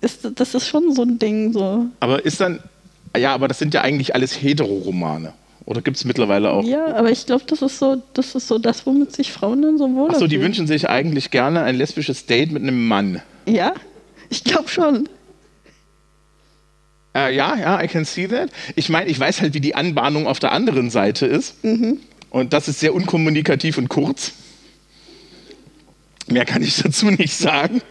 ist 0.00 0.28
das 0.36 0.54
ist 0.54 0.68
schon 0.68 0.94
so 0.94 1.02
ein 1.02 1.18
Ding 1.18 1.52
so. 1.52 1.86
Aber 2.00 2.24
ist 2.24 2.40
dann, 2.40 2.62
ja, 3.16 3.34
aber 3.34 3.48
das 3.48 3.58
sind 3.58 3.74
ja 3.74 3.82
eigentlich 3.82 4.14
alles 4.14 4.40
Heteroromane. 4.40 5.32
Oder 5.68 5.82
gibt 5.82 5.98
es 5.98 6.06
mittlerweile 6.06 6.50
auch? 6.50 6.64
Ja, 6.64 6.94
aber 6.94 7.10
ich 7.10 7.26
glaube, 7.26 7.44
das 7.46 7.60
ist 7.60 7.78
so, 7.78 8.02
das 8.14 8.34
ist 8.34 8.48
so 8.48 8.58
das, 8.58 8.86
womit 8.86 9.14
sich 9.14 9.30
Frauen 9.32 9.60
dann 9.60 9.76
so 9.76 9.94
wohl 9.94 10.08
Achso, 10.08 10.26
die 10.26 10.40
wünschen 10.40 10.66
sich 10.66 10.88
eigentlich 10.88 11.30
gerne 11.30 11.62
ein 11.62 11.74
lesbisches 11.74 12.24
Date 12.24 12.52
mit 12.52 12.62
einem 12.62 12.88
Mann. 12.88 13.20
Ja, 13.44 13.74
ich 14.30 14.44
glaube 14.44 14.70
schon. 14.70 15.10
Äh, 17.14 17.36
ja, 17.36 17.54
ja, 17.54 17.82
I 17.82 17.86
can 17.86 18.06
see 18.06 18.26
that. 18.28 18.48
Ich 18.76 18.88
meine, 18.88 19.10
ich 19.10 19.20
weiß 19.20 19.42
halt, 19.42 19.52
wie 19.52 19.60
die 19.60 19.74
Anbahnung 19.74 20.26
auf 20.26 20.38
der 20.38 20.52
anderen 20.52 20.88
Seite 20.88 21.26
ist. 21.26 21.56
Und 22.30 22.54
das 22.54 22.68
ist 22.68 22.80
sehr 22.80 22.94
unkommunikativ 22.94 23.76
und 23.76 23.90
kurz. 23.90 24.32
Mehr 26.28 26.46
kann 26.46 26.62
ich 26.62 26.76
dazu 26.82 27.10
nicht 27.10 27.36
sagen. 27.36 27.82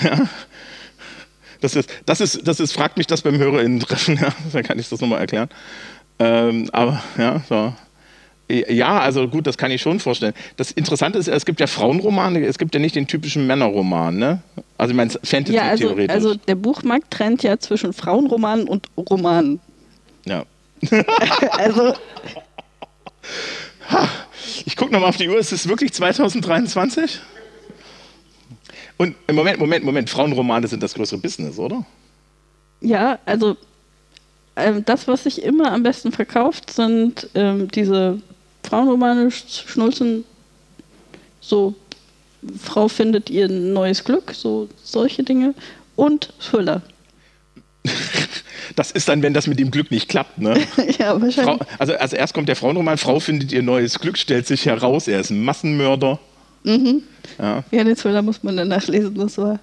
Ja. 0.00 0.28
Das 1.60 1.74
ist, 1.74 1.90
das 2.04 2.20
ist, 2.20 2.46
das 2.46 2.60
ist, 2.60 2.72
fragt 2.72 2.96
mich 2.96 3.08
das 3.08 3.22
beim 3.22 3.38
HörerInnen-Treffen, 3.38 4.16
ja, 4.20 4.28
dann 4.52 4.62
kann 4.62 4.78
ich 4.78 4.88
das 4.88 5.00
nochmal 5.00 5.20
erklären. 5.20 5.48
Ähm, 6.18 6.68
aber 6.72 7.02
ja, 7.18 7.40
so. 7.48 7.72
Ja, 8.48 9.00
also 9.00 9.26
gut, 9.26 9.46
das 9.48 9.58
kann 9.58 9.72
ich 9.72 9.82
schon 9.82 9.98
vorstellen. 9.98 10.32
Das 10.56 10.70
Interessante 10.70 11.18
ist, 11.18 11.26
es 11.26 11.44
gibt 11.44 11.58
ja 11.58 11.66
Frauenromane, 11.66 12.44
es 12.46 12.58
gibt 12.58 12.74
ja 12.74 12.80
nicht 12.80 12.94
den 12.94 13.08
typischen 13.08 13.44
Männerroman, 13.48 14.16
ne? 14.16 14.40
Also 14.78 14.92
ich 14.92 14.96
meine, 14.96 15.10
Fantasy 15.10 15.56
Ja, 15.56 15.62
also, 15.64 15.88
theoretisch. 15.88 16.14
also 16.14 16.34
der 16.36 16.54
Buchmarkt 16.54 17.10
trennt 17.10 17.42
ja 17.42 17.58
zwischen 17.58 17.92
Frauenromanen 17.92 18.68
und 18.68 18.86
Romanen. 18.96 19.58
ja. 20.26 20.44
Also 21.58 21.94
Ich 24.64 24.76
gucke 24.76 24.92
nochmal 24.92 25.08
auf 25.08 25.16
die 25.16 25.28
Uhr, 25.28 25.38
ist 25.38 25.52
es 25.52 25.68
wirklich 25.68 25.92
2023? 25.92 27.20
Und 28.96 29.14
äh, 29.26 29.32
Moment, 29.32 29.58
Moment, 29.58 29.84
Moment, 29.84 30.10
Frauenromane 30.10 30.68
sind 30.68 30.82
das 30.82 30.94
größere 30.94 31.18
Business, 31.18 31.58
oder? 31.58 31.84
Ja, 32.80 33.18
also 33.26 33.56
ähm, 34.56 34.84
das, 34.84 35.06
was 35.08 35.24
sich 35.24 35.42
immer 35.42 35.72
am 35.72 35.82
besten 35.82 36.12
verkauft, 36.12 36.70
sind 36.72 37.28
ähm, 37.34 37.68
diese 37.70 38.20
Frauenromane, 38.64 39.28
Sch- 39.28 39.66
Schnulzen, 39.68 40.24
so 41.40 41.74
Frau 42.62 42.88
findet 42.88 43.28
ihr 43.30 43.48
neues 43.48 44.04
Glück, 44.04 44.32
so 44.34 44.68
solche 44.82 45.22
Dinge 45.22 45.54
und 45.96 46.32
Thriller. 46.40 46.82
Das 48.74 48.90
ist 48.90 49.08
dann, 49.08 49.22
wenn 49.22 49.32
das 49.32 49.46
mit 49.46 49.58
dem 49.60 49.70
Glück 49.70 49.90
nicht 49.92 50.08
klappt, 50.08 50.38
ne? 50.38 50.58
ja, 50.98 51.12
Frau, 51.14 51.20
wahrscheinlich. 51.22 51.60
also, 51.78 51.94
also 51.94 52.16
erst 52.16 52.34
kommt 52.34 52.48
der 52.48 52.56
Frauenroman, 52.56 52.98
Frau 52.98 53.20
findet 53.20 53.52
ihr 53.52 53.62
neues 53.62 53.98
Glück, 54.00 54.18
stellt 54.18 54.46
sich 54.46 54.66
heraus, 54.66 55.06
er 55.08 55.20
ist 55.20 55.30
ein 55.30 55.42
Massenmörder. 55.44 56.18
Ja, 56.64 57.62
Ja, 57.70 57.84
den 57.84 57.94
Thriller 57.96 58.22
muss 58.22 58.42
man 58.42 58.56
dann 58.56 58.68
nachlesen, 58.68 59.14
das 59.14 59.38
war. 59.38 59.60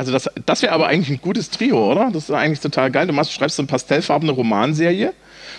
Also 0.00 0.12
das, 0.12 0.30
das 0.46 0.62
wäre 0.62 0.72
aber 0.72 0.86
eigentlich 0.86 1.10
ein 1.10 1.20
gutes 1.20 1.50
Trio, 1.50 1.92
oder? 1.92 2.10
Das 2.10 2.24
ist 2.24 2.30
eigentlich 2.30 2.60
total 2.60 2.90
geil. 2.90 3.06
Du 3.06 3.12
machst, 3.12 3.34
schreibst 3.34 3.56
so 3.56 3.62
eine 3.62 3.66
pastellfarbene 3.66 4.32
Romanserie 4.32 5.12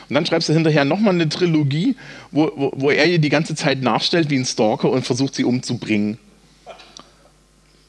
und 0.10 0.16
dann 0.16 0.26
schreibst 0.26 0.50
du 0.50 0.54
hinterher 0.54 0.84
nochmal 0.84 1.14
eine 1.14 1.30
Trilogie, 1.30 1.96
wo, 2.32 2.52
wo, 2.56 2.72
wo 2.76 2.90
er 2.90 3.06
ihr 3.06 3.20
die 3.20 3.30
ganze 3.30 3.54
Zeit 3.54 3.84
nachstellt 3.84 4.32
wie 4.32 4.38
ein 4.38 4.46
Stalker 4.46 4.90
und 4.90 5.06
versucht 5.06 5.36
sie 5.36 5.44
umzubringen. 5.44 6.18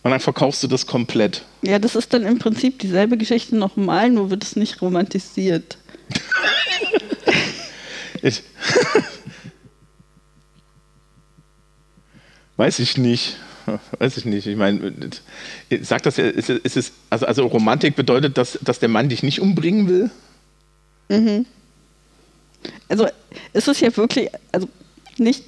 Und 0.03 0.11
dann 0.11 0.21
verkaufst 0.21 0.63
du 0.63 0.69
das 0.69 0.87
komplett. 0.87 1.43
Ja, 1.63 1.79
das 1.79 1.97
ist 1.97 2.13
dann 2.13 2.27
im 2.27 2.39
Prinzip 2.39 2.79
dieselbe 2.81 3.17
Geschichte 3.17 3.57
nochmal, 3.57 4.11
nur 4.11 4.29
wird 4.29 4.45
es 4.45 4.55
nicht 4.55 4.83
romantisiert. 4.83 5.79
Ich 8.25 8.43
Weiß 12.57 12.79
ich 12.79 12.97
nicht. 12.99 13.39
Weiß 13.99 14.17
ich 14.17 14.25
nicht. 14.25 14.47
Ich 14.47 14.57
meine, 14.57 14.93
sagt 15.83 16.07
das 16.07 16.17
ja, 16.17 16.25
ist, 16.27 16.51
es- 16.51 16.61
ist 16.61 16.77
es, 16.77 16.93
also, 17.11 17.27
also 17.27 17.47
Romantik 17.47 17.97
bedeutet, 17.97 18.37
dass, 18.39 18.59
dass 18.63 18.79
der 18.79 18.89
Mann 18.89 19.09
dich 19.09 19.23
nicht 19.23 19.41
umbringen 19.41 19.89
will? 19.89 20.11
Also 22.89 23.07
es 23.53 23.69
ist 23.69 23.81
ja 23.81 23.95
wirklich, 23.97 24.29
also 24.53 24.69
nicht, 25.19 25.45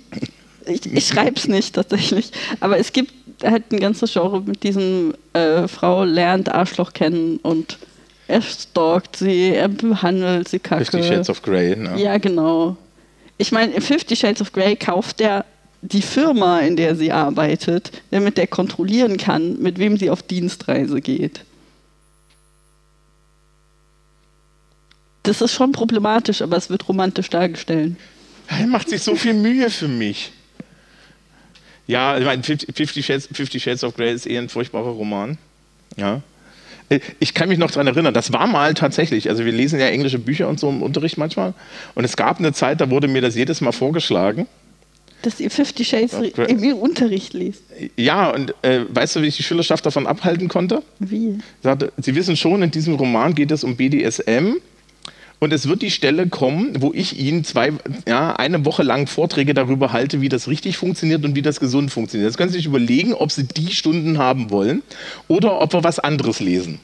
ich, 0.66 0.92
ich 0.92 1.06
schreibe 1.06 1.36
es 1.36 1.46
nicht 1.48 1.74
tatsächlich, 1.74 2.30
aber 2.60 2.78
es 2.78 2.92
gibt 2.92 3.12
halt 3.42 3.70
ein 3.72 3.80
ganzes 3.80 4.12
Genre 4.12 4.40
mit 4.42 4.62
diesem 4.62 5.14
äh, 5.32 5.68
Frau 5.68 6.04
lernt 6.04 6.48
Arschloch 6.48 6.92
kennen 6.92 7.38
und 7.38 7.78
er 8.26 8.40
stalkt 8.42 9.16
sie, 9.16 9.50
er 9.50 9.68
behandelt 9.68 10.48
sie 10.48 10.58
kacke. 10.58 10.84
Fifty 10.84 11.02
Shades 11.02 11.28
of 11.30 11.42
Grey. 11.42 11.76
Ne? 11.76 12.00
Ja, 12.00 12.16
genau. 12.18 12.76
Ich 13.36 13.52
meine, 13.52 13.72
in 13.72 13.82
Fifty 13.82 14.16
Shades 14.16 14.40
of 14.40 14.52
Grey 14.52 14.76
kauft 14.76 15.20
er 15.20 15.44
die 15.84 16.02
Firma, 16.02 16.60
in 16.60 16.76
der 16.76 16.96
sie 16.96 17.12
arbeitet, 17.12 17.92
damit 18.10 18.38
er 18.38 18.46
kontrollieren 18.46 19.18
kann, 19.18 19.60
mit 19.60 19.78
wem 19.78 19.98
sie 19.98 20.08
auf 20.08 20.22
Dienstreise 20.22 21.00
geht. 21.00 21.40
Das 25.24 25.40
ist 25.42 25.52
schon 25.52 25.72
problematisch, 25.72 26.40
aber 26.40 26.56
es 26.56 26.70
wird 26.70 26.88
romantisch 26.88 27.28
dargestellt. 27.28 27.96
Er 28.48 28.66
macht 28.66 28.88
sich 28.88 29.02
so 29.02 29.14
viel 29.14 29.34
Mühe 29.34 29.68
für 29.70 29.88
mich. 29.88 30.32
Ja, 31.86 32.16
ich 32.16 32.24
meine, 32.24 32.42
Fifty 32.42 33.02
Shades, 33.02 33.28
Shades 33.34 33.84
of 33.84 33.94
Grey 33.94 34.12
ist 34.12 34.26
eh 34.26 34.38
ein 34.38 34.48
furchtbarer 34.48 34.90
Roman. 34.90 35.36
Ja. 35.96 36.22
Äh, 36.88 37.00
Ich 37.20 37.34
kann 37.34 37.50
mich 37.50 37.58
noch 37.58 37.70
daran 37.70 37.88
erinnern, 37.88 38.14
das 38.14 38.32
war 38.32 38.46
mal 38.46 38.72
tatsächlich, 38.72 39.28
also 39.28 39.44
wir 39.44 39.52
lesen 39.52 39.78
ja 39.80 39.88
englische 39.88 40.18
Bücher 40.18 40.48
und 40.48 40.58
so 40.58 40.70
im 40.70 40.82
Unterricht 40.82 41.18
manchmal. 41.18 41.52
Und 41.94 42.04
es 42.04 42.16
gab 42.16 42.38
eine 42.38 42.54
Zeit, 42.54 42.80
da 42.80 42.88
wurde 42.88 43.06
mir 43.06 43.20
das 43.20 43.34
jedes 43.34 43.60
Mal 43.60 43.72
vorgeschlagen. 43.72 44.46
Dass 45.24 45.40
ihr 45.40 45.50
Fifty 45.50 45.84
Shades 45.84 46.14
im 46.48 46.74
Unterricht 46.74 47.32
liest. 47.32 47.62
Ja, 47.96 48.30
und 48.30 48.54
äh, 48.62 48.80
weißt 48.88 49.16
du, 49.16 49.22
wie 49.22 49.26
ich 49.26 49.36
die 49.36 49.42
Schülerschaft 49.42 49.86
davon 49.86 50.06
abhalten 50.06 50.48
konnte? 50.48 50.82
Wie? 50.98 51.38
Sagte, 51.62 51.92
Sie 51.96 52.14
wissen 52.14 52.36
schon, 52.36 52.62
in 52.62 52.70
diesem 52.70 52.94
Roman 52.94 53.34
geht 53.34 53.50
es 53.50 53.64
um 53.64 53.76
BDSM. 53.76 54.56
Und 55.40 55.52
es 55.52 55.68
wird 55.68 55.82
die 55.82 55.90
Stelle 55.90 56.28
kommen, 56.28 56.80
wo 56.80 56.92
ich 56.94 57.18
Ihnen 57.18 57.44
zwei, 57.44 57.72
ja, 58.06 58.36
eine 58.36 58.64
Woche 58.64 58.82
lang 58.82 59.06
Vorträge 59.06 59.52
darüber 59.52 59.92
halte, 59.92 60.20
wie 60.20 60.28
das 60.28 60.48
richtig 60.48 60.76
funktioniert 60.76 61.24
und 61.24 61.34
wie 61.34 61.42
das 61.42 61.58
gesund 61.58 61.90
funktioniert. 61.90 62.30
Jetzt 62.30 62.38
können 62.38 62.50
Sie 62.50 62.58
sich 62.58 62.66
überlegen, 62.66 63.14
ob 63.14 63.32
Sie 63.32 63.44
die 63.44 63.72
Stunden 63.74 64.18
haben 64.18 64.50
wollen 64.50 64.82
oder 65.28 65.60
ob 65.60 65.72
wir 65.72 65.84
was 65.84 65.98
anderes 65.98 66.40
lesen. 66.40 66.80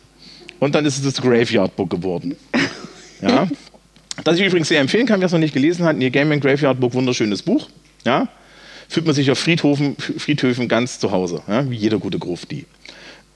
Und 0.59 0.75
dann 0.75 0.85
ist 0.85 0.99
es 0.99 1.05
das 1.05 1.23
Graveyard 1.23 1.77
Book 1.77 1.91
geworden. 1.91 2.37
Ja. 3.21 3.49
Das 4.25 4.39
ich 4.39 4.45
übrigens 4.45 4.69
sehr 4.69 4.81
empfehlen 4.81 5.07
kann, 5.07 5.21
wer 5.21 5.27
es 5.27 5.33
noch 5.33 5.39
nicht 5.39 5.55
gelesen 5.55 5.87
hat, 5.87 5.97
Neil 5.97 6.11
Gaiman 6.11 6.41
Graveyard 6.41 6.79
Book, 6.79 6.93
wunderschönes 6.93 7.41
Buch. 7.41 7.69
Ja. 8.05 8.29
Fühlt 8.89 9.07
man 9.07 9.15
sich 9.15 9.31
auf 9.31 9.39
Friedhofen, 9.39 9.97
Friedhöfen 9.97 10.67
ganz 10.69 10.99
zu 10.99 11.13
Hause, 11.13 11.43
ja, 11.47 11.69
wie 11.71 11.77
jeder 11.77 11.99
gute 11.99 12.19
Grufti. 12.19 12.67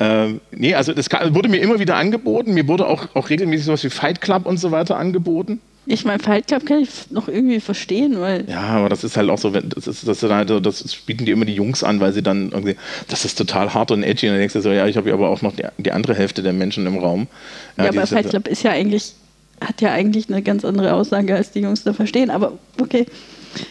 Ähm, 0.01 0.41
nee, 0.51 0.75
also 0.75 0.93
das 0.93 1.07
wurde 1.29 1.49
mir 1.49 1.59
immer 1.59 1.79
wieder 1.79 1.95
angeboten. 1.95 2.55
Mir 2.55 2.67
wurde 2.67 2.87
auch, 2.89 3.07
auch 3.15 3.31
regelmäßig 3.31 3.67
sowas 3.67 3.85
wie 3.85 3.91
Fight 3.91 4.21
Club 4.21 4.47
und 4.47 4.57
so 4.59 4.73
weiter 4.73 4.97
angeboten. 4.97 5.61
Ich 5.87 6.05
meine, 6.05 6.19
Fight 6.21 6.47
Club 6.49 6.67
kann 6.67 6.81
ich 6.81 6.89
noch 7.11 7.29
irgendwie 7.29 7.61
verstehen, 7.61 8.19
weil 8.21 8.45
Ja, 8.49 8.63
aber 8.63 8.89
das 8.89 9.05
ist 9.05 9.17
halt 9.17 9.31
auch 9.31 9.39
so, 9.39 9.51
das, 9.51 9.87
ist, 9.87 10.09
das, 10.09 10.23
ist 10.23 10.31
halt, 10.31 10.49
so- 10.49 10.59
das 10.59 10.83
bieten 10.97 11.27
die 11.27 11.31
immer 11.31 11.45
die 11.45 11.55
Jungs 11.55 11.85
an, 11.85 12.01
weil 12.01 12.13
sie 12.13 12.23
dann 12.23 12.51
irgendwie, 12.51 12.75
das 13.09 13.25
ist 13.25 13.37
total 13.37 13.73
hart 13.75 13.91
und 13.93 14.03
edgy. 14.03 14.27
Und 14.27 14.33
dann 14.33 14.41
denkst 14.41 14.55
du 14.55 14.63
so, 14.63 14.73
ja, 14.73 14.87
ich 14.89 14.97
habe 14.97 15.11
ja 15.11 15.15
aber 15.15 15.29
auch 15.29 15.43
noch 15.43 15.55
die, 15.55 15.65
die 15.79 15.93
andere 15.93 16.15
Hälfte 16.15 16.43
der 16.43 16.55
Menschen 16.55 16.87
im 16.87 16.99
Raum. 16.99 17.29
Ja, 17.77 17.91
die 17.91 17.99
aber 17.99 18.07
Fight 18.09 18.31
Club 18.31 18.49
ist 18.49 18.63
ja 18.65 18.73
eigentlich, 18.73 19.13
hat 19.61 19.81
ja 19.83 19.93
eigentlich 19.93 20.29
eine 20.29 20.43
ganz 20.43 20.65
andere 20.65 20.95
Aussage, 20.95 21.37
als 21.37 21.53
die 21.53 21.61
Jungs 21.61 21.85
da 21.85 21.93
verstehen. 21.93 22.31
Aber 22.31 22.59
okay. 22.81 23.07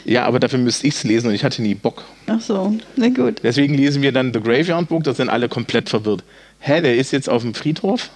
Ja, 0.05 0.25
aber 0.25 0.39
dafür 0.39 0.59
müsste 0.59 0.87
ich 0.87 0.95
es 0.95 1.03
lesen 1.03 1.27
und 1.27 1.33
ich 1.33 1.43
hatte 1.43 1.61
nie 1.61 1.75
Bock. 1.75 2.03
Ach 2.27 2.41
so, 2.41 2.75
na 2.95 3.09
gut. 3.09 3.41
Deswegen 3.43 3.73
lesen 3.73 4.01
wir 4.01 4.11
dann 4.11 4.33
The 4.33 4.39
Graveyard 4.39 4.87
Book, 4.87 5.03
da 5.03 5.13
sind 5.13 5.29
alle 5.29 5.49
komplett 5.49 5.89
verwirrt. 5.89 6.23
Hä, 6.59 6.81
der 6.81 6.95
ist 6.95 7.11
jetzt 7.11 7.29
auf 7.29 7.41
dem 7.41 7.53
Friedhof? 7.53 8.09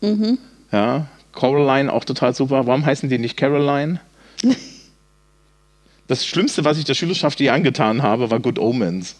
Mhm. 0.00 0.38
Ja, 0.72 1.06
Coraline 1.32 1.92
auch 1.92 2.04
total 2.04 2.34
super. 2.34 2.66
Warum 2.66 2.84
heißen 2.84 3.08
die 3.08 3.18
nicht 3.18 3.36
Caroline? 3.36 4.00
Das 6.06 6.26
Schlimmste, 6.26 6.66
was 6.66 6.76
ich 6.76 6.84
der 6.84 6.92
Schülerschaft 6.92 7.40
je 7.40 7.48
angetan 7.48 8.02
habe, 8.02 8.30
war 8.30 8.38
Good 8.38 8.58
Omens. 8.58 9.16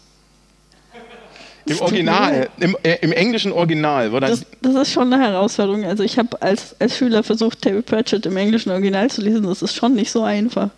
Im 1.67 1.79
Original, 1.79 2.47
im, 2.59 2.77
äh, 2.83 2.97
im 3.01 3.11
englischen 3.11 3.51
Original. 3.51 4.11
Wo 4.11 4.19
Das, 4.19 4.45
das 4.61 4.75
ist 4.75 4.91
schon 4.91 5.11
eine 5.11 5.23
Herausforderung. 5.23 5.83
Also 5.83 6.03
ich 6.03 6.19
habe 6.19 6.39
als, 6.43 6.79
als 6.79 6.95
Schüler 6.95 7.23
versucht, 7.23 7.63
Terry 7.63 7.81
Pratchett 7.81 8.27
im 8.27 8.37
englischen 8.37 8.69
Original 8.69 9.09
zu 9.09 9.21
lesen. 9.21 9.43
Das 9.43 9.63
ist 9.63 9.73
schon 9.73 9.95
nicht 9.95 10.11
so 10.11 10.21
einfach. 10.21 10.69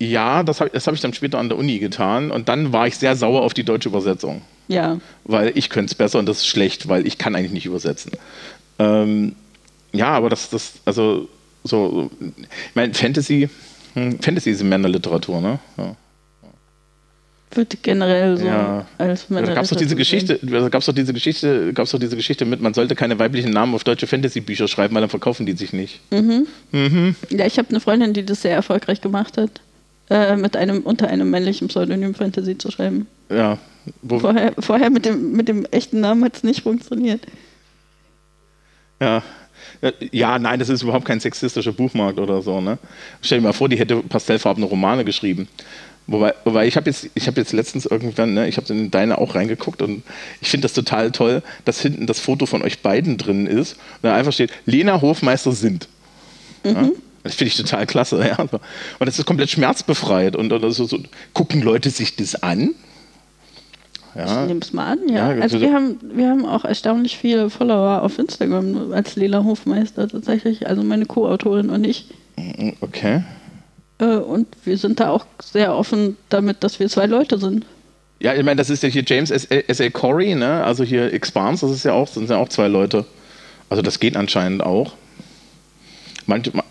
Ja, 0.00 0.42
das 0.42 0.60
habe 0.60 0.70
hab 0.74 0.94
ich 0.94 1.00
dann 1.00 1.12
später 1.12 1.38
an 1.38 1.48
der 1.48 1.58
Uni 1.58 1.78
getan. 1.78 2.30
Und 2.30 2.48
dann 2.48 2.72
war 2.72 2.86
ich 2.86 2.96
sehr 2.96 3.14
sauer 3.14 3.42
auf 3.42 3.54
die 3.54 3.64
deutsche 3.64 3.88
Übersetzung. 3.88 4.42
Ja. 4.68 5.00
weil 5.24 5.50
ich 5.56 5.68
könnte 5.68 5.90
es 5.90 5.96
besser 5.96 6.20
und 6.20 6.26
das 6.28 6.38
ist 6.38 6.46
schlecht, 6.46 6.86
weil 6.88 7.04
ich 7.04 7.18
kann 7.18 7.34
eigentlich 7.34 7.50
nicht 7.50 7.66
übersetzen. 7.66 8.12
Ähm, 8.78 9.34
ja, 9.92 10.06
aber 10.10 10.30
das, 10.30 10.48
das, 10.48 10.74
also 10.84 11.28
so, 11.64 12.08
ich 12.20 12.46
meine, 12.74 12.94
Fantasy, 12.94 13.48
hm, 13.94 14.20
Fantasy 14.20 14.50
ist 14.50 14.62
Männerliteratur, 14.62 15.40
ne? 15.40 15.58
Ja. 15.76 15.96
Wird 17.52 17.82
generell 17.82 18.36
so 18.36 18.46
Ja. 18.46 18.86
als 18.96 19.26
Ja, 19.28 19.42
da 19.42 19.54
gab 19.54 19.64
es 19.64 19.70
doch 19.70 19.76
diese 19.76 19.96
Geschichte, 19.96 20.38
da 20.40 20.68
gab's 20.68 20.86
doch 20.86 20.92
diese 20.94 21.12
Geschichte, 21.12 21.72
gab's 21.72 21.90
doch 21.90 21.98
diese 21.98 22.14
Geschichte 22.14 22.44
mit, 22.44 22.60
man 22.60 22.72
sollte 22.72 22.94
keine 22.94 23.18
weiblichen 23.18 23.50
Namen 23.50 23.74
auf 23.74 23.82
deutsche 23.82 24.06
Fantasy-Bücher 24.06 24.68
schreiben, 24.68 24.94
weil 24.94 25.00
dann 25.00 25.10
verkaufen 25.10 25.46
die 25.46 25.54
sich 25.54 25.72
nicht. 25.72 25.98
Ja, 26.12 27.46
ich 27.46 27.58
habe 27.58 27.70
eine 27.70 27.80
Freundin, 27.80 28.12
die 28.12 28.24
das 28.24 28.42
sehr 28.42 28.54
erfolgreich 28.54 29.00
gemacht 29.00 29.36
hat, 29.36 29.60
äh, 30.10 30.36
mit 30.36 30.56
einem 30.56 30.82
unter 30.82 31.08
einem 31.08 31.30
männlichen 31.30 31.68
Pseudonym 31.68 32.14
Fantasy 32.14 32.58
zu 32.58 32.70
schreiben. 32.70 33.06
Ja. 33.30 33.58
Vorher, 34.06 34.52
vorher 34.58 34.90
mit, 34.90 35.06
dem, 35.06 35.32
mit 35.32 35.48
dem 35.48 35.64
echten 35.66 36.00
Namen 36.00 36.24
hat 36.24 36.36
es 36.36 36.42
nicht 36.42 36.62
funktioniert. 36.62 37.22
Ja. 39.00 39.22
Ja, 40.12 40.38
nein, 40.38 40.58
das 40.58 40.68
ist 40.68 40.82
überhaupt 40.82 41.06
kein 41.06 41.20
sexistischer 41.20 41.72
Buchmarkt 41.72 42.18
oder 42.18 42.42
so. 42.42 42.60
Ne? 42.60 42.78
Stell 43.22 43.38
dir 43.38 43.44
mal 43.44 43.52
vor, 43.52 43.68
die 43.68 43.78
hätte 43.78 43.96
pastellfarbene 44.02 44.66
Romane 44.66 45.04
geschrieben. 45.04 45.48
Wobei, 46.06 46.34
wobei 46.44 46.66
ich 46.66 46.76
habe 46.76 46.90
jetzt, 46.90 47.08
ich 47.14 47.26
hab 47.28 47.36
jetzt 47.36 47.52
letztens 47.52 47.86
irgendwann, 47.86 48.34
ne, 48.34 48.48
ich 48.48 48.56
habe 48.56 48.72
in 48.72 48.90
deine 48.90 49.18
auch 49.18 49.36
reingeguckt 49.36 49.80
und 49.80 50.02
ich 50.40 50.48
finde 50.48 50.64
das 50.64 50.72
total 50.72 51.12
toll, 51.12 51.42
dass 51.64 51.80
hinten 51.80 52.06
das 52.06 52.18
Foto 52.18 52.46
von 52.46 52.62
euch 52.62 52.80
beiden 52.80 53.16
drin 53.16 53.46
ist 53.46 53.74
und 53.74 54.04
da 54.04 54.16
einfach 54.16 54.32
steht, 54.32 54.50
Lena 54.66 55.00
Hofmeister 55.00 55.52
sind. 55.52 55.88
Ja? 56.64 56.90
Das 57.22 57.34
finde 57.34 57.48
ich 57.48 57.56
total 57.56 57.86
klasse. 57.86 58.18
Ja? 58.26 58.36
Und 58.38 58.60
das 59.06 59.18
ist 59.18 59.26
komplett 59.26 59.50
schmerzbefreit. 59.50 60.36
Und, 60.36 60.52
und 60.52 60.70
so, 60.72 60.84
so, 60.86 60.98
gucken 61.34 61.62
Leute 61.62 61.90
sich 61.90 62.16
das 62.16 62.42
an? 62.42 62.70
Ja. 64.16 64.42
Ich 64.42 64.48
nehme 64.48 64.60
es 64.60 64.72
mal 64.72 64.92
an, 64.92 64.98
ja. 65.08 65.14
Ja, 65.34 65.42
also 65.42 65.42
also- 65.56 65.60
wir 65.60 65.72
haben, 65.72 65.96
wir 66.02 66.28
haben 66.28 66.44
auch 66.46 66.64
erstaunlich 66.64 67.16
viele 67.16 67.48
Follower 67.50 68.02
auf 68.02 68.18
Instagram 68.18 68.92
als 68.92 69.14
Lela 69.16 69.44
Hofmeister 69.44 70.08
tatsächlich, 70.08 70.66
also 70.66 70.82
meine 70.82 71.06
Co-Autorin 71.06 71.70
und 71.70 71.84
ich. 71.84 72.06
Okay. 72.80 73.22
Äh, 73.98 74.16
und 74.16 74.48
wir 74.64 74.78
sind 74.78 74.98
da 74.98 75.10
auch 75.10 75.26
sehr 75.42 75.76
offen 75.76 76.16
damit, 76.28 76.64
dass 76.64 76.80
wir 76.80 76.88
zwei 76.88 77.06
Leute 77.06 77.38
sind. 77.38 77.66
Ja, 78.18 78.34
ich 78.34 78.42
meine, 78.42 78.56
das 78.56 78.68
ist 78.68 78.82
ja 78.82 78.88
hier 78.88 79.04
James 79.06 79.30
S.A. 79.30 79.90
Corey, 79.90 80.34
ne? 80.34 80.64
Also 80.64 80.82
hier 80.84 81.12
Expanse, 81.12 81.66
das 81.66 81.76
ist 81.76 81.84
ja 81.84 81.92
auch, 81.92 82.08
sind 82.08 82.28
ja 82.28 82.36
auch 82.38 82.48
zwei 82.48 82.66
Leute. 82.68 83.06
Also 83.68 83.80
das 83.82 84.00
geht 84.00 84.16
anscheinend 84.16 84.62
auch. 84.62 84.94
Manche, 86.26 86.50
ma- 86.56 86.64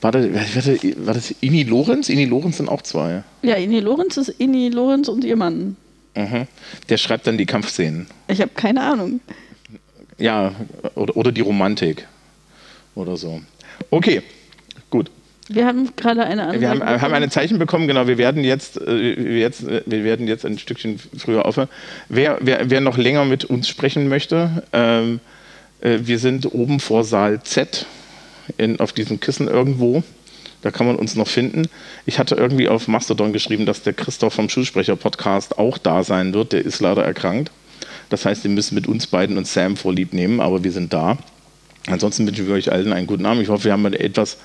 war, 0.00 0.12
das, 0.12 0.26
war, 0.26 1.14
das, 1.14 1.34
Ini 1.40 1.64
Lorenz? 1.64 2.08
Ini 2.08 2.24
Lorenz 2.24 2.58
sind 2.58 2.68
auch 2.68 2.82
zwei. 2.82 3.22
Ja, 3.42 3.56
Ini 3.56 3.80
Lorenz 3.80 4.16
ist 4.16 4.28
Ini 4.38 4.68
Lorenz 4.68 5.08
und 5.08 5.24
ihr 5.24 5.36
Mann. 5.36 5.76
Mhm. 6.14 6.46
Der 6.88 6.96
schreibt 6.96 7.26
dann 7.26 7.38
die 7.38 7.46
Kampfszenen. 7.46 8.06
Ich 8.28 8.40
habe 8.40 8.52
keine 8.54 8.82
Ahnung. 8.82 9.20
Ja, 10.18 10.52
oder, 10.94 11.16
oder 11.16 11.32
die 11.32 11.40
Romantik. 11.40 12.06
Oder 12.94 13.16
so. 13.16 13.40
Okay, 13.90 14.22
gut. 14.90 15.10
Wir 15.48 15.66
haben 15.66 15.90
gerade 15.96 16.24
eine 16.24 16.42
Anfrage. 16.42 16.60
Wir 16.60 16.68
haben, 16.70 16.80
haben 16.82 16.94
bekommen. 16.94 17.14
ein 17.14 17.30
Zeichen 17.30 17.58
bekommen, 17.58 17.88
genau. 17.88 18.06
Wir 18.06 18.18
werden 18.18 18.44
jetzt, 18.44 18.80
äh, 18.80 19.38
jetzt, 19.38 19.64
äh, 19.66 19.82
wir 19.86 20.04
werden 20.04 20.28
jetzt 20.28 20.46
ein 20.46 20.58
Stückchen 20.58 20.98
früher 21.16 21.44
aufhören. 21.44 21.68
Wer, 22.08 22.38
wer, 22.40 22.70
wer 22.70 22.80
noch 22.80 22.96
länger 22.96 23.24
mit 23.24 23.44
uns 23.44 23.68
sprechen 23.68 24.08
möchte, 24.08 24.62
ähm, 24.72 25.20
äh, 25.80 25.98
wir 26.02 26.18
sind 26.18 26.52
oben 26.54 26.80
vor 26.80 27.04
Saal 27.04 27.42
Z 27.42 27.86
in, 28.56 28.80
auf 28.80 28.92
diesem 28.92 29.20
Kissen 29.20 29.48
irgendwo. 29.48 30.02
Da 30.62 30.70
kann 30.70 30.86
man 30.86 30.96
uns 30.96 31.16
noch 31.16 31.28
finden. 31.28 31.68
Ich 32.06 32.18
hatte 32.18 32.36
irgendwie 32.36 32.68
auf 32.68 32.86
Mastodon 32.86 33.32
geschrieben, 33.32 33.66
dass 33.66 33.82
der 33.82 33.92
Christoph 33.92 34.34
vom 34.34 34.48
Schulsprecher-Podcast 34.48 35.58
auch 35.58 35.76
da 35.76 36.04
sein 36.04 36.32
wird. 36.34 36.52
Der 36.52 36.64
ist 36.64 36.80
leider 36.80 37.04
erkrankt. 37.04 37.50
Das 38.10 38.24
heißt, 38.24 38.44
wir 38.44 38.50
müssen 38.50 38.74
mit 38.74 38.86
uns 38.86 39.06
beiden 39.06 39.36
und 39.38 39.46
Sam 39.46 39.76
vorlieb 39.76 40.12
nehmen, 40.12 40.40
aber 40.40 40.62
wir 40.62 40.70
sind 40.70 40.92
da. 40.92 41.18
Ansonsten 41.86 42.26
wünschen 42.26 42.46
wir 42.46 42.54
euch 42.54 42.70
allen 42.70 42.92
einen 42.92 43.06
guten 43.06 43.26
Abend. 43.26 43.42
Ich 43.42 43.48
hoffe, 43.48 43.64
wir 43.64 43.72
haben 43.72 43.84
etwas 43.86 44.36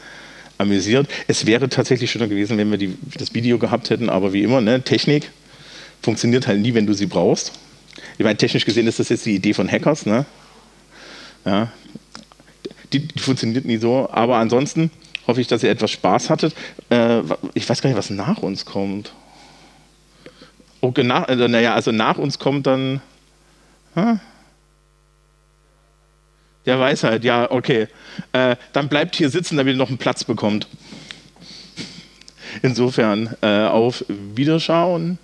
amüsiert. 0.57 1.07
Es 1.27 1.45
wäre 1.45 1.69
tatsächlich 1.69 2.09
schöner 2.09 2.27
gewesen, 2.27 2.57
wenn 2.57 2.71
wir 2.71 2.77
die, 2.77 2.97
das 3.17 3.34
Video 3.34 3.59
gehabt 3.59 3.89
hätten, 3.89 4.09
aber 4.09 4.34
wie 4.34 4.43
immer, 4.43 4.61
ne, 4.61 4.81
Technik 4.81 5.31
funktioniert 6.01 6.47
halt 6.47 6.61
nie, 6.61 6.73
wenn 6.73 6.88
du 6.88 6.93
sie 6.93 7.05
brauchst. 7.05 7.53
Ich 8.17 8.23
meine, 8.23 8.38
technisch 8.38 8.65
gesehen 8.65 8.88
ist 8.88 8.99
das 8.99 9.09
jetzt 9.09 9.25
die 9.25 9.35
Idee 9.35 9.53
von 9.53 9.71
Hackers, 9.71 10.05
ne? 10.05 10.25
Ja. 11.45 11.71
Die, 12.93 12.99
die 12.99 13.19
funktioniert 13.19 13.65
nie 13.65 13.77
so, 13.77 14.09
aber 14.11 14.38
ansonsten 14.38 14.91
hoffe 15.27 15.41
ich, 15.41 15.47
dass 15.47 15.64
ihr 15.64 15.69
etwas 15.69 15.91
Spaß 15.91 16.30
hattet. 16.30 16.55
Äh, 16.89 17.22
ich 17.53 17.69
weiß 17.69 17.81
gar 17.81 17.89
nicht, 17.89 17.97
was 17.97 18.09
nach 18.09 18.38
uns 18.39 18.65
kommt. 18.65 19.14
Okay, 20.80 21.03
nach, 21.03 21.27
äh, 21.27 21.35
naja, 21.35 21.73
also 21.73 21.91
nach 21.91 22.18
uns 22.18 22.39
kommt 22.39 22.68
dann. 22.68 23.01
Hä? 23.95 24.19
Der 26.65 26.80
Weisheit, 26.80 27.23
ja, 27.23 27.49
okay. 27.49 27.88
Äh, 28.34 28.57
dann 28.73 28.89
bleibt 28.89 29.15
hier 29.15 29.30
sitzen, 29.30 29.57
damit 29.57 29.76
ihr 29.76 29.77
noch 29.77 29.89
einen 29.89 29.97
Platz 29.97 30.23
bekommt. 30.23 30.68
Insofern 32.61 33.35
äh, 33.41 33.65
auf 33.65 34.03
Wiederschauen. 34.07 35.18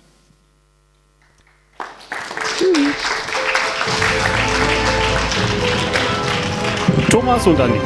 Thomas 7.14 7.46
und 7.46 7.60
Andi. 7.60 7.78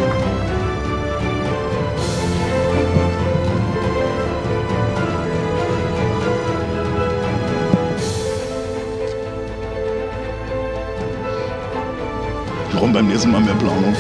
Warum 12.73 12.91
beim 12.95 13.09
nächsten 13.09 13.31
Mal 13.31 13.43
mehr 13.43 13.55
Planung? 13.57 13.95